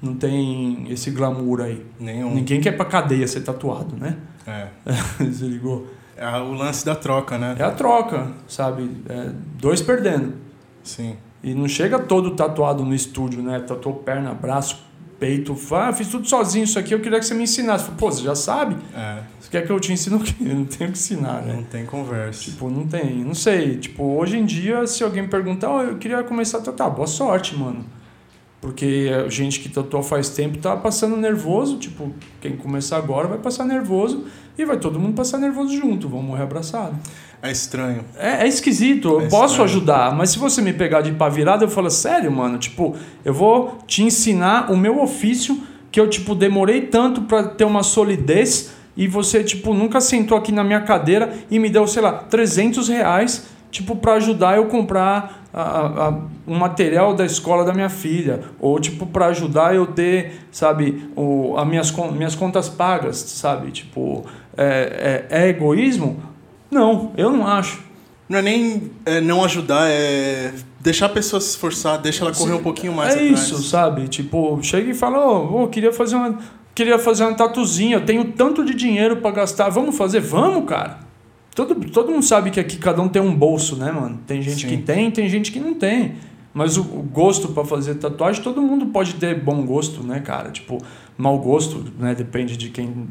Não 0.00 0.14
tem 0.14 0.86
esse 0.90 1.10
glamour 1.10 1.60
aí. 1.60 1.84
Nenhum. 2.00 2.34
Ninguém 2.34 2.60
quer 2.60 2.72
pra 2.72 2.86
cadeia 2.86 3.26
ser 3.28 3.42
tatuado, 3.42 3.96
né? 3.96 4.16
É. 4.46 4.68
Se 5.32 5.44
ligou? 5.44 5.86
É 6.16 6.38
o 6.38 6.52
lance 6.52 6.84
da 6.84 6.94
troca, 6.94 7.36
né? 7.36 7.56
É 7.58 7.64
a 7.64 7.70
troca, 7.70 8.28
sabe? 8.46 8.90
É 9.08 9.30
dois 9.58 9.82
perdendo. 9.82 10.34
Sim. 10.82 11.16
E 11.42 11.54
não 11.54 11.68
chega 11.68 11.98
todo 11.98 12.30
tatuado 12.30 12.84
no 12.84 12.94
estúdio, 12.94 13.42
né? 13.42 13.60
Tatuou 13.60 13.96
perna, 13.96 14.32
braço, 14.32 14.78
peito. 15.18 15.56
Ah, 15.72 15.92
fiz 15.92 16.08
tudo 16.08 16.26
sozinho 16.28 16.64
isso 16.64 16.78
aqui, 16.78 16.94
eu 16.94 17.00
queria 17.00 17.18
que 17.18 17.26
você 17.26 17.34
me 17.34 17.44
ensinasse. 17.44 17.90
Pô, 17.92 18.10
você 18.10 18.22
já 18.22 18.34
sabe? 18.34 18.76
É. 18.94 19.22
Você 19.40 19.50
quer 19.50 19.66
que 19.66 19.72
eu 19.72 19.80
te 19.80 19.92
ensine 19.92 20.16
o 20.16 20.20
quê? 20.20 20.34
Eu 20.40 20.54
não 20.54 20.64
tenho 20.64 20.90
que 20.90 20.98
ensinar, 20.98 21.42
né? 21.42 21.54
Não 21.54 21.64
tem 21.64 21.84
conversa. 21.84 22.44
Tipo, 22.44 22.70
não 22.70 22.86
tem. 22.86 23.24
Não 23.24 23.34
sei. 23.34 23.76
Tipo, 23.76 24.04
hoje 24.16 24.38
em 24.38 24.44
dia, 24.44 24.86
se 24.86 25.02
alguém 25.02 25.22
me 25.22 25.28
perguntar, 25.28 25.70
oh, 25.70 25.82
eu 25.82 25.98
queria 25.98 26.22
começar 26.22 26.58
a 26.58 26.60
tatuar, 26.62 26.90
boa 26.90 27.06
sorte, 27.06 27.56
mano. 27.56 27.84
Porque 28.60 29.10
a 29.26 29.28
gente 29.28 29.60
que 29.60 29.68
tatuou 29.68 30.02
faz 30.02 30.30
tempo 30.30 30.56
tá 30.56 30.74
passando 30.74 31.16
nervoso. 31.16 31.76
Tipo, 31.76 32.10
quem 32.40 32.56
começar 32.56 32.96
agora 32.96 33.28
vai 33.28 33.38
passar 33.38 33.66
nervoso 33.66 34.24
e 34.56 34.64
vai 34.64 34.76
todo 34.78 34.98
mundo 35.00 35.14
passar 35.14 35.38
nervoso 35.38 35.74
junto. 35.76 36.08
Vão 36.08 36.22
morrer 36.22 36.42
abraçado. 36.44 36.94
É 37.42 37.50
estranho. 37.50 38.04
É, 38.16 38.44
é 38.44 38.48
esquisito, 38.48 39.08
eu 39.08 39.20
É 39.22 39.28
posso 39.28 39.54
estranho. 39.54 39.64
ajudar, 39.70 40.14
mas 40.14 40.30
se 40.30 40.38
você 40.38 40.62
me 40.62 40.72
pegar 40.72 41.02
de 41.02 41.12
pá 41.12 41.28
virada, 41.28 41.64
eu 41.64 41.68
falo, 41.68 41.90
sério, 41.90 42.30
mano, 42.32 42.56
tipo, 42.58 42.94
eu 43.24 43.34
vou 43.34 43.78
te 43.86 44.02
ensinar 44.02 44.70
o 44.72 44.76
meu 44.76 45.02
ofício 45.02 45.60
que 45.90 46.00
eu, 46.00 46.08
tipo, 46.08 46.34
demorei 46.34 46.82
tanto 46.82 47.22
pra 47.22 47.42
ter 47.44 47.64
uma 47.64 47.82
solidez 47.82 48.72
e 48.96 49.06
você, 49.06 49.44
tipo, 49.44 49.74
nunca 49.74 50.00
sentou 50.00 50.38
aqui 50.38 50.52
na 50.52 50.64
minha 50.64 50.80
cadeira 50.80 51.32
e 51.50 51.58
me 51.58 51.68
deu, 51.68 51.86
sei 51.86 52.00
lá, 52.02 52.12
300 52.12 52.88
reais, 52.88 53.46
tipo, 53.70 53.94
pra 53.96 54.14
ajudar 54.14 54.56
eu 54.56 54.66
comprar 54.66 55.42
a, 55.52 55.60
a, 55.62 56.08
a- 56.08 56.18
um 56.46 56.56
material 56.58 57.14
da 57.14 57.24
escola 57.26 57.64
da 57.64 57.72
minha 57.72 57.88
filha, 57.88 58.40
ou, 58.60 58.78
tipo, 58.80 59.04
pra 59.06 59.26
ajudar 59.26 59.74
eu 59.74 59.86
ter, 59.86 60.40
sabe, 60.50 61.08
o, 61.16 61.54
as 61.58 61.66
minhas, 61.68 61.90
minhas 62.12 62.34
contas 62.34 62.68
pagas, 62.68 63.16
sabe, 63.16 63.70
tipo, 63.70 64.24
é, 64.56 65.26
é, 65.30 65.44
é 65.46 65.48
egoísmo? 65.48 66.22
Não, 66.70 67.12
eu 67.16 67.30
não 67.30 67.46
acho. 67.46 67.82
Não 68.28 68.38
é 68.38 68.42
nem 68.42 68.90
é, 69.04 69.20
não 69.20 69.44
ajudar, 69.44 69.88
é 69.88 70.52
deixar 70.84 71.06
a 71.06 71.08
pessoa 71.08 71.40
se 71.40 71.48
esforçar, 71.48 71.98
deixa 71.98 72.22
ela 72.22 72.32
correr 72.34 72.52
um 72.52 72.62
pouquinho 72.62 72.92
mais 72.92 73.14
é 73.14 73.18
atrás. 73.20 73.40
isso, 73.40 73.62
sabe? 73.62 74.06
Tipo, 74.06 74.62
chega 74.62 74.90
e 74.90 74.94
fala, 74.94 75.18
ô, 75.18 75.62
ô, 75.62 75.68
queria 75.68 75.92
fazer 75.92 76.14
uma. 76.16 76.38
Queria 76.74 76.98
fazer 76.98 77.24
uma 77.24 77.34
tatuzinha, 77.34 77.96
eu 77.96 78.04
tenho 78.04 78.24
tanto 78.32 78.64
de 78.64 78.74
dinheiro 78.74 79.18
pra 79.18 79.30
gastar. 79.30 79.68
Vamos 79.68 79.96
fazer? 79.96 80.20
Vamos, 80.20 80.68
cara. 80.68 80.98
Todo, 81.54 81.74
todo 81.88 82.10
mundo 82.10 82.24
sabe 82.24 82.50
que 82.50 82.58
aqui 82.58 82.76
cada 82.76 83.00
um 83.00 83.08
tem 83.08 83.22
um 83.22 83.32
bolso, 83.32 83.76
né, 83.76 83.92
mano? 83.92 84.18
Tem 84.26 84.42
gente 84.42 84.62
Sim. 84.62 84.68
que 84.68 84.82
tem, 84.82 85.10
tem 85.10 85.28
gente 85.28 85.52
que 85.52 85.60
não 85.60 85.72
tem. 85.72 86.16
Mas 86.54 86.76
o, 86.76 86.82
o 86.82 87.02
gosto 87.02 87.48
pra 87.48 87.64
fazer 87.64 87.96
tatuagem, 87.96 88.42
todo 88.42 88.62
mundo 88.62 88.86
pode 88.86 89.14
ter 89.14 89.38
bom 89.38 89.66
gosto, 89.66 90.04
né, 90.04 90.20
cara? 90.20 90.50
Tipo, 90.50 90.78
mau 91.18 91.36
gosto, 91.38 91.84
né? 91.98 92.14
Depende 92.14 92.56
de 92.56 92.70
quem 92.70 93.08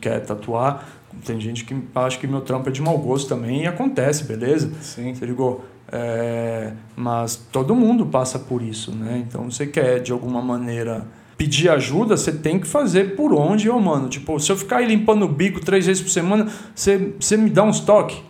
quer 0.00 0.20
tatuar. 0.20 0.88
Tem 1.24 1.38
gente 1.38 1.64
que 1.64 1.76
acha 1.94 2.18
que 2.18 2.26
meu 2.26 2.40
trampo 2.40 2.70
é 2.70 2.72
de 2.72 2.80
mau 2.80 2.96
gosto 2.98 3.28
também 3.28 3.64
e 3.64 3.66
acontece, 3.66 4.24
beleza? 4.24 4.72
Sim. 4.80 5.14
Você 5.14 5.26
ligou? 5.26 5.64
É, 5.92 6.72
mas 6.96 7.36
todo 7.36 7.74
mundo 7.74 8.06
passa 8.06 8.38
por 8.38 8.62
isso, 8.62 8.90
né? 8.92 9.24
Então 9.26 9.50
você 9.50 9.66
quer 9.66 10.00
de 10.00 10.10
alguma 10.10 10.42
maneira 10.42 11.06
pedir 11.36 11.68
ajuda, 11.68 12.16
você 12.16 12.32
tem 12.32 12.58
que 12.58 12.66
fazer 12.66 13.14
por 13.14 13.32
onde, 13.32 13.68
ô 13.68 13.78
mano. 13.78 14.08
Tipo, 14.08 14.40
se 14.40 14.50
eu 14.50 14.56
ficar 14.56 14.78
aí 14.78 14.86
limpando 14.86 15.24
o 15.24 15.28
bico 15.28 15.60
três 15.60 15.86
vezes 15.86 16.02
por 16.02 16.10
semana, 16.10 16.50
você, 16.74 17.14
você 17.20 17.36
me 17.36 17.50
dá 17.50 17.62
uns 17.62 17.80
toques. 17.80 18.22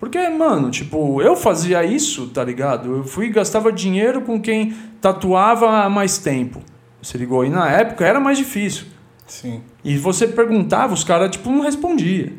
Porque, 0.00 0.28
mano, 0.28 0.70
tipo, 0.70 1.20
eu 1.20 1.34
fazia 1.34 1.82
isso, 1.84 2.28
tá 2.28 2.44
ligado? 2.44 2.96
Eu 2.98 3.04
fui 3.04 3.26
e 3.26 3.30
gastava 3.30 3.72
dinheiro 3.72 4.20
com 4.22 4.40
quem 4.40 4.72
tatuava 5.00 5.82
há 5.84 5.88
mais 5.90 6.18
tempo. 6.18 6.60
Você 7.02 7.18
ligou? 7.18 7.44
E 7.44 7.48
na 7.50 7.68
época 7.70 8.06
era 8.06 8.20
mais 8.20 8.38
difícil. 8.38 8.86
Sim. 9.26 9.60
E 9.84 9.96
você 9.98 10.26
perguntava, 10.28 10.94
os 10.94 11.02
caras, 11.04 11.30
tipo, 11.30 11.50
não 11.50 11.60
respondia. 11.62 12.32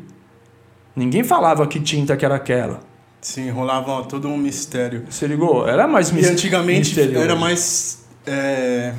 Ninguém 0.96 1.22
falava 1.22 1.66
que 1.66 1.78
tinta 1.80 2.16
que 2.16 2.24
era 2.24 2.34
aquela. 2.36 2.80
Sim, 3.20 3.50
rolava 3.50 4.02
todo 4.04 4.26
um 4.28 4.36
mistério. 4.38 5.04
Você 5.08 5.26
ligou? 5.26 5.68
Era 5.68 5.86
mais 5.86 6.08
E 6.08 6.14
mis- 6.14 6.28
antigamente 6.30 6.88
misterioso. 6.94 7.22
era 7.24 7.36
mais. 7.36 8.04
É, 8.26 8.94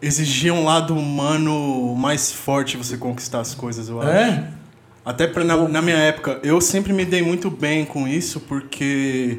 exigia 0.00 0.52
um 0.54 0.64
lado 0.64 0.94
humano 0.96 1.94
mais 1.94 2.32
forte 2.32 2.76
você 2.78 2.96
conquistar 2.96 3.40
as 3.40 3.54
coisas, 3.54 3.88
eu 3.90 4.00
acho. 4.00 4.10
É? 4.10 4.48
Até 5.10 5.26
pra, 5.26 5.42
na, 5.42 5.56
na 5.68 5.82
minha 5.82 5.96
época, 5.96 6.38
eu 6.44 6.60
sempre 6.60 6.92
me 6.92 7.04
dei 7.04 7.20
muito 7.20 7.50
bem 7.50 7.84
com 7.84 8.06
isso, 8.06 8.38
porque 8.38 9.38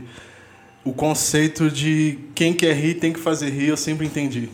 o 0.83 0.91
conceito 0.91 1.69
de 1.71 2.19
quem 2.35 2.51
quer 2.51 2.75
rir 2.75 2.95
tem 2.95 3.13
que 3.13 3.19
fazer 3.19 3.49
rir, 3.49 3.67
eu 3.69 3.77
sempre 3.77 4.05
entendi. 4.05 4.49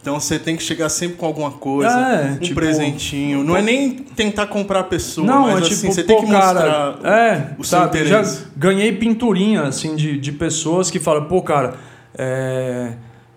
Então 0.00 0.20
você 0.20 0.38
tem 0.38 0.56
que 0.56 0.62
chegar 0.62 0.88
sempre 0.88 1.16
com 1.16 1.26
alguma 1.26 1.50
coisa, 1.50 1.90
É, 1.90 2.30
um 2.30 2.36
tipo, 2.38 2.54
presentinho. 2.54 3.42
Não 3.42 3.56
é 3.56 3.60
nem 3.60 3.96
tentar 3.96 4.46
comprar 4.46 4.80
a 4.80 4.84
pessoa, 4.84 5.26
Não, 5.26 5.42
mas 5.42 5.54
é 5.54 5.66
assim, 5.66 5.74
tipo, 5.74 5.92
você 5.92 6.04
pô, 6.04 6.14
tem 6.14 6.24
que 6.24 6.30
cara, 6.30 6.92
mostrar 6.92 7.10
é, 7.12 7.54
o 7.58 7.64
seu 7.64 7.78
sabe, 7.78 7.98
interesse. 7.98 8.38
Já 8.38 8.46
ganhei 8.56 8.92
pinturinha, 8.92 9.62
assim, 9.62 9.96
de, 9.96 10.18
de 10.18 10.30
pessoas 10.30 10.88
que 10.88 11.00
falam, 11.00 11.24
pô, 11.24 11.42
cara, 11.42 11.74
é, 12.16 12.92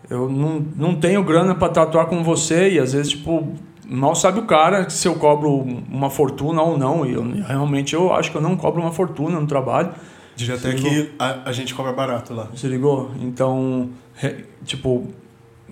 eu 0.08 0.30
não, 0.30 0.64
não 0.76 0.96
tenho 0.96 1.24
grana 1.24 1.56
pra 1.56 1.68
tatuar 1.68 2.06
com 2.06 2.24
você, 2.24 2.74
e 2.74 2.80
às 2.80 2.94
vezes, 2.94 3.10
tipo, 3.10 3.52
mal 3.88 4.16
sabe 4.16 4.40
o 4.40 4.46
cara 4.46 4.90
se 4.90 5.08
eu 5.08 5.16
cobro 5.16 5.50
uma 5.90 6.10
fortuna 6.10 6.62
ou 6.62 6.78
não, 6.78 7.06
e 7.06 7.14
eu, 7.14 7.24
realmente 7.46 7.94
eu 7.94 8.14
acho 8.14 8.32
que 8.32 8.38
eu 8.38 8.42
não 8.42 8.56
cobro 8.56 8.82
uma 8.82 8.92
fortuna 8.92 9.40
no 9.40 9.48
trabalho. 9.48 9.92
Diria 10.36 10.56
até 10.56 10.72
Sim, 10.72 10.78
que 10.78 11.12
a, 11.20 11.50
a 11.50 11.52
gente 11.52 11.74
cobra 11.76 11.92
barato 11.94 12.34
lá. 12.34 12.48
Se 12.56 12.68
ligou? 12.68 13.12
Então, 13.22 13.90
re- 14.16 14.46
tipo, 14.66 15.08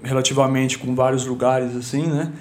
relativamente 0.03 0.78
com 0.78 0.93
vários 0.93 1.26
lugares, 1.26 1.76
assim, 1.76 2.05
né? 2.05 2.32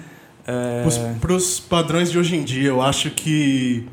É, 0.45 0.83
Para 1.19 1.33
os 1.33 1.59
padrões 1.59 2.11
de 2.11 2.17
hoje 2.19 2.35
em 2.35 2.43
dia, 2.43 2.69
eu 2.69 2.81
acho 2.81 3.09
que 3.11 3.87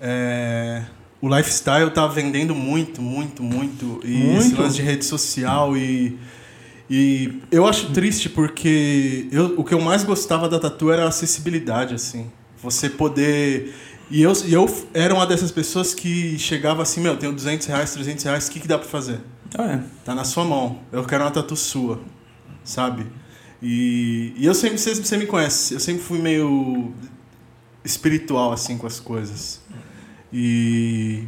é, 0.00 0.82
o 1.20 1.34
lifestyle 1.34 1.90
tá 1.90 2.06
vendendo 2.06 2.54
muito, 2.54 3.00
muito, 3.00 3.42
muito. 3.42 4.00
E 4.04 4.36
esse 4.36 4.48
Muito. 4.48 4.62
lance 4.62 4.76
de 4.76 4.82
rede 4.82 5.04
social 5.04 5.76
e. 5.76 6.18
E 6.88 7.42
eu 7.50 7.66
acho 7.66 7.92
triste 7.92 8.28
porque 8.28 9.28
eu, 9.32 9.54
o 9.58 9.64
que 9.64 9.74
eu 9.74 9.80
mais 9.80 10.04
gostava 10.04 10.48
da 10.48 10.58
tatu 10.58 10.90
era 10.90 11.04
a 11.04 11.08
acessibilidade, 11.08 11.94
assim. 11.94 12.30
Você 12.62 12.88
poder. 12.88 13.74
E 14.08 14.22
eu, 14.22 14.32
e 14.44 14.52
eu 14.52 14.86
era 14.94 15.12
uma 15.12 15.26
dessas 15.26 15.50
pessoas 15.50 15.92
que 15.94 16.38
chegava 16.38 16.82
assim: 16.82 17.00
Meu, 17.00 17.16
tenho 17.16 17.32
200 17.32 17.66
reais, 17.66 17.92
300 17.92 18.24
reais, 18.24 18.46
o 18.46 18.50
que, 18.50 18.60
que 18.60 18.68
dá 18.68 18.78
pra 18.78 18.88
fazer? 18.88 19.20
é. 19.58 19.80
Tá 20.04 20.14
na 20.14 20.24
sua 20.24 20.44
mão. 20.44 20.80
Eu 20.92 21.04
quero 21.04 21.24
uma 21.24 21.30
tatu 21.30 21.56
sua. 21.56 22.00
Sabe? 22.62 23.06
E, 23.62 24.32
e 24.36 24.46
eu 24.46 24.54
sempre, 24.54 24.78
você, 24.78 24.94
você 24.94 25.16
me 25.16 25.26
conhece, 25.26 25.74
eu 25.74 25.80
sempre 25.80 26.02
fui 26.02 26.18
meio 26.18 26.92
espiritual 27.84 28.52
assim 28.52 28.76
com 28.76 28.86
as 28.86 29.00
coisas. 29.00 29.60
E, 30.32 31.24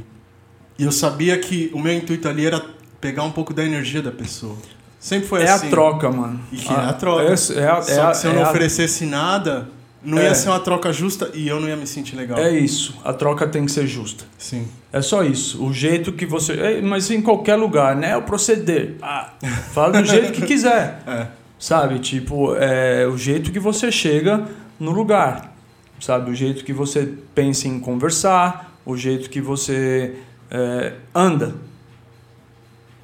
e 0.78 0.84
eu 0.84 0.92
sabia 0.92 1.38
que 1.38 1.70
o 1.72 1.78
meu 1.78 1.94
intuito 1.94 2.28
ali 2.28 2.44
era 2.44 2.60
pegar 3.00 3.22
um 3.22 3.32
pouco 3.32 3.54
da 3.54 3.64
energia 3.64 4.02
da 4.02 4.10
pessoa. 4.12 4.56
Sempre 5.00 5.28
foi 5.28 5.42
É 5.42 5.50
assim. 5.50 5.66
a 5.68 5.70
troca, 5.70 6.10
mano. 6.10 6.40
E 6.50 6.56
que 6.56 6.72
é 6.72 6.76
a 6.76 6.92
troca. 6.92 7.22
É, 7.22 7.26
é, 7.26 7.30
a- 7.32 7.36
Só 7.36 7.54
é 7.92 8.00
a- 8.00 8.10
que 8.10 8.16
se 8.16 8.26
eu 8.26 8.32
é 8.32 8.34
não 8.34 8.44
a- 8.44 8.48
oferecesse 8.48 9.06
nada, 9.06 9.68
não 10.02 10.18
É. 10.18 10.24
ia 10.24 10.34
ser 10.34 10.48
uma 10.48 10.58
troca 10.60 10.92
justa 10.92 11.30
e 11.34 11.46
eu 11.46 11.60
não 11.60 11.68
ia 11.68 11.76
me 11.76 11.86
sentir 11.86 12.16
legal. 12.16 12.38
É 12.38 12.50
isso. 12.50 12.96
A 13.04 13.12
troca 13.12 13.46
tem 13.46 13.64
que 13.64 13.70
ser 13.70 13.86
justa. 13.86 14.24
Sim. 14.36 14.66
É 14.92 15.00
só 15.00 15.22
isso. 15.22 15.64
O 15.64 15.72
jeito 15.72 16.12
que 16.12 16.26
você. 16.26 16.52
é, 16.54 16.80
Mas 16.82 17.10
em 17.10 17.20
qualquer 17.22 17.54
lugar, 17.56 17.94
né? 17.94 18.16
O 18.16 18.22
proceder. 18.22 18.96
Ah, 19.02 19.30
fala 19.72 20.00
do 20.02 20.04
jeito 20.08 20.32
que 20.32 20.42
quiser. 20.46 21.02
É. 21.06 21.26
Sabe? 21.60 21.98
Tipo, 21.98 22.54
é 22.56 23.06
o 23.06 23.16
jeito 23.18 23.50
que 23.52 23.58
você 23.60 23.90
chega 23.92 24.44
no 24.78 24.90
lugar. 24.92 25.52
Sabe? 26.00 26.30
O 26.30 26.34
jeito 26.34 26.64
que 26.64 26.72
você 26.72 27.12
pensa 27.34 27.66
em 27.66 27.78
conversar. 27.80 28.72
O 28.86 28.96
jeito 28.96 29.28
que 29.28 29.40
você 29.40 30.14
é, 30.50 30.92
anda. 31.14 31.54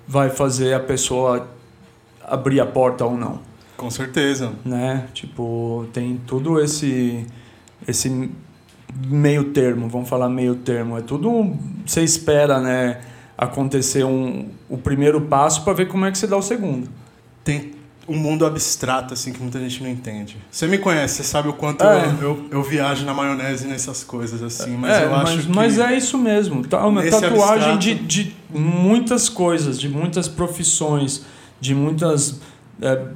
Vai 0.07 0.31
fazer 0.31 0.75
a 0.75 0.81
pessoa 0.81 1.49
abrir 2.29 2.61
a 2.61 2.67
porta 2.67 3.05
ou 3.05 3.17
não. 3.17 3.41
Com 3.77 3.91
certeza. 3.91 4.53
né? 4.65 5.07
Tipo, 5.13 5.87
tem 5.93 6.21
tudo 6.27 6.61
esse 6.61 7.27
esse 7.87 8.31
meio 9.09 9.45
termo, 9.53 9.89
vamos 9.89 10.09
falar 10.09 10.29
meio 10.29 10.55
termo, 10.55 10.97
é 10.97 11.01
tudo 11.03 11.55
você 11.85 12.03
espera, 12.03 12.61
né, 12.61 13.01
acontecer 13.37 14.05
um 14.05 14.49
o 14.69 14.79
primeiro 14.79 15.21
passo 15.23 15.63
para 15.65 15.73
ver 15.73 15.89
como 15.89 16.05
é 16.07 16.11
que 16.13 16.17
você 16.19 16.27
dá 16.27 16.37
o 16.37 16.43
segundo. 16.43 16.89
tem 17.43 17.73
um 18.07 18.17
mundo 18.19 18.45
abstrato 18.45 19.15
assim 19.15 19.33
que 19.33 19.41
muita 19.41 19.59
gente 19.59 19.83
não 19.83 19.89
entende. 19.91 20.37
Você 20.51 20.67
me 20.67 20.77
conhece, 20.77 21.15
você 21.17 21.25
sabe 21.25 21.49
o 21.49 21.55
quanto 21.55 21.83
É. 21.85 22.07
eu, 22.07 22.23
eu, 22.23 22.47
eu 22.51 22.63
viajo 22.63 23.05
na 23.07 23.15
maionese 23.15 23.67
nessas 23.67 24.05
coisas 24.05 24.43
assim, 24.43 24.77
mas 24.77 24.99
é, 24.99 25.05
eu 25.07 25.15
acho 25.15 25.37
mas, 25.37 25.47
que 25.47 25.53
mas 25.53 25.79
é 25.79 25.97
isso 25.97 26.19
mesmo. 26.19 26.63
Tá, 26.67 26.87
uma 26.87 27.03
tatuagem 27.03 27.79
de, 27.79 27.95
abstrato- 27.95 28.25
de 28.53 28.59
muitas 28.59 29.29
coisas, 29.31 29.81
de 29.81 29.89
muitas 29.89 30.29
profissões, 30.29 31.25
de 31.65 31.75
muitas 31.75 32.43
é, 32.83 33.07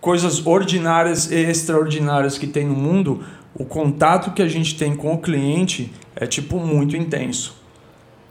coisas 0.00 0.46
ordinárias 0.46 1.32
e 1.32 1.34
extraordinárias 1.34 2.38
que 2.38 2.46
tem 2.46 2.64
no 2.64 2.76
mundo, 2.76 3.24
o 3.52 3.64
contato 3.64 4.30
que 4.30 4.40
a 4.40 4.46
gente 4.46 4.76
tem 4.76 4.94
com 4.94 5.12
o 5.12 5.18
cliente 5.18 5.92
é 6.14 6.28
tipo 6.28 6.60
muito 6.60 6.96
intenso. 6.96 7.56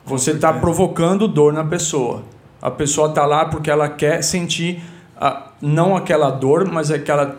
Você 0.06 0.32
está 0.32 0.54
provocando 0.54 1.28
dor 1.28 1.52
na 1.52 1.66
pessoa. 1.66 2.24
A 2.62 2.72
pessoa 2.72 3.10
está 3.10 3.26
lá 3.26 3.44
porque 3.44 3.70
ela 3.70 3.90
quer 3.90 4.24
sentir 4.24 4.82
a, 5.18 5.52
não 5.62 5.98
aquela 5.98 6.30
dor, 6.30 6.66
mas 6.72 6.90
é 6.90 6.98
que 6.98 7.12
ela 7.12 7.38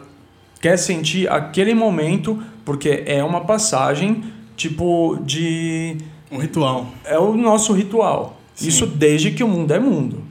quer 0.60 0.76
sentir 0.76 1.32
aquele 1.32 1.74
momento, 1.74 2.42
porque 2.62 3.04
é 3.06 3.24
uma 3.24 3.40
passagem 3.40 4.22
tipo 4.54 5.18
de 5.24 5.96
Um 6.30 6.36
ritual. 6.36 6.88
é 7.06 7.18
o 7.18 7.34
nosso 7.34 7.72
ritual. 7.72 8.38
Sim. 8.54 8.68
Isso 8.68 8.86
desde 8.86 9.30
que 9.30 9.42
o 9.42 9.48
mundo 9.48 9.72
é 9.72 9.78
mundo. 9.78 10.29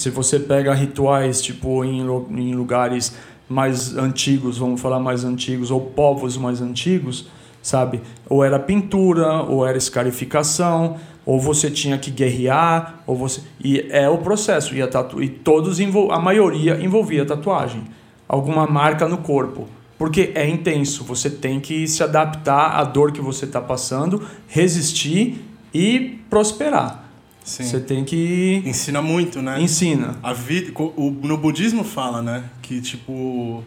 Se 0.00 0.08
você 0.08 0.40
pega 0.40 0.72
rituais 0.72 1.42
tipo 1.42 1.84
em, 1.84 2.00
em 2.00 2.54
lugares 2.54 3.14
mais 3.46 3.94
antigos, 3.94 4.56
vamos 4.56 4.80
falar 4.80 4.98
mais 4.98 5.24
antigos, 5.24 5.70
ou 5.70 5.78
povos 5.78 6.38
mais 6.38 6.62
antigos, 6.62 7.28
sabe? 7.60 8.00
Ou 8.26 8.42
era 8.42 8.58
pintura, 8.58 9.42
ou 9.42 9.66
era 9.66 9.76
escarificação, 9.76 10.96
ou 11.26 11.38
você 11.38 11.70
tinha 11.70 11.98
que 11.98 12.10
guerrear, 12.10 13.02
ou 13.06 13.14
você 13.14 13.42
e 13.62 13.88
é 13.90 14.08
o 14.08 14.16
processo 14.16 14.74
e 14.74 14.80
a 14.80 14.88
tatu... 14.88 15.22
e 15.22 15.28
todos 15.28 15.78
envol... 15.78 16.10
a 16.10 16.18
maioria 16.18 16.82
envolvia 16.82 17.26
tatuagem, 17.26 17.84
alguma 18.26 18.66
marca 18.66 19.06
no 19.06 19.18
corpo, 19.18 19.68
porque 19.98 20.32
é 20.34 20.48
intenso. 20.48 21.04
Você 21.04 21.28
tem 21.28 21.60
que 21.60 21.86
se 21.86 22.02
adaptar 22.02 22.70
à 22.70 22.84
dor 22.84 23.12
que 23.12 23.20
você 23.20 23.44
está 23.44 23.60
passando, 23.60 24.26
resistir 24.48 25.44
e 25.74 26.18
prosperar. 26.30 27.09
Sim. 27.44 27.64
Você 27.64 27.80
tem 27.80 28.04
que 28.04 28.62
Ensina 28.64 29.00
muito, 29.02 29.40
né? 29.42 29.60
ensina. 29.60 30.16
A 30.22 30.32
vida, 30.32 30.72
o, 30.76 31.10
no 31.22 31.36
budismo 31.36 31.82
fala, 31.84 32.22
né? 32.22 32.44
Que 32.62 32.80
tipo. 32.80 33.64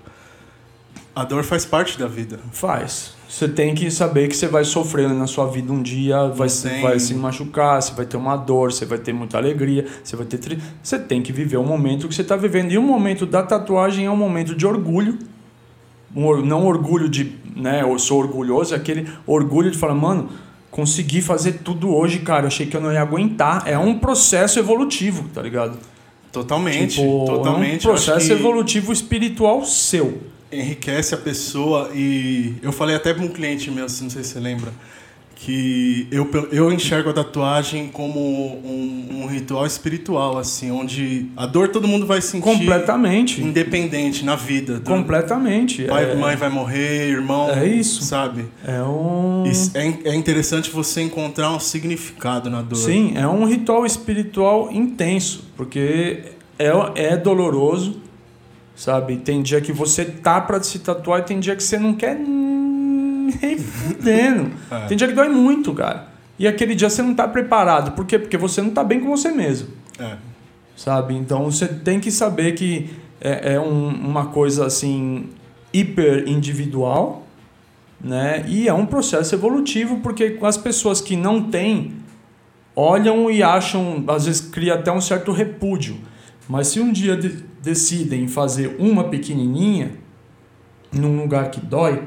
A 1.15 1.23
dor 1.23 1.43
faz 1.43 1.63
parte 1.65 1.97
da 1.99 2.07
vida. 2.07 2.39
Faz. 2.51 3.13
Você 3.29 3.47
tem 3.47 3.75
que 3.75 3.89
saber 3.91 4.27
que 4.27 4.35
você 4.35 4.47
vai 4.47 4.63
sofrer 4.63 5.09
na 5.09 5.27
sua 5.27 5.47
vida 5.47 5.71
um 5.71 5.81
dia, 5.81 6.27
vai, 6.29 6.49
se, 6.49 6.69
tem- 6.69 6.81
vai 6.81 6.99
se 6.99 7.13
machucar, 7.13 7.81
você 7.81 7.93
vai 7.93 8.05
ter 8.05 8.17
uma 8.17 8.35
dor, 8.35 8.71
você 8.71 8.85
vai 8.85 8.97
ter 8.97 9.13
muita 9.13 9.37
alegria, 9.37 9.85
você 10.03 10.15
vai 10.15 10.25
ter. 10.25 10.37
Tri... 10.37 10.59
Você 10.81 10.97
tem 10.99 11.21
que 11.21 11.31
viver 11.31 11.57
o 11.57 11.63
momento 11.63 12.07
que 12.07 12.15
você 12.15 12.21
está 12.23 12.35
vivendo. 12.35 12.71
E 12.71 12.77
o 12.77 12.81
momento 12.81 13.25
da 13.25 13.43
tatuagem 13.43 14.05
é 14.05 14.09
um 14.11 14.15
momento 14.15 14.55
de 14.55 14.65
orgulho. 14.65 15.17
Um 16.15 16.41
não 16.45 16.65
orgulho 16.65 17.09
de, 17.09 17.35
né, 17.55 17.81
eu 17.81 17.97
sou 17.97 18.19
orgulhoso, 18.19 18.73
é 18.75 18.77
aquele 18.77 19.07
orgulho 19.25 19.71
de 19.71 19.77
falar, 19.79 19.95
mano, 19.95 20.29
consegui 20.73 21.21
fazer 21.21 21.59
tudo 21.63 21.95
hoje, 21.95 22.19
cara, 22.21 22.47
achei 22.47 22.65
que 22.65 22.75
eu 22.75 22.81
não 22.81 22.91
ia 22.91 23.01
aguentar. 23.01 23.61
É 23.67 23.77
um 23.77 23.99
processo 23.99 24.57
evolutivo, 24.57 25.29
tá 25.31 25.39
ligado? 25.39 25.77
Totalmente. 26.31 26.95
Tipo, 26.95 27.25
totalmente. 27.27 27.85
É 27.85 27.89
um 27.89 27.91
Eu 27.91 27.95
processo 27.95 28.31
evolutivo 28.31 28.91
espiritual 28.91 29.63
seu. 29.65 30.19
Enriquece 30.51 31.13
a 31.13 31.17
pessoa 31.17 31.91
e. 31.93 32.55
Eu 32.63 32.71
falei 32.71 32.95
até 32.95 33.13
para 33.13 33.23
um 33.23 33.27
cliente 33.27 33.69
meu, 33.69 33.83
não 33.83 33.89
sei 33.89 34.09
se 34.09 34.23
você 34.23 34.39
lembra, 34.39 34.73
que 35.35 36.07
eu, 36.11 36.29
eu 36.51 36.71
enxergo 36.71 37.09
a 37.09 37.13
tatuagem 37.13 37.89
como 37.91 38.19
um, 38.19 39.23
um 39.23 39.25
ritual 39.27 39.65
espiritual, 39.65 40.37
assim, 40.37 40.71
onde 40.71 41.27
a 41.35 41.45
dor 41.45 41.67
todo 41.69 41.87
mundo 41.87 42.05
vai 42.05 42.21
sentir. 42.21 42.43
Completamente. 42.43 43.41
Independente 43.41 44.23
na 44.23 44.35
vida. 44.35 44.75
Do- 44.79 44.89
Completamente. 44.89 45.83
Pai, 45.83 46.11
é, 46.11 46.15
mãe 46.15 46.35
vai 46.35 46.49
morrer, 46.49 47.09
irmão. 47.09 47.49
É 47.49 47.67
isso. 47.67 48.03
Sabe? 48.03 48.45
é 48.65 48.81
um. 48.83 49.43
É, 49.73 50.09
é 50.11 50.15
interessante 50.15 50.69
você 50.69 51.01
encontrar 51.01 51.51
um 51.51 51.59
significado 51.59 52.49
na 52.49 52.61
dor. 52.61 52.77
Sim, 52.77 53.13
é 53.15 53.27
um 53.27 53.45
ritual 53.45 53.85
espiritual 53.85 54.69
intenso, 54.71 55.45
porque 55.57 56.21
é, 56.57 56.71
é 56.95 57.17
doloroso, 57.17 57.99
sabe? 58.75 59.17
Tem 59.17 59.41
dia 59.41 59.59
que 59.59 59.73
você 59.73 60.05
tá 60.05 60.39
pra 60.39 60.61
se 60.63 60.79
tatuar 60.79 61.19
e 61.19 61.23
tem 61.23 61.39
dia 61.39 61.55
que 61.55 61.63
você 61.63 61.77
não 61.77 61.93
quer 61.93 62.15
nem 63.41 63.57
fudendo. 63.57 64.51
É. 64.71 64.79
Tem 64.87 64.97
dia 64.97 65.07
que 65.07 65.13
dói 65.13 65.29
muito, 65.29 65.73
cara. 65.73 66.07
E 66.39 66.47
aquele 66.47 66.75
dia 66.75 66.89
você 66.89 67.01
não 67.01 67.13
tá 67.13 67.27
preparado. 67.27 67.91
Por 67.91 68.05
quê? 68.05 68.17
Porque 68.19 68.37
você 68.37 68.61
não 68.61 68.71
tá 68.71 68.83
bem 68.83 68.99
com 68.99 69.09
você 69.09 69.29
mesmo. 69.31 69.69
É. 69.99 70.15
sabe? 70.75 71.13
Então 71.15 71.45
você 71.45 71.67
tem 71.67 71.99
que 71.99 72.09
saber 72.11 72.53
que 72.53 72.89
é, 73.21 73.53
é 73.53 73.59
um- 73.59 73.89
uma 73.89 74.25
coisa 74.25 74.65
assim 74.65 75.29
hiper 75.71 76.27
individual, 76.27 77.27
né? 78.01 78.43
E 78.47 78.67
é 78.67 78.73
um 78.73 78.85
processo 78.87 79.35
evolutivo 79.35 79.99
porque 79.99 80.37
as 80.41 80.57
pessoas 80.57 80.99
que 80.99 81.15
não 81.15 81.43
têm 81.43 81.93
olham 82.75 83.29
e 83.29 83.43
acham, 83.43 84.03
às 84.07 84.25
vezes 84.25 84.41
cria 84.41 84.73
até 84.73 84.91
um 84.91 84.99
certo 84.99 85.31
repúdio. 85.31 85.95
Mas 86.49 86.67
se 86.67 86.79
um 86.79 86.91
dia 86.91 87.15
de- 87.15 87.43
decidem 87.61 88.27
fazer 88.27 88.75
uma 88.79 89.03
pequenininha 89.05 89.91
num 90.91 91.21
lugar 91.21 91.49
que 91.51 91.61
dói 91.61 92.01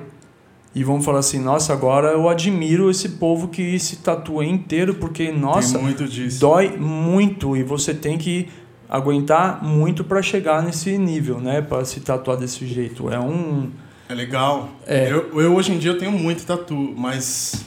e 0.76 0.84
vão 0.84 1.00
falar 1.00 1.20
assim, 1.20 1.40
nossa, 1.40 1.72
agora 1.72 2.08
eu 2.08 2.28
admiro 2.28 2.90
esse 2.90 3.08
povo 3.08 3.48
que 3.48 3.78
se 3.78 3.96
tatua 3.96 4.44
inteiro 4.44 4.96
porque 4.96 5.32
nossa, 5.32 5.78
muito 5.78 6.04
dói 6.38 6.76
muito 6.76 7.56
e 7.56 7.62
você 7.62 7.94
tem 7.94 8.18
que 8.18 8.46
aguentar 8.86 9.64
muito 9.64 10.04
para 10.04 10.20
chegar 10.20 10.62
nesse 10.62 10.98
nível, 10.98 11.40
né? 11.40 11.62
Para 11.62 11.82
se 11.86 11.98
tatuar 12.00 12.36
desse 12.36 12.66
jeito. 12.66 13.10
É 13.10 13.18
um. 13.18 13.70
É 14.06 14.14
legal. 14.14 14.68
É. 14.86 15.10
Eu, 15.10 15.40
eu 15.40 15.54
hoje 15.54 15.72
em 15.72 15.78
dia 15.78 15.92
eu 15.92 15.98
tenho 15.98 16.12
muito 16.12 16.44
tatu, 16.44 16.92
mas 16.94 17.64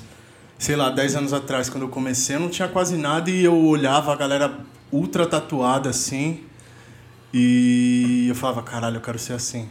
sei 0.60 0.76
lá, 0.76 0.91
10 0.91 1.15
anos 1.15 1.34
atrás 1.34 1.68
quando 1.68 1.86
eu 1.86 1.90
comecei, 1.90 2.36
eu 2.36 2.40
não 2.40 2.49
tinha 2.49 2.68
quase 2.68 2.95
nada 2.95 3.31
e 3.31 3.44
eu 3.44 3.57
olhava 3.57 4.14
a 4.14 4.15
galera 4.15 4.60
ultra 4.91 5.26
tatuada 5.26 5.90
assim 5.90 6.41
e 7.34 8.27
eu 8.30 8.36
falava, 8.36 8.61
caralho, 8.61 8.98
eu 8.98 9.02
quero 9.02 9.18
ser 9.18 9.34
assim. 9.34 9.68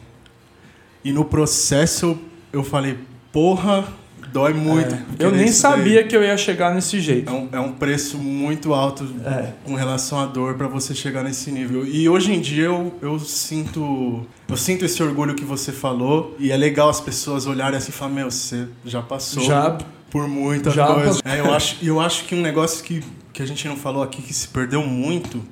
E 1.04 1.12
no 1.12 1.24
processo 1.24 2.18
eu 2.52 2.64
falei, 2.64 2.98
porra, 3.32 3.84
dói 4.32 4.52
muito. 4.52 4.94
é. 4.94 5.02
Eu 5.18 5.30
nem 5.32 5.48
sabia 5.48 6.04
que 6.04 6.16
eu 6.16 6.22
ia 6.22 6.36
chegar 6.36 6.74
nesse 6.74 7.00
jeito. 7.00 7.28
É 7.30 7.32
um, 7.32 7.48
é 7.52 7.60
um 7.60 7.72
preço 7.72 8.18
muito 8.18 8.74
alto 8.74 9.06
É. 9.24 9.52
com 9.64 9.74
relação 9.74 10.18
à 10.20 10.26
dor 10.26 10.54
para 10.54 10.66
você 10.68 10.94
chegar 10.94 11.22
nesse 11.24 11.50
nível. 11.50 11.86
E 11.86 12.08
hoje 12.08 12.32
em 12.32 12.40
dia 12.40 12.64
eu, 12.66 12.94
eu 13.00 13.18
sinto 13.18 14.26
eu 14.48 14.56
sinto 14.56 14.84
esse 14.84 15.02
orgulho 15.02 15.34
que 15.34 15.44
você 15.44 15.72
falou 15.72 16.34
e 16.38 16.50
é 16.52 16.56
legal 16.56 16.88
as 16.88 17.00
pessoas 17.00 17.46
olharem 17.46 17.76
assim 17.78 17.90
e 17.90 17.92
falar, 17.94 18.12
meu, 18.12 18.30
você 18.30 18.66
já 18.84 19.02
passou 19.02 19.42
Já 19.42 19.78
por 20.10 20.26
muita 20.28 20.70
já 20.70 20.86
coisa. 20.86 21.20
É, 21.24 21.40
eu 21.40 21.52
acho 21.52 21.76
eu 21.82 22.00
acho 22.00 22.24
que 22.24 22.34
um 22.34 22.40
negócio 22.42 22.82
que, 22.84 23.02
que 23.32 23.42
a 23.42 23.46
gente 23.46 23.66
não 23.68 23.76
falou 23.76 24.02
aqui 24.02 24.22
que 24.22 24.32
se 24.34 24.48
perdeu 24.48 24.82
muito 24.86 25.42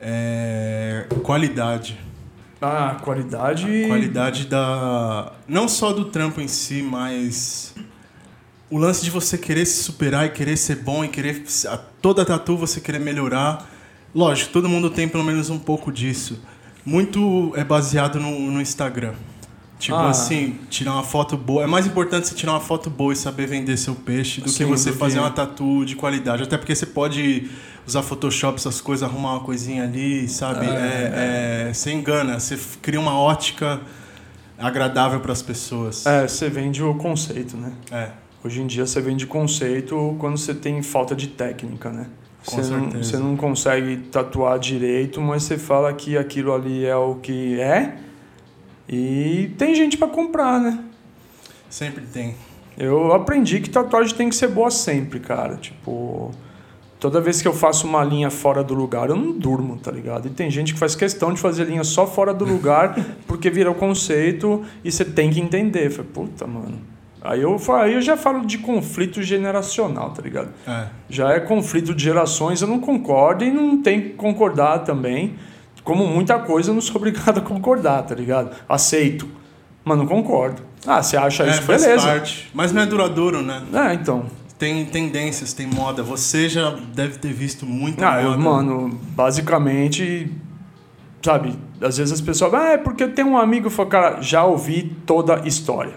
é 0.00 1.06
qualidade. 1.22 1.98
A 2.60 2.96
qualidade. 3.02 3.84
A 3.84 3.88
qualidade 3.88 4.46
da. 4.46 5.32
Não 5.48 5.68
só 5.68 5.92
do 5.92 6.06
trampo 6.06 6.40
em 6.40 6.48
si, 6.48 6.82
mas. 6.82 7.74
O 8.70 8.78
lance 8.78 9.02
de 9.02 9.10
você 9.10 9.36
querer 9.36 9.66
se 9.66 9.82
superar 9.82 10.26
e 10.26 10.30
querer 10.30 10.56
ser 10.56 10.76
bom 10.76 11.04
e 11.04 11.08
querer. 11.08 11.42
a- 11.68 11.76
Toda 12.00 12.24
tatu 12.24 12.56
você 12.56 12.80
querer 12.80 12.98
melhorar. 13.00 13.68
Lógico, 14.14 14.52
todo 14.52 14.68
mundo 14.68 14.88
tem 14.90 15.08
pelo 15.08 15.24
menos 15.24 15.50
um 15.50 15.58
pouco 15.58 15.90
disso. 15.92 16.40
Muito 16.84 17.52
é 17.56 17.62
baseado 17.64 18.18
no, 18.18 18.50
no 18.50 18.60
Instagram. 18.60 19.12
Tipo 19.78 19.96
Ah. 19.96 20.10
assim, 20.10 20.58
tirar 20.68 20.92
uma 20.94 21.02
foto 21.02 21.36
boa. 21.36 21.62
É 21.64 21.66
mais 21.66 21.86
importante 21.86 22.28
você 22.28 22.34
tirar 22.34 22.52
uma 22.52 22.60
foto 22.60 22.88
boa 22.90 23.12
e 23.12 23.16
saber 23.16 23.46
vender 23.46 23.76
seu 23.76 23.94
peixe 23.94 24.40
do 24.40 24.48
Sim, 24.50 24.58
que 24.58 24.64
você 24.66 24.90
do 24.90 24.92
que- 24.92 24.98
fazer 24.98 25.18
uma 25.18 25.30
tatu 25.30 25.84
de 25.84 25.96
qualidade. 25.96 26.42
Até 26.42 26.56
porque 26.58 26.74
você 26.74 26.86
pode 26.86 27.50
usar 27.90 28.02
Photoshop, 28.02 28.58
essas 28.58 28.80
coisas, 28.80 29.08
arrumar 29.08 29.32
uma 29.34 29.40
coisinha 29.40 29.84
ali, 29.84 30.28
sabe? 30.28 30.66
É, 30.66 30.70
É, 30.70 31.68
é, 31.68 31.74
você 31.74 31.92
engana, 31.92 32.38
você 32.38 32.58
cria 32.80 33.00
uma 33.00 33.18
ótica 33.18 33.80
agradável 34.58 35.20
para 35.20 35.32
as 35.32 35.42
pessoas. 35.42 36.06
É, 36.06 36.26
você 36.26 36.48
vende 36.48 36.82
o 36.82 36.94
conceito, 36.94 37.56
né? 37.56 37.72
É, 37.90 38.10
Hoje 38.42 38.62
em 38.62 38.66
dia 38.66 38.86
você 38.86 39.02
vende 39.02 39.26
conceito 39.26 40.16
quando 40.18 40.38
você 40.38 40.54
tem 40.54 40.82
falta 40.82 41.14
de 41.14 41.28
técnica, 41.28 41.90
né? 41.90 42.06
Com 42.46 42.56
Você 42.56 42.70
não, 42.72 42.90
você 42.90 43.16
não 43.18 43.36
consegue 43.36 43.98
tatuar 44.10 44.58
direito, 44.58 45.20
mas 45.20 45.42
você 45.42 45.58
fala 45.58 45.92
que 45.92 46.16
aquilo 46.16 46.54
ali 46.54 46.86
é 46.86 46.96
o 46.96 47.16
que 47.16 47.60
é. 47.60 47.98
E 48.88 49.52
tem 49.58 49.74
gente 49.74 49.98
para 49.98 50.08
comprar, 50.08 50.58
né? 50.58 50.84
sempre 51.68 52.04
tem. 52.06 52.34
Eu 52.76 53.12
aprendi 53.12 53.60
que 53.60 53.68
tatuagem 53.68 54.16
tem 54.16 54.28
que 54.28 54.34
ser 54.34 54.48
boa 54.48 54.70
sempre, 54.70 55.20
cara. 55.20 55.56
Tipo, 55.56 56.32
toda 57.00 57.20
vez 57.20 57.40
que 57.42 57.48
eu 57.48 57.52
faço 57.54 57.86
uma 57.86 58.04
linha 58.04 58.30
fora 58.30 58.62
do 58.62 58.74
lugar, 58.74 59.08
eu 59.08 59.16
não 59.16 59.32
durmo, 59.32 59.76
tá 59.78 59.90
ligado? 59.90 60.26
E 60.28 60.30
tem 60.30 60.50
gente 60.50 60.74
que 60.74 60.78
faz 60.78 60.94
questão 60.94 61.32
de 61.32 61.40
fazer 61.40 61.64
linha 61.64 61.82
só 61.82 62.06
fora 62.06 62.32
do 62.32 62.44
lugar 62.44 62.94
porque 63.26 63.48
vira 63.50 63.70
o 63.70 63.74
conceito 63.74 64.62
e 64.84 64.92
você 64.92 65.04
tem 65.04 65.30
que 65.30 65.40
entender. 65.40 65.86
Eu 65.86 65.90
falei, 65.90 66.10
puta, 66.12 66.46
mano. 66.46 66.78
Aí 67.22 67.42
eu, 67.42 67.56
aí 67.74 67.94
eu 67.94 68.00
já 68.00 68.16
falo 68.16 68.46
de 68.46 68.58
conflito 68.58 69.22
generacional, 69.22 70.10
tá 70.10 70.22
ligado? 70.22 70.48
É. 70.66 70.86
Já 71.08 71.32
é 71.32 71.40
conflito 71.40 71.94
de 71.94 72.02
gerações, 72.04 72.62
eu 72.62 72.68
não 72.68 72.80
concordo 72.80 73.44
e 73.44 73.50
não 73.50 73.82
tem 73.82 74.00
que 74.00 74.08
concordar 74.10 74.80
também. 74.80 75.34
Como 75.84 76.06
muita 76.06 76.38
coisa, 76.38 76.70
eu 76.70 76.74
não 76.74 76.80
sou 76.80 76.96
obrigado 76.96 77.38
a 77.38 77.40
concordar, 77.42 78.02
tá 78.04 78.14
ligado? 78.14 78.54
Aceito, 78.68 79.26
mas 79.84 79.98
não 79.98 80.06
concordo. 80.06 80.62
Ah, 80.86 81.02
você 81.02 81.16
acha 81.16 81.44
É, 81.44 81.50
isso? 81.50 81.62
Beleza. 81.62 82.06
parte. 82.06 82.50
Mas 82.54 82.72
não 82.72 82.82
é 82.82 82.86
duradouro, 82.86 83.42
né? 83.42 83.62
É, 83.72 83.94
então. 83.94 84.24
Tem 84.60 84.84
tendências, 84.84 85.52
tem 85.54 85.66
moda. 85.66 86.02
Você 86.02 86.48
já 86.48 86.70
deve 86.94 87.18
ter 87.18 87.32
visto 87.32 87.64
muita 87.66 88.08
Ah, 88.08 88.22
eu, 88.22 88.38
moda. 88.38 88.38
mano, 88.62 89.00
basicamente, 89.16 90.30
sabe, 91.22 91.58
às 91.80 91.96
vezes 91.96 92.12
as 92.12 92.20
pessoas, 92.20 92.52
ah, 92.54 92.68
é 92.72 92.76
porque 92.78 93.02
eu 93.02 93.12
tenho 93.12 93.28
um 93.28 93.36
amigo 93.38 93.70
fala, 93.70 93.88
cara, 93.88 94.20
já 94.22 94.44
ouvi 94.44 94.94
toda 95.06 95.42
a 95.42 95.48
história 95.48 95.94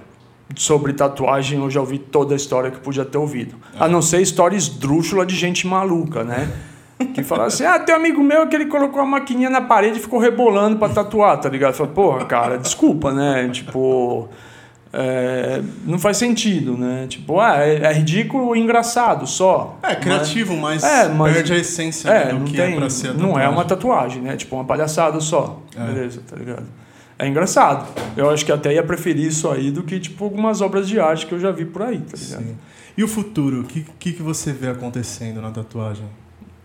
sobre 0.55 0.93
tatuagem, 0.93 1.59
eu 1.59 1.69
já 1.69 1.81
ouvi 1.81 1.97
toda 1.97 2.33
a 2.33 2.37
história 2.37 2.71
que 2.71 2.79
podia 2.79 3.03
ter 3.03 3.17
ouvido. 3.17 3.55
A 3.77 3.87
não 3.87 4.01
ser 4.01 4.21
história 4.21 4.55
esdrúxula 4.55 5.25
de 5.25 5.35
gente 5.35 5.67
maluca, 5.67 6.23
né? 6.23 6.49
Que 7.13 7.21
fala 7.21 7.45
assim, 7.47 7.65
ah, 7.65 7.77
tem 7.79 7.93
um 7.93 7.97
amigo 7.97 8.23
meu 8.23 8.47
que 8.47 8.55
ele 8.55 8.67
colocou 8.67 9.01
uma 9.01 9.19
maquininha 9.19 9.49
na 9.49 9.59
parede 9.61 9.97
e 9.97 10.01
ficou 10.01 10.19
rebolando 10.19 10.77
pra 10.77 10.87
tatuar, 10.87 11.37
tá 11.37 11.49
ligado? 11.49 11.73
Fala, 11.73 11.89
porra, 11.89 12.23
cara, 12.25 12.57
desculpa, 12.57 13.11
né? 13.11 13.49
Tipo, 13.51 14.29
é, 14.95 15.59
não 15.85 15.97
faz 15.97 16.17
sentido, 16.17 16.77
né? 16.77 17.07
Tipo, 17.09 17.39
ah, 17.39 17.57
é, 17.57 17.77
é 17.83 17.93
ridículo 17.93 18.55
e 18.55 18.59
engraçado 18.59 19.25
só. 19.25 19.79
É, 19.81 19.95
criativo, 19.95 20.55
mas, 20.55 20.83
É, 20.83 21.09
mas- 21.09 21.33
perde 21.33 21.53
a 21.53 21.57
essência 21.57 22.09
É, 22.09 22.27
do 22.29 22.39
não 22.39 22.45
que 22.45 22.55
tem, 22.55 22.73
é 22.73 22.75
pra 22.75 22.89
ser 22.91 23.09
a 23.09 23.13
não 23.13 23.39
é 23.39 23.49
uma 23.49 23.65
tatuagem, 23.65 24.21
né? 24.21 24.37
Tipo, 24.37 24.55
uma 24.55 24.65
palhaçada 24.65 25.19
só. 25.19 25.59
É. 25.75 25.83
Beleza, 25.83 26.21
tá 26.29 26.35
ligado? 26.35 26.65
É 27.17 27.27
engraçado. 27.27 27.87
Eu 28.15 28.29
acho 28.29 28.45
que 28.45 28.51
até 28.51 28.73
ia 28.73 28.83
preferir 28.83 29.25
isso 29.27 29.49
aí 29.49 29.71
do 29.71 29.81
que, 29.83 29.99
tipo, 29.99 30.23
algumas 30.23 30.61
obras 30.61 30.87
de 30.87 30.99
arte 30.99 31.25
que 31.25 31.33
eu 31.33 31.39
já 31.39 31.51
vi 31.51 31.65
por 31.65 31.81
aí, 31.81 31.97
tá 31.99 32.15
ligado? 32.17 32.43
Sim. 32.43 32.57
E 32.95 33.03
o 33.03 33.07
futuro? 33.07 33.61
O 33.61 33.63
que, 33.63 33.85
que, 33.97 34.13
que 34.13 34.21
você 34.21 34.51
vê 34.53 34.67
acontecendo 34.69 35.41
na 35.41 35.49
tatuagem? 35.49 36.05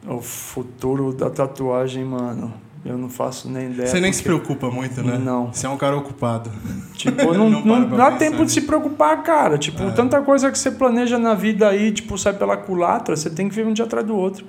O 0.07 0.21
futuro 0.21 1.13
da 1.15 1.31
tatuagem, 1.31 2.05
mano, 2.05 2.53
eu 2.85 2.97
não 2.97 3.09
faço 3.09 3.49
nem 3.51 3.71
ideia. 3.71 3.89
você 3.89 4.01
nem 4.01 4.13
se 4.13 4.23
preocupa 4.23 4.71
muito, 4.71 5.03
né? 5.03 5.19
Não. 5.19 5.53
Você 5.53 5.67
é 5.67 5.69
um 5.69 5.77
cara 5.77 5.97
ocupado. 5.97 6.51
Tipo, 6.95 7.33
não, 7.35 7.51
Não 7.51 7.63
não, 7.65 7.89
dá 7.91 8.07
pensar 8.07 8.19
tempo 8.19 8.45
de 8.45 8.53
se 8.53 8.61
preocupar, 8.63 9.23
cara. 9.23 9.59
Tipo, 9.59 9.83
É. 9.83 9.91
tanta 9.91 10.21
coisa 10.23 10.51
que 10.51 10.59
você 10.59 10.71
planeja 10.71 11.19
na 11.19 11.35
vida 11.35 11.69
aí, 11.69 11.93
tipo, 11.93 12.17
sai 12.17 12.33
pela 12.35 12.57
culatra, 12.57 13.17
você 13.17 13.29
tem 13.31 13.49
que 13.49 13.55
viver 13.55 13.69
um 13.69 13.73
dia 13.73 13.85
atrás 13.85 14.07
do 14.07 14.17
outro. 14.17 14.45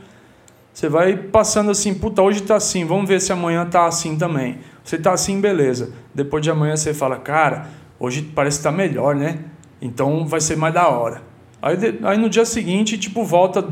Você 0.74 0.88
vai 0.88 1.18
passando 1.18 1.72
assim, 1.72 1.94
puta, 1.94 2.22
hoje 2.22 2.42
tá 2.42 2.56
assim, 2.56 2.86
vamos 2.86 3.08
ver 3.10 3.20
se 3.20 3.34
amanhã 3.34 3.66
tá 3.66 3.86
assim 3.86 4.16
também. 4.18 4.60
Você 4.84 4.98
tá 4.98 5.12
assim, 5.12 5.42
beleza. 5.42 5.92
Depois 6.14 6.42
de 6.44 6.50
amanhã 6.52 6.78
você 6.78 6.94
fala, 6.94 7.18
cara, 7.18 7.68
hoje 8.00 8.22
parece 8.22 8.60
que 8.60 8.64
tá 8.64 8.72
melhor, 8.72 9.16
né? 9.16 9.40
Então 9.82 10.26
vai 10.26 10.40
ser 10.40 10.56
mais 10.56 10.74
da 10.74 10.88
hora. 10.88 11.22
Aí, 11.62 11.76
aí 12.04 12.18
no 12.18 12.30
dia 12.30 12.46
seguinte, 12.46 12.98
tipo, 12.98 13.24
volta 13.26 13.68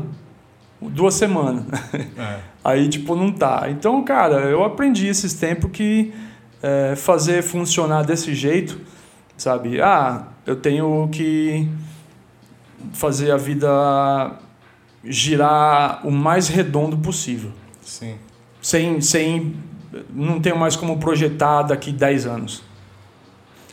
duas 0.80 1.14
semanas. 1.14 1.64
É. 2.16 2.40
Aí, 2.64 2.88
tipo, 2.88 3.16
não 3.16 3.32
tá. 3.32 3.66
Então, 3.70 4.02
cara, 4.04 4.42
eu 4.42 4.62
aprendi 4.62 5.06
esses 5.06 5.32
tempos 5.34 5.70
que 5.70 6.12
é, 6.62 6.94
fazer 6.96 7.42
funcionar 7.42 8.02
desse 8.02 8.34
jeito, 8.34 8.80
sabe? 9.36 9.80
Ah, 9.80 10.26
eu 10.46 10.56
tenho 10.56 11.08
que 11.10 11.68
fazer 12.92 13.30
a 13.30 13.36
vida 13.36 13.68
girar 15.04 16.06
o 16.06 16.10
mais 16.10 16.48
redondo 16.48 16.98
possível. 16.98 17.52
Sim. 17.80 18.16
Sem, 18.60 19.00
sem. 19.00 19.56
Não 20.10 20.40
tenho 20.40 20.58
mais 20.58 20.76
como 20.76 20.98
projetar 20.98 21.62
daqui 21.62 21.92
10 21.92 22.26
anos. 22.26 22.67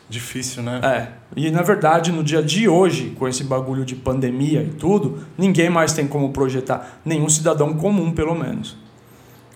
Difícil, 0.10 0.62
né? 0.62 0.80
É. 0.84 1.08
E 1.36 1.50
na 1.50 1.62
verdade, 1.64 2.12
no 2.12 2.24
dia 2.24 2.42
de 2.44 2.70
hoje, 2.70 3.16
com 3.18 3.28
esse 3.28 3.44
bagulho 3.44 3.84
de 3.84 3.96
pandemia 3.96 4.62
e 4.62 4.70
tudo, 4.70 5.20
ninguém 5.38 5.70
mais 5.70 5.94
tem 5.94 6.08
como 6.08 6.30
projetar. 6.32 7.00
Nenhum 7.04 7.28
cidadão 7.28 7.74
comum, 7.74 8.12
pelo 8.12 8.36
menos. 8.36 8.78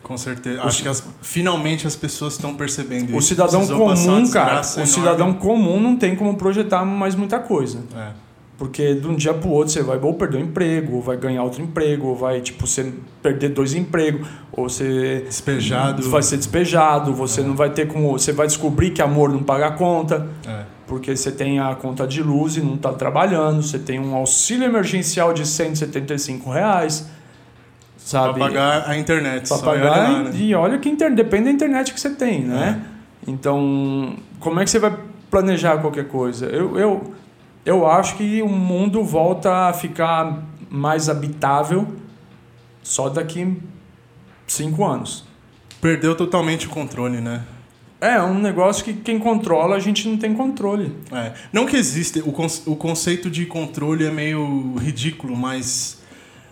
Com 0.01 0.17
certeza. 0.17 0.63
Acho 0.63 0.81
que 0.81 0.87
as- 0.89 1.03
finalmente 1.21 1.85
as 1.85 1.95
pessoas 1.95 2.33
estão 2.33 2.55
percebendo 2.55 3.13
O 3.13 3.19
isso. 3.19 3.27
cidadão 3.27 3.59
Precisou 3.59 3.85
passar 3.87 4.01
uma 4.09 4.15
comum, 4.21 4.31
cara, 4.31 4.61
o 4.61 4.85
cidadão 4.87 5.33
comum 5.33 5.79
não 5.79 5.95
tem 5.95 6.15
como 6.15 6.35
projetar 6.35 6.83
mais 6.83 7.13
muita 7.13 7.37
coisa. 7.37 7.83
É. 7.95 8.28
Porque 8.59 8.93
de 8.93 9.07
um 9.07 9.15
dia 9.15 9.33
pro 9.33 9.49
outro 9.49 9.71
você 9.71 9.81
vai 9.81 9.97
ou 9.97 10.13
perder 10.13 10.37
o 10.37 10.41
emprego, 10.41 10.97
ou 10.97 11.01
vai 11.01 11.15
ganhar 11.15 11.41
outro 11.43 11.63
emprego, 11.63 12.07
ou 12.07 12.15
vai, 12.15 12.41
tipo, 12.41 12.67
você 12.67 12.93
perder 13.23 13.49
dois 13.49 13.73
empregos, 13.73 14.27
ou 14.51 14.67
você 14.69 15.21
Despejado. 15.25 16.01
vai 16.09 16.21
ser 16.21 16.35
despejado, 16.35 17.13
você 17.13 17.41
não 17.41 17.55
vai 17.55 17.69
ter 17.69 17.87
como. 17.87 18.11
Você 18.11 18.33
vai 18.33 18.47
descobrir 18.47 18.91
que 18.91 19.01
amor 19.01 19.29
não 19.31 19.41
paga 19.41 19.67
a 19.67 19.71
conta, 19.71 20.27
É. 20.45 20.63
porque 20.85 21.15
você 21.15 21.31
tem 21.31 21.57
a 21.57 21.73
conta 21.73 22.05
de 22.05 22.21
luz 22.21 22.57
e 22.57 22.61
não 22.61 22.75
está 22.75 22.91
trabalhando, 22.91 23.63
você 23.63 23.79
tem 23.79 23.97
um 23.97 24.13
auxílio 24.13 24.65
emergencial 24.65 25.31
de 25.33 25.47
175 25.47 26.49
reais. 26.51 26.99
Pra 28.11 28.23
Sabe? 28.23 28.39
pagar 28.39 28.89
a 28.89 28.97
internet. 28.97 29.47
Pra 29.47 29.57
e 29.57 29.61
pagar, 29.61 29.89
lá, 29.89 30.23
né? 30.23 30.31
e 30.33 30.53
olha 30.53 30.77
que 30.79 30.89
inter... 30.89 31.13
depende 31.15 31.45
da 31.45 31.51
internet 31.51 31.93
que 31.93 31.99
você 31.99 32.09
tem, 32.09 32.41
né? 32.41 32.81
Então, 33.25 34.15
como 34.39 34.59
é 34.59 34.63
que 34.65 34.69
você 34.69 34.79
vai 34.79 34.93
planejar 35.29 35.77
qualquer 35.77 36.07
coisa? 36.07 36.47
Eu, 36.47 36.77
eu, 36.77 37.13
eu 37.69 37.87
acho 37.87 38.15
que 38.17 38.41
o 38.41 38.49
mundo 38.49 39.03
volta 39.03 39.67
a 39.69 39.73
ficar 39.73 40.43
mais 40.69 41.07
habitável 41.07 41.87
só 42.81 43.09
daqui 43.09 43.57
cinco 44.47 44.83
anos. 44.83 45.23
Perdeu 45.79 46.15
totalmente 46.15 46.65
o 46.65 46.69
controle, 46.69 47.21
né? 47.21 47.43
É 48.01 48.21
um 48.21 48.39
negócio 48.39 48.83
que 48.83 48.93
quem 48.93 49.19
controla 49.19 49.75
a 49.75 49.79
gente 49.79 50.07
não 50.07 50.17
tem 50.17 50.33
controle. 50.33 50.95
É. 51.11 51.33
Não 51.53 51.65
que 51.65 51.75
existe, 51.75 52.19
o, 52.19 52.31
conce- 52.31 52.63
o 52.65 52.75
conceito 52.75 53.29
de 53.29 53.45
controle 53.45 54.05
é 54.05 54.11
meio 54.11 54.75
ridículo, 54.77 55.35
mas 55.35 55.98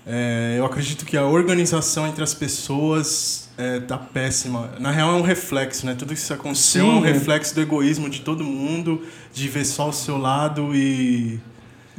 é, 0.09 0.55
eu 0.57 0.65
acredito 0.65 1.05
que 1.05 1.17
a 1.17 1.25
organização 1.25 2.07
entre 2.07 2.23
as 2.23 2.33
pessoas 2.33 3.49
é, 3.57 3.81
tá 3.81 3.97
péssima. 3.97 4.71
Na 4.79 4.89
real 4.89 5.11
é 5.11 5.19
um 5.19 5.21
reflexo, 5.21 5.85
né? 5.85 5.95
Tudo 5.99 6.13
isso 6.13 6.33
aconteceu 6.33 6.85
Sim, 6.85 6.91
é 6.91 6.93
um 6.93 7.05
é. 7.05 7.11
reflexo 7.11 7.53
do 7.53 7.61
egoísmo 7.61 8.09
de 8.09 8.21
todo 8.21 8.41
mundo, 8.41 9.01
de 9.33 9.49
ver 9.49 9.65
só 9.65 9.89
o 9.89 9.93
seu 9.93 10.17
lado 10.17 10.73
e. 10.73 11.41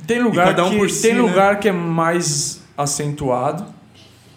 Tem 0.07 0.23
lugar, 0.23 0.47
cada 0.47 0.65
um 0.65 0.81
que, 0.81 0.89
si, 0.89 1.03
tem 1.03 1.15
né? 1.15 1.21
lugar 1.21 1.61
que 1.61 1.69
é 1.69 1.73
mais 1.73 2.63
acentuado, 2.77 3.67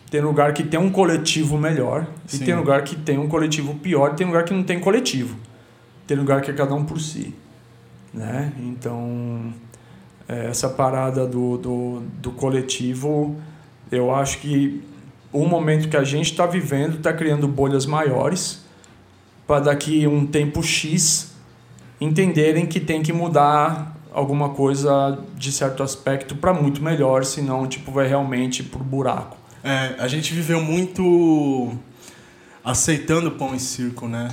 tem 0.09 0.19
lugar 0.19 0.53
que 0.53 0.63
tem 0.63 0.77
um 0.77 0.91
coletivo 0.91 1.57
melhor, 1.57 2.07
e 2.27 2.37
Sim. 2.37 2.43
tem 2.43 2.55
lugar 2.55 2.83
que 2.83 2.97
tem 2.97 3.17
um 3.17 3.29
coletivo 3.29 3.75
pior, 3.75 4.15
tem 4.15 4.27
lugar 4.27 4.43
que 4.43 4.53
não 4.53 4.63
tem 4.63 4.81
coletivo. 4.81 5.37
Tem 6.05 6.17
lugar 6.17 6.41
que 6.41 6.51
é 6.51 6.53
cada 6.53 6.75
um 6.75 6.83
por 6.83 6.99
si. 6.99 7.33
Né? 8.13 8.51
Então, 8.59 9.53
é, 10.27 10.47
essa 10.47 10.67
parada 10.67 11.25
do, 11.25 11.57
do, 11.57 12.03
do 12.21 12.31
coletivo, 12.31 13.39
eu 13.91 14.13
acho 14.13 14.39
que 14.39 14.81
o 15.31 15.45
momento 15.45 15.89
que 15.89 15.97
a 15.97 16.03
gente 16.03 16.31
está 16.31 16.45
vivendo 16.45 16.97
está 16.97 17.13
criando 17.13 17.47
bolhas 17.47 17.85
maiores 17.85 18.63
para 19.45 19.59
daqui 19.59 20.07
um 20.07 20.25
tempo 20.25 20.63
X 20.63 21.33
entenderem 21.99 22.65
que 22.65 22.79
tem 22.79 23.03
que 23.03 23.13
mudar 23.13 23.95
alguma 24.13 24.49
coisa 24.49 25.19
de 25.35 25.51
certo 25.51 25.83
aspecto 25.83 26.35
para 26.35 26.53
muito 26.53 26.83
melhor, 26.83 27.23
senão 27.23 27.67
tipo 27.67 27.91
vai 27.91 28.07
realmente 28.07 28.63
pro 28.63 28.83
buraco. 28.83 29.37
É, 29.63 29.95
a 29.99 30.07
gente 30.07 30.33
viveu 30.33 30.61
muito 30.61 31.73
aceitando 32.63 33.31
pão 33.31 33.55
e 33.55 33.59
circo, 33.59 34.07
né? 34.07 34.29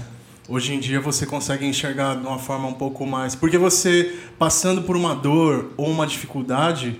Hoje 0.48 0.74
em 0.74 0.80
dia 0.80 1.00
você 1.00 1.26
consegue 1.26 1.66
enxergar 1.66 2.14
de 2.14 2.26
uma 2.26 2.38
forma 2.38 2.68
um 2.68 2.72
pouco 2.72 3.06
mais. 3.06 3.34
Porque 3.34 3.58
você, 3.58 4.16
passando 4.38 4.82
por 4.82 4.96
uma 4.96 5.14
dor 5.14 5.72
ou 5.76 5.86
uma 5.86 6.06
dificuldade, 6.06 6.98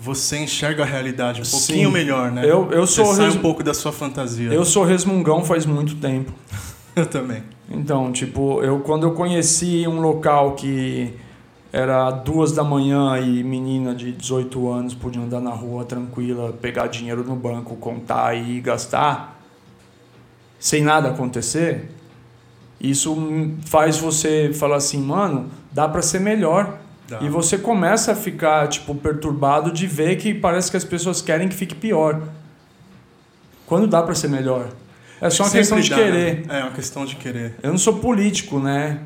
você 0.00 0.38
enxerga 0.38 0.82
a 0.82 0.86
realidade 0.86 1.40
um 1.40 1.44
Sim. 1.44 1.58
pouquinho 1.58 1.90
melhor, 1.90 2.30
né? 2.32 2.42
Eu- 2.44 2.70
eu 2.72 2.86
você 2.86 3.04
sou 3.04 3.14
sai 3.14 3.26
res- 3.26 3.34
um 3.36 3.40
pouco 3.40 3.62
da 3.62 3.74
sua 3.74 3.92
fantasia. 3.92 4.50
Eu 4.52 4.64
sou 4.64 4.84
resmungão 4.84 5.44
faz 5.44 5.66
muito 5.66 5.94
tempo. 5.96 6.32
Eu 6.96 7.06
também. 7.06 7.42
Então, 7.70 8.10
tipo, 8.10 8.60
eu 8.64 8.80
quando 8.80 9.04
eu 9.04 9.12
conheci 9.12 9.86
um 9.86 10.00
local 10.00 10.54
que 10.56 11.14
era 11.72 12.10
duas 12.10 12.50
da 12.50 12.64
manhã 12.64 13.16
e 13.20 13.44
menina 13.44 13.94
de 13.94 14.10
18 14.10 14.68
anos 14.68 14.92
podia 14.92 15.22
andar 15.22 15.40
na 15.40 15.50
rua 15.52 15.84
tranquila, 15.84 16.52
pegar 16.60 16.88
dinheiro 16.88 17.22
no 17.22 17.36
banco, 17.36 17.76
contar 17.76 18.34
e 18.36 18.60
gastar, 18.60 19.40
sem 20.58 20.82
nada 20.82 21.10
acontecer, 21.10 21.88
isso 22.80 23.16
faz 23.66 23.96
você 23.98 24.50
falar 24.52 24.76
assim, 24.76 25.00
mano, 25.00 25.48
dá 25.70 25.88
pra 25.88 26.02
ser 26.02 26.18
melhor. 26.20 26.76
E 27.22 27.28
você 27.28 27.58
começa 27.58 28.12
a 28.12 28.14
ficar, 28.14 28.68
tipo, 28.68 28.94
perturbado 28.94 29.72
de 29.72 29.86
ver 29.86 30.16
que 30.16 30.32
parece 30.34 30.70
que 30.70 30.76
as 30.76 30.84
pessoas 30.84 31.20
querem 31.20 31.48
que 31.48 31.54
fique 31.54 31.74
pior. 31.74 32.20
Quando 33.66 33.86
dá 33.86 34.02
pra 34.02 34.14
ser 34.14 34.28
melhor? 34.28 34.68
É 35.20 35.28
só 35.30 35.42
uma 35.44 35.50
Sempre 35.50 35.60
questão 35.60 35.80
de 35.80 35.90
dá, 35.90 35.96
querer. 35.96 36.46
né? 36.46 36.58
É 36.60 36.62
uma 36.64 36.72
questão 36.72 37.04
de 37.04 37.16
querer. 37.16 37.54
Eu 37.62 37.70
não 37.70 37.78
sou 37.78 37.94
político, 37.98 38.58
né? 38.58 39.00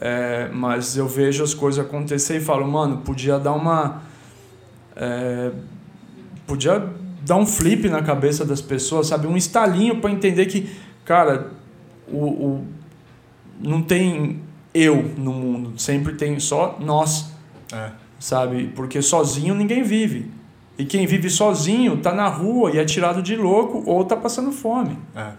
É, 0.00 0.48
mas 0.52 0.96
eu 0.96 1.06
vejo 1.08 1.42
as 1.44 1.52
coisas 1.54 1.84
acontecer 1.84 2.36
e 2.36 2.40
falo, 2.40 2.66
mano, 2.66 2.98
podia 2.98 3.38
dar 3.38 3.52
uma. 3.52 4.02
é, 4.96 5.50
podia 6.46 6.84
dar 7.26 7.36
um 7.36 7.44
flip 7.46 7.88
na 7.88 8.02
cabeça 8.02 8.44
das 8.44 8.60
pessoas, 8.60 9.08
sabe? 9.08 9.26
Um 9.26 9.36
estalinho 9.36 10.00
para 10.00 10.10
entender 10.10 10.46
que, 10.46 10.70
cara, 11.04 11.48
o, 12.08 12.24
o- 12.26 12.66
não 13.60 13.82
tem 13.82 14.40
eu 14.72 15.02
no 15.16 15.32
mundo, 15.32 15.78
sempre 15.78 16.14
tem 16.14 16.38
só 16.40 16.78
nós, 16.80 17.32
É. 17.72 17.90
sabe? 18.18 18.72
Porque 18.74 19.00
sozinho 19.02 19.54
ninguém 19.54 19.82
vive. 19.82 20.30
E 20.78 20.84
quem 20.84 21.06
vive 21.06 21.28
sozinho 21.28 21.96
tá 21.98 22.12
na 22.14 22.28
rua 22.28 22.70
e 22.70 22.78
é 22.78 22.84
tirado 22.84 23.20
de 23.22 23.34
louco 23.36 23.82
ou 23.84 24.04
tá 24.04 24.16
passando 24.16 24.52
fome. 24.52 24.96
É. 25.14 25.32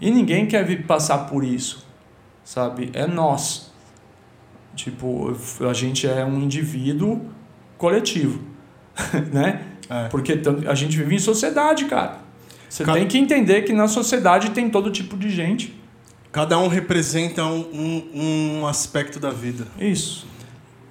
E 0.00 0.10
ninguém 0.10 0.46
quer 0.46 0.84
passar 0.84 1.26
por 1.26 1.42
isso, 1.44 1.84
sabe? 2.44 2.90
É 2.92 3.06
nós. 3.06 3.72
Tipo, 4.76 5.36
a 5.68 5.72
gente 5.72 6.06
é 6.06 6.24
um 6.24 6.40
indivíduo 6.40 7.20
coletivo, 7.76 8.40
né? 9.32 9.62
É. 9.90 10.08
Porque 10.08 10.40
a 10.68 10.74
gente 10.74 10.96
vive 10.96 11.16
em 11.16 11.18
sociedade, 11.18 11.86
cara. 11.86 12.18
Você 12.68 12.84
Ca- 12.84 12.92
tem 12.92 13.06
que 13.08 13.18
entender 13.18 13.62
que 13.62 13.72
na 13.72 13.88
sociedade 13.88 14.50
tem 14.50 14.70
todo 14.70 14.90
tipo 14.90 15.16
de 15.16 15.30
gente. 15.30 15.74
Cada 16.30 16.58
um 16.58 16.68
representa 16.68 17.44
um, 17.44 17.60
um, 18.14 18.58
um 18.60 18.66
aspecto 18.66 19.18
da 19.18 19.30
vida. 19.30 19.66
Isso. 19.80 20.26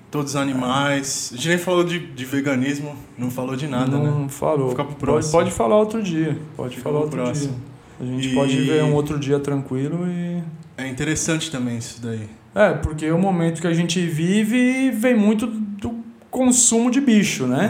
Todos 0.10 0.32
os 0.32 0.36
animais. 0.38 1.30
A 1.34 1.36
gente 1.36 1.50
nem 1.50 1.58
falou 1.58 1.84
de, 1.84 2.00
de 2.00 2.26
veganismo, 2.26 2.96
não 3.18 3.30
falou 3.30 3.56
de 3.56 3.68
nada, 3.68 3.92
não 3.98 4.22
né? 4.24 4.30
falou. 4.30 4.70
Fica 4.70 4.84
pro 4.84 4.94
pode, 4.94 5.00
próximo. 5.06 5.32
pode 5.34 5.52
falar 5.52 5.76
outro 5.78 6.02
dia. 6.02 6.38
Pode 6.56 6.78
Fica 6.78 6.84
falar 6.90 7.00
outro 7.02 7.22
próximo. 7.22 7.54
dia. 7.54 8.08
A 8.08 8.12
gente 8.12 8.30
E- 8.30 8.34
pode 8.36 8.58
ver 8.62 8.84
um 8.84 8.94
outro 8.94 9.20
dia 9.20 9.40
tranquilo 9.40 10.08
e. 10.08 10.42
É 10.78 10.88
interessante 10.88 11.50
também 11.52 11.78
isso 11.78 12.00
daí. 12.02 12.30
É, 12.56 12.74
porque 12.74 13.10
o 13.12 13.18
momento 13.18 13.60
que 13.62 13.68
a 13.68 13.74
gente 13.74 14.00
vive 14.06 14.92
vem 14.92 15.16
muito 15.16 15.46
do 15.48 16.04
consumo 16.32 16.90
de 16.90 17.02
bicho, 17.02 17.46
né? 17.46 17.70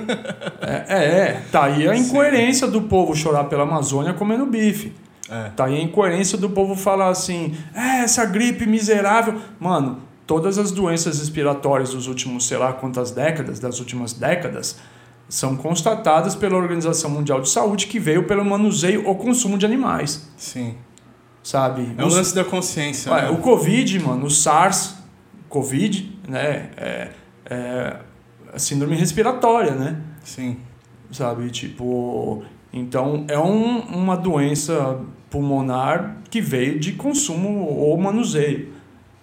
é, 0.60 0.84
é, 0.88 1.04
é. 1.04 1.42
tá 1.52 1.64
aí 1.64 1.88
a 1.88 1.94
Sim. 1.94 2.02
incoerência 2.02 2.66
do 2.66 2.82
povo 2.82 3.14
chorar 3.14 3.44
pela 3.44 3.62
Amazônia 3.64 4.12
comendo 4.14 4.46
bife. 4.46 4.92
É. 5.30 5.50
Tá 5.50 5.66
aí 5.66 5.76
a 5.76 5.82
incoerência 5.82 6.38
do 6.38 6.48
povo 6.50 6.74
falar 6.74 7.08
assim: 7.08 7.54
é, 7.74 8.00
essa 8.02 8.24
gripe 8.24 8.66
miserável. 8.66 9.34
Mano, 9.60 9.98
todas 10.28 10.58
as 10.58 10.70
doenças 10.70 11.18
respiratórias 11.18 11.90
dos 11.90 12.06
últimos, 12.06 12.46
sei 12.46 12.58
lá 12.58 12.72
quantas 12.72 13.10
décadas, 13.10 13.58
das 13.58 13.80
últimas 13.80 14.12
décadas, 14.12 14.78
são 15.28 15.56
constatadas 15.56 16.36
pela 16.36 16.56
Organização 16.56 17.10
Mundial 17.10 17.40
de 17.40 17.48
Saúde 17.48 17.86
que 17.86 17.98
veio 17.98 18.24
pelo 18.26 18.44
manuseio 18.44 19.06
ou 19.08 19.16
consumo 19.16 19.56
de 19.58 19.64
animais, 19.66 20.28
Sim. 20.36 20.74
sabe? 21.42 21.94
É 21.96 22.04
o 22.04 22.06
Os- 22.06 22.14
lance 22.14 22.34
da 22.34 22.44
consciência. 22.44 23.10
Ué, 23.10 23.22
né? 23.22 23.30
o 23.30 23.38
Covid, 23.38 23.98
mano, 24.00 24.26
o 24.26 24.30
SARS, 24.30 24.96
Covid, 25.48 26.20
né? 26.28 26.70
É, 26.76 27.08
é 27.46 27.96
a 28.52 28.58
síndrome 28.58 28.96
respiratória, 28.96 29.72
né? 29.72 29.98
Sim. 30.22 30.58
Sabe? 31.10 31.48
Tipo. 31.50 32.42
Então, 32.70 33.24
é 33.28 33.38
um, 33.38 33.78
uma 33.80 34.14
doença 34.14 35.00
pulmonar 35.30 36.18
que 36.30 36.38
veio 36.40 36.78
de 36.78 36.92
consumo 36.92 37.66
ou 37.66 37.96
manuseio, 37.96 38.68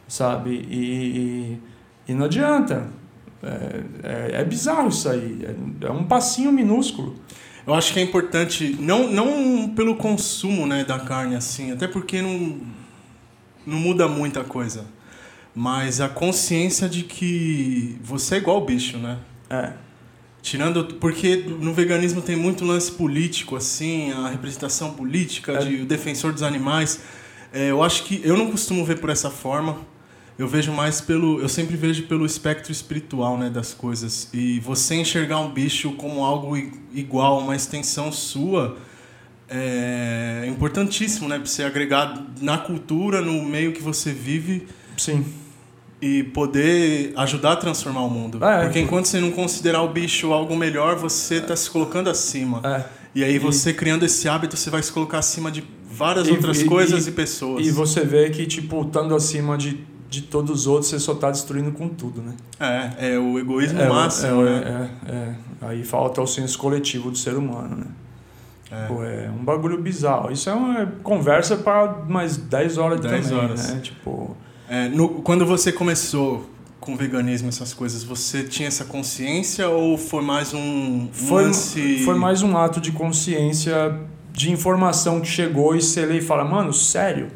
sabe? 0.07 0.51
E, 0.69 1.59
e 2.07 2.13
não 2.13 2.25
adianta. 2.25 2.87
É, 3.43 4.37
é, 4.37 4.41
é 4.41 4.43
bizarro 4.43 4.89
isso 4.89 5.07
aí. 5.07 5.39
É, 5.43 5.85
é 5.87 5.91
um 5.91 6.03
passinho 6.03 6.51
minúsculo. 6.51 7.15
Eu 7.65 7.73
acho 7.73 7.93
que 7.93 7.99
é 7.99 8.03
importante, 8.03 8.77
não, 8.79 9.11
não 9.11 9.69
pelo 9.69 9.95
consumo 9.95 10.67
né, 10.67 10.83
da 10.83 10.99
carne 10.99 11.35
assim, 11.35 11.71
até 11.71 11.87
porque 11.87 12.21
não, 12.21 12.59
não 13.65 13.79
muda 13.79 14.07
muita 14.07 14.43
coisa, 14.43 14.85
mas 15.53 15.99
a 15.99 16.07
consciência 16.07 16.87
de 16.87 17.03
que 17.03 17.97
você 18.03 18.35
é 18.35 18.37
igual 18.37 18.57
ao 18.57 18.65
bicho, 18.65 18.97
né? 18.97 19.17
É. 19.49 19.73
Tirando. 20.43 20.85
Porque 20.95 21.37
no 21.59 21.73
veganismo 21.73 22.21
tem 22.21 22.35
muito 22.35 22.63
lance 22.63 22.91
político, 22.91 23.55
assim, 23.55 24.11
a 24.11 24.29
representação 24.29 24.93
política 24.93 25.53
É. 25.53 25.57
de 25.65 25.81
o 25.81 25.85
defensor 25.87 26.31
dos 26.31 26.43
animais. 26.43 26.99
É, 27.51 27.71
eu 27.71 27.81
acho 27.81 28.03
que. 28.03 28.21
Eu 28.23 28.37
não 28.37 28.51
costumo 28.51 28.85
ver 28.85 28.99
por 28.99 29.09
essa 29.09 29.31
forma. 29.31 29.79
Eu 30.37 30.47
vejo 30.47 30.71
mais 30.73 30.99
pelo. 30.99 31.39
Eu 31.39 31.47
sempre 31.47 31.77
vejo 31.77 32.03
pelo 32.07 32.25
espectro 32.25 32.71
espiritual, 32.71 33.37
né, 33.37 33.49
das 33.49 33.73
coisas. 33.73 34.27
E 34.33 34.59
você 34.59 34.95
enxergar 34.95 35.39
um 35.39 35.49
bicho 35.51 35.91
como 35.93 36.23
algo 36.25 36.57
igual, 36.93 37.39
uma 37.39 37.55
extensão 37.55 38.11
sua. 38.11 38.77
É 39.47 40.45
importantíssimo, 40.49 41.27
né? 41.29 41.37
Pra 41.37 41.45
você 41.45 41.63
agregar 41.63 42.21
na 42.41 42.57
cultura, 42.57 43.21
no 43.21 43.43
meio 43.43 43.71
que 43.73 43.81
você 43.81 44.11
vive 44.11 44.67
Sim. 44.97 45.23
e 46.01 46.23
poder 46.23 47.13
ajudar 47.15 47.53
a 47.53 47.55
transformar 47.55 48.01
o 48.01 48.09
mundo. 48.09 48.43
É, 48.43 48.63
Porque 48.63 48.79
por- 48.79 48.85
enquanto 48.85 49.05
você 49.05 49.19
não 49.19 49.31
considerar 49.31 49.83
o 49.83 49.89
bicho 49.89 50.33
algo 50.33 50.55
melhor, 50.55 50.95
você 50.95 51.35
está 51.35 51.55
se 51.55 51.69
colocando 51.69 52.09
acima. 52.09 52.59
É. 52.63 52.85
E 53.13 53.23
aí 53.23 53.37
você 53.39 53.71
criando 53.71 54.03
esse 54.03 54.27
hábito, 54.27 54.57
você 54.57 54.69
vai 54.69 54.81
se 54.83 54.91
colocar 54.91 55.19
acima 55.19 55.49
de 55.51 55.63
várias 55.89 56.27
E- 56.27 56.31
outras 56.31 56.61
e- 56.61 56.65
coisas 56.65 57.05
e- 57.05 57.09
e, 57.09 57.13
pessoas. 57.13 57.65
E 57.65 57.71
você 57.71 58.01
vê 58.01 58.29
que, 58.31 58.45
tipo, 58.47 58.81
estando 58.81 59.15
acima 59.15 59.57
de, 59.57 59.77
de 60.15 60.21
todos 60.23 60.61
os 60.61 60.67
outros, 60.67 60.89
você 60.89 60.99
só 60.99 61.13
tá 61.13 61.29
destruindo 61.29 61.71
com 61.71 61.89
tudo, 61.89 62.21
né? 62.21 62.33
É, 62.59 63.13
é 63.15 63.19
o 63.19 63.37
egoísmo 63.37 63.79
é, 63.81 63.89
máximo, 63.89 64.41
é, 64.47 64.59
né? 64.61 64.89
é, 65.07 65.11
é. 65.11 65.35
Aí 65.67 65.83
falta 65.83 66.21
o 66.21 66.27
senso 66.27 66.57
coletivo 66.57 67.11
do 67.11 67.17
ser 67.17 67.35
humano, 67.35 67.75
né? 67.75 67.85
É. 68.71 68.87
Pô, 68.87 69.03
é 69.03 69.29
um 69.29 69.43
bagulho 69.43 69.81
bizarro. 69.81 70.31
Isso 70.31 70.49
é 70.49 70.53
uma 70.53 70.85
conversa 71.03 71.57
para 71.57 72.03
mais 72.07 72.37
10 72.37 72.77
horas 72.77 72.99
10 73.01 73.27
também, 73.29 73.43
horas. 73.43 73.73
né? 73.73 73.79
Tipo, 73.81 74.35
É, 74.69 74.87
no- 74.87 75.21
quando 75.21 75.45
você 75.45 75.71
começou 75.71 76.49
com 76.79 76.95
veganismo, 76.95 77.49
essas 77.49 77.73
coisas, 77.73 78.03
você 78.03 78.43
tinha 78.43 78.67
essa 78.67 78.85
consciência 78.85 79.67
ou 79.69 79.97
foi 79.97 80.23
mais 80.23 80.53
um, 80.53 81.07
foi, 81.11 81.43
lance... 81.45 82.03
foi 82.05 82.15
mais 82.15 82.41
um 82.41 82.55
ato 82.57 82.79
de 82.79 82.91
consciência, 82.91 83.99
de 84.31 84.51
informação 84.51 85.19
que 85.21 85.27
chegou 85.27 85.75
e 85.75 85.81
você 85.81 86.05
lê 86.05 86.17
e 86.17 86.21
fala, 86.21 86.43
mano, 86.45 86.71
sério? 86.73 87.27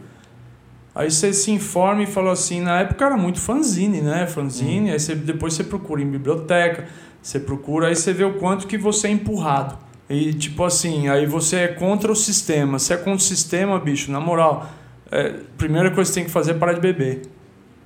Aí 0.99 1.09
você 1.09 1.31
se 1.31 1.49
informa 1.49 2.03
e 2.03 2.05
fala 2.05 2.33
assim, 2.33 2.59
na 2.59 2.81
época 2.81 3.05
era 3.05 3.15
muito 3.15 3.39
fanzine, 3.39 4.01
né? 4.01 4.27
Fanzine, 4.27 4.91
aí 4.91 4.99
você, 4.99 5.15
depois 5.15 5.53
você 5.53 5.63
procura 5.63 6.01
em 6.01 6.11
biblioteca, 6.11 6.89
você 7.21 7.39
procura, 7.39 7.87
aí 7.87 7.95
você 7.95 8.11
vê 8.11 8.25
o 8.25 8.33
quanto 8.33 8.67
que 8.67 8.77
você 8.77 9.07
é 9.07 9.11
empurrado. 9.11 9.77
E 10.09 10.33
tipo 10.33 10.61
assim, 10.61 11.07
aí 11.07 11.25
você 11.25 11.55
é 11.55 11.67
contra 11.69 12.11
o 12.11 12.15
sistema. 12.17 12.77
Se 12.79 12.91
é 12.91 12.97
contra 12.97 13.13
o 13.13 13.19
sistema, 13.19 13.79
bicho, 13.79 14.11
na 14.11 14.19
moral, 14.19 14.69
é, 15.09 15.35
primeira 15.57 15.89
coisa 15.89 16.09
que 16.11 16.15
você 16.15 16.19
tem 16.19 16.25
que 16.25 16.31
fazer 16.31 16.51
é 16.51 16.53
parar 16.55 16.73
de 16.73 16.81
beber. 16.81 17.21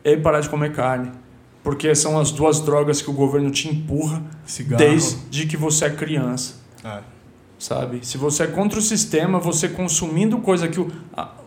E 0.04 0.18
parar 0.18 0.40
de 0.40 0.50
comer 0.50 0.72
carne. 0.72 1.12
Porque 1.64 1.94
são 1.94 2.20
as 2.20 2.32
duas 2.32 2.62
drogas 2.62 3.00
que 3.00 3.12
o 3.12 3.14
governo 3.14 3.52
te 3.52 3.70
empurra 3.70 4.24
Cigarro. 4.44 4.84
desde 4.84 5.46
que 5.46 5.56
você 5.56 5.86
é 5.86 5.92
criança, 5.92 6.56
É, 6.84 7.02
sabe? 7.60 8.04
Se 8.04 8.18
você 8.18 8.42
é 8.42 8.48
contra 8.48 8.80
o 8.80 8.82
sistema, 8.82 9.38
você 9.38 9.70
consumindo 9.70 10.40
coisa 10.40 10.68
que 10.68 10.80
o, 10.80 10.92
a, 11.16 11.43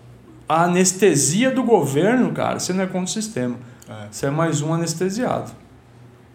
a 0.48 0.64
anestesia 0.64 1.50
do 1.50 1.62
governo, 1.62 2.32
cara, 2.32 2.58
você 2.58 2.72
não 2.72 2.84
é 2.84 2.86
contra 2.86 3.04
o 3.04 3.08
sistema. 3.08 3.56
é. 3.88 4.06
Você 4.10 4.26
é 4.26 4.30
mais 4.30 4.62
um 4.62 4.72
anestesiado. 4.72 5.50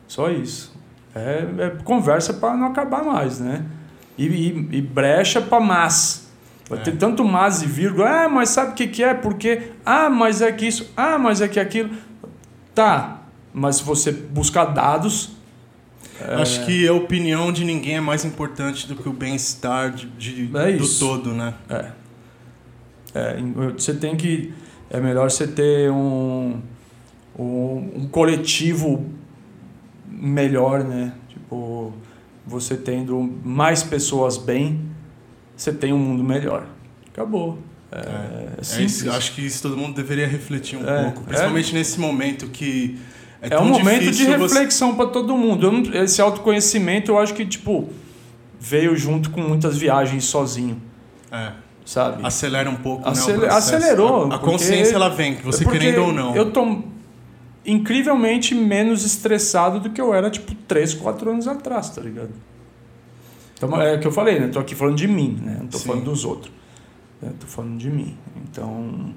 Só 0.07 0.29
isso. 0.29 0.73
É, 1.15 1.45
é 1.57 1.69
conversa 1.83 2.33
para 2.33 2.55
não 2.55 2.67
acabar 2.67 3.03
mais, 3.03 3.39
né? 3.39 3.65
E, 4.17 4.25
e, 4.27 4.69
e 4.77 4.81
brecha 4.81 5.41
para 5.41 5.59
mas. 5.59 6.29
Vai 6.69 6.79
É. 6.79 6.81
ter 6.83 6.95
tanto 6.97 7.23
mas 7.23 7.61
e 7.61 7.65
vírgula. 7.65 8.25
Ah, 8.25 8.29
mas 8.29 8.49
sabe 8.49 8.71
o 8.71 8.73
que, 8.75 8.87
que 8.87 9.03
é? 9.03 9.13
Porque. 9.13 9.71
Ah, 9.85 10.09
mas 10.09 10.41
é 10.41 10.51
que 10.51 10.65
isso. 10.65 10.89
Ah, 10.95 11.17
mas 11.17 11.41
é 11.41 11.47
que 11.47 11.59
aquilo. 11.59 11.89
Tá. 12.75 13.21
Mas 13.53 13.77
se 13.77 13.83
você 13.83 14.11
buscar 14.11 14.65
dados. 14.65 15.31
Acho 16.39 16.65
que 16.65 16.87
a 16.87 16.93
opinião 16.93 17.51
de 17.51 17.65
ninguém 17.65 17.95
é 17.95 18.01
mais 18.01 18.23
importante 18.23 18.87
do 18.87 18.95
que 18.95 19.09
o 19.09 19.13
bem-estar 19.13 19.89
de, 19.91 20.05
de- 20.07 20.55
É 20.55 20.73
do 20.73 20.87
todo, 20.87 21.31
né? 21.33 21.53
É. 21.67 21.91
É, 23.13 23.37
você 23.77 23.93
tem 23.93 24.15
que. 24.15 24.53
É 24.89 24.99
melhor 24.99 25.29
você 25.31 25.47
ter 25.47 25.89
um, 25.91 26.59
um, 27.37 27.43
um 27.95 28.07
coletivo 28.11 29.05
melhor, 30.07 30.83
né? 30.83 31.13
Tipo, 31.29 31.93
você 32.45 32.75
tendo 32.75 33.33
mais 33.43 33.83
pessoas 33.83 34.37
bem, 34.37 34.81
você 35.55 35.71
tem 35.71 35.93
um 35.93 35.97
mundo 35.97 36.23
melhor. 36.23 36.65
Acabou. 37.13 37.57
É, 37.91 37.97
é 37.99 38.53
É 38.59 38.63
simples. 38.63 38.97
isso, 39.01 39.11
acho 39.11 39.33
que 39.33 39.45
isso 39.45 39.61
todo 39.61 39.77
mundo 39.77 39.95
deveria 39.95 40.27
refletir 40.27 40.77
um 40.77 40.87
É, 40.89 41.03
pouco, 41.03 41.23
principalmente 41.23 41.73
nesse 41.73 41.99
momento 41.99 42.47
que 42.47 42.97
é, 43.41 43.53
É 43.55 43.59
um 43.59 43.65
momento 43.65 44.01
de 44.03 44.11
difícil 44.11 44.37
você- 44.37 44.53
reflexão 44.55 44.95
para 44.95 45.07
todo 45.07 45.35
mundo. 45.35 45.69
Não- 45.71 46.03
esse 46.03 46.21
autoconhecimento, 46.21 47.11
eu 47.11 47.17
acho 47.19 47.33
que, 47.33 47.45
tipo, 47.45 47.89
veio 48.59 48.95
junto 48.95 49.29
com 49.31 49.41
muitas 49.41 49.77
viagens 49.77 50.23
sozinho, 50.25 50.81
É, 51.31 51.51
sabe? 51.85 52.25
acelera 52.25 52.69
um 52.69 52.75
pouco, 52.75 53.07
Acele- 53.07 53.39
né, 53.39 53.47
acelerou, 53.49 54.31
A, 54.31 54.35
a 54.35 54.39
consciência 54.39 54.95
ela 54.95 55.09
vem, 55.09 55.35
que 55.35 55.43
você 55.45 55.65
querendo 55.65 56.03
ou 56.03 56.13
não. 56.13 56.35
Eu 56.35 56.51
tô 56.51 56.83
incrivelmente 57.65 58.55
menos 58.55 59.05
estressado 59.05 59.79
do 59.79 59.89
que 59.89 60.01
eu 60.01 60.13
era, 60.13 60.29
tipo, 60.29 60.53
3, 60.67 60.93
4 60.95 61.29
anos 61.29 61.47
atrás, 61.47 61.89
tá 61.89 62.01
ligado? 62.01 62.31
Então, 63.55 63.79
é 63.79 63.95
o 63.95 63.99
que 63.99 64.07
eu 64.07 64.11
falei, 64.11 64.39
né? 64.39 64.47
Tô 64.47 64.57
aqui 64.59 64.73
falando 64.73 64.95
de 64.95 65.07
mim, 65.07 65.37
né? 65.39 65.57
Não 65.59 65.67
tô 65.67 65.77
Sim. 65.77 65.87
falando 65.89 66.05
dos 66.05 66.25
outros. 66.25 66.51
né? 67.21 67.31
Tô 67.39 67.45
falando 67.45 67.77
de 67.77 67.89
mim. 67.91 68.17
Então, 68.49 69.13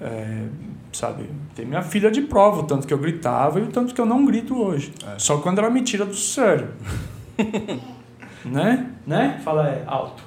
é, 0.00 0.46
sabe, 0.92 1.30
tem 1.54 1.64
minha 1.64 1.82
filha 1.82 2.10
de 2.10 2.22
prova, 2.22 2.60
o 2.60 2.62
tanto 2.64 2.84
que 2.88 2.92
eu 2.92 2.98
gritava 2.98 3.60
e 3.60 3.62
o 3.62 3.68
tanto 3.68 3.94
que 3.94 4.00
eu 4.00 4.06
não 4.06 4.24
grito 4.24 4.60
hoje. 4.60 4.92
É. 5.06 5.18
Só 5.18 5.38
quando 5.38 5.60
ela 5.60 5.70
me 5.70 5.82
tira 5.82 6.04
do 6.04 6.16
sério. 6.16 6.70
né? 8.44 8.90
Né? 9.06 9.40
Fala 9.44 9.68
é, 9.68 9.84
alto. 9.86 10.22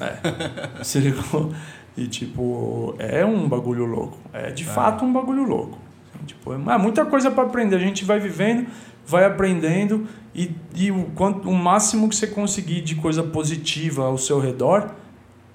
É. 0.00 0.84
Se 0.84 0.98
ligou? 0.98 1.52
E 1.96 2.06
tipo, 2.06 2.94
é 2.98 3.24
um 3.24 3.48
bagulho 3.48 3.84
louco. 3.84 4.18
É 4.32 4.50
de 4.50 4.64
fato 4.64 5.04
um 5.04 5.12
bagulho 5.12 5.44
louco. 5.44 5.78
Tipo, 6.26 6.52
é 6.52 6.78
muita 6.78 7.04
coisa 7.04 7.30
para 7.30 7.44
aprender. 7.44 7.76
A 7.76 7.80
gente 7.80 8.04
vai 8.04 8.18
vivendo, 8.18 8.66
vai 9.06 9.24
aprendendo 9.24 10.06
e, 10.34 10.50
e 10.74 10.90
o, 10.90 11.04
quanto, 11.14 11.48
o 11.48 11.54
máximo 11.54 12.08
que 12.08 12.16
você 12.16 12.26
conseguir 12.26 12.82
de 12.82 12.96
coisa 12.96 13.22
positiva 13.22 14.04
ao 14.04 14.18
seu 14.18 14.38
redor, 14.38 14.90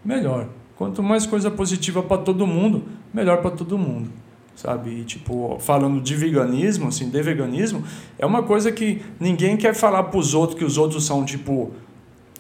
melhor. 0.04 0.48
Quanto 0.76 1.04
mais 1.04 1.28
coisa 1.28 1.52
positiva 1.52 2.02
para 2.02 2.18
todo 2.18 2.48
mundo, 2.48 2.84
melhor 3.14 3.42
para 3.42 3.52
todo 3.52 3.78
mundo. 3.78 4.10
Sabe? 4.56 4.92
E, 4.92 5.04
tipo, 5.04 5.58
falando 5.60 6.02
de 6.02 6.16
veganismo, 6.16 6.88
assim, 6.88 7.10
de 7.10 7.22
veganismo, 7.22 7.84
é 8.18 8.26
uma 8.26 8.44
coisa 8.44 8.72
que 8.72 9.02
ninguém 9.20 9.58
quer 9.58 9.74
falar 9.74 10.04
para 10.04 10.20
os 10.20 10.34
outros 10.34 10.58
que 10.58 10.66
os 10.66 10.78
outros 10.78 11.06
são, 11.06 11.24
tipo, 11.24 11.72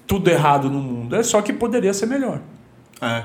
tudo 0.08 0.30
errado 0.30 0.70
no 0.70 0.80
mundo. 0.80 1.16
É 1.16 1.24
só 1.24 1.42
que 1.42 1.54
poderia 1.54 1.94
ser 1.94 2.06
melhor. 2.06 2.40
É. 3.02 3.24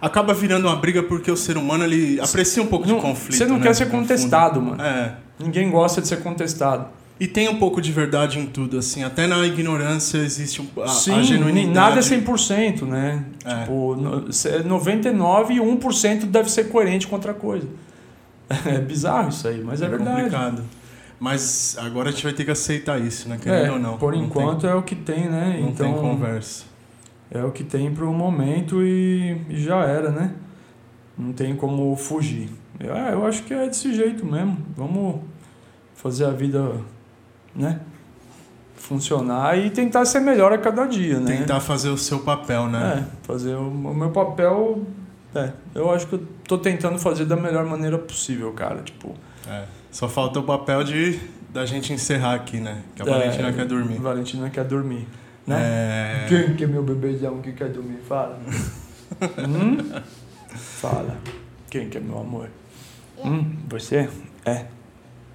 acaba 0.00 0.34
virando 0.34 0.66
uma 0.68 0.76
briga 0.76 1.02
porque 1.02 1.30
o 1.30 1.36
ser 1.36 1.56
humano 1.56 1.82
ele 1.84 2.20
aprecia 2.20 2.62
um 2.62 2.66
pouco 2.66 2.86
Não- 2.86 2.96
de 2.96 3.00
conflito. 3.02 3.38
Você 3.38 3.46
não 3.46 3.56
né, 3.56 3.62
quer 3.62 3.74
ser 3.74 3.88
contestado, 3.90 4.60
mano. 4.60 4.82
É. 4.82 5.14
Ninguém 5.38 5.70
gosta 5.70 6.00
de 6.02 6.08
ser 6.08 6.22
contestado. 6.22 6.88
E 7.18 7.26
tem 7.26 7.48
um 7.48 7.58
pouco 7.58 7.80
de 7.80 7.90
verdade 7.92 8.38
em 8.38 8.44
tudo, 8.46 8.76
assim. 8.78 9.02
Até 9.04 9.26
na 9.26 9.38
ignorância 9.46 10.18
existe 10.18 10.60
a, 10.82 10.88
Sim, 10.88 11.14
a 11.20 11.22
genuinidade. 11.22 11.72
nada 11.72 11.98
é 12.00 12.02
100%, 12.02 12.82
né? 12.84 13.24
É. 13.46 13.60
Tipo, 13.60 13.94
no- 13.96 14.32
cê- 14.32 14.58
99 14.64 15.54
e 15.54 15.60
1% 15.60 16.26
deve 16.26 16.50
ser 16.50 16.64
coerente 16.68 17.06
com 17.06 17.14
outra 17.14 17.32
coisa. 17.32 17.66
É 18.66 18.78
bizarro 18.78 19.30
isso 19.30 19.48
aí, 19.48 19.62
mas 19.64 19.80
é, 19.80 19.86
É 19.86 19.88
verdade. 19.88 20.16
complicado. 20.16 20.62
Mas 21.20 21.76
agora 21.78 22.08
a 22.08 22.12
gente 22.12 22.24
vai 22.24 22.32
ter 22.32 22.44
que 22.44 22.50
aceitar 22.50 23.00
isso, 23.00 23.28
né? 23.28 23.38
Querendo 23.40 23.66
É, 23.66 23.70
ou 23.72 23.78
não. 23.78 23.96
por 23.98 24.12
Não 24.14 24.24
enquanto 24.24 24.66
é 24.66 24.74
o 24.74 24.82
que 24.82 24.94
tem, 24.94 25.28
né? 25.28 25.52
Tem, 25.54 25.62
não 25.62 25.68
então 25.70 25.92
tem 25.92 26.00
conversa. 26.02 26.64
é 27.30 27.42
o 27.42 27.50
que 27.52 27.64
tem 27.64 27.92
pro 27.94 28.12
momento 28.12 28.82
e, 28.82 29.40
e 29.48 29.56
já 29.60 29.84
era, 29.84 30.10
né? 30.10 30.34
Não 31.16 31.32
tem 31.32 31.54
como 31.56 31.94
fugir. 31.96 32.50
É, 32.80 33.12
eu 33.14 33.24
acho 33.24 33.44
que 33.44 33.54
é 33.54 33.66
desse 33.66 33.94
jeito 33.94 34.26
mesmo. 34.26 34.58
Vamos 34.76 35.20
fazer 35.94 36.24
a 36.26 36.30
vida, 36.30 36.72
né? 37.54 37.80
Funcionar 38.76 39.56
e 39.56 39.70
tentar 39.70 40.04
ser 40.04 40.20
melhor 40.20 40.52
a 40.52 40.58
cada 40.58 40.84
dia, 40.86 41.18
né? 41.20 41.38
Tentar 41.38 41.60
fazer 41.60 41.88
o 41.88 41.96
seu 41.96 42.18
papel, 42.18 42.66
né? 42.66 43.06
É, 43.08 43.26
fazer 43.26 43.54
o, 43.54 43.68
o 43.68 43.94
meu 43.94 44.10
papel. 44.10 44.82
É, 45.34 45.52
eu 45.74 45.90
acho 45.90 46.06
que 46.06 46.14
eu 46.16 46.26
tô 46.46 46.58
tentando 46.58 46.98
fazer 46.98 47.24
da 47.24 47.36
melhor 47.36 47.64
maneira 47.64 47.96
possível, 47.98 48.52
cara. 48.52 48.82
Tipo, 48.82 49.14
É. 49.48 49.64
Só 49.94 50.08
falta 50.08 50.40
o 50.40 50.42
papel 50.42 50.82
de 50.82 51.20
da 51.50 51.64
gente 51.64 51.92
encerrar 51.92 52.34
aqui, 52.34 52.58
né? 52.58 52.82
Que 52.96 53.02
a 53.02 53.06
É, 53.06 53.08
Valentina 53.08 53.52
quer 53.52 53.64
dormir. 53.64 53.98
Valentina 54.00 54.50
quer 54.50 54.64
dormir, 54.64 55.06
né? 55.46 55.56
É... 55.56 56.26
Quem 56.28 56.56
que 56.56 56.64
é 56.64 56.66
meu 56.66 56.82
bebezão 56.82 57.40
que 57.40 57.52
quer 57.52 57.68
dormir? 57.68 57.98
Fala. 58.08 58.40
hum? 59.38 60.02
Fala. 60.48 61.16
Quem 61.70 61.88
que 61.88 61.98
é 61.98 62.00
meu 62.00 62.18
amor? 62.18 62.50
Hum, 63.24 63.54
você? 63.68 64.10
É. 64.44 64.66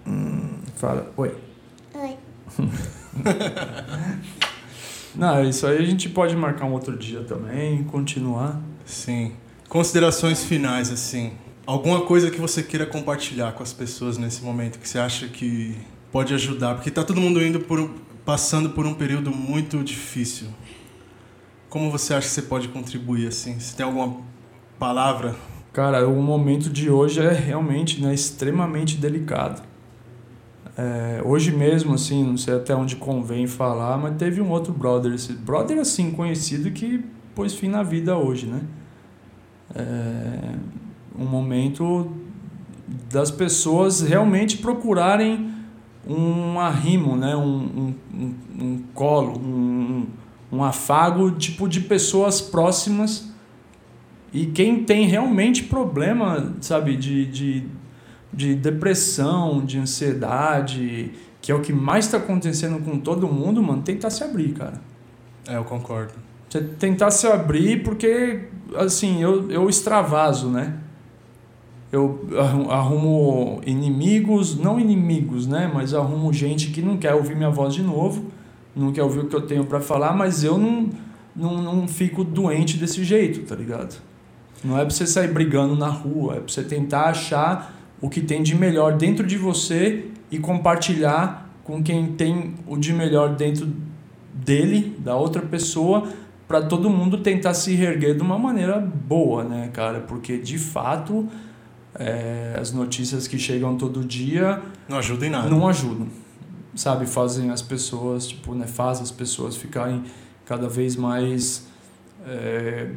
Hum, 0.06 0.58
fala. 0.76 1.10
Oi. 1.16 1.34
Oi. 1.96 2.18
Não, 5.16 5.42
isso 5.42 5.66
aí 5.68 5.78
a 5.78 5.86
gente 5.86 6.10
pode 6.10 6.36
marcar 6.36 6.66
um 6.66 6.74
outro 6.74 6.98
dia 6.98 7.22
também, 7.22 7.82
continuar. 7.86 8.60
Sim. 8.86 9.32
Considerações 9.70 10.44
finais, 10.44 10.92
assim. 10.92 11.32
Alguma 11.70 12.02
coisa 12.02 12.32
que 12.32 12.42
você 12.42 12.64
queira 12.64 12.84
compartilhar 12.84 13.52
com 13.52 13.62
as 13.62 13.72
pessoas 13.72 14.18
nesse 14.18 14.44
momento 14.44 14.80
que 14.80 14.90
você 14.90 14.98
acha 14.98 15.28
que 15.28 15.78
pode 16.12 16.34
ajudar? 16.34 16.74
Porque 16.74 16.90
tá 16.90 17.04
todo 17.04 17.22
mundo 17.22 17.40
indo 17.40 17.60
por 17.60 17.92
passando 18.26 18.72
por 18.72 18.88
um 18.88 18.96
período 18.96 19.30
muito 19.30 19.84
difícil. 19.84 20.48
Como 21.70 21.92
você 21.92 22.16
acha 22.16 22.28
que 22.28 22.34
você 22.34 22.42
pode 22.42 22.70
contribuir, 22.70 23.28
assim? 23.28 23.60
Se 23.60 23.76
tem 23.76 23.86
alguma 23.86 24.18
palavra? 24.80 25.36
Cara, 25.72 26.10
o 26.10 26.20
momento 26.24 26.72
de 26.72 26.90
hoje 26.90 27.22
é 27.22 27.32
realmente 27.32 28.02
né, 28.02 28.16
extremamente 28.16 28.98
delicado. 28.98 29.62
É, 30.76 31.22
hoje 31.24 31.52
mesmo, 31.52 31.94
assim, 31.94 32.24
não 32.24 32.36
sei 32.36 32.56
até 32.56 32.76
onde 32.76 32.96
convém 32.96 33.46
falar, 33.46 33.96
mas 33.96 34.18
teve 34.18 34.42
um 34.42 34.50
outro 34.50 34.74
brother, 34.74 35.14
esse 35.14 35.34
brother 35.34 35.78
assim, 35.78 36.10
conhecido, 36.10 36.72
que 36.72 37.06
pôs 37.36 37.54
fim 37.54 37.68
na 37.68 37.84
vida 37.84 38.18
hoje, 38.18 38.48
né? 38.48 38.62
É, 39.76 40.80
um 41.20 41.26
momento 41.26 42.12
das 43.12 43.30
pessoas 43.30 44.02
realmente 44.02 44.58
procurarem 44.58 45.52
um 46.08 46.60
arrimo, 46.60 47.16
né? 47.16 47.36
um, 47.36 47.94
um, 48.14 48.36
um, 48.60 48.84
colo, 48.94 49.38
um, 49.38 50.08
um 50.52 50.64
afago 50.64 51.32
tipo 51.32 51.68
de 51.68 51.82
pessoas 51.82 52.42
próximas 52.42 53.30
e 54.32 54.46
quem 54.46 54.84
tem 54.84 55.06
realmente 55.06 55.64
problema, 55.64 56.56
sabe, 56.62 56.96
de, 56.96 57.26
de, 57.26 57.64
de 58.32 58.56
depressão, 58.56 59.66
de 59.66 59.80
ansiedade, 59.80 61.12
que 61.42 61.52
é 61.52 61.56
o 61.56 61.62
que 61.62 61.74
mais 61.74 62.06
está 62.06 62.18
acontecendo 62.18 62.84
com 62.84 63.00
todo 63.00 63.28
mundo, 63.28 63.62
mano, 63.62 63.82
tentar 63.82 64.10
se 64.10 64.24
abrir, 64.24 64.54
cara. 64.54 64.82
É, 65.48 65.58
eu 65.58 65.64
concordo. 65.64 66.14
Você 66.48 66.62
tentar 66.62 67.12
se 67.12 67.28
abrir 67.28 67.84
porque, 67.84 68.48
assim, 68.76 69.22
eu, 69.22 69.50
eu 69.50 69.70
extravaso, 69.70 70.50
né? 70.50 70.78
Eu 71.92 72.28
arru- 72.38 72.70
arrumo 72.72 73.62
inimigos, 73.66 74.58
não 74.58 74.80
inimigos, 74.80 75.48
né? 75.48 75.70
Mas 75.74 75.94
arrumo 75.94 76.32
gente 76.32 76.68
que 76.70 76.82
não 76.82 76.98
quer 76.98 77.14
ouvir 77.16 77.36
minha 77.36 77.50
voz 77.50 77.74
de 77.74 77.82
novo, 77.82 78.26
não 78.76 78.92
quer 78.92 79.02
ouvir 79.04 79.20
o 79.22 79.26
que 79.28 79.36
eu 79.36 79.42
tenho 79.42 79.66
para 79.66 79.80
falar, 79.82 80.14
mas 80.16 80.44
eu 80.44 80.58
não, 80.58 80.90
não, 81.36 81.62
não 81.62 81.88
fico 81.88 82.24
doente 82.24 82.78
desse 82.78 83.04
jeito, 83.04 83.42
tá 83.48 83.56
ligado? 83.56 84.00
Não 84.64 84.78
é 84.78 84.82
pra 84.82 84.90
você 84.92 85.08
sair 85.08 85.30
brigando 85.34 85.76
na 85.76 85.88
rua, 85.88 86.34
é 86.34 86.40
pra 86.40 86.48
você 86.48 86.64
tentar 86.64 87.06
achar 87.06 87.76
o 88.02 88.08
que 88.10 88.22
tem 88.22 88.44
de 88.44 88.56
melhor 88.56 88.94
dentro 88.96 89.26
de 89.26 89.38
você 89.38 90.06
e 90.30 90.38
compartilhar 90.38 91.50
com 91.64 91.82
quem 91.82 92.08
tem 92.14 92.54
o 92.68 92.78
de 92.78 92.94
melhor 92.94 93.36
dentro 93.36 93.68
dele, 94.34 94.96
da 95.00 95.16
outra 95.16 95.42
pessoa, 95.42 96.08
para 96.48 96.62
todo 96.62 96.90
mundo 96.90 97.18
tentar 97.20 97.54
se 97.54 97.74
reerguer 97.74 98.16
de 98.16 98.22
uma 98.22 98.38
maneira 98.38 98.80
boa, 98.80 99.44
né, 99.44 99.70
cara? 99.74 100.00
Porque 100.02 100.38
de 100.38 100.58
fato 100.58 101.28
é, 102.00 102.56
as 102.58 102.72
notícias 102.72 103.28
que 103.28 103.38
chegam 103.38 103.76
todo 103.78 104.04
dia 104.06 104.62
Não 104.88 104.98
ajuda 104.98 105.28
em 105.28 105.30
nada. 105.30 105.50
não 105.50 105.68
ajudam, 105.68 106.08
sabe? 106.74 107.06
Fazem 107.06 107.52
as 107.52 107.62
pessoas, 107.62 108.28
tipo, 108.28 108.56
né? 108.56 108.66
Faz 108.66 109.02
as 109.02 109.12
pessoas 109.12 109.58
ficarem 109.58 110.04
cada 110.46 110.70
vez 110.70 110.96
mais 110.96 111.68
é, 112.26 112.92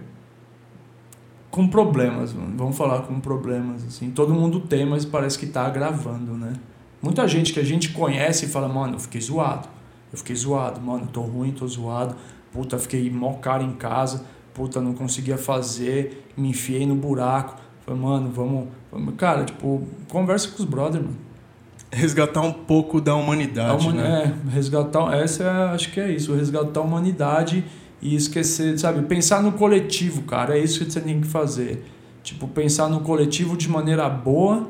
com 1.50 1.68
problemas, 1.68 2.32
vamos 2.32 2.76
falar 2.76 3.02
com 3.02 3.20
problemas, 3.20 3.84
assim. 3.84 4.10
Todo 4.10 4.32
mundo 4.32 4.60
tem, 4.60 4.86
mas 4.86 5.04
parece 5.04 5.38
que 5.38 5.46
tá 5.46 5.66
agravando, 5.66 6.32
né? 6.32 6.54
Muita 7.02 7.26
gente 7.26 7.52
que 7.52 7.60
a 7.60 7.64
gente 7.64 7.90
conhece 7.90 8.46
fala, 8.46 8.68
mano, 8.68 8.94
eu 8.94 9.00
fiquei 9.00 9.20
zoado, 9.20 9.68
eu 10.12 10.16
fiquei 10.18 10.36
zoado, 10.36 10.80
mano, 10.80 11.08
tô 11.08 11.20
ruim, 11.20 11.50
tô 11.50 11.66
zoado, 11.66 12.14
puta, 12.52 12.78
fiquei 12.78 13.10
mó 13.10 13.34
cara 13.34 13.62
em 13.62 13.72
casa, 13.72 14.24
puta, 14.54 14.80
não 14.80 14.94
conseguia 14.94 15.36
fazer, 15.36 16.30
me 16.36 16.50
enfiei 16.50 16.86
no 16.86 16.94
buraco. 16.94 17.60
Falei, 17.94 18.02
mano, 18.02 18.30
vamos, 18.32 18.68
vamos. 18.90 19.14
Cara, 19.16 19.44
tipo, 19.44 19.82
conversa 20.08 20.48
com 20.48 20.62
os 20.62 20.68
brothers, 20.68 21.04
mano. 21.04 21.16
Resgatar 21.90 22.40
um 22.40 22.52
pouco 22.52 23.00
da 23.00 23.14
humanidade, 23.14 23.86
humani- 23.86 23.98
né? 24.02 24.34
É, 24.48 24.50
resgatar. 24.54 25.12
Essa 25.14 25.44
é, 25.44 25.74
acho 25.74 25.92
que 25.92 26.00
é 26.00 26.10
isso, 26.10 26.34
resgatar 26.34 26.80
a 26.80 26.82
humanidade 26.82 27.64
e 28.00 28.14
esquecer, 28.16 28.78
sabe? 28.78 29.02
Pensar 29.02 29.42
no 29.42 29.52
coletivo, 29.52 30.22
cara. 30.22 30.56
É 30.56 30.62
isso 30.62 30.84
que 30.84 30.90
você 30.90 31.00
tem 31.00 31.20
que 31.20 31.26
fazer. 31.26 31.84
Tipo, 32.22 32.48
pensar 32.48 32.88
no 32.88 33.00
coletivo 33.00 33.56
de 33.56 33.68
maneira 33.68 34.08
boa 34.08 34.68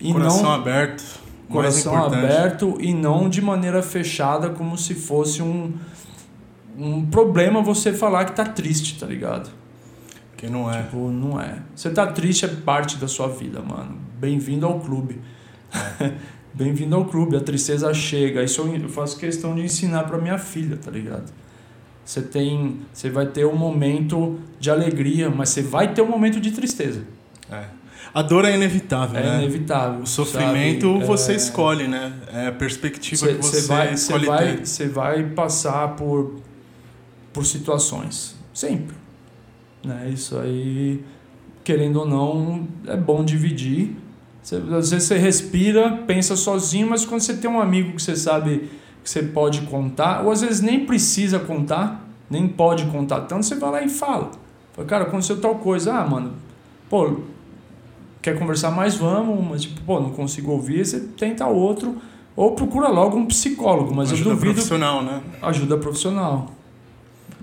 e 0.00 0.12
Coração 0.12 0.42
não. 0.42 0.52
aberto. 0.52 1.04
coração 1.48 2.04
aberto 2.04 2.78
e 2.80 2.92
não 2.94 3.28
de 3.28 3.40
maneira 3.42 3.82
fechada, 3.82 4.50
como 4.50 4.76
se 4.76 4.94
fosse 4.94 5.42
um. 5.42 5.72
Um 6.78 7.04
problema 7.06 7.60
você 7.62 7.92
falar 7.92 8.24
que 8.24 8.32
tá 8.32 8.44
triste, 8.44 8.98
tá 8.98 9.06
ligado? 9.06 9.50
Que 10.40 10.48
não 10.48 10.72
é. 10.72 10.82
Tipo, 10.84 11.10
não 11.10 11.38
é. 11.38 11.58
Você 11.76 11.90
tá 11.90 12.06
triste 12.06 12.46
é 12.46 12.48
parte 12.48 12.96
da 12.96 13.06
sua 13.06 13.28
vida, 13.28 13.60
mano. 13.60 13.98
Bem-vindo 14.18 14.64
ao 14.64 14.80
clube. 14.80 15.20
Bem-vindo 16.54 16.96
ao 16.96 17.04
clube. 17.04 17.36
A 17.36 17.40
tristeza 17.40 17.92
chega. 17.92 18.42
Isso 18.42 18.62
eu 18.62 18.88
faço 18.88 19.18
questão 19.18 19.54
de 19.54 19.60
ensinar 19.60 20.04
pra 20.04 20.16
minha 20.16 20.38
filha, 20.38 20.78
tá 20.78 20.90
ligado? 20.90 21.30
Você 22.02 22.22
tem, 22.22 22.80
você 22.90 23.10
vai 23.10 23.26
ter 23.26 23.44
um 23.44 23.54
momento 23.54 24.40
de 24.58 24.70
alegria, 24.70 25.28
mas 25.28 25.50
você 25.50 25.60
vai 25.60 25.92
ter 25.92 26.00
um 26.00 26.08
momento 26.08 26.40
de 26.40 26.52
tristeza. 26.52 27.02
É. 27.52 27.64
A 28.14 28.22
dor 28.22 28.46
é 28.46 28.54
inevitável, 28.54 29.20
É 29.20 29.22
né? 29.22 29.38
inevitável. 29.42 30.00
O 30.00 30.06
sofrimento 30.06 30.90
sabe? 30.94 31.04
você 31.04 31.32
É, 31.32 31.36
escolhe, 31.36 31.86
né? 31.86 32.14
É 32.32 32.46
a 32.46 32.52
perspectiva 32.52 33.26
Você 33.26 33.34
que 33.34 33.42
você, 33.44 33.60
vai, 33.68 33.88
você 33.88 33.94
escolhe 33.94 34.26
vai, 34.26 34.56
você 34.64 34.88
vai 34.88 35.22
passar 35.22 35.88
por, 35.96 36.40
por 37.30 37.44
situações. 37.44 38.34
Sempre. 38.54 38.99
Né? 39.84 40.10
Isso 40.12 40.38
aí, 40.38 41.02
querendo 41.64 42.00
ou 42.00 42.06
não, 42.06 42.66
é 42.86 42.96
bom 42.96 43.24
dividir. 43.24 43.96
Você, 44.42 44.56
às 44.56 44.90
vezes 44.90 45.08
você 45.08 45.18
respira, 45.18 46.02
pensa 46.06 46.36
sozinho, 46.36 46.88
mas 46.88 47.04
quando 47.04 47.20
você 47.20 47.34
tem 47.34 47.50
um 47.50 47.60
amigo 47.60 47.92
que 47.92 48.02
você 48.02 48.16
sabe 48.16 48.70
que 49.02 49.08
você 49.08 49.22
pode 49.22 49.62
contar, 49.62 50.24
ou 50.24 50.30
às 50.30 50.40
vezes 50.40 50.60
nem 50.60 50.86
precisa 50.86 51.38
contar, 51.38 52.06
nem 52.28 52.48
pode 52.48 52.84
contar 52.86 53.22
tanto, 53.22 53.44
você 53.44 53.54
vai 53.56 53.70
lá 53.70 53.82
e 53.82 53.88
fala. 53.88 54.30
Fala, 54.72 54.86
cara, 54.86 55.04
aconteceu 55.04 55.40
tal 55.40 55.56
coisa. 55.56 55.94
Ah, 55.94 56.06
mano, 56.06 56.32
pô, 56.88 57.16
quer 58.22 58.38
conversar 58.38 58.70
mais? 58.70 58.96
Vamos, 58.96 59.44
mas 59.46 59.62
tipo, 59.62 59.80
pô, 59.82 60.00
não 60.00 60.10
consigo 60.10 60.52
ouvir, 60.52 60.84
você 60.84 61.00
tenta 61.00 61.46
outro. 61.46 61.96
Ou 62.36 62.52
procura 62.52 62.88
logo 62.88 63.16
um 63.16 63.26
psicólogo, 63.26 63.94
mas 63.94 64.12
Ajuda 64.12 64.30
eu 64.30 64.34
duvido 64.34 64.54
profissional, 64.54 65.02
né? 65.02 65.20
ajuda 65.42 65.76
profissional. 65.76 66.50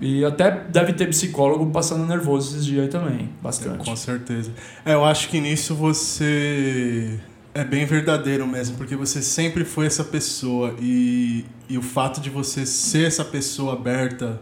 E 0.00 0.24
até 0.24 0.50
deve 0.50 0.92
ter 0.92 1.08
psicólogo 1.08 1.70
passando 1.70 2.06
nervoso 2.06 2.50
esses 2.54 2.64
dias 2.64 2.84
aí 2.84 2.88
também, 2.88 3.28
bastante. 3.42 3.84
Com 3.84 3.96
certeza. 3.96 4.52
É, 4.84 4.94
eu 4.94 5.04
acho 5.04 5.28
que 5.28 5.40
nisso 5.40 5.74
você 5.74 7.18
é 7.54 7.64
bem 7.64 7.84
verdadeiro 7.84 8.46
mesmo, 8.46 8.76
porque 8.76 8.94
você 8.94 9.20
sempre 9.20 9.64
foi 9.64 9.86
essa 9.86 10.04
pessoa 10.04 10.74
e, 10.80 11.44
e 11.68 11.76
o 11.76 11.82
fato 11.82 12.20
de 12.20 12.30
você 12.30 12.64
ser 12.64 13.06
essa 13.08 13.24
pessoa 13.24 13.72
aberta 13.72 14.40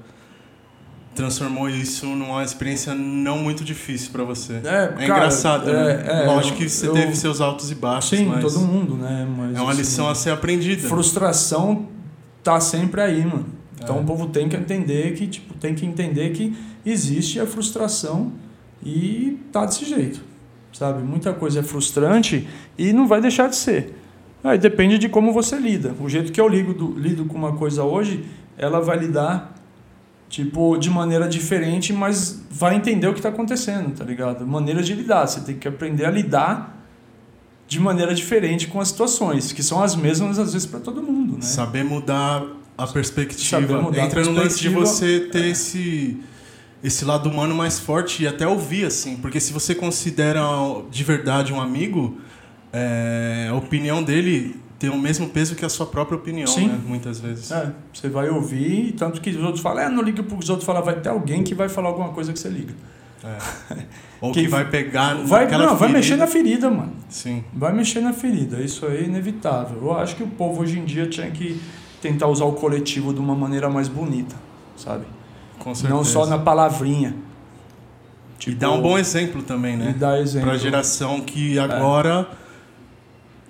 transformou 1.15 1.69
isso 1.71 2.05
numa 2.07 2.45
experiência 2.45 2.95
não 2.95 3.39
muito 3.39 3.65
difícil 3.65 4.13
para 4.13 4.23
você. 4.23 4.55
É, 4.57 4.57
é 4.59 4.63
cara, 4.89 5.05
engraçado, 5.05 5.73
né? 5.73 6.05
é, 6.07 6.23
é, 6.25 6.27
Lógico 6.27 6.59
que 6.59 6.69
você 6.69 6.89
eu- 6.89 6.93
teve 6.93 7.17
seus 7.17 7.41
altos 7.41 7.71
e 7.71 7.75
baixos, 7.75 8.19
Sim, 8.19 8.27
mas 8.27 8.43
todo 8.43 8.61
mundo, 8.61 8.97
né? 8.97 9.27
Mas, 9.35 9.57
é 9.57 9.61
uma 9.63 9.71
assim, 9.71 9.81
lição 9.81 10.09
a 10.11 10.15
ser 10.15 10.31
aprendida. 10.31 10.87
frustração 10.87 11.89
tá 12.45 12.61
sempre 12.61 13.01
aí, 13.01 13.25
mano. 13.25 13.47
Então 13.83 13.99
É. 13.99 14.01
o 14.01 14.05
povo 14.05 14.27
tem 14.29 14.49
que 14.49 14.57
entender 14.57 15.15
que, 15.15 15.27
tipo, 15.27 15.55
tem 15.55 15.75
que 15.75 15.85
entender 15.85 16.31
que 16.31 16.57
existe 16.85 17.39
a 17.41 17.47
frustração 17.47 18.33
e 18.85 19.39
tá 19.53 19.65
desse 19.67 19.85
jeito. 19.85 20.21
Sabe? 20.73 21.03
Muita 21.03 21.33
coisa 21.33 21.61
é 21.61 21.63
frustrante 21.63 22.47
e 22.79 22.93
não 22.93 23.07
vai 23.07 23.21
deixar 23.21 23.49
de 23.49 23.57
ser. 23.57 23.95
Aí 24.45 24.59
depende 24.59 24.99
de 24.99 25.09
como 25.09 25.33
você 25.33 25.57
lida. 25.59 25.95
O 26.01 26.09
jeito 26.09 26.31
que 26.33 26.41
eu 26.41 26.47
lido, 26.49 26.73
do- 26.75 26.99
lido 26.99 27.25
com 27.25 27.37
uma 27.37 27.53
coisa 27.57 27.83
hoje, 27.83 28.25
ela 28.59 28.81
vai 28.81 28.99
lidar 28.99 29.55
tipo 30.29 30.77
de 30.77 30.91
maneira 30.91 31.29
diferente, 31.29 31.93
mas 31.93 32.43
vai 32.51 32.75
entender 32.77 33.07
o 33.07 33.13
que 33.13 33.19
está 33.21 33.29
acontecendo, 33.29 33.95
tá 33.97 34.05
ligado? 34.05 34.47
Maneiras 34.47 34.87
de 34.87 34.95
lidar. 34.95 35.27
Você 35.27 35.41
tem 35.41 35.57
que 35.57 35.67
aprender 35.69 36.05
a 36.05 36.11
lidar 36.11 36.77
de 37.69 37.81
maneira 37.81 38.15
diferente 38.15 38.67
com 38.69 38.81
as 38.81 38.89
situações, 38.89 39.53
que 39.53 39.63
são 39.63 39.83
as 39.83 39.97
mesmas 39.97 40.39
às 40.39 40.53
vezes 40.53 40.67
para 40.67 40.79
todo 40.81 41.03
mundo, 41.03 41.35
né? 41.35 41.43
Saber 41.43 41.85
mudar 41.85 42.45
a 42.77 42.87
perspectiva. 42.87 43.63
Saber 43.63 43.99
Entra 43.99 44.23
no 44.25 44.33
lance 44.33 44.61
de 44.61 44.69
você 44.69 45.21
ter 45.21 45.47
esse, 45.47 46.19
esse 46.83 47.05
lado 47.05 47.29
humano 47.29 47.55
mais 47.55 47.79
forte 47.79 48.23
e 48.23 48.27
até 48.27 48.47
ouvir, 48.47 48.87
assim. 48.87 49.17
Porque 49.17 49.41
se 49.41 49.53
você 49.53 49.75
considera 49.75 50.43
de 50.91 51.05
verdade 51.05 51.53
um 51.53 51.61
amigo, 51.61 52.19
é, 52.73 53.49
a 53.51 53.55
opinião 53.55 54.03
dele 54.03 54.57
tem 54.79 54.91
o 54.91 54.99
mesmo 54.99 55.29
peso 55.29 55.55
que 55.55 55.65
a 55.65 55.69
sua 55.69 55.87
própria 55.87 56.17
opinião, 56.17 56.47
Sim. 56.47 56.69
né? 56.69 56.79
Muitas 56.87 57.19
vezes. 57.19 57.51
É, 57.51 57.73
você 57.93 58.09
vai 58.09 58.29
ouvir, 58.29 58.93
tanto 58.93 59.21
que 59.21 59.31
os 59.31 59.43
outros 59.43 59.63
falam, 59.63 59.85
é, 59.85 59.89
não 59.89 60.03
liga 60.03 60.23
porque 60.23 60.45
os 60.45 60.51
outros 60.51 60.67
falam, 60.67 60.83
vai 60.83 61.01
ter 61.01 61.09
alguém 61.09 61.43
que 61.43 61.55
vai 61.55 61.69
falar 61.69 61.89
alguma 61.89 62.11
coisa 62.11 62.33
que 62.33 62.39
você 62.39 62.49
liga. 62.49 62.75
Ou 64.21 64.33
que, 64.33 64.43
Que 64.43 64.49
vai 64.49 64.69
pegar 64.69 65.15
Vai, 65.25 65.51
não, 65.51 65.69
vai 65.69 65.77
ferida. 65.79 65.99
mexer 65.99 66.17
na 66.17 66.27
ferida, 66.27 66.71
mano. 66.71 66.93
Sim. 67.09 67.43
Vai 67.53 67.73
mexer 67.73 68.01
na 68.01 68.13
ferida, 68.13 68.61
isso 68.61 68.87
aí 68.87 68.99
é 68.99 69.03
inevitável. 69.05 69.79
Eu 69.83 69.99
acho 69.99 70.17
que 70.17 70.23
o 70.23 70.29
povo 70.29 70.63
hoje 70.63 70.79
em 70.79 70.85
dia 70.85 71.07
tinha 71.07 71.31
que 71.31 71.61
tentar 72.01 72.27
usar 72.29 72.45
o 72.45 72.53
coletivo 72.53 73.13
de 73.13 73.21
uma 73.21 73.35
maneira 73.35 73.69
mais 73.69 73.89
bonita, 73.89 74.35
sabe? 74.77 75.05
Com 75.59 75.75
certeza. 75.75 75.95
Não 75.95 76.05
só 76.05 76.27
na 76.27 76.39
palavrinha. 76.39 77.15
E 78.37 78.39
Tipo, 78.39 78.57
dá 78.59 78.71
um 78.71 78.81
bom 78.83 78.99
exemplo 78.99 79.43
também, 79.43 79.77
né? 79.77 79.91
E 79.91 79.99
dar 79.99 80.21
exemplo. 80.21 80.49
Pra 80.51 80.59
geração 80.59 81.21
que 81.23 81.59
agora 81.59 82.29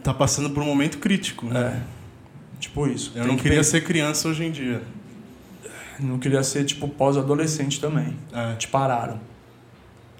tá 0.03 0.15
passando 0.15 0.51
por 0.51 0.63
um 0.63 0.67
momento 0.67 0.99
crítico, 0.99 1.47
né? 1.47 1.83
É. 1.83 1.97
Tipo 2.61 2.87
isso. 2.87 3.11
Eu 3.15 3.23
Tem 3.23 3.29
não 3.31 3.37
que 3.37 3.43
queria 3.43 3.59
pensar- 3.59 3.71
ser 3.73 3.81
criança 3.85 4.29
hoje 4.29 4.45
em 4.45 4.51
dia. 4.51 4.83
Não 5.99 6.19
queria 6.19 6.43
ser, 6.43 6.65
tipo, 6.65 6.89
pós-adolescente 6.89 7.81
também. 7.81 8.17
É. 8.33 8.55
Te 8.55 8.69
pararam. 8.69 9.19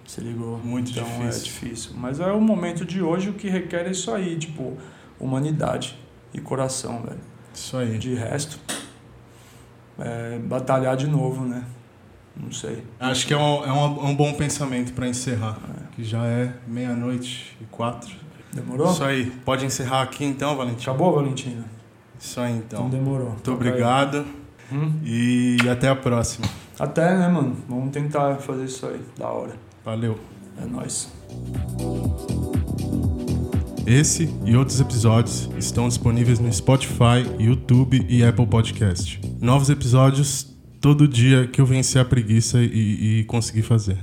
Se 0.07 0.21
ligou? 0.21 0.59
Muito 0.59 0.91
então 0.91 1.05
difícil. 1.05 1.29
é 1.41 1.45
difícil. 1.45 1.91
Mas 1.97 2.19
é 2.21 2.31
o 2.33 2.41
momento 2.41 2.85
de 2.85 3.01
hoje 3.03 3.29
o 3.31 3.33
que 3.35 3.49
requer 3.49 3.87
é 3.87 3.91
isso 3.91 4.11
aí, 4.13 4.37
tipo, 4.37 4.77
humanidade 5.19 5.97
e 6.35 6.41
coração, 6.41 7.03
velho. 7.03 7.21
Isso 7.57 7.77
aí. 7.79 7.97
De 7.99 8.15
resto, 8.15 8.59
é 9.99 10.39
batalhar 10.39 10.95
de 10.97 11.07
novo, 11.07 11.43
né? 11.45 11.65
Não 12.37 12.53
sei. 12.53 12.85
Acho 13.01 13.27
que 13.27 13.33
é 13.33 13.37
um, 13.39 13.65
é 13.65 13.73
um, 13.73 14.07
é 14.07 14.09
um 14.11 14.15
bom 14.15 14.35
pensamento 14.35 14.93
pra 14.93 15.09
encerrar. 15.09 15.59
É. 15.71 15.95
Que 15.97 16.05
já 16.05 16.23
é 16.27 16.53
meia-noite 16.67 17.57
e 17.59 17.65
quatro. 17.65 18.15
Demorou? 18.53 18.93
Isso 18.93 19.03
aí. 19.03 19.31
Pode 19.45 19.65
encerrar 19.65 20.03
aqui 20.03 20.23
então, 20.25 20.55
Valentim? 20.55 20.83
Acabou, 20.83 21.15
Valentina? 21.15 21.65
Isso 22.21 22.39
aí 22.39 22.53
então. 22.59 22.87
Então 22.87 22.91
demorou. 22.91 23.31
Muito 23.31 23.53
obrigado 23.53 24.27
Hum? 24.71 24.93
e 25.03 25.57
até 25.71 25.89
a 25.89 25.97
próxima. 25.97 26.47
Até, 26.79 27.17
né, 27.17 27.27
mano? 27.29 27.57
Vamos 27.67 27.91
tentar 27.91 28.37
fazer 28.37 28.65
isso 28.65 28.85
aí. 28.87 29.01
Da 29.17 29.29
hora. 29.29 29.55
Valeu. 29.83 30.19
É 30.61 30.67
nóis. 30.67 31.11
Esse 33.87 34.29
e 34.45 34.57
outros 34.57 34.81
episódios 34.81 35.49
estão 35.57 35.87
disponíveis 35.87 36.41
no 36.41 36.53
Spotify, 36.53 37.23
YouTube 37.39 38.05
e 38.09 38.25
Apple 38.25 38.47
Podcast. 38.47 39.21
Novos 39.41 39.71
episódios 39.71 40.53
todo 40.81 41.07
dia 41.07 41.47
que 41.47 41.61
eu 41.61 41.67
vencer 41.67 42.03
a 42.03 42.05
preguiça 42.05 42.59
e, 42.61 43.21
e 43.21 43.25
conseguir 43.25 43.63
fazer. 43.63 43.97